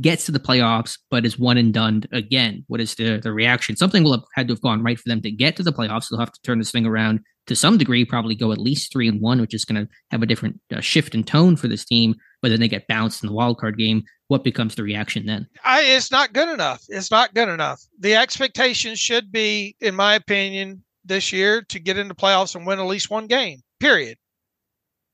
gets 0.00 0.26
to 0.26 0.32
the 0.32 0.38
playoffs, 0.38 0.98
but 1.10 1.26
is 1.26 1.38
one 1.38 1.58
and 1.58 1.74
done 1.74 2.04
again? 2.12 2.64
What 2.68 2.80
is 2.80 2.94
the, 2.94 3.18
the 3.18 3.32
reaction? 3.32 3.76
Something 3.76 4.04
will 4.04 4.12
have 4.12 4.24
had 4.34 4.48
to 4.48 4.54
have 4.54 4.62
gone 4.62 4.82
right 4.82 4.98
for 4.98 5.08
them 5.08 5.20
to 5.22 5.30
get 5.30 5.56
to 5.56 5.62
the 5.62 5.72
playoffs. 5.72 6.08
They'll 6.08 6.20
have 6.20 6.32
to 6.32 6.40
turn 6.42 6.58
this 6.58 6.70
thing 6.70 6.86
around 6.86 7.20
to 7.46 7.56
some 7.56 7.76
degree, 7.76 8.04
probably 8.04 8.36
go 8.36 8.52
at 8.52 8.58
least 8.58 8.92
three 8.92 9.08
and 9.08 9.20
one, 9.20 9.40
which 9.40 9.54
is 9.54 9.64
going 9.64 9.84
to 9.84 9.92
have 10.10 10.22
a 10.22 10.26
different 10.26 10.60
uh, 10.74 10.80
shift 10.80 11.14
in 11.14 11.24
tone 11.24 11.56
for 11.56 11.68
this 11.68 11.84
team. 11.84 12.14
But 12.40 12.50
then 12.50 12.60
they 12.60 12.68
get 12.68 12.86
bounced 12.86 13.22
in 13.22 13.28
the 13.28 13.34
wild 13.34 13.58
card 13.58 13.76
game. 13.76 14.02
What 14.28 14.44
becomes 14.44 14.74
the 14.74 14.82
reaction 14.82 15.26
then? 15.26 15.46
I, 15.64 15.82
it's 15.82 16.10
not 16.10 16.32
good 16.32 16.48
enough. 16.48 16.82
It's 16.88 17.10
not 17.10 17.34
good 17.34 17.48
enough. 17.48 17.82
The 17.98 18.14
expectation 18.14 18.94
should 18.94 19.30
be, 19.32 19.76
in 19.80 19.94
my 19.94 20.14
opinion, 20.14 20.82
this 21.04 21.32
year 21.32 21.62
to 21.62 21.78
get 21.78 21.98
into 21.98 22.14
playoffs 22.14 22.54
and 22.54 22.66
win 22.66 22.78
at 22.78 22.86
least 22.86 23.10
one 23.10 23.26
game. 23.26 23.60
Period. 23.80 24.16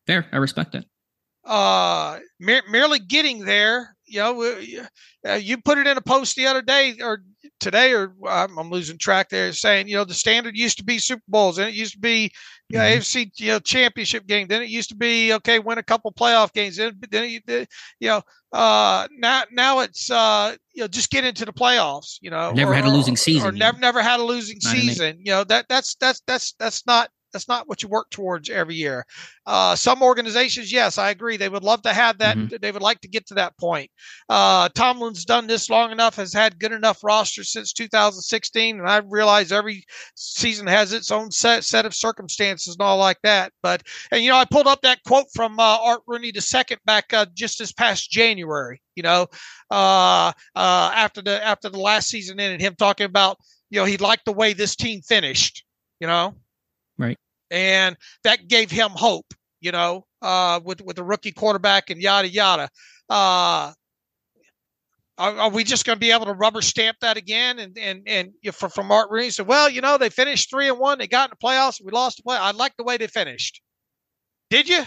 Fair. 0.06 0.26
I 0.30 0.36
respect 0.36 0.74
it. 0.74 0.84
Uh, 1.44 2.18
merely 2.38 2.98
getting 2.98 3.44
there 3.44 3.96
you 4.08 4.20
know, 4.20 4.56
uh, 5.28 5.34
you 5.34 5.58
put 5.58 5.78
it 5.78 5.86
in 5.86 5.96
a 5.96 6.00
post 6.00 6.36
the 6.36 6.46
other 6.46 6.62
day 6.62 6.96
or 7.02 7.22
today, 7.60 7.92
or 7.92 8.14
I'm, 8.26 8.58
I'm, 8.58 8.70
losing 8.70 8.98
track 8.98 9.28
there, 9.28 9.52
saying, 9.52 9.88
you 9.88 9.96
know, 9.96 10.04
the 10.04 10.14
standard 10.14 10.56
used 10.56 10.78
to 10.78 10.84
be 10.84 10.98
Super 10.98 11.22
Bowls, 11.28 11.58
and 11.58 11.68
it 11.68 11.74
used 11.74 11.94
to 11.94 11.98
be 11.98 12.30
you 12.68 12.78
know, 12.78 12.84
mm-hmm. 12.84 12.98
AFC 12.98 13.30
you 13.36 13.48
know, 13.48 13.58
championship 13.58 14.26
game. 14.26 14.46
Then 14.46 14.62
it 14.62 14.68
used 14.68 14.90
to 14.90 14.96
be 14.96 15.32
okay, 15.34 15.58
win 15.58 15.78
a 15.78 15.82
couple 15.82 16.12
playoff 16.12 16.52
games. 16.52 16.76
Then, 16.76 16.98
then 17.10 17.30
you 17.30 17.68
know, 18.02 18.22
uh, 18.52 19.08
now 19.16 19.44
now 19.50 19.80
it's 19.80 20.10
uh, 20.10 20.54
you 20.74 20.82
know, 20.82 20.88
just 20.88 21.10
get 21.10 21.24
into 21.24 21.44
the 21.44 21.52
playoffs. 21.52 22.18
You 22.20 22.30
know, 22.30 22.52
never 22.52 22.72
or, 22.72 22.74
had 22.74 22.84
a 22.84 22.90
losing 22.90 23.16
season. 23.16 23.46
Or, 23.46 23.48
or 23.50 23.52
never 23.52 23.78
never 23.78 24.02
had 24.02 24.20
a 24.20 24.24
losing 24.24 24.60
season. 24.60 25.18
You 25.24 25.32
know 25.32 25.44
that 25.44 25.66
that's 25.68 25.94
that's 25.96 26.22
that's 26.26 26.52
that's 26.58 26.86
not 26.86 27.10
That's 27.32 27.48
not 27.48 27.68
what 27.68 27.82
you 27.82 27.88
work 27.88 28.10
towards 28.10 28.48
every 28.50 28.74
year. 28.74 29.04
Uh, 29.46 29.74
some 29.76 30.02
organizations, 30.02 30.72
yes, 30.72 30.98
I 30.98 31.10
agree. 31.10 31.36
They 31.36 31.48
would 31.48 31.62
love 31.62 31.82
to 31.82 31.92
have 31.92 32.18
that. 32.18 32.36
Mm-hmm. 32.36 32.56
They 32.60 32.72
would 32.72 32.82
like 32.82 33.00
to 33.02 33.08
get 33.08 33.26
to 33.28 33.34
that 33.34 33.56
point. 33.58 33.90
Uh, 34.28 34.68
Tomlin's 34.70 35.24
done 35.24 35.46
this 35.46 35.70
long 35.70 35.92
enough, 35.92 36.16
has 36.16 36.32
had 36.32 36.58
good 36.58 36.72
enough 36.72 37.04
roster 37.04 37.44
since 37.44 37.72
2016, 37.72 38.78
and 38.78 38.88
I 38.88 38.98
realize 38.98 39.52
every 39.52 39.84
season 40.14 40.66
has 40.66 40.92
its 40.92 41.10
own 41.10 41.30
set 41.30 41.64
set 41.64 41.86
of 41.86 41.94
circumstances 41.94 42.76
and 42.78 42.82
all 42.82 42.98
like 42.98 43.18
that. 43.22 43.52
But 43.62 43.82
and 44.10 44.22
you 44.22 44.30
know, 44.30 44.36
I 44.36 44.44
pulled 44.44 44.66
up 44.66 44.82
that 44.82 45.02
quote 45.04 45.26
from 45.34 45.58
uh, 45.58 45.78
Art 45.80 46.02
Rooney 46.06 46.28
II 46.28 46.76
back 46.84 47.12
uh, 47.12 47.26
just 47.34 47.58
this 47.58 47.72
past 47.72 48.10
January. 48.10 48.80
You 48.94 49.02
know, 49.02 49.26
uh, 49.70 50.32
uh, 50.56 50.92
after 50.94 51.22
the 51.22 51.44
after 51.44 51.68
the 51.68 51.78
last 51.78 52.08
season 52.08 52.40
ended, 52.40 52.60
him 52.60 52.74
talking 52.76 53.06
about 53.06 53.38
you 53.70 53.78
know 53.78 53.84
he 53.84 53.96
liked 53.96 54.24
the 54.24 54.32
way 54.32 54.52
this 54.52 54.76
team 54.76 55.02
finished. 55.02 55.64
You 56.00 56.06
know, 56.06 56.34
right, 56.98 57.18
and 57.50 57.96
that 58.24 58.48
gave 58.48 58.70
him 58.70 58.90
hope. 58.90 59.26
You 59.60 59.72
know, 59.72 60.06
uh, 60.22 60.60
with 60.64 60.80
with 60.82 60.96
the 60.96 61.04
rookie 61.04 61.32
quarterback 61.32 61.90
and 61.90 62.00
yada 62.00 62.28
yada. 62.28 62.68
Uh, 63.08 63.72
are, 65.18 65.36
are, 65.36 65.50
we 65.50 65.64
just 65.64 65.84
going 65.84 65.96
to 65.96 66.00
be 66.00 66.12
able 66.12 66.26
to 66.26 66.32
rubber 66.32 66.62
stamp 66.62 66.98
that 67.00 67.16
again? 67.16 67.58
And 67.58 67.76
and 67.76 68.02
and 68.06 68.28
you 68.42 68.48
know, 68.48 68.52
from, 68.52 68.70
from 68.70 68.92
Art 68.92 69.10
Rooney 69.10 69.30
said, 69.30 69.46
well, 69.46 69.68
you 69.68 69.80
know, 69.80 69.98
they 69.98 70.10
finished 70.10 70.48
three 70.48 70.68
and 70.68 70.78
one. 70.78 70.98
They 70.98 71.08
got 71.08 71.30
in 71.30 71.36
the 71.38 71.44
playoffs. 71.44 71.82
We 71.84 71.90
lost 71.90 72.18
the 72.18 72.22
play. 72.22 72.36
I 72.36 72.52
like 72.52 72.76
the 72.76 72.84
way 72.84 72.96
they 72.96 73.08
finished. 73.08 73.60
Did 74.50 74.68
you? 74.68 74.84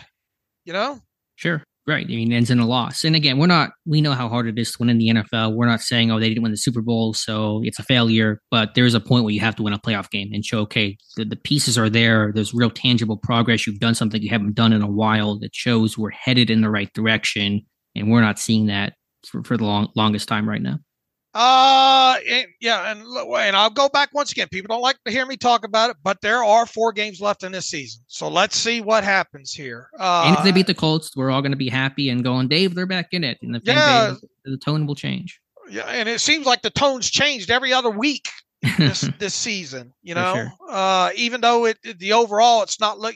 You 0.63 0.73
know? 0.73 0.99
Sure. 1.35 1.63
Right. 1.87 2.05
I 2.05 2.09
mean, 2.09 2.31
ends 2.31 2.51
in 2.51 2.59
a 2.59 2.67
loss. 2.67 3.03
And 3.03 3.15
again, 3.15 3.39
we're 3.39 3.47
not, 3.47 3.71
we 3.87 4.01
know 4.01 4.11
how 4.11 4.29
hard 4.29 4.47
it 4.47 4.59
is 4.59 4.71
to 4.71 4.77
win 4.79 4.89
in 4.89 4.99
the 4.99 5.09
NFL. 5.09 5.55
We're 5.55 5.65
not 5.65 5.81
saying, 5.81 6.11
oh, 6.11 6.19
they 6.19 6.29
didn't 6.29 6.43
win 6.43 6.51
the 6.51 6.57
Super 6.57 6.81
Bowl, 6.81 7.15
so 7.15 7.61
it's 7.63 7.79
a 7.79 7.83
failure. 7.83 8.39
But 8.51 8.75
there's 8.75 8.93
a 8.93 8.99
point 8.99 9.23
where 9.23 9.33
you 9.33 9.39
have 9.39 9.55
to 9.55 9.63
win 9.63 9.73
a 9.73 9.79
playoff 9.79 10.11
game 10.11 10.29
and 10.31 10.45
show, 10.45 10.59
okay, 10.59 10.95
the, 11.17 11.25
the 11.25 11.35
pieces 11.35 11.79
are 11.79 11.89
there. 11.89 12.31
There's 12.35 12.53
real 12.53 12.69
tangible 12.69 13.17
progress. 13.17 13.65
You've 13.65 13.79
done 13.79 13.95
something 13.95 14.21
you 14.21 14.29
haven't 14.29 14.53
done 14.53 14.73
in 14.73 14.83
a 14.83 14.91
while 14.91 15.39
that 15.39 15.55
shows 15.55 15.97
we're 15.97 16.11
headed 16.11 16.51
in 16.51 16.61
the 16.61 16.69
right 16.69 16.93
direction. 16.93 17.65
And 17.95 18.11
we're 18.11 18.21
not 18.21 18.37
seeing 18.37 18.67
that 18.67 18.93
for, 19.27 19.43
for 19.43 19.57
the 19.57 19.65
long, 19.65 19.89
longest 19.95 20.27
time 20.27 20.47
right 20.47 20.61
now. 20.61 20.77
Uh, 21.33 22.17
and, 22.29 22.47
yeah, 22.59 22.91
and 22.91 23.01
and 23.01 23.55
I'll 23.55 23.69
go 23.69 23.87
back 23.87 24.09
once 24.13 24.31
again. 24.31 24.47
People 24.51 24.75
don't 24.75 24.81
like 24.81 24.97
to 25.05 25.11
hear 25.11 25.25
me 25.25 25.37
talk 25.37 25.65
about 25.65 25.89
it, 25.89 25.97
but 26.03 26.19
there 26.21 26.43
are 26.43 26.65
four 26.65 26.91
games 26.91 27.21
left 27.21 27.43
in 27.43 27.53
this 27.53 27.67
season, 27.67 28.03
so 28.07 28.27
let's 28.27 28.57
see 28.57 28.81
what 28.81 29.03
happens 29.03 29.53
here. 29.53 29.87
Uh, 29.97 30.25
and 30.27 30.37
if 30.37 30.43
they 30.43 30.51
beat 30.51 30.67
the 30.67 30.73
Colts, 30.73 31.15
we're 31.15 31.31
all 31.31 31.41
going 31.41 31.53
to 31.53 31.57
be 31.57 31.69
happy 31.69 32.09
and 32.09 32.23
going, 32.23 32.49
Dave, 32.49 32.75
they're 32.75 32.85
back 32.85 33.09
in 33.13 33.23
it, 33.23 33.37
and 33.41 33.55
the 33.55 33.61
yeah, 33.63 34.15
the 34.43 34.57
tone 34.57 34.85
will 34.85 34.95
change. 34.95 35.39
Yeah, 35.69 35.83
and 35.83 36.09
it 36.09 36.19
seems 36.19 36.45
like 36.45 36.63
the 36.63 36.69
tone's 36.69 37.09
changed 37.09 37.49
every 37.49 37.71
other 37.71 37.89
week 37.89 38.27
this 38.77 39.01
this 39.19 39.33
season. 39.33 39.93
You 40.03 40.15
know, 40.15 40.33
sure. 40.33 40.53
uh, 40.69 41.11
even 41.15 41.41
though 41.41 41.65
it 41.65 41.77
the 41.99 42.13
overall 42.13 42.63
it's 42.63 42.79
not 42.79 42.99
look 42.99 43.15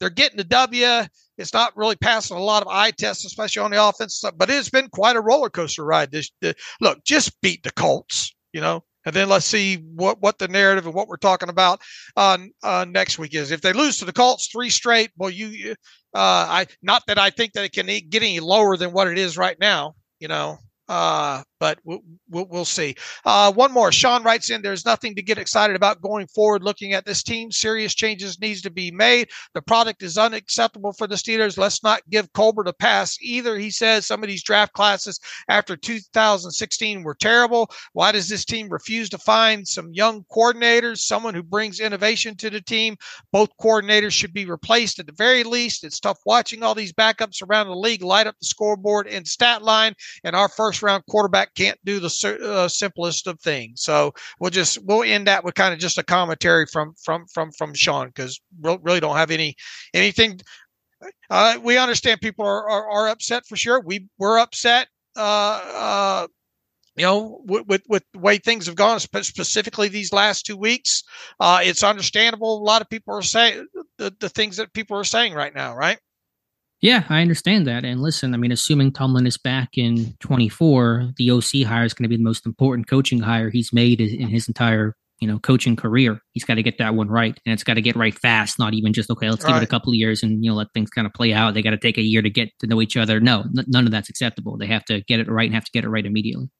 they're 0.00 0.10
getting 0.10 0.36
the 0.36 0.44
W. 0.44 1.02
It's 1.36 1.52
not 1.52 1.76
really 1.76 1.96
passing 1.96 2.36
a 2.36 2.42
lot 2.42 2.62
of 2.62 2.68
eye 2.68 2.92
tests, 2.92 3.24
especially 3.24 3.62
on 3.62 3.72
the 3.72 3.84
offense. 3.84 4.22
But 4.36 4.50
it's 4.50 4.70
been 4.70 4.88
quite 4.88 5.16
a 5.16 5.20
roller 5.20 5.50
coaster 5.50 5.84
ride. 5.84 6.12
This, 6.12 6.30
the, 6.40 6.54
look, 6.80 7.02
just 7.04 7.40
beat 7.40 7.64
the 7.64 7.72
Colts, 7.72 8.32
you 8.52 8.60
know, 8.60 8.84
and 9.04 9.14
then 9.14 9.28
let's 9.28 9.46
see 9.46 9.76
what 9.94 10.20
what 10.20 10.38
the 10.38 10.48
narrative 10.48 10.86
and 10.86 10.94
what 10.94 11.08
we're 11.08 11.16
talking 11.16 11.48
about 11.48 11.80
uh, 12.16 12.38
uh, 12.62 12.86
next 12.88 13.18
week 13.18 13.34
is. 13.34 13.50
If 13.50 13.60
they 13.60 13.72
lose 13.72 13.98
to 13.98 14.04
the 14.04 14.12
Colts 14.12 14.48
three 14.48 14.70
straight, 14.70 15.10
well, 15.16 15.30
you, 15.30 15.72
uh, 16.14 16.46
I 16.48 16.66
not 16.82 17.02
that 17.06 17.18
I 17.18 17.30
think 17.30 17.52
that 17.52 17.64
it 17.64 17.72
can 17.72 17.86
get 17.86 18.22
any 18.22 18.40
lower 18.40 18.76
than 18.76 18.92
what 18.92 19.08
it 19.08 19.18
is 19.18 19.36
right 19.36 19.58
now, 19.58 19.94
you 20.20 20.28
know, 20.28 20.58
uh, 20.88 21.42
but 21.64 21.78
we'll, 21.82 22.02
we'll, 22.28 22.66
see. 22.66 22.94
Uh, 23.24 23.50
one 23.50 23.72
more. 23.72 23.90
Sean 23.90 24.22
writes 24.22 24.50
in, 24.50 24.60
there's 24.60 24.84
nothing 24.84 25.14
to 25.14 25.22
get 25.22 25.38
excited 25.38 25.74
about 25.74 26.02
going 26.02 26.26
forward 26.26 26.62
looking 26.62 26.92
at 26.92 27.06
this 27.06 27.22
team. 27.22 27.50
Serious 27.50 27.94
changes 27.94 28.38
needs 28.38 28.60
to 28.60 28.70
be 28.70 28.90
made. 28.90 29.30
The 29.54 29.62
product 29.62 30.02
is 30.02 30.18
unacceptable 30.18 30.92
for 30.92 31.06
the 31.06 31.14
Steelers. 31.14 31.56
Let's 31.56 31.82
not 31.82 32.02
give 32.10 32.30
Colbert 32.34 32.68
a 32.68 32.74
pass 32.74 33.16
either. 33.22 33.56
He 33.56 33.70
says 33.70 34.04
some 34.04 34.22
of 34.22 34.28
these 34.28 34.42
draft 34.42 34.74
classes 34.74 35.18
after 35.48 35.74
2016 35.74 37.02
were 37.02 37.14
terrible. 37.14 37.70
Why 37.94 38.12
does 38.12 38.28
this 38.28 38.44
team 38.44 38.68
refuse 38.68 39.08
to 39.08 39.18
find 39.18 39.66
some 39.66 39.90
young 39.90 40.26
coordinators, 40.30 40.98
someone 40.98 41.32
who 41.32 41.42
brings 41.42 41.80
innovation 41.80 42.36
to 42.36 42.50
the 42.50 42.60
team? 42.60 42.94
Both 43.32 43.56
coordinators 43.58 44.12
should 44.12 44.34
be 44.34 44.44
replaced 44.44 44.98
at 44.98 45.06
the 45.06 45.12
very 45.12 45.44
least. 45.44 45.82
It's 45.82 45.98
tough 45.98 46.18
watching 46.26 46.62
all 46.62 46.74
these 46.74 46.92
backups 46.92 47.40
around 47.42 47.68
the 47.68 47.74
league 47.74 48.02
light 48.02 48.26
up 48.26 48.36
the 48.38 48.44
scoreboard 48.44 49.06
and 49.06 49.26
stat 49.26 49.62
line, 49.62 49.94
and 50.24 50.36
our 50.36 50.50
first 50.50 50.82
round 50.82 51.04
quarterback 51.08 51.53
can't 51.54 51.78
do 51.84 52.00
the 52.00 52.38
uh, 52.44 52.68
simplest 52.68 53.26
of 53.26 53.40
things. 53.40 53.82
So 53.82 54.12
we'll 54.40 54.50
just 54.50 54.78
we'll 54.84 55.02
end 55.02 55.26
that 55.26 55.44
with 55.44 55.54
kind 55.54 55.72
of 55.72 55.80
just 55.80 55.98
a 55.98 56.02
commentary 56.02 56.66
from 56.66 56.94
from 57.02 57.26
from 57.32 57.52
from 57.52 57.74
Sean 57.74 58.08
because 58.08 58.40
we 58.60 58.76
really 58.82 59.00
don't 59.00 59.16
have 59.16 59.30
any 59.30 59.54
anything. 59.92 60.40
Uh, 61.30 61.58
we 61.62 61.76
understand 61.76 62.20
people 62.20 62.46
are, 62.46 62.68
are, 62.68 62.90
are 62.90 63.08
upset 63.08 63.46
for 63.46 63.56
sure. 63.56 63.80
We 63.80 64.08
we're 64.18 64.38
upset. 64.38 64.88
Uh, 65.16 65.60
uh, 65.74 66.26
you 66.96 67.04
know, 67.04 67.40
with, 67.44 67.66
with, 67.66 67.82
with 67.88 68.04
the 68.12 68.20
way 68.20 68.38
things 68.38 68.66
have 68.66 68.76
gone, 68.76 69.00
specifically 69.00 69.88
these 69.88 70.12
last 70.12 70.46
two 70.46 70.56
weeks, 70.56 71.02
uh, 71.40 71.60
it's 71.62 71.82
understandable. 71.82 72.58
A 72.58 72.62
lot 72.62 72.82
of 72.82 72.88
people 72.88 73.14
are 73.14 73.22
saying 73.22 73.66
the, 73.98 74.14
the 74.20 74.28
things 74.28 74.58
that 74.58 74.72
people 74.72 74.96
are 74.96 75.04
saying 75.04 75.34
right 75.34 75.54
now, 75.54 75.74
right? 75.74 75.98
Yeah, 76.84 77.04
I 77.08 77.22
understand 77.22 77.66
that. 77.66 77.82
And 77.86 78.02
listen, 78.02 78.34
I 78.34 78.36
mean, 78.36 78.52
assuming 78.52 78.92
Tomlin 78.92 79.26
is 79.26 79.38
back 79.38 79.78
in 79.78 80.14
24, 80.20 81.14
the 81.16 81.30
OC 81.30 81.66
hire 81.66 81.86
is 81.86 81.94
going 81.94 82.02
to 82.02 82.10
be 82.10 82.18
the 82.18 82.22
most 82.22 82.44
important 82.44 82.88
coaching 82.88 83.20
hire 83.20 83.48
he's 83.48 83.72
made 83.72 84.02
in 84.02 84.28
his 84.28 84.48
entire, 84.48 84.94
you 85.18 85.26
know, 85.26 85.38
coaching 85.38 85.76
career. 85.76 86.20
He's 86.32 86.44
got 86.44 86.56
to 86.56 86.62
get 86.62 86.76
that 86.76 86.94
one 86.94 87.08
right, 87.08 87.40
and 87.46 87.54
it's 87.54 87.64
got 87.64 87.74
to 87.74 87.80
get 87.80 87.96
right 87.96 88.12
fast. 88.14 88.58
Not 88.58 88.74
even 88.74 88.92
just 88.92 89.08
okay, 89.10 89.30
let's 89.30 89.42
All 89.46 89.48
give 89.48 89.54
right. 89.54 89.62
it 89.62 89.66
a 89.66 89.70
couple 89.70 89.92
of 89.92 89.94
years 89.94 90.22
and 90.22 90.44
you 90.44 90.50
know 90.50 90.56
let 90.56 90.66
things 90.74 90.90
kind 90.90 91.06
of 91.06 91.14
play 91.14 91.32
out. 91.32 91.54
They 91.54 91.62
got 91.62 91.70
to 91.70 91.78
take 91.78 91.96
a 91.96 92.02
year 92.02 92.20
to 92.20 92.28
get 92.28 92.50
to 92.58 92.66
know 92.66 92.82
each 92.82 92.98
other. 92.98 93.18
No, 93.18 93.40
n- 93.40 93.64
none 93.66 93.86
of 93.86 93.90
that's 93.90 94.10
acceptable. 94.10 94.58
They 94.58 94.66
have 94.66 94.84
to 94.84 95.00
get 95.04 95.20
it 95.20 95.30
right 95.30 95.46
and 95.46 95.54
have 95.54 95.64
to 95.64 95.72
get 95.72 95.84
it 95.84 95.88
right 95.88 96.04
immediately. 96.04 96.50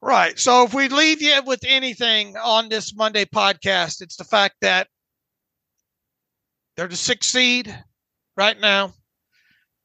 Right. 0.00 0.38
So 0.38 0.64
if 0.64 0.72
we 0.72 0.88
leave 0.88 1.20
you 1.20 1.38
with 1.44 1.60
anything 1.66 2.34
on 2.38 2.70
this 2.70 2.96
Monday 2.96 3.26
podcast, 3.26 4.00
it's 4.00 4.16
the 4.16 4.24
fact 4.24 4.54
that 4.62 4.88
they're 6.78 6.88
the 6.88 6.96
sixth 6.96 7.28
seed 7.28 7.78
right 8.38 8.58
now 8.58 8.94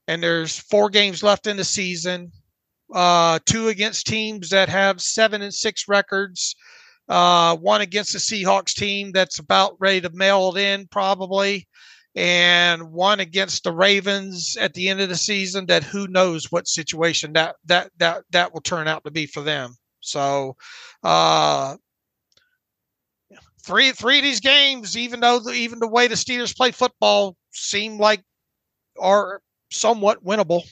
and 0.08 0.22
there's 0.22 0.58
four 0.58 0.90
games 0.90 1.24
left 1.24 1.48
in 1.48 1.58
the 1.58 1.64
season. 1.64 2.32
Uh, 2.94 3.40
two 3.46 3.70
against 3.70 4.08
teams 4.08 4.50
that 4.50 4.70
have 4.70 5.02
seven 5.02 5.42
and 5.42 5.54
six 5.54 5.88
records. 5.88 6.56
Uh, 7.08 7.56
one 7.58 7.82
against 7.82 8.14
the 8.14 8.20
Seahawks 8.20 8.74
team 8.74 9.12
that's 9.12 9.40
about 9.40 9.76
ready 9.80 10.02
to 10.02 10.10
mail 10.12 10.56
it 10.56 10.62
in, 10.62 10.88
probably, 10.88 11.68
and 12.16 12.92
one 12.92 13.20
against 13.20 13.64
the 13.64 13.72
Ravens 13.72 14.58
at 14.60 14.74
the 14.74 14.90
end 14.90 15.02
of 15.02 15.10
the 15.10 15.16
season. 15.16 15.66
That 15.66 15.84
who 15.84 16.08
knows 16.08 16.52
what 16.52 16.68
situation 16.68 17.34
that 17.34 17.56
that 17.66 17.92
that 17.98 18.24
that 18.32 18.54
will 18.54 18.62
turn 18.62 18.88
out 18.88 19.04
to 19.06 19.12
be 19.12 19.26
for 19.26 19.42
them. 19.42 19.76
So, 20.02 20.56
uh, 21.04 21.78
three 23.64 23.92
three 23.92 24.18
of 24.18 24.24
these 24.24 24.40
games, 24.40 24.98
even 24.98 25.20
though 25.20 25.40
the, 25.40 25.52
even 25.52 25.80
the 25.80 25.88
way 25.88 26.08
the 26.08 26.16
Steelers 26.16 26.56
play 26.56 26.72
football 26.72 27.36
seem 27.52 27.98
like 27.98 28.24
are 29.00 29.42
somewhat 29.72 30.24
winnable. 30.24 30.64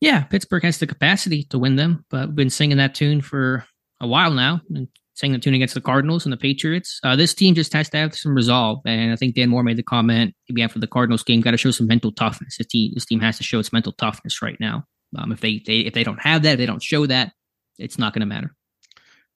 Yeah, 0.00 0.24
Pittsburgh 0.24 0.64
has 0.64 0.78
the 0.78 0.86
capacity 0.86 1.44
to 1.44 1.58
win 1.58 1.76
them, 1.76 2.04
but 2.10 2.28
we've 2.28 2.36
been 2.36 2.50
singing 2.50 2.78
that 2.78 2.94
tune 2.94 3.20
for 3.20 3.64
a 4.00 4.06
while 4.06 4.32
now 4.32 4.60
and 4.74 4.88
singing 5.14 5.34
the 5.34 5.38
tune 5.38 5.54
against 5.54 5.74
the 5.74 5.80
Cardinals 5.80 6.26
and 6.26 6.32
the 6.32 6.36
Patriots. 6.36 6.98
Uh, 7.04 7.14
this 7.14 7.34
team 7.34 7.54
just 7.54 7.72
has 7.72 7.88
to 7.90 7.98
have 7.98 8.14
some 8.14 8.34
resolve. 8.34 8.80
And 8.84 9.12
I 9.12 9.16
think 9.16 9.36
Dan 9.36 9.50
Moore 9.50 9.62
made 9.62 9.76
the 9.76 9.82
comment 9.84 10.34
maybe 10.48 10.62
after 10.62 10.80
the 10.80 10.88
Cardinals 10.88 11.22
game, 11.22 11.40
got 11.40 11.52
to 11.52 11.56
show 11.56 11.70
some 11.70 11.86
mental 11.86 12.10
toughness. 12.10 12.56
This 12.58 12.66
team, 12.66 12.92
this 12.94 13.06
team 13.06 13.20
has 13.20 13.36
to 13.36 13.44
show 13.44 13.60
its 13.60 13.72
mental 13.72 13.92
toughness 13.92 14.42
right 14.42 14.56
now. 14.58 14.84
Um, 15.16 15.30
if 15.30 15.40
they, 15.40 15.62
they 15.64 15.80
if 15.80 15.92
they 15.92 16.04
don't 16.04 16.20
have 16.20 16.42
that, 16.42 16.52
if 16.52 16.58
they 16.58 16.66
don't 16.66 16.82
show 16.82 17.06
that, 17.06 17.32
it's 17.78 17.98
not 17.98 18.12
going 18.12 18.20
to 18.20 18.26
matter. 18.26 18.54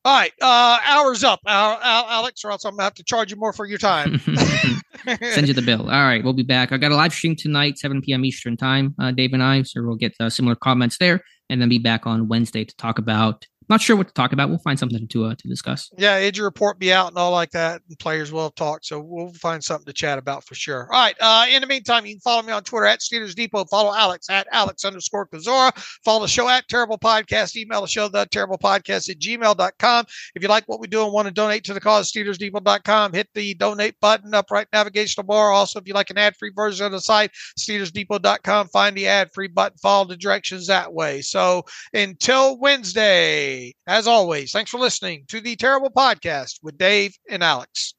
All 0.07 0.17
right, 0.17 0.33
uh, 0.41 0.79
hours 0.85 1.25
up, 1.25 1.41
Alex, 1.49 2.45
or 2.45 2.53
else 2.53 2.65
I'm 2.65 2.75
gonna 2.75 2.85
have 2.85 2.95
to 2.95 3.03
charge 3.03 3.33
you 3.33 3.37
more 3.37 3.53
for 3.53 3.67
your 3.67 3.77
time. 3.77 4.21
Send 5.33 5.49
you 5.49 5.53
the 5.53 5.65
bill. 5.67 5.91
All 5.91 6.07
right, 6.07 6.23
we'll 6.23 6.33
be 6.33 6.45
back. 6.45 6.71
I 6.71 6.77
got 6.77 6.93
a 6.93 6.95
live 6.95 7.13
stream 7.13 7.35
tonight, 7.35 7.77
7 7.77 8.01
p.m. 8.03 8.25
Eastern 8.25 8.57
time, 8.57 8.95
uh, 9.01 9.11
Dave 9.11 9.33
and 9.33 9.43
I, 9.43 9.63
so 9.63 9.83
we'll 9.83 9.97
get 9.97 10.15
uh, 10.21 10.31
similar 10.31 10.55
comments 10.55 10.99
there, 10.99 11.25
and 11.51 11.61
then 11.61 11.69
be 11.69 11.79
back 11.79 12.07
on 12.07 12.29
Wednesday 12.29 12.65
to 12.65 12.77
talk 12.77 13.01
about 13.01 13.47
not 13.69 13.81
sure 13.81 13.97
what 13.97 14.09
to 14.09 14.15
talk 14.15 14.33
about. 14.33 14.49
We'll 14.49 14.59
find 14.59 14.79
something 14.79 15.07
to 15.09 15.25
uh, 15.25 15.35
to 15.35 15.49
discuss. 15.49 15.91
Yeah, 15.99 16.21
injury 16.21 16.45
report 16.45 16.79
be 16.79 16.93
out 16.93 17.09
and 17.09 17.19
all 17.19 17.33
like 17.33 17.51
that, 17.51 17.83
and 17.89 17.99
players 17.99 18.31
will 18.33 18.51
talked. 18.51 18.87
So 18.87 19.01
we'll 19.01 19.33
find 19.33 19.63
something 19.63 19.87
to 19.87 19.93
chat 19.93 20.19
about 20.19 20.45
for 20.45 20.55
sure. 20.55 20.89
All 20.93 21.01
right. 21.01 21.17
Uh, 21.21 21.47
in 21.51 21.61
the 21.61 21.67
meantime, 21.67 22.07
you 22.07 22.15
can 22.15 22.21
follow 22.21 22.43
me 22.43 22.53
on 22.53 22.63
Twitter 22.63 22.87
at 22.87 23.01
Steelers 23.01 23.35
Depot. 23.35 23.65
Follow 23.65 23.95
Alex 23.95 24.31
at 24.31 24.47
Alex 24.53 24.85
underscore 24.85 25.27
Kozora. 25.27 25.77
Follow 26.05 26.23
the 26.23 26.29
show 26.29 26.49
at 26.49 26.69
Terrible 26.69 26.99
Podcast. 26.99 27.57
Email 27.57 27.81
the 27.81 27.89
show 27.89 28.09
the 28.09 28.27
Terrible 28.27 28.59
Podcast 28.59 29.11
at 29.11 29.19
gmail.com. 29.19 30.07
If 30.35 30.43
you 30.43 30.49
like 30.49 30.65
what 30.67 30.81
we 30.81 30.87
do 30.87 31.05
and 31.05 31.13
want 31.13 31.27
to 31.27 31.35
donate 31.35 31.65
to 31.65 31.75
the 31.75 31.81
cause, 31.81 32.13
SteelersDepot.com. 32.13 33.13
Hit 33.13 33.29
the 33.35 33.55
donate 33.55 33.99
button 34.01 34.35
up 34.35 34.51
right 34.51 34.69
navigational 34.73 35.27
bar. 35.27 35.51
Also, 35.51 35.81
if 35.81 35.89
you 35.89 35.95
like 35.95 36.11
an 36.11 36.19
ad 36.19 36.37
free 36.37 36.53
version 36.55 36.87
of 36.87 36.93
the 36.93 37.01
site, 37.01 37.33
SteelersDepot.com. 37.59 38.69
Find 38.69 38.97
the 38.97 39.09
ad 39.09 39.33
free 39.33 39.49
button. 39.49 39.79
Follow 39.79 40.07
the 40.07 40.17
directions 40.17 40.67
that 40.69 40.93
way. 40.93 41.21
So 41.21 41.65
until 41.93 42.59
Wednesday. 42.59 43.56
As 43.87 44.07
always, 44.07 44.53
thanks 44.53 44.71
for 44.71 44.79
listening 44.79 45.25
to 45.29 45.41
the 45.41 45.57
Terrible 45.57 45.91
Podcast 45.91 46.59
with 46.63 46.77
Dave 46.79 47.17
and 47.29 47.43
Alex. 47.43 47.95